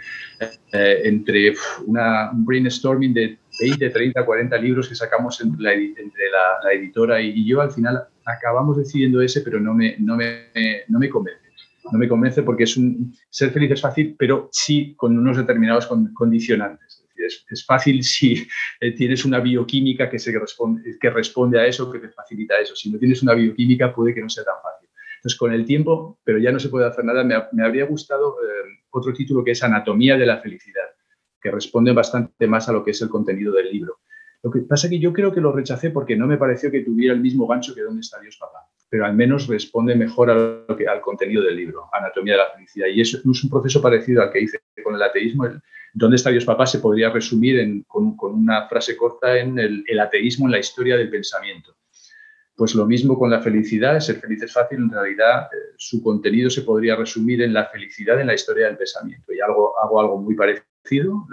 Eh, 0.73 1.01
entre 1.05 1.53
una, 1.85 2.31
un 2.31 2.45
brainstorming 2.45 3.13
de 3.13 3.37
20, 3.61 3.89
30, 3.89 4.25
40 4.25 4.57
libros 4.57 4.89
que 4.89 4.95
sacamos 4.95 5.39
entre 5.41 5.61
la, 5.61 5.73
entre 5.73 6.29
la, 6.63 6.73
editora 6.73 7.21
y, 7.21 7.45
yo, 7.45 7.61
al 7.61 7.71
final 7.71 8.03
acabamos 8.25 8.77
decidiendo 8.77 9.21
ese, 9.21 9.41
pero 9.41 9.59
no 9.59 9.73
me, 9.73 9.95
no 9.99 10.17
me, 10.17 10.47
no 10.87 10.99
me 10.99 11.09
convence. 11.09 11.41
No 11.91 11.99
me 11.99 12.07
convence 12.07 12.41
porque 12.43 12.63
es 12.63 12.75
un, 12.77 13.13
ser 13.29 13.51
feliz 13.51 13.71
es 13.71 13.81
fácil, 13.81 14.15
pero 14.17 14.49
sí 14.51 14.93
con 14.95 15.17
unos 15.17 15.37
determinados 15.37 15.87
condicionantes 16.13 17.02
es, 17.25 17.65
fácil 17.65 18.03
si 18.03 18.47
eh, 18.79 18.91
tienes 18.93 19.25
una 19.25 19.39
bioquímica 19.39 20.09
que, 20.09 20.19
se 20.19 20.37
responde, 20.37 20.97
que 20.99 21.09
responde 21.09 21.59
a 21.59 21.65
eso, 21.65 21.91
que 21.91 21.99
te 21.99 22.09
facilita 22.09 22.57
eso. 22.59 22.75
Si 22.75 22.91
no 22.91 22.99
tienes 22.99 23.21
una 23.23 23.33
bioquímica, 23.33 23.93
puede 23.93 24.13
que 24.13 24.21
no 24.21 24.29
sea 24.29 24.43
tan 24.43 24.55
fácil. 24.61 24.89
Entonces, 25.17 25.39
con 25.39 25.53
el 25.53 25.65
tiempo, 25.65 26.19
pero 26.23 26.37
ya 26.37 26.51
no 26.51 26.59
se 26.59 26.67
puede 26.69 26.85
hacer 26.85 27.05
nada, 27.05 27.23
me, 27.23 27.63
habría 27.63 27.85
gustado 27.85 28.35
eh, 28.43 28.83
otro 28.89 29.13
título 29.13 29.43
que 29.43 29.51
es 29.51 29.63
Anatomía 29.63 30.17
de 30.17 30.25
la 30.25 30.39
Felicidad, 30.39 30.89
que 31.41 31.49
responde 31.49 31.93
bastante 31.93 32.45
más 32.45 32.67
a 32.67 32.73
lo 32.73 32.83
que 32.83 32.91
es 32.91 33.01
el 33.01 33.07
contenido 33.09 33.53
del 33.53 33.71
libro. 33.71 33.99
Lo 34.43 34.51
que 34.51 34.59
pasa 34.59 34.87
es 34.87 34.91
que 34.91 34.99
yo 34.99 35.13
creo 35.13 35.31
que 35.31 35.39
lo 35.39 35.53
rechacé 35.53 35.91
porque 35.91 36.17
no 36.17 36.27
me 36.27 36.37
pareció 36.37 36.69
que 36.69 36.81
tuviera 36.81 37.13
el 37.13 37.21
mismo 37.21 37.47
gancho 37.47 37.73
que 37.73 37.81
¿Dónde 37.81 38.01
está 38.01 38.19
Dios, 38.19 38.35
papá? 38.37 38.67
Pero 38.89 39.05
al 39.05 39.15
menos 39.15 39.47
responde 39.47 39.95
mejor 39.95 40.29
a 40.29 40.75
que, 40.75 40.85
al 40.85 40.99
contenido 40.99 41.41
del 41.41 41.55
libro, 41.55 41.89
Anatomía 41.93 42.33
de 42.33 42.39
la 42.39 42.49
Felicidad. 42.53 42.87
Y 42.87 42.99
eso 42.99 43.17
es 43.17 43.43
un 43.43 43.49
proceso 43.49 43.81
parecido 43.81 44.21
al 44.21 44.31
que 44.31 44.41
hice 44.41 44.59
con 44.83 44.95
el 44.95 45.01
ateísmo. 45.01 45.45
¿Dónde 45.93 46.15
está 46.15 46.31
Dios, 46.31 46.45
papá? 46.45 46.65
se 46.65 46.79
podría 46.79 47.11
resumir 47.11 47.85
con, 47.87 48.15
una 48.19 48.67
frase 48.67 48.97
corta 48.97 49.37
en 49.37 49.59
el, 49.59 49.99
ateísmo 49.99 50.47
en 50.47 50.53
la 50.53 50.59
historia 50.59 50.97
del 50.97 51.09
pensamiento. 51.09 51.75
Pues 52.55 52.75
lo 52.75 52.85
mismo 52.85 53.17
con 53.17 53.29
la 53.29 53.41
felicidad, 53.41 53.99
ser 53.99 54.17
feliz 54.17 54.41
es 54.43 54.53
fácil, 54.53 54.79
en 54.79 54.91
realidad 54.91 55.43
eh, 55.45 55.73
su 55.77 56.03
contenido 56.03 56.49
se 56.49 56.61
podría 56.61 56.95
resumir 56.95 57.41
en 57.41 57.53
la 57.53 57.65
felicidad 57.65 58.19
en 58.19 58.27
la 58.27 58.35
historia 58.35 58.67
del 58.67 58.77
pensamiento. 58.77 59.33
Y 59.33 59.39
algo, 59.39 59.73
hago 59.79 59.99
algo 59.99 60.21
muy 60.21 60.35
parecido, 60.35 61.27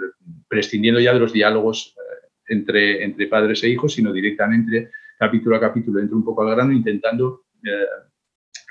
prescindiendo 0.47 0.99
ya 0.99 1.13
de 1.13 1.19
los 1.19 1.33
diálogos 1.33 1.95
eh, 1.97 2.27
entre, 2.47 3.03
entre 3.03 3.27
padres 3.27 3.63
e 3.63 3.69
hijos, 3.69 3.93
sino 3.93 4.11
directamente 4.11 4.91
capítulo 5.17 5.55
a 5.55 5.59
capítulo, 5.59 5.99
entro 5.99 6.17
un 6.17 6.25
poco 6.25 6.41
al 6.41 6.55
grano 6.55 6.73
intentando 6.73 7.43
eh, 7.63 7.85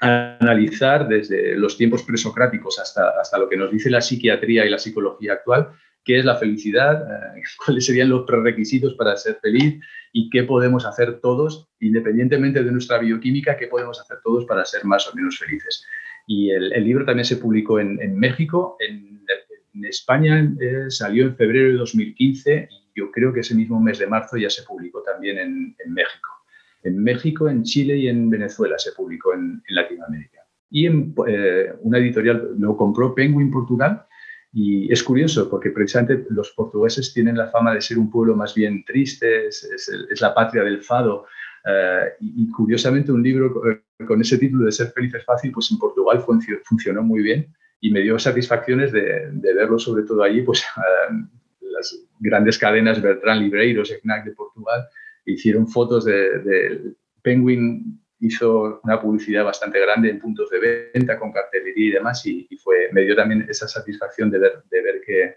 analizar 0.00 1.08
desde 1.08 1.56
los 1.56 1.76
tiempos 1.76 2.02
presocráticos 2.02 2.78
hasta, 2.78 3.10
hasta 3.20 3.38
lo 3.38 3.48
que 3.48 3.56
nos 3.56 3.70
dice 3.70 3.90
la 3.90 4.00
psiquiatría 4.00 4.64
y 4.64 4.70
la 4.70 4.78
psicología 4.78 5.34
actual, 5.34 5.70
qué 6.04 6.18
es 6.18 6.24
la 6.24 6.36
felicidad, 6.36 7.02
eh, 7.02 7.42
cuáles 7.64 7.86
serían 7.86 8.08
los 8.08 8.26
prerequisitos 8.26 8.94
para 8.94 9.16
ser 9.16 9.38
feliz 9.42 9.80
y 10.12 10.30
qué 10.30 10.44
podemos 10.44 10.86
hacer 10.86 11.20
todos, 11.20 11.68
independientemente 11.80 12.64
de 12.64 12.72
nuestra 12.72 12.98
bioquímica, 12.98 13.56
qué 13.56 13.66
podemos 13.66 14.00
hacer 14.00 14.18
todos 14.24 14.44
para 14.46 14.64
ser 14.64 14.84
más 14.84 15.06
o 15.08 15.14
menos 15.14 15.38
felices. 15.38 15.84
Y 16.26 16.50
el, 16.50 16.68
libro 16.84 17.04
también 17.04 17.24
se 17.24 17.36
publicó 17.36 17.80
en, 17.80 18.18
México, 18.18 18.76
en, 18.78 19.20
España 19.84 20.46
eh, 20.60 20.90
salió 20.90 21.24
en 21.24 21.36
febrero 21.36 21.68
de 21.68 21.74
2015 21.74 22.68
yo 22.94 23.10
creo 23.10 23.32
que 23.32 23.40
ese 23.40 23.54
mismo 23.54 23.80
mes 23.80 23.98
de 23.98 24.06
marzo 24.06 24.36
ya 24.36 24.50
se 24.50 24.62
publicó 24.62 25.02
también 25.02 25.38
en, 25.38 25.74
México. 25.86 26.28
En 26.82 27.02
México, 27.02 27.48
en 27.48 27.62
Chile 27.62 27.96
y 27.96 28.08
en 28.08 28.30
Venezuela 28.30 28.78
se 28.78 28.92
publicó 28.92 29.34
en, 29.34 29.62
Latinoamérica. 29.68 30.40
Y 30.70 30.86
en, 30.86 31.14
eh, 31.26 31.72
una 31.80 31.98
editorial 31.98 32.54
lo 32.58 32.76
compró 32.76 33.14
Penguin 33.14 33.50
Portugal 33.50 34.06
y 34.52 34.92
es 34.92 35.02
curioso 35.02 35.48
porque 35.48 35.70
precisamente 35.70 36.26
los 36.30 36.50
portugueses 36.50 37.12
tienen 37.12 37.36
la 37.36 37.48
fama 37.48 37.74
de 37.74 37.80
ser 37.80 37.98
un 37.98 38.10
pueblo 38.10 38.34
más 38.34 38.54
bien 38.54 38.84
triste, 38.84 39.46
es, 39.46 40.20
la 40.20 40.34
patria 40.34 40.62
del 40.64 40.82
fado. 40.82 41.26
Eh, 41.64 42.14
y, 42.20 42.50
curiosamente 42.50 43.12
un 43.12 43.22
libro 43.22 43.62
con 44.06 44.20
ese 44.20 44.38
título 44.38 44.64
de 44.64 44.72
Ser 44.72 44.88
feliz 44.88 45.14
es 45.14 45.24
fácil, 45.24 45.52
pues 45.52 45.70
en 45.70 45.78
Portugal 45.78 46.24
funcionó 46.64 47.02
muy 47.02 47.22
bien 47.22 47.54
y 47.80 47.90
me 47.90 48.00
dio 48.00 48.18
satisfacciones 48.18 48.92
de, 48.92 49.30
verlo 49.54 49.78
sobre 49.78 50.04
todo 50.04 50.22
allí, 50.22 50.42
pues 50.42 50.62
eh, 50.76 51.14
las 51.60 51.98
grandes 52.18 52.58
cadenas 52.58 53.00
Bertrand 53.00 53.42
Libreiros, 53.42 53.92
FNAC 54.02 54.24
de 54.24 54.32
Portugal, 54.32 54.86
hicieron 55.32 55.68
fotos 55.68 56.04
de, 56.04 56.94
Penguin, 57.22 58.00
hizo 58.20 58.80
una 58.84 59.00
publicidad 59.00 59.44
bastante 59.44 59.80
grande 59.80 60.10
en 60.10 60.18
puntos 60.18 60.50
de 60.50 60.90
venta 60.94 61.18
con 61.18 61.32
cartelería 61.32 61.86
y 61.86 61.92
demás 61.92 62.24
y, 62.26 62.48
fue, 62.62 62.88
me 62.92 63.02
dio 63.02 63.16
también 63.16 63.46
esa 63.48 63.66
satisfacción 63.68 64.30
de 64.30 64.38
ver, 64.38 64.62
de 64.70 64.82
ver 64.82 65.00
que, 65.04 65.36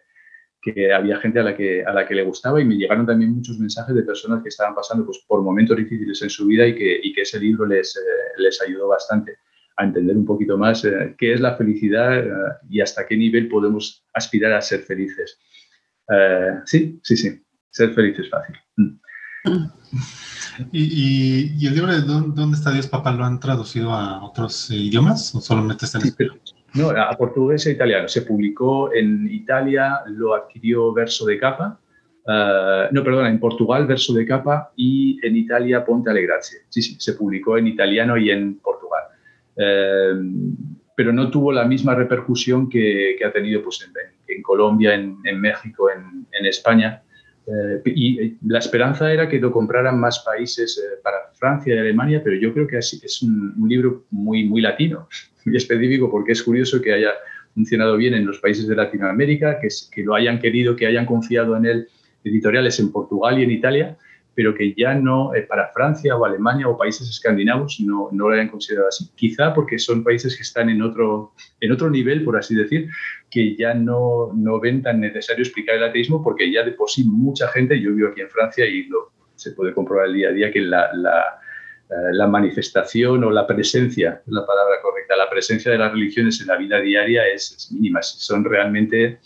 que, 0.62 0.94
había 0.94 1.18
gente 1.18 1.40
a 1.40 1.44
la 1.44 1.56
que, 1.56 1.84
a 1.84 1.94
la 1.94 2.06
que 2.06 2.16
le 2.16 2.24
gustaba 2.24 2.62
y 2.62 2.66
me 2.66 2.76
llegaron 2.76 3.06
también 3.06 3.32
muchos 3.32 3.60
mensajes 3.60 3.96
de 3.96 4.04
personas 4.04 4.44
que 4.44 4.50
estaban 4.50 4.76
pasando 4.76 5.06
pues, 5.06 5.24
por 5.28 5.42
momentos 5.42 5.78
difíciles 5.78 6.22
en 6.22 6.30
su 6.30 6.48
vida 6.48 6.68
y 6.68 6.76
que, 6.76 7.00
y 7.04 7.14
que 7.14 7.22
ese 7.22 7.40
libro 7.40 7.66
les, 7.66 7.96
eh, 7.96 8.42
les 8.42 8.62
ayudó 8.62 8.88
bastante 8.90 9.38
a 9.78 9.86
entender 9.86 10.16
un 10.16 10.26
poquito 10.26 10.58
más 10.58 10.86
eh, 10.86 11.16
qué 11.18 11.34
es 11.34 11.42
la 11.42 11.56
felicidad 11.56 12.20
eh, 12.20 12.32
y 12.70 12.82
hasta 12.82 13.06
qué 13.06 13.18
nivel 13.18 13.48
podemos 13.48 14.06
aspirar 14.14 14.54
a 14.54 14.62
ser 14.62 14.82
felices. 14.82 15.40
Eh, 16.10 16.60
sí, 16.66 17.00
sí, 17.04 17.18
sí. 17.18 17.44
Ser 17.70 17.94
feliz 17.94 18.20
es 18.20 18.30
fácil. 18.30 18.56
Mm. 18.78 19.00
¿Y, 20.72 21.68
el 21.68 21.74
libro 21.76 21.92
de 21.92 22.02
¿Dónde 22.02 22.56
está 22.56 22.72
Dios, 22.72 22.88
papá 22.88 23.12
lo 23.12 23.26
han 23.26 23.40
traducido 23.40 23.92
a 23.92 24.24
otros 24.24 24.70
idiomas 24.72 25.34
o 25.36 25.42
solamente 25.42 25.86
está 25.86 26.00
en 26.00 26.06
español? 26.06 26.42
No, 26.74 26.90
a 26.90 27.16
portugués 27.18 27.66
e 27.68 27.72
italiano. 27.72 28.08
Se 28.08 28.24
publicó 28.24 28.94
en 28.94 29.30
Italia, 29.32 30.02
lo 30.08 30.34
adquirió 30.34 30.92
Verso 30.94 31.26
de 31.26 31.38
Capa. 31.38 31.80
Eh, 32.26 32.88
no, 32.92 33.04
perdona, 33.04 33.30
en 33.30 33.40
Portugal 33.40 33.86
Verso 33.86 34.14
de 34.14 34.26
Capa 34.26 34.72
y 34.76 35.20
en 35.26 35.36
Italia 35.36 35.86
Ponte 35.86 36.10
alle 36.10 36.24
Grazie. 36.24 36.60
Sí, 36.70 36.82
sí, 36.82 36.96
se 37.00 37.14
publicó 37.14 37.58
en 37.58 37.68
italiano 37.68 38.18
y 38.18 38.32
en 38.32 38.60
Portugal. 38.60 39.04
Eh, 39.56 40.14
pero 40.96 41.12
no 41.12 41.30
tuvo 41.30 41.52
la 41.52 41.66
misma 41.66 41.96
repercusión 41.96 42.70
que, 42.70 43.18
ha 43.26 43.32
tenido 43.32 43.64
pues, 43.64 43.88
en, 44.28 44.42
Colombia, 44.42 44.94
en, 44.94 45.40
México, 45.40 45.90
en, 45.90 46.46
España. 46.46 47.02
Eh, 47.46 47.82
y 47.86 48.38
la 48.48 48.60
esperanza 48.60 49.12
era 49.12 49.28
que 49.28 49.40
lo 49.40 49.52
compraran 49.52 50.00
más 50.00 50.20
países 50.20 50.78
eh, 50.78 51.00
para 51.04 51.18
Francia 51.34 51.76
y 51.76 51.78
Alemania, 51.78 52.22
pero 52.24 52.38
yo 52.38 52.54
creo 52.54 52.68
que 52.68 52.78
es, 52.78 53.02
es 53.04 53.22
un, 53.22 53.54
libro 53.68 54.06
muy, 54.12 54.46
muy 54.46 54.62
latino, 54.62 55.10
muy 55.46 55.58
específico, 55.58 56.10
porque 56.10 56.32
es 56.32 56.44
curioso 56.44 56.82
que 56.82 56.94
haya 56.94 57.12
funcionado 57.54 57.98
bien 57.98 58.14
en 58.14 58.26
los 58.26 58.40
países 58.40 58.68
de 58.68 58.76
Latinoamérica, 58.76 59.60
que, 59.60 59.68
que 59.92 60.04
lo 60.04 60.16
hayan 60.16 60.40
querido, 60.40 60.76
que 60.76 60.88
hayan 60.88 61.06
confiado 61.06 61.56
en 61.58 61.66
él 61.66 61.88
editoriales 62.24 62.80
en 62.80 62.92
Portugal 62.92 63.38
y 63.40 63.44
en 63.44 63.52
Italia, 63.52 63.98
pero 64.36 64.56
que 64.56 64.74
ya 64.74 64.96
no, 64.96 65.34
eh, 65.36 65.44
para 65.44 65.70
Francia 65.70 66.16
o 66.16 66.26
Alemania 66.26 66.68
o 66.68 66.78
países 66.78 67.10
escandinavos 67.10 67.80
no, 67.80 68.10
no 68.12 68.30
lo 68.30 68.36
hayan 68.36 68.50
considerado 68.50 68.88
así. 68.90 69.10
Quizá 69.16 69.54
porque 69.54 69.78
son 69.78 70.04
países 70.04 70.36
que 70.36 70.42
están 70.42 70.70
en 70.70 70.82
otro, 70.82 71.34
en 71.60 71.72
otro 71.72 71.90
nivel, 71.90 72.24
por 72.24 72.38
así 72.38 72.56
decir, 72.56 72.90
que 73.30 73.56
ya 73.56 73.74
no, 73.74 74.32
no 74.34 74.60
ven 74.60 74.82
tan 74.82 75.00
necesario 75.00 75.44
explicar 75.44 75.76
el 75.76 75.84
ateísmo 75.84 76.24
porque 76.24 76.52
ya 76.52 76.64
de 76.64 76.72
por 76.72 76.90
sí 76.90 77.04
mucha 77.06 77.48
gente, 77.50 77.80
yo 77.80 77.94
vivo 77.94 78.10
aquí 78.10 78.22
en 78.22 78.30
Francia 78.30 78.66
y 78.66 78.86
lo, 78.86 79.12
se 79.36 79.52
puede 79.52 79.74
comprobar 79.74 80.08
el 80.08 80.14
día 80.14 80.30
a 80.30 80.34
día 80.34 80.52
que 80.52 80.62
la, 80.62 80.92
la, 80.94 81.40
eh, 81.90 82.14
la 82.14 82.28
manifestación 82.28 83.24
o 83.24 83.30
la 83.30 83.46
presencia, 83.46 84.22
es 84.26 84.34
la 84.34 84.46
palabra 84.46 84.76
correcta, 84.82 85.16
la 85.16 85.30
presencia 85.30 85.72
de 85.72 85.78
las 85.78 85.92
religiones 85.92 86.42
en 86.42 86.48
la 86.48 86.58
vida 86.58 86.80
diaria 86.80 87.28
es, 87.28 87.52
es 87.52 87.72
mínima, 87.72 88.02
son 88.02 88.44
realmente 88.44 89.20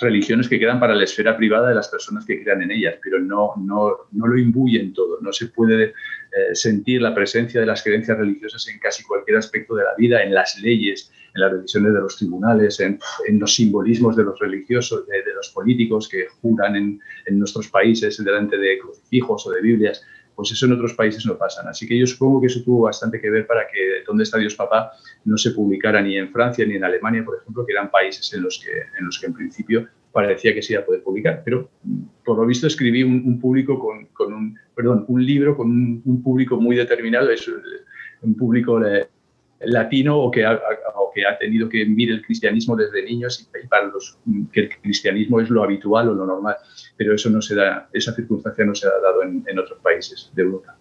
religiones 0.00 0.48
que 0.48 0.58
quedan 0.58 0.80
para 0.80 0.94
la 0.94 1.04
esfera 1.04 1.36
privada 1.36 1.68
de 1.68 1.74
las 1.74 1.88
personas 1.88 2.24
que 2.24 2.42
crean 2.42 2.62
en 2.62 2.70
ellas, 2.70 2.96
pero 3.02 3.18
no, 3.18 3.52
no, 3.58 3.90
no 4.12 4.26
lo 4.26 4.38
imbuyen 4.38 4.92
todo. 4.92 5.18
No 5.20 5.32
se 5.32 5.46
puede 5.46 5.84
eh, 5.84 6.54
sentir 6.54 7.02
la 7.02 7.14
presencia 7.14 7.60
de 7.60 7.66
las 7.66 7.82
creencias 7.82 8.18
religiosas 8.18 8.66
en 8.68 8.78
casi 8.78 9.04
cualquier 9.04 9.36
aspecto 9.38 9.74
de 9.74 9.84
la 9.84 9.94
vida, 9.96 10.22
en 10.22 10.34
las 10.34 10.58
leyes, 10.60 11.12
en 11.34 11.40
las 11.42 11.52
decisiones 11.52 11.94
de 11.94 12.00
los 12.00 12.16
tribunales, 12.16 12.80
en, 12.80 12.98
los 13.38 13.54
simbolismos 13.54 14.16
de 14.16 14.24
los 14.24 14.38
religiosos, 14.38 15.06
de, 15.06 15.22
de 15.22 15.34
los 15.34 15.50
políticos 15.50 16.08
que 16.08 16.26
juran 16.40 16.76
en, 16.76 17.00
en, 17.26 17.38
nuestros 17.38 17.68
países 17.68 18.22
delante 18.24 18.58
de 18.58 18.78
crucifijos 18.78 19.46
o 19.46 19.50
de 19.50 19.60
Biblias 19.60 20.04
pues 20.40 20.52
eso 20.52 20.64
en 20.64 20.72
otros 20.72 20.94
países 20.94 21.26
no 21.26 21.36
pasan. 21.36 21.68
Así 21.68 21.86
que 21.86 21.98
yo 21.98 22.06
supongo 22.06 22.40
que 22.40 22.46
eso 22.46 22.62
tuvo 22.64 22.84
bastante 22.84 23.20
que 23.20 23.28
ver 23.28 23.46
para 23.46 23.66
que 23.68 23.90
¿Dónde 24.06 24.24
está 24.24 24.38
Dios 24.38 24.54
papá? 24.54 24.92
no 25.26 25.36
se 25.36 25.50
publicara 25.50 26.00
ni 26.00 26.16
en 26.16 26.32
Francia 26.32 26.64
ni 26.64 26.76
en 26.76 26.84
Alemania, 26.84 27.22
por 27.22 27.38
ejemplo, 27.38 27.66
que 27.66 27.72
eran 27.72 27.90
países 27.90 28.32
en 28.32 28.42
los 28.42 28.58
que 28.58 28.70
en, 28.98 29.04
los 29.04 29.18
que 29.18 29.26
en 29.26 29.34
principio 29.34 29.86
parecía 30.12 30.54
que 30.54 30.62
se 30.62 30.72
iba 30.72 30.82
a 30.82 30.86
poder 30.86 31.02
publicar. 31.02 31.42
Pero 31.44 31.68
por 32.24 32.38
lo 32.38 32.46
visto 32.46 32.66
escribí 32.66 33.02
un, 33.02 33.38
público 33.38 33.78
con, 33.78 34.06
con, 34.06 34.32
un, 34.32 34.58
perdón, 34.74 35.04
un 35.08 35.24
libro 35.24 35.56
con 35.56 35.70
un, 35.70 36.22
público 36.22 36.58
muy 36.58 36.74
determinado, 36.74 37.30
es 37.30 37.48
un 38.22 38.34
público 38.34 38.80
latino 39.60 40.18
o 40.18 40.30
que, 40.30 40.44
ha, 40.44 40.60
o 40.94 41.10
que 41.14 41.26
ha 41.26 41.36
tenido 41.38 41.68
que 41.68 41.84
vivir 41.84 42.10
el 42.10 42.22
cristianismo 42.22 42.76
desde 42.76 43.02
niños 43.02 43.40
y, 43.40 43.66
para 43.66 43.86
los 43.86 44.18
que 44.52 44.60
el 44.60 44.80
cristianismo 44.80 45.40
es 45.40 45.50
lo 45.50 45.62
habitual 45.62 46.08
o 46.08 46.14
lo 46.14 46.26
normal. 46.26 46.56
Pero 46.96 47.14
eso 47.14 47.30
no 47.30 47.42
se 47.42 47.54
da, 47.54 47.88
esa 47.92 48.14
circunstancia 48.14 48.64
no 48.64 48.74
se 48.74 48.86
ha 48.86 49.00
dado 49.02 49.22
en, 49.22 49.44
en 49.46 49.58
otros 49.58 49.78
países 49.80 50.30
de 50.34 50.42
Europa. 50.42 50.76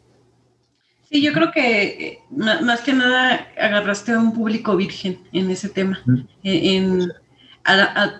Sí, 1.10 1.24
yo 1.24 1.34
creo 1.34 1.52
que 1.52 1.84
eh, 1.88 2.20
más 2.30 2.82
que 2.82 2.94
nada 2.94 3.48
agarraste 3.58 4.12
a 4.12 4.20
un 4.20 4.32
público 4.32 4.78
virgen 4.78 5.20
en 5.34 5.50
ese 5.50 5.70
tema. 5.70 6.04
Eh, 6.44 6.76
en, 6.76 7.12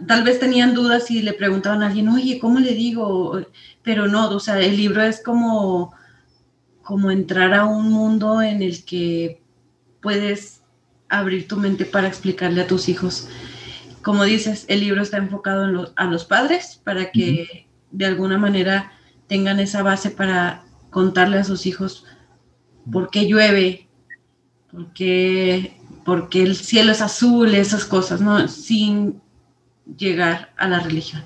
tal 0.08 0.24
vez 0.24 0.40
tenían 0.40 0.74
dudas 0.74 1.12
y 1.12 1.22
le 1.22 1.34
preguntaban 1.34 1.84
a 1.84 1.88
alguien, 1.88 2.10
oye, 2.10 2.40
¿cómo 2.40 2.60
le 2.60 2.74
digo? 2.74 3.40
Pero 3.84 4.08
no, 4.08 4.30
o 4.32 4.40
sea, 4.40 4.60
el 4.60 4.76
libro 4.76 5.04
es 5.04 5.22
como, 5.24 5.94
como 6.82 7.12
entrar 7.12 7.54
a 7.54 7.66
un 7.66 7.92
mundo 7.92 8.42
en 8.42 8.64
el 8.64 8.84
que 8.84 9.40
puedes 10.02 10.62
abrir 11.10 11.48
tu 11.48 11.58
mente 11.58 11.86
para 11.86 12.08
explicarle 12.08 12.62
a 12.62 12.68
tus 12.68 12.90
hijos. 12.90 13.28
Como 14.02 14.24
dices, 14.24 14.66
el 14.70 14.80
libro 14.82 15.02
está 15.02 15.18
enfocado 15.18 15.92
a 15.96 16.06
los 16.06 16.26
padres 16.26 16.82
para 16.84 17.12
que 17.12 17.68
de 17.92 18.06
alguna 18.06 18.38
manera 18.38 18.92
tengan 19.28 19.60
esa 19.60 19.84
base 19.84 20.10
para 20.12 20.64
contarle 20.90 21.38
a 21.38 21.44
sus 21.44 21.66
hijos 21.66 22.06
por 22.92 23.10
qué 23.10 23.28
llueve, 23.28 23.88
por 24.72 24.94
qué, 24.94 25.74
el 26.34 26.56
cielo 26.56 26.92
es 26.92 27.02
azul, 27.02 27.54
esas 27.54 27.86
cosas, 27.86 28.22
¿no? 28.22 28.48
Sin 28.48 29.22
llegar 29.98 30.54
a 30.58 30.68
la 30.68 30.80
religión. 30.80 31.24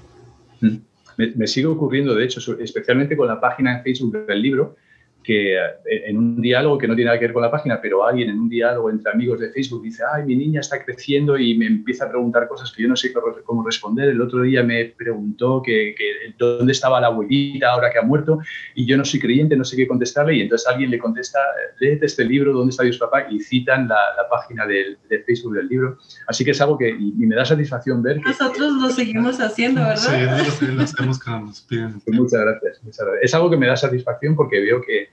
Me, 0.59 1.31
me, 1.35 1.47
sigue 1.47 1.67
ocurriendo, 1.67 2.15
de 2.15 2.25
hecho, 2.25 2.39
especialmente 2.59 3.15
con 3.15 3.27
la 3.27 3.39
página 3.39 3.77
en 3.77 3.83
Facebook 3.83 4.25
del 4.25 4.41
libro, 4.41 4.75
que 5.23 5.55
eh, 5.55 5.59
en 5.85 6.17
un 6.17 6.41
diálogo 6.41 6.77
que 6.77 6.87
no 6.87 6.95
tiene 6.95 7.07
nada 7.07 7.19
que 7.19 7.25
ver 7.25 7.33
con 7.33 7.41
la 7.41 7.51
página, 7.51 7.79
pero 7.81 8.05
alguien 8.05 8.29
en 8.29 8.39
un 8.39 8.49
diálogo 8.49 8.89
entre 8.89 9.11
amigos 9.11 9.39
de 9.39 9.49
Facebook 9.49 9.81
dice, 9.81 10.03
ay, 10.13 10.23
mi 10.25 10.35
niña 10.35 10.59
está 10.59 10.83
creciendo 10.83 11.37
y 11.37 11.57
me 11.57 11.65
empieza 11.65 12.05
a 12.05 12.09
preguntar 12.09 12.47
cosas 12.47 12.71
que 12.71 12.83
yo 12.83 12.89
no 12.89 12.95
sé 12.95 13.13
cómo 13.45 13.63
responder. 13.63 14.09
El 14.09 14.21
otro 14.21 14.41
día 14.41 14.63
me 14.63 14.85
preguntó 14.85 15.61
que, 15.63 15.95
dónde 16.37 16.71
estaba 16.71 16.99
la 16.99 17.07
abuelita 17.07 17.71
ahora 17.71 17.89
que 17.89 17.99
ha 17.99 18.01
muerto 18.01 18.39
y 18.75 18.85
yo 18.85 18.97
no 18.97 19.05
soy 19.05 19.19
creyente, 19.19 19.55
no 19.55 19.63
sé 19.63 19.77
qué 19.77 19.87
contestarle 19.87 20.35
y 20.35 20.41
entonces 20.41 20.67
alguien 20.67 20.91
le 20.91 20.99
contesta, 20.99 21.39
léete 21.79 22.05
este 22.05 22.25
libro, 22.25 22.53
¿dónde 22.53 22.71
está 22.71 22.83
Dios 22.83 22.97
papá? 22.97 23.27
Y 23.29 23.39
citan 23.39 23.87
la, 23.87 23.97
página 24.29 24.65
del, 24.65 24.97
de 25.09 25.19
Facebook 25.19 25.53
del 25.53 25.67
libro. 25.67 25.97
Así 26.27 26.43
que 26.43 26.51
es 26.51 26.61
algo 26.61 26.77
que 26.77 26.89
y, 26.89 27.13
me 27.13 27.35
da 27.35 27.45
satisfacción 27.45 28.01
ver. 28.01 28.19
Nosotros 28.21 28.73
lo 28.73 28.89
seguimos 28.89 29.39
haciendo, 29.39 29.81
¿verdad? 29.81 29.95
Sí, 29.97 30.43
nosotros 30.43 30.69
lo 30.69 30.81
hacemos 30.83 31.19
cuando 31.23 31.47
nos 31.47 31.61
piden. 31.61 32.01
Muchas 32.07 32.41
gracias, 32.41 32.83
muchas 32.83 33.05
gracias. 33.05 33.23
Es 33.23 33.33
algo 33.33 33.49
que 33.49 33.57
me 33.57 33.67
da 33.67 33.75
satisfacción 33.75 34.35
porque 34.35 34.59
veo 34.59 34.81
que 34.81 35.12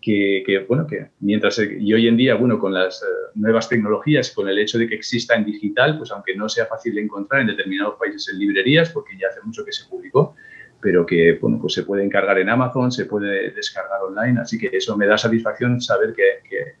que, 0.00 0.64
bueno, 0.68 0.86
que 0.86 1.10
mientras, 1.20 1.58
y 1.58 1.92
hoy 1.92 2.08
en 2.08 2.16
día, 2.16 2.34
bueno, 2.34 2.58
con 2.58 2.72
las 2.72 3.02
eh, 3.02 3.06
nuevas 3.34 3.68
tecnologías, 3.68 4.30
con 4.30 4.48
el 4.48 4.58
hecho 4.58 4.78
de 4.78 4.88
que 4.88 4.94
exista 4.94 5.34
en 5.34 5.44
digital, 5.44 5.98
pues 5.98 6.10
aunque 6.12 6.36
no 6.36 6.48
sea 6.48 6.66
fácil 6.66 6.94
de 6.94 7.02
encontrar 7.02 7.42
en 7.42 7.48
determinados 7.48 7.96
países 7.98 8.28
en 8.32 8.38
librerías, 8.38 8.90
porque 8.90 9.16
ya 9.18 9.28
hace 9.28 9.40
mucho 9.42 9.64
que 9.64 9.72
se 9.72 9.88
publicó, 9.88 10.34
pero 10.80 11.04
que, 11.04 11.38
bueno, 11.40 11.58
pues 11.60 11.74
se 11.74 11.82
puede 11.82 12.04
encargar 12.04 12.38
en 12.38 12.48
Amazon, 12.48 12.92
se 12.92 13.06
puede 13.06 13.50
descargar 13.50 14.00
online, 14.02 14.40
así 14.40 14.58
que 14.58 14.70
eso 14.72 14.96
me 14.96 15.06
da 15.06 15.18
satisfacción 15.18 15.80
saber 15.80 16.14
que, 16.14 16.76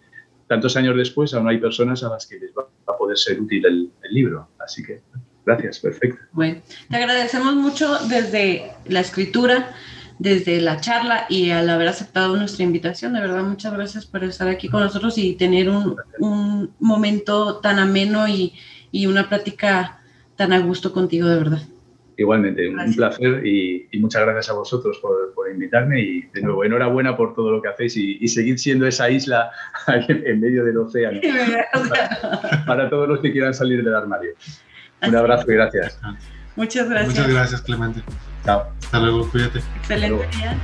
tantos 0.46 0.76
años 0.78 0.96
después 0.96 1.34
aún 1.34 1.46
hay 1.46 1.58
personas 1.58 2.02
a 2.04 2.08
las 2.08 2.26
que 2.26 2.38
les 2.38 2.52
va 2.52 2.66
a 2.86 2.96
poder 2.96 3.18
ser 3.18 3.38
útil 3.38 3.66
el, 3.66 3.90
el 4.02 4.14
libro, 4.14 4.48
así 4.58 4.82
que 4.82 5.02
gracias, 5.44 5.78
perfecto. 5.78 6.18
Bueno, 6.32 6.62
te 6.88 6.96
agradecemos 6.96 7.54
mucho 7.54 7.98
desde 8.08 8.70
la 8.86 9.00
escritura, 9.00 9.74
desde 10.18 10.60
la 10.60 10.80
charla 10.80 11.26
y 11.28 11.50
al 11.50 11.70
haber 11.70 11.88
aceptado 11.88 12.36
nuestra 12.36 12.64
invitación. 12.64 13.12
De 13.12 13.20
verdad, 13.20 13.42
muchas 13.42 13.72
gracias 13.72 14.06
por 14.06 14.24
estar 14.24 14.48
aquí 14.48 14.68
con 14.68 14.80
nosotros 14.80 15.16
y 15.18 15.34
tener 15.34 15.68
un, 15.70 15.96
un 16.18 16.70
momento 16.80 17.58
tan 17.58 17.78
ameno 17.78 18.26
y, 18.28 18.54
y, 18.90 19.06
una 19.06 19.28
plática 19.28 20.00
tan 20.36 20.52
a 20.52 20.58
gusto 20.60 20.92
contigo, 20.92 21.28
de 21.28 21.38
verdad. 21.38 21.62
Igualmente, 22.16 22.68
un 22.68 22.94
placer 22.96 23.46
y, 23.46 23.86
y, 23.92 23.98
muchas 24.00 24.22
gracias 24.22 24.50
a 24.50 24.54
vosotros 24.54 24.98
por, 24.98 25.32
por, 25.34 25.48
invitarme 25.48 26.00
y 26.00 26.22
de 26.22 26.42
nuevo 26.42 26.64
enhorabuena 26.64 27.16
por 27.16 27.32
todo 27.32 27.52
lo 27.52 27.62
que 27.62 27.68
hacéis 27.68 27.96
y, 27.96 28.18
y 28.20 28.26
seguir 28.26 28.58
siendo 28.58 28.88
esa 28.88 29.08
isla 29.08 29.52
en, 30.08 30.40
medio 30.40 30.64
del 30.64 30.78
océano 30.78 31.20
para, 31.88 32.64
para 32.66 32.90
todos 32.90 33.08
los 33.08 33.20
que 33.20 33.30
quieran 33.30 33.54
salir 33.54 33.84
del 33.84 33.94
armario. 33.94 34.32
Un 35.06 35.14
abrazo 35.14 35.48
y 35.48 35.54
gracias. 35.54 36.00
Muchas 36.56 36.90
gracias. 36.90 37.14
Muchas 37.14 37.32
gracias, 37.32 37.62
Clemente. 37.62 38.02
Chao. 38.44 38.72
Hasta 38.82 38.98
luego, 38.98 39.30
cuídate. 39.30 39.60
Excelente 39.80 40.28
día. 40.36 40.58